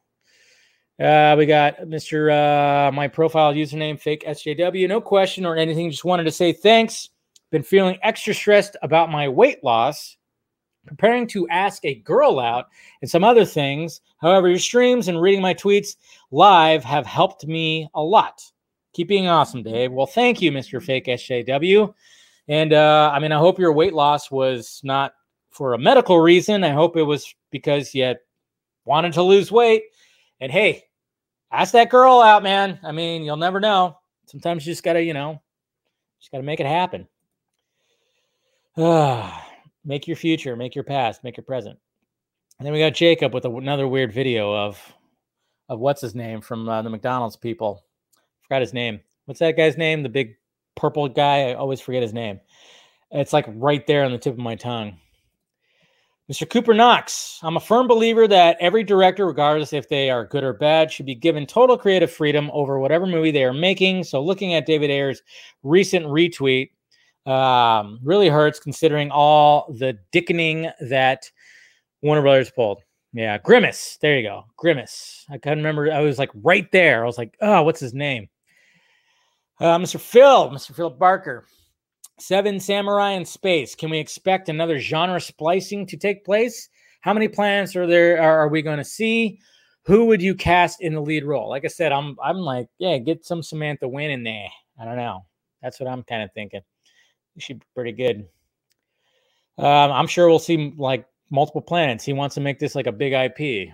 Uh, 1.00 1.34
we 1.38 1.46
got 1.46 1.78
Mr. 1.82 2.30
Uh, 2.30 2.92
my 2.92 3.08
profile 3.08 3.54
username, 3.54 3.98
fake 3.98 4.26
SJW. 4.28 4.88
No 4.90 5.00
question 5.00 5.46
or 5.46 5.56
anything. 5.56 5.90
Just 5.90 6.04
wanted 6.04 6.26
to 6.26 6.32
say 6.32 6.52
thanks. 6.52 7.10
Been 7.52 7.64
feeling 7.64 7.98
extra 8.04 8.34
stressed 8.34 8.76
about 8.82 9.10
my 9.10 9.30
weight 9.30 9.64
loss, 9.64 10.18
preparing 10.86 11.26
to 11.28 11.48
ask 11.48 11.86
a 11.86 11.96
girl 11.96 12.40
out, 12.40 12.68
and 13.02 13.10
some 13.10 13.24
other 13.24 13.46
things. 13.46 14.02
However, 14.18 14.50
your 14.50 14.60
streams 14.60 15.08
and 15.08 15.22
reading 15.22 15.42
my 15.42 15.54
tweets 15.54 15.96
live 16.32 16.84
have 16.84 17.06
helped 17.06 17.48
me 17.48 17.90
a 17.94 18.04
lot. 18.04 18.44
Keep 18.94 19.08
being 19.08 19.28
awesome, 19.28 19.64
Dave. 19.64 19.94
Well, 19.94 20.06
thank 20.06 20.42
you, 20.42 20.52
Mr. 20.52 20.84
Fake 20.84 21.06
SJW. 21.06 21.94
And 22.50 22.74
uh, 22.74 23.12
I 23.14 23.20
mean, 23.20 23.32
I 23.32 23.38
hope 23.40 23.58
your 23.58 23.72
weight 23.72 23.94
loss 23.94 24.30
was 24.30 24.82
not 24.84 25.14
for 25.52 25.76
a 25.76 25.80
medical 25.80 26.20
reason. 26.20 26.66
I 26.66 26.72
hope 26.72 26.98
it 26.98 27.04
was 27.04 27.34
because 27.52 27.96
you 27.96 28.16
wanted 28.84 29.14
to 29.14 29.24
lose 29.24 29.52
weight. 29.52 29.84
And 30.42 30.52
hey, 30.52 30.86
ask 31.52 31.74
that 31.74 31.90
girl 31.90 32.22
out, 32.22 32.44
man. 32.44 32.80
I 32.84 32.92
mean, 32.92 33.24
you'll 33.24 33.38
never 33.38 33.60
know. 33.60 33.98
Sometimes 34.26 34.66
you 34.66 34.72
just 34.72 34.84
gotta, 34.84 35.02
you 35.02 35.14
know, 35.14 35.42
just 36.20 36.32
gotta 36.32 36.44
make 36.44 36.60
it 36.60 36.66
happen. 36.66 37.08
make 39.86 40.08
your 40.08 40.16
future, 40.16 40.56
make 40.56 40.76
your 40.76 40.84
past, 40.84 41.24
make 41.24 41.38
your 41.38 41.44
present. 41.44 41.78
And 42.58 42.66
then 42.66 42.74
we 42.74 42.80
got 42.80 42.94
Jacob 42.94 43.34
with 43.34 43.46
another 43.46 43.88
weird 43.88 44.14
video 44.14 44.54
of 44.54 44.80
of 45.70 45.80
what's 45.80 46.02
his 46.02 46.16
name 46.16 46.42
from 46.42 46.68
uh, 46.68 46.82
the 46.82 46.90
McDonald's 46.90 47.38
people. 47.38 47.86
Forgot 48.42 48.62
his 48.62 48.74
name. 48.74 49.00
What's 49.26 49.40
that 49.40 49.56
guy's 49.56 49.78
name? 49.78 50.02
The 50.02 50.10
big 50.10 50.36
purple 50.76 51.08
guy. 51.08 51.50
I 51.50 51.54
always 51.54 51.80
forget 51.80 52.02
his 52.02 52.14
name. 52.14 52.40
It's 53.12 53.34
like 53.34 53.46
right 53.50 53.86
there 53.86 54.04
on 54.04 54.12
the 54.12 54.18
tip 54.18 54.34
of 54.34 54.40
my 54.40 54.56
tongue. 54.56 54.98
Mr. 56.30 56.48
Cooper 56.48 56.76
Knox, 56.76 57.40
I'm 57.42 57.58
a 57.58 57.60
firm 57.60 57.88
believer 57.88 58.28
that 58.28 58.56
every 58.60 58.84
director, 58.84 59.26
regardless 59.26 59.74
if 59.74 59.90
they 59.90 60.12
are 60.12 60.26
good 60.26 60.44
or 60.44 60.54
bad, 60.54 60.92
should 60.92 61.08
be 61.08 61.16
given 61.16 61.48
total 61.48 61.76
creative 61.76 62.12
freedom 62.12 62.52
over 62.54 62.78
whatever 62.78 63.08
movie 63.08 63.32
they 63.32 63.44
are 63.44 63.54
making. 63.54 64.04
So, 64.04 64.24
looking 64.24 64.54
at 64.54 64.68
David 64.68 64.92
Ayer's 64.92 65.24
recent 65.64 66.06
retweet 66.06 66.70
um, 67.26 68.00
really 68.04 68.30
hurts 68.30 68.60
considering 68.60 69.10
all 69.10 69.74
the 69.80 69.98
dickening 70.12 70.70
that 70.82 71.32
Warner 72.04 72.22
Brothers 72.22 72.52
pulled. 72.52 72.84
Yeah, 73.12 73.40
Grimace. 73.40 73.98
There 74.00 74.16
you 74.16 74.22
go. 74.22 74.46
Grimace. 74.56 75.26
I 75.32 75.40
couldn't 75.40 75.60
remember. 75.60 75.92
I 75.92 76.02
was 76.02 76.20
like 76.20 76.30
right 76.44 76.72
there. 76.72 77.02
I 77.02 77.08
was 77.08 77.18
like, 77.18 77.36
oh, 77.42 77.64
what's 77.64 77.80
his 77.80 77.96
name? 77.96 78.30
Uh, 79.60 79.80
Mr. 79.80 80.00
Phil, 80.00 80.52
Mr. 80.52 80.76
Phil 80.76 80.92
Barker. 80.92 81.46
Seven 82.22 82.60
Samurai 82.60 83.12
in 83.12 83.26
Space. 83.26 83.76
Can 83.76 83.90
we 83.90 84.00
expect 84.00 84.50
another 84.50 84.80
genre 84.80 85.20
splicing 85.22 85.86
to 85.88 85.98
take 85.98 86.26
place? 86.26 86.70
How 87.02 87.14
many 87.14 87.28
planets 87.28 87.76
are 87.76 87.88
there 87.88 88.22
are, 88.22 88.48
we 88.50 88.62
going 88.62 88.78
to 88.78 88.84
see? 88.84 89.40
Who 89.84 90.06
would 90.06 90.22
you 90.22 90.36
cast 90.36 90.82
in 90.82 90.94
the 90.94 91.02
lead 91.02 91.24
role? 91.24 91.50
Like 91.50 91.66
I 91.66 91.70
said, 91.70 91.92
I'm 91.92 92.18
I'm 92.24 92.38
like, 92.38 92.68
yeah, 92.78 92.98
get 92.98 93.26
some 93.26 93.42
Samantha 93.42 93.88
Win 93.88 94.12
in 94.12 94.24
there. 94.24 94.50
I 94.80 94.86
don't 94.86 94.98
know. 94.98 95.26
That's 95.62 95.80
what 95.80 95.90
I'm 95.90 96.04
kind 96.04 96.24
of 96.24 96.32
thinking. 96.34 96.62
She'd 97.38 97.60
be 97.60 97.66
pretty 97.74 97.94
good. 97.94 98.28
Um, 99.58 99.92
I'm 99.92 100.08
sure 100.08 100.28
we'll 100.28 100.40
see 100.40 100.74
like 100.78 101.06
multiple 101.30 101.62
planets. 101.62 102.04
He 102.04 102.14
wants 102.14 102.36
to 102.36 102.42
make 102.42 102.60
this 102.60 102.76
like 102.76 102.88
a 102.88 102.92
big 102.92 103.14
IP. 103.14 103.74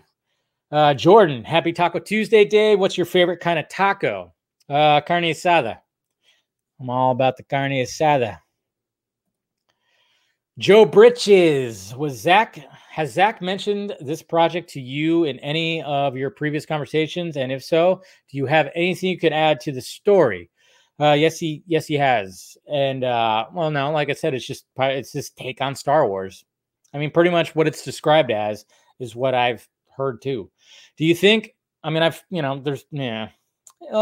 Uh, 0.72 0.94
Jordan, 0.94 1.44
happy 1.44 1.74
Taco 1.74 2.00
Tuesday, 2.00 2.46
Dave. 2.46 2.80
What's 2.80 2.98
your 2.98 3.06
favorite 3.06 3.40
kind 3.40 3.60
of 3.60 3.68
taco? 3.70 4.34
Uh, 4.68 5.02
carne 5.02 5.24
asada. 5.24 5.80
I'm 6.80 6.90
all 6.90 7.12
about 7.12 7.38
the 7.38 7.44
carne 7.44 7.72
asada. 7.72 8.40
Joe 10.58 10.86
Britches 10.86 11.94
was 11.98 12.18
Zach. 12.18 12.58
Has 12.90 13.12
Zach 13.12 13.42
mentioned 13.42 13.94
this 14.00 14.22
project 14.22 14.70
to 14.70 14.80
you 14.80 15.26
in 15.26 15.38
any 15.40 15.84
of 15.84 16.16
your 16.16 16.30
previous 16.30 16.66
conversations? 16.66 17.36
And 17.36 17.52
if 17.52 17.62
so, 17.62 18.02
do 18.32 18.38
you 18.38 18.46
have 18.46 18.72
anything 18.74 19.10
you 19.10 19.20
could 19.20 19.34
add 19.34 19.60
to 19.62 19.74
the 19.74 19.82
story? 19.82 20.50
Uh, 20.98 21.12
yes, 21.12 21.38
he 21.38 21.62
yes 21.68 21.86
he 21.86 21.96
has. 21.96 22.58
And 22.72 23.04
uh, 23.04 23.48
well, 23.54 23.70
no, 23.70 23.92
like 23.92 24.10
I 24.10 24.14
said, 24.14 24.34
it's 24.34 24.48
just 24.48 24.66
it's 24.78 25.12
just 25.12 25.36
take 25.36 25.60
on 25.60 25.76
Star 25.76 26.08
Wars. 26.08 26.46
I 26.94 27.00
mean, 27.00 27.12
pretty 27.12 27.32
much 27.32 27.54
what 27.54 27.68
it's 27.68 27.84
described 27.84 28.32
as 28.32 28.66
is 29.00 29.14
what 29.14 29.34
I've 29.34 29.68
heard 29.98 30.22
too. 30.22 30.50
Do 30.96 31.04
you 31.04 31.16
think? 31.16 31.54
I 31.84 31.90
mean, 31.90 32.02
I've 32.02 32.24
you 32.30 32.42
know, 32.42 32.60
there's 32.60 32.86
yeah. 32.92 33.28
Uh, 33.92 33.98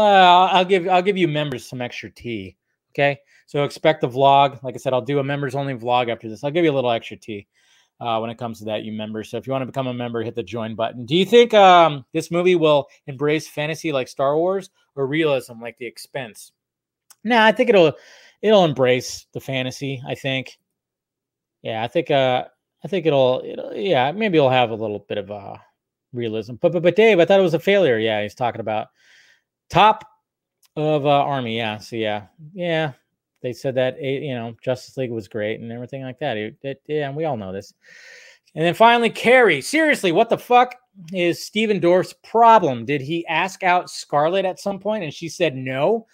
I'll 0.52 0.64
give 0.64 0.86
I'll 0.86 1.02
give 1.02 1.16
you 1.16 1.26
members 1.26 1.66
some 1.66 1.82
extra 1.82 2.10
tea. 2.10 2.56
Okay. 2.94 3.18
So 3.46 3.64
expect 3.64 4.00
the 4.00 4.08
vlog. 4.08 4.62
Like 4.62 4.74
I 4.74 4.78
said, 4.78 4.92
I'll 4.92 5.02
do 5.02 5.18
a 5.18 5.24
members 5.24 5.54
only 5.54 5.74
vlog 5.74 6.10
after 6.10 6.28
this. 6.28 6.44
I'll 6.44 6.50
give 6.50 6.64
you 6.64 6.72
a 6.72 6.74
little 6.74 6.90
extra 6.90 7.16
tea 7.16 7.46
uh, 8.00 8.18
when 8.18 8.30
it 8.30 8.38
comes 8.38 8.58
to 8.58 8.64
that, 8.66 8.84
you 8.84 8.92
members. 8.92 9.30
So 9.30 9.36
if 9.36 9.46
you 9.46 9.52
want 9.52 9.62
to 9.62 9.66
become 9.66 9.86
a 9.86 9.94
member, 9.94 10.22
hit 10.22 10.34
the 10.34 10.42
join 10.42 10.74
button. 10.74 11.04
Do 11.06 11.16
you 11.16 11.24
think 11.24 11.54
um, 11.54 12.04
this 12.12 12.30
movie 12.30 12.54
will 12.54 12.86
embrace 13.06 13.48
fantasy 13.48 13.92
like 13.92 14.08
Star 14.08 14.36
Wars 14.36 14.70
or 14.94 15.06
realism 15.06 15.60
like 15.60 15.76
The 15.78 15.86
Expanse? 15.86 16.52
No, 17.24 17.36
nah, 17.36 17.44
I 17.44 17.52
think 17.52 17.70
it'll 17.70 17.92
it'll 18.42 18.64
embrace 18.64 19.26
the 19.32 19.40
fantasy. 19.40 20.02
I 20.06 20.14
think. 20.14 20.58
Yeah, 21.62 21.82
I 21.82 21.88
think 21.88 22.10
uh, 22.10 22.44
I 22.84 22.88
think 22.88 23.06
it'll 23.06 23.42
it'll 23.44 23.74
yeah 23.74 24.12
maybe 24.12 24.36
it'll 24.36 24.50
have 24.50 24.70
a 24.70 24.74
little 24.74 25.04
bit 25.08 25.18
of 25.18 25.30
uh 25.30 25.56
realism. 26.12 26.54
But 26.60 26.72
but 26.72 26.82
but 26.82 26.96
Dave, 26.96 27.18
I 27.18 27.24
thought 27.24 27.40
it 27.40 27.44
was 27.44 27.54
a 27.54 27.58
failure. 27.58 27.98
Yeah, 27.98 28.22
he's 28.22 28.34
talking 28.34 28.60
about 28.60 28.88
top 29.70 30.04
of 30.76 31.06
uh, 31.06 31.10
Army. 31.10 31.56
Yeah. 31.56 31.78
So 31.78 31.96
yeah, 31.96 32.26
yeah. 32.52 32.92
They 33.42 33.52
said 33.52 33.74
that 33.74 33.96
eh, 34.00 34.20
you 34.20 34.34
know 34.34 34.56
Justice 34.62 34.96
League 34.96 35.10
was 35.10 35.28
great 35.28 35.60
and 35.60 35.70
everything 35.70 36.02
like 36.02 36.18
that. 36.20 36.36
It, 36.36 36.56
it, 36.62 36.82
yeah, 36.86 37.08
and 37.08 37.16
we 37.16 37.24
all 37.24 37.36
know 37.36 37.52
this. 37.52 37.74
And 38.54 38.64
then 38.64 38.74
finally, 38.74 39.10
Carrie. 39.10 39.60
Seriously, 39.60 40.12
what 40.12 40.30
the 40.30 40.38
fuck 40.38 40.76
is 41.12 41.44
Stephen 41.44 41.80
Dorff's 41.80 42.14
problem? 42.24 42.84
Did 42.84 43.00
he 43.00 43.26
ask 43.26 43.62
out 43.62 43.90
Scarlet 43.90 44.44
at 44.44 44.60
some 44.60 44.78
point 44.78 45.04
and 45.04 45.12
she 45.12 45.28
said 45.28 45.56
no? 45.56 46.06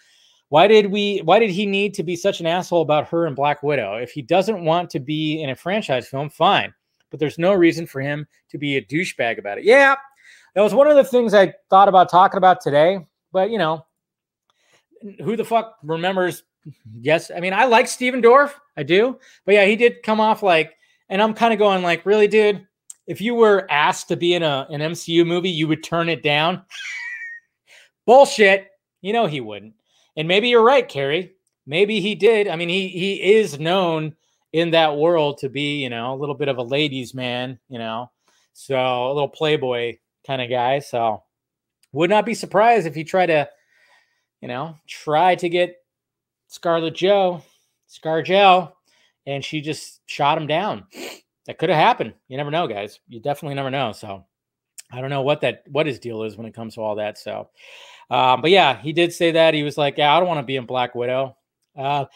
Why 0.48 0.66
did 0.66 0.86
we? 0.86 1.18
Why 1.18 1.38
did 1.38 1.50
he 1.50 1.64
need 1.66 1.94
to 1.94 2.02
be 2.02 2.16
such 2.16 2.40
an 2.40 2.46
asshole 2.46 2.82
about 2.82 3.08
her 3.08 3.26
and 3.26 3.36
Black 3.36 3.62
Widow? 3.62 3.96
If 3.96 4.10
he 4.10 4.22
doesn't 4.22 4.64
want 4.64 4.90
to 4.90 4.98
be 4.98 5.42
in 5.42 5.50
a 5.50 5.54
franchise 5.54 6.08
film, 6.08 6.28
fine. 6.28 6.74
But 7.10 7.20
there's 7.20 7.38
no 7.38 7.54
reason 7.54 7.86
for 7.86 8.00
him 8.00 8.26
to 8.50 8.58
be 8.58 8.76
a 8.76 8.82
douchebag 8.82 9.38
about 9.38 9.58
it. 9.58 9.64
Yeah, 9.64 9.94
that 10.54 10.62
was 10.62 10.74
one 10.74 10.88
of 10.88 10.96
the 10.96 11.04
things 11.04 11.34
I 11.34 11.54
thought 11.68 11.88
about 11.88 12.10
talking 12.10 12.38
about 12.38 12.60
today. 12.60 13.06
But 13.32 13.50
you 13.50 13.58
know, 13.58 13.86
who 15.22 15.36
the 15.36 15.44
fuck 15.44 15.78
remembers? 15.82 16.42
Yes, 17.00 17.30
I 17.34 17.40
mean 17.40 17.52
I 17.52 17.64
like 17.64 17.88
Stephen 17.88 18.22
Dorff, 18.22 18.52
I 18.76 18.82
do, 18.82 19.18
but 19.44 19.54
yeah, 19.54 19.64
he 19.64 19.76
did 19.76 20.02
come 20.02 20.20
off 20.20 20.42
like, 20.42 20.74
and 21.08 21.22
I'm 21.22 21.34
kind 21.34 21.52
of 21.52 21.58
going 21.58 21.82
like, 21.82 22.04
really, 22.06 22.28
dude. 22.28 22.66
if 23.06 23.20
you 23.20 23.34
were 23.34 23.66
asked 23.70 24.08
to 24.08 24.16
be 24.16 24.34
in 24.34 24.42
a 24.42 24.66
an 24.70 24.80
MCU 24.80 25.26
movie, 25.26 25.50
you 25.50 25.66
would 25.68 25.82
turn 25.82 26.08
it 26.08 26.22
down. 26.22 26.62
Bullshit. 28.06 28.68
You 29.00 29.12
know 29.12 29.26
he 29.26 29.40
wouldn't. 29.40 29.74
And 30.16 30.28
maybe 30.28 30.48
you're 30.48 30.62
right, 30.62 30.86
Carrie. 30.86 31.32
Maybe 31.66 32.00
he 32.00 32.14
did. 32.14 32.48
I 32.48 32.56
mean, 32.56 32.68
he 32.68 32.88
he 32.88 33.34
is 33.34 33.58
known 33.58 34.14
in 34.52 34.70
that 34.72 34.96
world 34.96 35.38
to 35.38 35.48
be, 35.48 35.82
you 35.82 35.88
know, 35.88 36.12
a 36.12 36.16
little 36.16 36.34
bit 36.34 36.48
of 36.48 36.58
a 36.58 36.62
ladies' 36.62 37.14
man, 37.14 37.58
you 37.68 37.78
know, 37.78 38.10
so 38.52 38.76
a 38.76 39.12
little 39.12 39.28
playboy 39.28 39.96
kind 40.26 40.42
of 40.42 40.50
guy. 40.50 40.80
So 40.80 41.22
would 41.92 42.10
not 42.10 42.26
be 42.26 42.34
surprised 42.34 42.86
if 42.86 42.94
he 42.94 43.04
tried 43.04 43.26
to, 43.26 43.48
you 44.40 44.48
know, 44.48 44.76
try 44.86 45.34
to 45.36 45.48
get 45.48 45.76
Scarlet 46.48 46.94
Joe, 46.94 47.42
Scar 47.86 48.22
Joe, 48.22 48.72
and 49.26 49.44
she 49.44 49.60
just 49.60 50.00
shot 50.06 50.38
him 50.38 50.46
down. 50.46 50.86
That 51.46 51.58
could 51.58 51.68
have 51.68 51.78
happened. 51.78 52.14
You 52.28 52.36
never 52.36 52.50
know, 52.50 52.66
guys. 52.66 53.00
You 53.08 53.20
definitely 53.20 53.54
never 53.54 53.70
know. 53.70 53.92
So 53.92 54.24
I 54.92 55.00
don't 55.00 55.10
know 55.10 55.22
what 55.22 55.40
that 55.42 55.64
what 55.68 55.86
his 55.86 55.98
deal 55.98 56.22
is 56.24 56.36
when 56.36 56.46
it 56.46 56.54
comes 56.54 56.74
to 56.74 56.80
all 56.80 56.96
that. 56.96 57.18
So, 57.18 57.48
um, 58.10 58.40
but 58.40 58.50
yeah, 58.50 58.80
he 58.80 58.92
did 58.92 59.12
say 59.12 59.32
that 59.32 59.54
he 59.54 59.62
was 59.62 59.78
like, 59.78 59.98
"Yeah, 59.98 60.14
I 60.14 60.18
don't 60.18 60.28
want 60.28 60.40
to 60.40 60.46
be 60.46 60.56
in 60.56 60.66
Black 60.66 60.94
Widow." 60.94 61.36
Uh, 61.76 62.06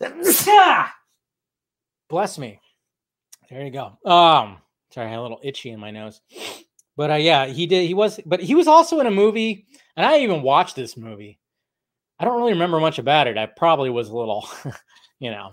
bless 2.08 2.38
me. 2.38 2.60
There 3.50 3.64
you 3.64 3.70
go. 3.70 3.98
Um, 4.04 4.58
sorry, 4.90 5.08
I 5.08 5.10
had 5.10 5.18
a 5.18 5.22
little 5.22 5.40
itchy 5.42 5.70
in 5.70 5.80
my 5.80 5.90
nose. 5.90 6.20
But 6.96 7.10
uh, 7.10 7.16
yeah, 7.16 7.46
he 7.46 7.66
did. 7.66 7.86
He 7.86 7.94
was, 7.94 8.20
but 8.24 8.40
he 8.40 8.54
was 8.54 8.68
also 8.68 9.00
in 9.00 9.06
a 9.06 9.10
movie, 9.10 9.66
and 9.96 10.06
I 10.06 10.20
even 10.20 10.42
watched 10.42 10.76
this 10.76 10.96
movie. 10.96 11.40
I 12.24 12.26
don't 12.26 12.38
really 12.38 12.54
remember 12.54 12.80
much 12.80 12.98
about 12.98 13.26
it. 13.26 13.36
I 13.36 13.44
probably 13.44 13.90
was 13.90 14.08
a 14.08 14.16
little, 14.16 14.48
you 15.18 15.30
know, 15.30 15.52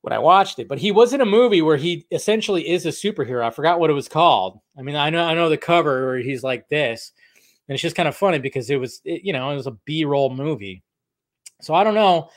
when 0.00 0.12
I 0.12 0.18
watched 0.18 0.58
it. 0.58 0.66
But 0.66 0.80
he 0.80 0.90
was 0.90 1.12
in 1.12 1.20
a 1.20 1.24
movie 1.24 1.62
where 1.62 1.76
he 1.76 2.04
essentially 2.10 2.68
is 2.68 2.86
a 2.86 2.88
superhero. 2.88 3.44
I 3.44 3.50
forgot 3.50 3.78
what 3.78 3.88
it 3.88 3.92
was 3.92 4.08
called. 4.08 4.58
I 4.76 4.82
mean, 4.82 4.96
I 4.96 5.10
know 5.10 5.22
I 5.22 5.34
know 5.34 5.48
the 5.48 5.56
cover 5.56 6.06
where 6.06 6.18
he's 6.18 6.42
like 6.42 6.68
this, 6.68 7.12
and 7.68 7.74
it's 7.74 7.82
just 7.82 7.94
kind 7.94 8.08
of 8.08 8.16
funny 8.16 8.40
because 8.40 8.68
it 8.68 8.80
was, 8.80 9.00
it, 9.04 9.22
you 9.22 9.32
know, 9.32 9.48
it 9.48 9.54
was 9.54 9.68
a 9.68 9.78
B-roll 9.84 10.34
movie. 10.34 10.82
So 11.62 11.72
I 11.72 11.84
don't 11.84 11.94
know. 11.94 12.30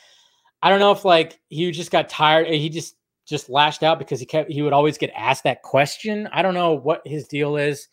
I 0.62 0.70
don't 0.70 0.80
know 0.80 0.92
if 0.92 1.04
like 1.04 1.40
he 1.48 1.72
just 1.72 1.90
got 1.90 2.08
tired. 2.08 2.46
He 2.50 2.70
just 2.70 2.98
just 3.26 3.50
lashed 3.50 3.82
out 3.82 3.98
because 3.98 4.20
he 4.20 4.28
kept 4.28 4.52
he 4.52 4.62
would 4.62 4.74
always 4.74 5.00
get 5.00 5.12
asked 5.16 5.46
that 5.46 5.64
question. 5.64 6.30
I 6.32 6.44
don't 6.44 6.54
know 6.54 6.76
what 6.76 7.02
his 7.04 7.28
deal 7.28 7.58
is. 7.58 7.88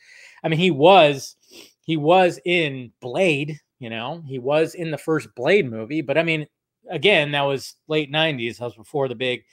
I 0.45 0.49
mean, 0.49 0.61
he 0.61 0.71
was 0.71 1.35
he 1.81 1.97
was 1.97 2.39
in 2.45 2.93
Blade, 3.01 3.59
you 3.79 3.91
know, 3.91 4.23
he 4.27 4.39
was 4.39 4.75
in 4.75 4.91
the 4.91 4.99
first 4.99 5.35
Blade 5.35 5.71
movie, 5.71 6.01
but 6.01 6.17
I 6.17 6.23
mean, 6.23 6.47
again, 6.91 7.33
that 7.33 7.43
was 7.43 7.75
late 7.89 8.13
90s. 8.13 8.59
That 8.59 8.65
was 8.65 8.75
before 8.75 9.09
the 9.09 9.15
big 9.15 9.45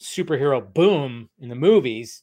superhero 0.00 0.62
boom 0.74 1.28
in 1.40 1.48
the 1.48 1.54
movies. 1.54 2.22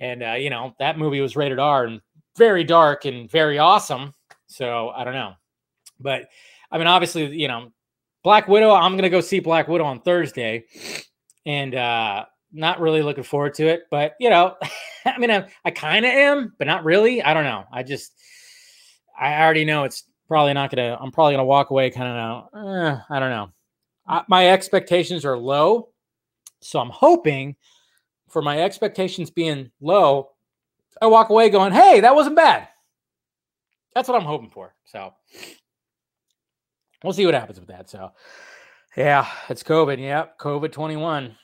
And 0.00 0.22
uh, 0.22 0.32
you 0.32 0.50
know, 0.50 0.74
that 0.78 0.98
movie 0.98 1.20
was 1.20 1.36
rated 1.36 1.58
R 1.58 1.84
and 1.84 2.00
very 2.36 2.64
dark 2.64 3.04
and 3.04 3.30
very 3.30 3.58
awesome. 3.58 4.12
So 4.46 4.90
I 4.90 5.04
don't 5.04 5.14
know. 5.14 5.34
But 6.00 6.28
I 6.70 6.78
mean, 6.78 6.86
obviously, 6.86 7.26
you 7.36 7.48
know, 7.48 7.70
Black 8.22 8.48
Widow, 8.48 8.72
I'm 8.72 8.96
gonna 8.96 9.10
go 9.10 9.20
see 9.20 9.40
Black 9.40 9.68
Widow 9.68 9.84
on 9.84 10.00
Thursday 10.00 10.64
and 11.46 11.74
uh, 11.74 12.24
not 12.52 12.80
really 12.80 13.02
looking 13.02 13.24
forward 13.24 13.54
to 13.54 13.66
it. 13.66 13.84
But 13.90 14.14
you 14.18 14.30
know, 14.30 14.56
I 15.04 15.18
mean, 15.18 15.30
I, 15.30 15.48
I 15.64 15.70
kind 15.70 16.04
of 16.04 16.10
am, 16.10 16.54
but 16.58 16.66
not 16.66 16.84
really. 16.84 17.22
I 17.22 17.34
don't 17.34 17.44
know. 17.44 17.64
I 17.72 17.82
just, 17.82 18.12
I 19.18 19.40
already 19.42 19.64
know 19.64 19.84
it's 19.84 20.04
probably 20.28 20.52
not 20.52 20.70
gonna. 20.70 20.96
I'm 21.00 21.10
probably 21.10 21.34
gonna 21.34 21.44
walk 21.44 21.70
away 21.70 21.90
kind 21.90 22.08
of. 22.08 22.48
Eh, 22.54 22.98
I 23.10 23.20
don't 23.20 23.30
know. 23.30 23.50
I, 24.06 24.22
my 24.28 24.50
expectations 24.50 25.24
are 25.24 25.36
low, 25.36 25.88
so 26.60 26.78
I'm 26.78 26.90
hoping 26.90 27.56
for 28.28 28.42
my 28.42 28.60
expectations 28.60 29.30
being 29.30 29.70
low, 29.80 30.30
I 31.00 31.06
walk 31.06 31.30
away 31.30 31.50
going, 31.50 31.72
"Hey, 31.72 32.00
that 32.00 32.14
wasn't 32.14 32.36
bad." 32.36 32.68
That's 33.94 34.08
what 34.08 34.20
I'm 34.20 34.26
hoping 34.26 34.50
for. 34.50 34.74
So 34.84 35.14
we'll 37.02 37.12
see 37.12 37.26
what 37.26 37.34
happens 37.34 37.60
with 37.60 37.68
that. 37.68 37.88
So 37.88 38.10
yeah, 38.96 39.26
it's 39.48 39.62
COVID. 39.62 40.00
Yep, 40.00 40.38
COVID 40.38 40.72
21. 40.72 41.36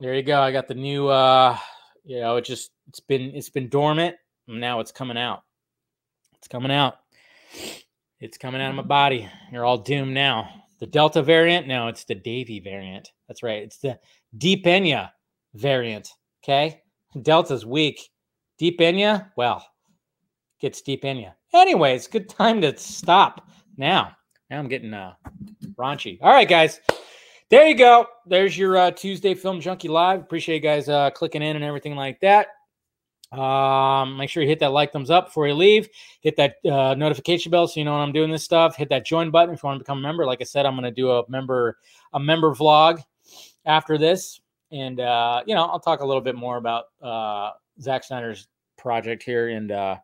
There 0.00 0.14
you 0.14 0.22
go. 0.22 0.40
I 0.40 0.50
got 0.50 0.66
the 0.66 0.74
new 0.74 1.08
uh 1.08 1.56
you 2.04 2.20
know, 2.20 2.36
it 2.36 2.44
just 2.44 2.72
it's 2.88 3.00
been 3.00 3.34
it's 3.34 3.50
been 3.50 3.68
dormant. 3.68 4.16
now 4.48 4.80
it's 4.80 4.92
coming 4.92 5.16
out. 5.16 5.42
It's 6.38 6.48
coming 6.48 6.72
out. 6.72 6.96
It's 8.22 8.38
coming 8.38 8.60
out 8.60 8.70
of 8.70 8.76
my 8.76 8.82
body. 8.82 9.28
You're 9.50 9.64
all 9.64 9.78
doomed 9.78 10.14
now. 10.14 10.48
The 10.78 10.86
Delta 10.86 11.24
variant? 11.24 11.66
No, 11.66 11.88
it's 11.88 12.04
the 12.04 12.14
Davy 12.14 12.60
variant. 12.60 13.10
That's 13.26 13.42
right. 13.42 13.64
It's 13.64 13.78
the 13.78 13.98
Deep 14.38 14.64
Enya 14.64 15.10
variant. 15.54 16.08
Okay. 16.44 16.82
Delta's 17.20 17.66
weak. 17.66 18.10
Deep 18.58 18.78
Enya, 18.78 19.28
well, 19.36 19.66
gets 20.60 20.82
Deep 20.82 21.02
Enya. 21.02 21.32
Anyway, 21.52 21.96
it's 21.96 22.06
good 22.06 22.28
time 22.28 22.60
to 22.60 22.76
stop 22.78 23.48
now. 23.76 24.12
Now 24.50 24.60
I'm 24.60 24.68
getting 24.68 24.94
uh 24.94 25.14
raunchy. 25.74 26.18
All 26.22 26.32
right, 26.32 26.48
guys. 26.48 26.80
There 27.50 27.66
you 27.66 27.74
go. 27.74 28.06
There's 28.24 28.56
your 28.56 28.76
uh, 28.76 28.92
Tuesday 28.92 29.34
Film 29.34 29.60
Junkee 29.60 29.90
Live. 29.90 30.20
Appreciate 30.20 30.54
you 30.54 30.60
guys 30.62 30.88
uh, 30.88 31.10
clicking 31.10 31.42
in 31.42 31.56
and 31.56 31.64
everything 31.64 31.96
like 31.96 32.20
that. 32.20 32.46
Um, 33.32 34.16
make 34.16 34.28
sure 34.30 34.42
you 34.42 34.48
hit 34.48 34.60
that 34.60 34.72
like 34.72 34.92
thumbs 34.92 35.10
up 35.10 35.26
before 35.26 35.48
you 35.48 35.54
leave. 35.54 35.88
Hit 36.20 36.36
that 36.36 36.56
uh, 36.64 36.94
notification 36.94 37.50
bell 37.50 37.66
so 37.66 37.80
you 37.80 37.84
know 37.84 37.92
when 37.92 38.02
I'm 38.02 38.12
doing 38.12 38.30
this 38.30 38.44
stuff. 38.44 38.76
Hit 38.76 38.88
that 38.90 39.06
join 39.06 39.30
button 39.30 39.54
if 39.54 39.62
you 39.62 39.66
want 39.66 39.78
to 39.78 39.84
become 39.84 39.98
a 39.98 40.02
member. 40.02 40.26
Like 40.26 40.40
I 40.40 40.44
said, 40.44 40.66
I'm 40.66 40.74
going 40.74 40.84
to 40.84 40.90
do 40.90 41.10
a 41.10 41.28
member 41.28 41.78
a 42.12 42.20
member 42.20 42.54
vlog 42.54 43.02
after 43.64 43.96
this, 43.98 44.40
and 44.70 45.00
uh, 45.00 45.42
you 45.46 45.54
know 45.54 45.64
I'll 45.64 45.80
talk 45.80 46.00
a 46.00 46.06
little 46.06 46.22
bit 46.22 46.34
more 46.34 46.58
about 46.58 46.84
uh, 47.02 47.50
Zack 47.80 48.04
Snyder's 48.04 48.48
project 48.76 49.22
here, 49.22 49.48
and 49.48 49.72
uh, 49.72 49.96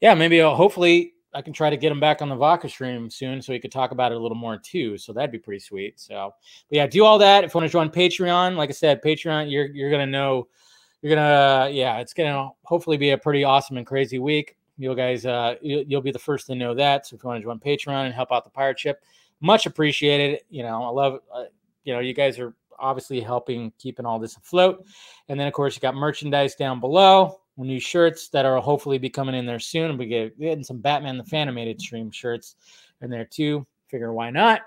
yeah, 0.00 0.14
maybe 0.14 0.42
I'll, 0.42 0.56
hopefully 0.56 1.14
I 1.34 1.42
can 1.42 1.52
try 1.52 1.70
to 1.70 1.76
get 1.76 1.92
him 1.92 2.00
back 2.00 2.20
on 2.20 2.28
the 2.28 2.36
Vodka 2.36 2.68
stream 2.68 3.08
soon 3.08 3.40
so 3.40 3.52
he 3.52 3.58
could 3.58 3.72
talk 3.72 3.92
about 3.92 4.12
it 4.12 4.16
a 4.16 4.20
little 4.20 4.36
more 4.36 4.58
too. 4.58 4.98
So 4.98 5.12
that'd 5.12 5.32
be 5.32 5.38
pretty 5.38 5.60
sweet. 5.60 5.98
So, 5.98 6.32
but 6.68 6.76
yeah, 6.76 6.86
do 6.86 7.04
all 7.04 7.18
that. 7.18 7.44
If 7.44 7.54
you 7.54 7.60
want 7.60 7.70
to 7.70 7.72
join 7.72 7.90
Patreon, 7.90 8.56
like 8.56 8.70
I 8.70 8.72
said, 8.72 9.02
Patreon, 9.02 9.50
you're 9.50 9.66
you're 9.66 9.90
gonna 9.90 10.06
know, 10.06 10.48
you're 11.02 11.14
gonna 11.14 11.68
yeah, 11.70 11.98
it's 11.98 12.14
gonna 12.14 12.50
hopefully 12.62 12.96
be 12.96 13.10
a 13.10 13.18
pretty 13.18 13.44
awesome 13.44 13.76
and 13.76 13.86
crazy 13.86 14.18
week. 14.18 14.56
You 14.78 14.94
guys, 14.96 15.26
uh, 15.26 15.56
you'll 15.60 16.00
be 16.00 16.10
the 16.10 16.18
first 16.18 16.46
to 16.46 16.54
know 16.54 16.74
that. 16.74 17.06
So 17.06 17.16
if 17.16 17.22
you 17.22 17.28
want 17.28 17.40
to 17.40 17.44
join 17.44 17.60
Patreon 17.60 18.06
and 18.06 18.14
help 18.14 18.32
out 18.32 18.42
the 18.44 18.50
pirate 18.50 18.80
ship, 18.80 19.04
much 19.40 19.66
appreciated. 19.66 20.40
You 20.48 20.62
know, 20.62 20.82
I 20.82 20.88
love, 20.88 21.20
uh, 21.32 21.44
you 21.84 21.92
know, 21.92 22.00
you 22.00 22.14
guys 22.14 22.38
are 22.38 22.54
obviously 22.78 23.20
helping 23.20 23.72
keeping 23.78 24.06
all 24.06 24.18
this 24.18 24.36
afloat. 24.36 24.84
And 25.28 25.38
then 25.38 25.46
of 25.46 25.52
course 25.52 25.76
you 25.76 25.80
got 25.80 25.94
merchandise 25.94 26.54
down 26.54 26.80
below 26.80 27.38
new 27.56 27.80
shirts 27.80 28.28
that 28.30 28.44
are 28.44 28.60
hopefully 28.60 28.98
be 28.98 29.10
coming 29.10 29.34
in 29.34 29.46
there 29.46 29.60
soon. 29.60 29.96
We 29.98 30.06
get 30.06 30.38
getting 30.38 30.64
some 30.64 30.78
Batman 30.78 31.18
the 31.18 31.24
Fanimated 31.24 31.80
stream 31.80 32.10
shirts 32.10 32.56
in 33.00 33.10
there 33.10 33.24
too. 33.24 33.66
Figure 33.88 34.12
why 34.12 34.30
not? 34.30 34.62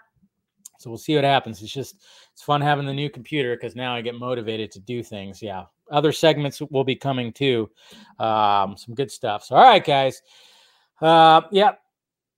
So 0.80 0.90
we'll 0.90 0.98
see 0.98 1.16
what 1.16 1.24
happens. 1.24 1.62
It's 1.62 1.72
just 1.72 1.96
it's 2.34 2.44
fun 2.44 2.62
having 2.62 2.86
the 2.86 2.94
new 2.94 3.10
computer 3.10 3.56
because 3.56 3.76
now 3.76 3.96
I 3.96 4.02
get 4.02 4.16
motivated 4.16 4.72
to 4.72 4.80
do 4.80 5.02
things. 5.02 5.42
Yeah, 5.42 5.64
other 5.92 6.12
segments 6.12 6.62
will 6.62 6.84
be 6.84 6.96
coming 6.96 7.32
too. 7.32 7.70
Um, 8.20 8.78
some 8.78 8.96
good 8.96 9.12
stuff. 9.12 9.44
So 9.44 9.56
all 9.56 9.64
right, 9.64 9.84
guys. 9.84 10.22
Uh, 11.02 11.42
yeah, 11.52 11.72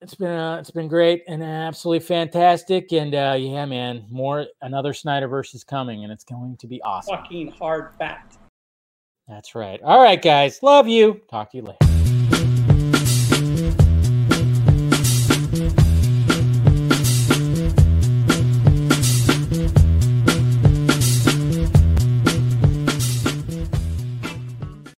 it's 0.01 0.15
been 0.15 0.31
uh, 0.31 0.57
it's 0.57 0.71
been 0.71 0.87
great 0.87 1.23
and 1.27 1.43
absolutely 1.43 2.05
fantastic. 2.05 2.91
And 2.91 3.15
uh, 3.15 3.35
yeah, 3.37 3.65
man, 3.65 4.05
more 4.09 4.45
another 4.61 4.93
Snyderverse 4.93 5.55
is 5.55 5.63
coming, 5.63 6.03
and 6.03 6.11
it's 6.11 6.23
going 6.23 6.57
to 6.57 6.67
be 6.67 6.81
awesome. 6.81 7.17
Fucking 7.17 7.51
hard 7.51 7.93
fact. 7.97 8.37
That's 9.27 9.55
right. 9.55 9.81
All 9.83 10.01
right, 10.01 10.21
guys. 10.21 10.63
Love 10.63 10.87
you. 10.87 11.21
Talk 11.29 11.51
to 11.51 11.57
you 11.57 11.63
later. 11.63 11.86